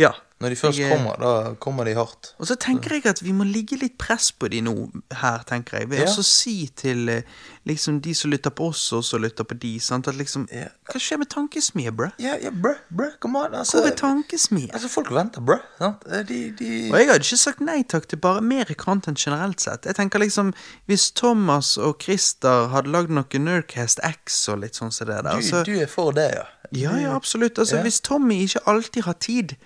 ja. 0.00 0.10
Når 0.40 0.48
de 0.48 0.56
først 0.56 0.78
Jeg, 0.78 0.88
eh, 0.90 0.96
kommer, 0.96 1.16
da 1.20 1.54
kommer 1.60 1.84
de 1.84 1.92
hardt. 1.94 2.30
Og 2.40 2.46
så 2.48 2.54
tenker 2.56 2.94
jeg 2.96 3.04
at 3.06 3.20
vi 3.22 3.32
må 3.36 3.44
ligge 3.44 3.76
litt 3.76 3.98
press 4.00 4.30
på 4.32 4.48
de 4.48 4.62
nå, 4.64 4.72
her, 5.12 5.42
tenker 5.44 5.78
jeg. 5.78 5.88
Ved 5.90 5.98
Ja. 5.98 6.04
også 6.06 6.22
si 6.24 6.66
til 6.74 7.08
eh, 7.12 7.22
liksom 7.68 8.00
de 8.00 8.14
som 8.14 8.30
lytter 8.30 8.48
på 8.50 8.68
oss, 8.70 8.86
og 8.96 9.04
som 9.04 9.20
lytter 9.20 9.44
på 9.44 9.58
de, 9.60 9.78
sant, 9.80 10.08
at 10.08 10.14
liksom 10.14 10.48
Ja. 10.50 10.68
Hva 10.90 10.98
skjer 10.98 11.18
med 11.18 11.28
tankesmie, 11.28 11.92
bruh? 11.92 12.10
Ja, 12.18 12.36
ja, 12.40 12.48
brø, 12.50 12.72
brø, 12.90 13.10
come 13.20 13.36
on. 13.38 13.54
Altså, 13.54 13.80
Hvor 13.82 13.90
er 13.92 13.96
tankesmie? 13.96 14.70
altså 14.72 14.88
folk 14.88 15.10
venter, 15.12 15.40
brø. 15.44 15.58
Sant? 15.78 15.96
Eh, 16.10 16.22
De, 16.24 16.50
de 16.58 16.90
Og 16.90 16.98
jeg 16.98 17.06
hadde 17.08 17.20
ikke 17.20 17.36
sagt 17.36 17.60
nei 17.60 17.82
takk 17.82 18.08
til 18.08 18.18
bare 18.18 18.40
mer 18.40 18.64
content 18.78 19.18
generelt 19.18 19.60
sett. 19.60 19.84
Jeg 19.84 19.94
tenker 19.94 20.18
liksom, 20.18 20.54
Hvis 20.88 21.10
Thomas 21.12 21.76
og 21.76 22.00
Christer 22.00 22.68
hadde 22.68 22.88
lagd 22.90 23.10
noe 23.10 23.24
Nerdcast 23.38 24.00
X 24.02 24.48
og 24.48 24.60
litt 24.60 24.72
sånn 24.80 24.90
som 24.92 25.06
det 25.06 25.16
der 25.22 25.22
du, 25.22 25.36
altså, 25.36 25.62
du 25.64 25.78
er 25.80 25.86
for 25.86 26.12
det, 26.12 26.30
ja. 26.34 26.44
Ja, 26.72 26.96
ja, 26.96 27.14
absolutt. 27.14 27.58
Altså, 27.58 27.76
Ja. 27.76 27.82
Hvis 27.82 28.00
Tommy 28.00 28.46
ikke 28.46 28.60
alltid 28.66 29.02
har 29.04 29.14
tid 29.14 29.56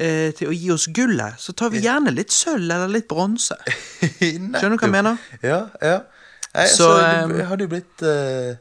eh, 0.00 0.30
til 0.36 0.48
å 0.50 0.54
gi 0.56 0.70
oss 0.74 0.86
gullet, 0.96 1.36
så 1.40 1.52
tar 1.56 1.70
vi 1.74 1.82
gjerne 1.84 2.12
litt 2.16 2.32
sølv 2.34 2.64
eller 2.72 2.88
litt 2.90 3.06
bronse. 3.10 3.56
Skjønner 4.18 4.74
du 4.74 4.80
hva 4.80 4.88
jeg 4.88 4.94
mener? 4.96 5.20
Ja, 5.44 5.60
ja. 5.84 6.00
Nei, 6.50 6.66
Så, 6.66 6.88
altså, 6.90 7.06
ehm, 7.06 7.36
det 7.36 7.44
hadde 7.46 7.62
jo 7.62 7.70
blitt 7.70 8.02
eh, 8.02 8.56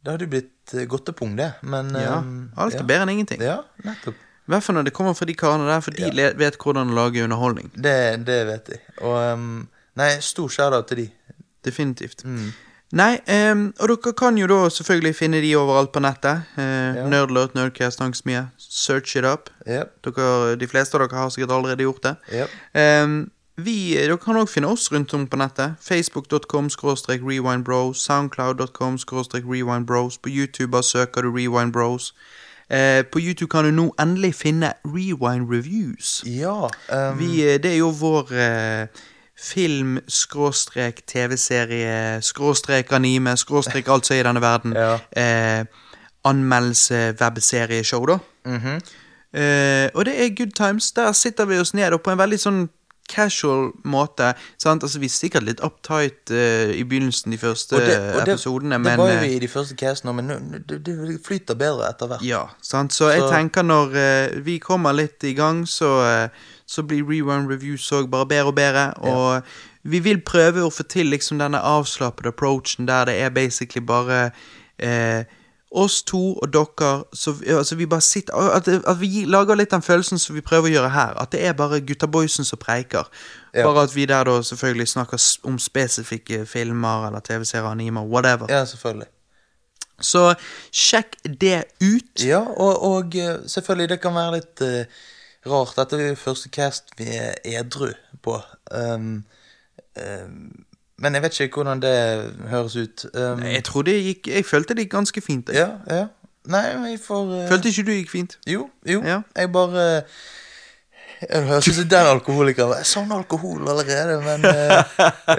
Det 0.00 0.08
hadde 0.14 0.24
jo 0.24 0.30
blitt 0.32 0.72
eh, 0.78 0.86
godtepung, 0.88 1.34
det. 1.36 1.50
Men 1.68 1.90
Ja, 1.98 2.14
Alt 2.56 2.78
er 2.78 2.80
ja. 2.80 2.86
bedre 2.88 3.04
enn 3.04 3.12
ingenting. 3.18 3.42
Ja, 3.44 3.58
nettopp. 3.84 4.16
I 4.48 4.54
hvert 4.54 4.64
fall 4.64 4.74
når 4.78 4.86
det 4.88 4.94
kommer 4.96 5.12
fra 5.14 5.26
de 5.28 5.34
karene 5.38 5.66
der, 5.68 5.82
for 5.84 5.94
de 5.94 6.08
Ja. 6.08 6.30
vet 6.40 6.56
hvordan 6.58 6.90
å 6.90 6.96
lage 6.96 7.20
underholdning. 7.26 7.68
Det, 7.76 8.24
det 8.26 8.38
vet 8.48 8.72
de. 8.72 8.78
Og 9.04 9.44
Nei, 10.00 10.08
stor 10.24 10.48
shout-out 10.48 10.88
til 10.88 11.02
de. 11.04 11.06
Definitivt. 11.66 12.24
Mm. 12.24 12.48
Nei, 12.92 13.20
um, 13.52 13.68
og 13.78 13.88
dere 13.92 14.12
kan 14.18 14.38
jo 14.38 14.48
da 14.50 14.64
selvfølgelig 14.74 15.12
finne 15.14 15.40
de 15.44 15.50
overalt 15.56 15.92
på 15.94 16.02
nettet. 16.02 16.42
Uh, 16.56 16.62
Ja. 16.98 17.08
Nerdlurt, 17.08 17.54
Nerdcast, 17.54 17.98
Tankesmie. 17.98 18.48
Search 18.58 19.16
it 19.16 19.24
up. 19.24 19.50
Yep. 19.68 19.92
Dere, 20.04 20.56
de 20.56 20.66
fleste 20.66 20.98
av 20.98 21.06
dere 21.06 21.18
har 21.18 21.30
sikkert 21.30 21.54
allerede 21.54 21.86
gjort 21.86 22.02
det. 22.02 22.16
Yep. 22.32 22.56
Um, 22.74 23.30
vi, 23.56 23.94
dere 23.94 24.18
kan 24.18 24.36
også 24.36 24.54
finne 24.54 24.68
oss 24.68 24.92
rundt 24.92 25.14
om 25.14 25.26
på 25.26 25.36
nettet. 25.36 25.74
Facebook.com 25.80 26.68
rewindbros, 26.68 28.02
Soundcloud.com 28.02 28.96
rewindbros. 28.96 30.18
På 30.18 30.28
YouTube 30.28 30.70
bare 30.70 30.82
søker 30.82 31.22
du 31.22 31.30
Rewind 31.36 31.72
Bros. 31.72 32.14
Eh, 32.70 33.04
på 33.12 33.18
YouTube 33.20 33.50
kan 33.50 33.64
du 33.64 33.70
nå 33.70 33.94
endelig 33.98 34.34
finne 34.34 34.72
Rewind 34.84 35.50
Reviews. 35.50 36.22
Ja. 36.26 36.70
um... 36.88 37.18
Vi, 37.18 37.42
eh, 37.42 37.58
det 37.62 37.72
er 37.72 37.76
jo 37.76 37.90
vår 37.90 38.32
eh, 38.32 38.86
film, 39.40 39.98
skråstrek, 40.08 41.02
anime, 42.92 43.36
skråstrek 43.36 43.88
alt 43.88 44.06
som 44.06 44.16
er 44.16 44.20
i 44.20 44.28
denne 44.28 44.42
verden. 44.42 44.76
Ja. 44.80 44.98
eh, 45.16 45.64
anmeldelse, 46.24 47.14
webserieshow, 47.20 48.06
da. 48.06 48.18
mhm. 48.44 48.80
Eh, 49.32 49.88
og 49.94 50.04
det 50.04 50.24
er 50.24 50.36
good 50.36 50.52
times. 50.56 50.92
Der 50.92 51.12
sitter 51.12 51.44
vi 51.44 51.58
oss 51.58 51.74
ned 51.74 51.92
og 51.92 52.02
på 52.02 52.10
en 52.10 52.18
veldig 52.18 52.38
sånn 52.38 52.68
casual 53.10 53.70
måte. 53.84 54.32
Sant? 54.60 54.84
Altså, 54.86 55.00
vi 55.02 55.10
er 55.10 55.14
sikkert 55.14 55.46
litt 55.48 55.62
uptight 55.66 56.32
uh, 56.34 56.70
i 56.70 56.84
begynnelsen, 56.86 57.34
de 57.34 57.40
første 57.40 57.76
Og 57.76 57.84
det, 57.84 57.98
og 57.98 58.26
det, 58.26 58.36
episodene, 58.36 58.78
det 58.78 58.84
men 58.86 59.02
var 59.02 59.12
jo 59.12 59.18
eh, 59.18 59.24
vi 59.24 59.32
i 59.36 59.42
de 59.42 59.50
første 59.50 59.76
casene, 59.78 60.14
men 60.16 60.62
det, 60.68 60.80
det 60.86 61.18
flyter 61.26 61.58
bedre 61.58 61.90
etter 61.90 62.10
hvert. 62.10 62.24
Ja, 62.26 62.44
sant? 62.62 62.94
Så 62.96 63.10
jeg 63.12 63.26
tenker 63.30 63.66
når 63.66 63.96
uh, 63.96 64.40
vi 64.46 64.60
kommer 64.62 64.96
litt 64.96 65.26
i 65.26 65.34
gang, 65.38 65.64
så, 65.68 65.92
eh, 66.06 66.48
så 66.70 66.82
blir 66.86 67.02
Rerun 67.02 67.48
Reviews 67.50 67.88
òg 67.92 68.06
bare 68.10 68.28
bedre 68.30 68.52
og 68.52 68.54
bedre. 68.54 68.84
Og 69.02 69.42
vi 69.82 69.98
vil 70.04 70.20
prøve 70.22 70.62
å 70.62 70.70
få 70.70 70.86
til 70.86 71.10
liksom 71.10 71.40
denne 71.40 71.58
avslappede 71.58 72.30
approachen 72.30 72.86
der 72.86 73.08
det 73.10 73.16
er 73.18 73.34
basically 73.34 73.82
bare 73.86 74.30
eh, 74.78 75.24
oss 75.70 76.02
to 76.02 76.20
og 76.34 76.52
dere 76.54 76.90
så, 77.14 77.34
altså 77.46 77.76
vi 77.78 77.86
bare 77.86 78.00
sitter 78.00 78.34
At, 78.34 78.68
at 78.68 79.00
vi 79.00 79.24
lager 79.26 79.54
litt 79.54 79.70
den 79.70 79.82
følelsen 79.82 80.18
som 80.18 80.34
vi 80.34 80.46
prøver 80.46 80.70
å 80.70 80.74
gjøre 80.76 80.94
her. 80.94 81.14
At 81.18 81.32
det 81.32 81.44
er 81.46 81.58
bare 81.58 81.80
gutta 81.80 82.06
boysen 82.06 82.46
som 82.46 82.58
preiker. 82.58 83.06
Ja. 83.54 83.66
Bare 83.66 83.88
at 83.88 83.94
vi 83.94 84.06
der 84.06 84.24
da 84.24 84.42
selvfølgelig 84.42 84.88
snakker 84.88 85.22
om 85.42 85.58
spesifikke 85.58 86.44
filmer 86.46 87.08
eller 87.08 87.20
TV-serier, 87.20 87.70
animer, 87.70 88.06
whatever. 88.06 88.50
Ja, 88.50 88.64
selvfølgelig. 88.64 89.10
Så 90.00 90.34
sjekk 90.72 91.16
det 91.24 91.64
ut. 91.82 92.22
Ja, 92.24 92.40
og, 92.40 92.82
og 92.82 93.16
eh, 93.16 93.38
selvfølgelig, 93.46 93.88
det 93.88 94.00
kan 94.00 94.14
være 94.14 94.38
litt 94.38 94.62
eh, 94.64 95.00
rart. 95.46 95.76
Dette 95.76 95.96
er 95.96 96.08
jo 96.12 96.18
første 96.20 96.48
cast 96.52 96.92
vi 96.98 97.08
er 97.16 97.34
edru 97.44 97.92
på. 98.22 98.40
Um, 98.70 99.24
um, 99.96 100.64
men 101.00 101.14
jeg 101.16 101.22
vet 101.22 101.40
ikke 101.40 101.62
hvordan 101.62 101.80
det 101.82 101.94
høres 102.50 102.76
ut. 102.76 103.06
Um, 103.14 103.42
Jeg 103.42 103.64
tror 103.64 103.82
det 103.82 103.94
gikk 104.04 104.28
Jeg 104.28 104.44
følte 104.44 104.74
det 104.74 104.84
gikk 104.84 104.92
ganske 104.98 105.20
fint. 105.24 105.48
Jeg. 105.48 105.56
Ja, 105.88 105.96
ja. 105.96 106.06
Nei, 106.50 106.66
jeg 106.90 107.00
får 107.04 107.24
uh, 107.28 107.48
Følte 107.48 107.68
ikke 107.68 107.86
du 107.88 107.92
gikk 107.92 108.10
fint? 108.10 108.38
Jo, 108.48 108.68
jo. 108.88 109.02
Ja. 109.04 109.20
Jeg 109.36 109.52
bare 109.52 109.86
Jeg 111.20 111.42
høres 111.48 111.68
ut 111.68 111.74
som 111.74 111.88
den 111.88 112.06
alkoholikeren. 112.14 112.76
Jeg 112.78 112.86
savner 112.86 113.16
alkohol 113.16 113.68
allerede, 113.68 114.20
men 114.24 114.44
uh, 114.44 114.84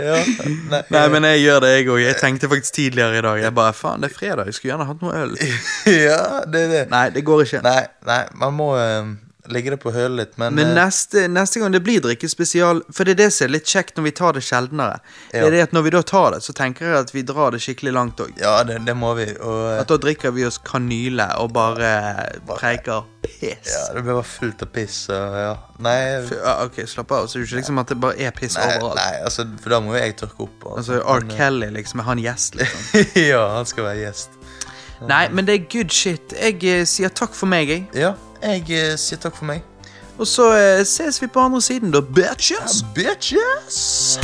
Ja. 0.02 0.20
Nei, 0.74 0.82
Nei, 0.90 1.08
men 1.14 1.26
jeg 1.30 1.42
gjør 1.42 1.60
det, 1.66 1.72
jeg 1.78 1.90
òg. 1.90 2.02
Jeg 2.06 2.18
tenkte 2.22 2.50
faktisk 2.50 2.74
tidligere 2.74 3.18
i 3.18 3.22
dag 3.22 3.42
Jeg 3.42 3.56
bare, 3.56 3.74
faen, 3.74 4.02
det 4.02 4.12
er 4.12 4.18
fredag, 4.18 4.46
jeg 4.46 4.54
skulle 4.58 4.74
gjerne 4.74 4.86
hatt 4.90 5.02
noe 5.02 5.24
øl. 5.26 5.36
Ja, 6.10 6.22
det 6.46 6.66
er 6.68 6.72
det. 6.76 6.86
Nei, 6.94 7.10
det 7.14 7.26
går 7.26 7.46
ikke. 7.46 7.62
Nei, 7.66 7.82
nei, 8.06 8.24
man 8.42 8.58
må 8.58 8.72
eh, 8.82 9.14
legge 9.54 9.72
det 9.74 9.80
på 9.84 9.92
hølet 9.94 10.18
litt, 10.18 10.38
men, 10.42 10.56
Men 10.56 10.68
eh, 10.72 10.76
neste, 10.86 11.28
neste 11.32 11.60
gang 11.62 11.72
det 11.76 11.82
blir 11.84 12.02
drikkespesial 12.04 12.82
For 12.94 13.04
det 13.06 13.14
er 13.16 13.20
det 13.26 13.28
som 13.36 13.46
er 13.48 13.52
litt 13.58 13.66
kjekt 13.70 13.98
når 13.98 14.04
vi 14.08 14.12
tar 14.12 14.34
det 14.38 14.44
sjeldnere. 14.48 15.00
Det 15.32 15.42
er 15.46 15.52
det 15.52 15.62
at 15.68 15.72
Når 15.76 15.84
vi 15.88 15.94
da 15.96 16.02
tar 16.02 16.32
det, 16.36 16.42
så 16.44 16.54
tenker 16.58 16.86
jeg 16.88 16.98
at 17.06 17.14
vi 17.16 17.22
drar 17.28 17.52
det 17.56 17.62
skikkelig 17.62 17.94
langt 17.94 18.20
òg. 18.24 18.32
Ja, 18.42 18.64
det, 18.64 18.80
det 18.86 18.96
må 18.98 19.14
vi. 19.20 19.28
Og 19.40 19.60
eh, 19.74 19.80
At 19.82 19.88
da 19.92 19.98
drikker 19.98 20.32
vi 20.36 20.46
oss 20.48 20.58
kanyle 20.58 21.28
og 21.42 21.52
bare 21.54 21.92
preiker 22.58 23.04
piss. 23.22 23.70
ja, 23.70 23.94
det 23.94 24.02
blir 24.02 24.14
bare 24.18 24.24
fullt 24.28 24.62
av 24.66 24.72
piss. 24.74 24.98
Og, 25.14 25.36
ja. 25.44 25.52
Nei, 25.84 25.98
Ja, 26.32 26.56
ok, 26.66 26.82
slapp 26.90 27.12
av. 27.12 27.28
Så 27.28 27.38
det 27.40 27.44
er 27.46 27.50
ikke 27.52 27.60
liksom 27.62 27.80
at 27.84 27.92
det 27.94 28.00
bare 28.02 28.18
er 28.28 28.32
piss 28.38 28.58
nei, 28.58 28.66
overalt. 28.78 28.98
nei, 28.98 29.22
altså, 29.26 29.46
for 29.62 29.76
da 29.76 29.80
må 29.84 29.94
jo 29.96 30.02
jeg 30.02 30.16
tørke 30.22 30.46
opp. 30.48 30.66
og- 30.66 30.78
Altså, 30.82 31.00
R. 31.02 31.20
men, 31.22 31.32
eh, 31.32 31.38
Kelly, 31.38 31.70
liksom. 31.78 32.00
Er 32.00 32.04
han 32.04 32.20
gjest, 32.20 32.56
liksom? 32.56 33.06
ja, 33.32 33.44
han 33.56 33.66
skal 33.70 33.84
være 33.92 34.02
gjest. 34.08 34.30
Nei, 35.10 35.28
men 35.34 35.46
det 35.46 35.54
er 35.56 35.64
good 35.72 35.92
shit. 35.92 36.34
Jeg 36.38 36.86
sier 36.88 37.10
takk 37.10 37.34
for 37.34 37.50
meg, 37.50 37.68
jeg. 37.70 37.88
Ja, 37.98 38.14
jeg 38.42 38.66
eh, 38.70 38.98
sier 38.98 39.22
takk 39.22 39.38
for 39.38 39.46
meg. 39.46 39.62
Og 40.18 40.28
så 40.28 40.52
eh, 40.58 40.86
ses 40.86 41.22
vi 41.22 41.28
på 41.28 41.40
andre 41.40 41.62
siden, 41.62 41.92
da, 41.92 42.02
bitches! 42.02 42.84
Bitches! 42.96 44.20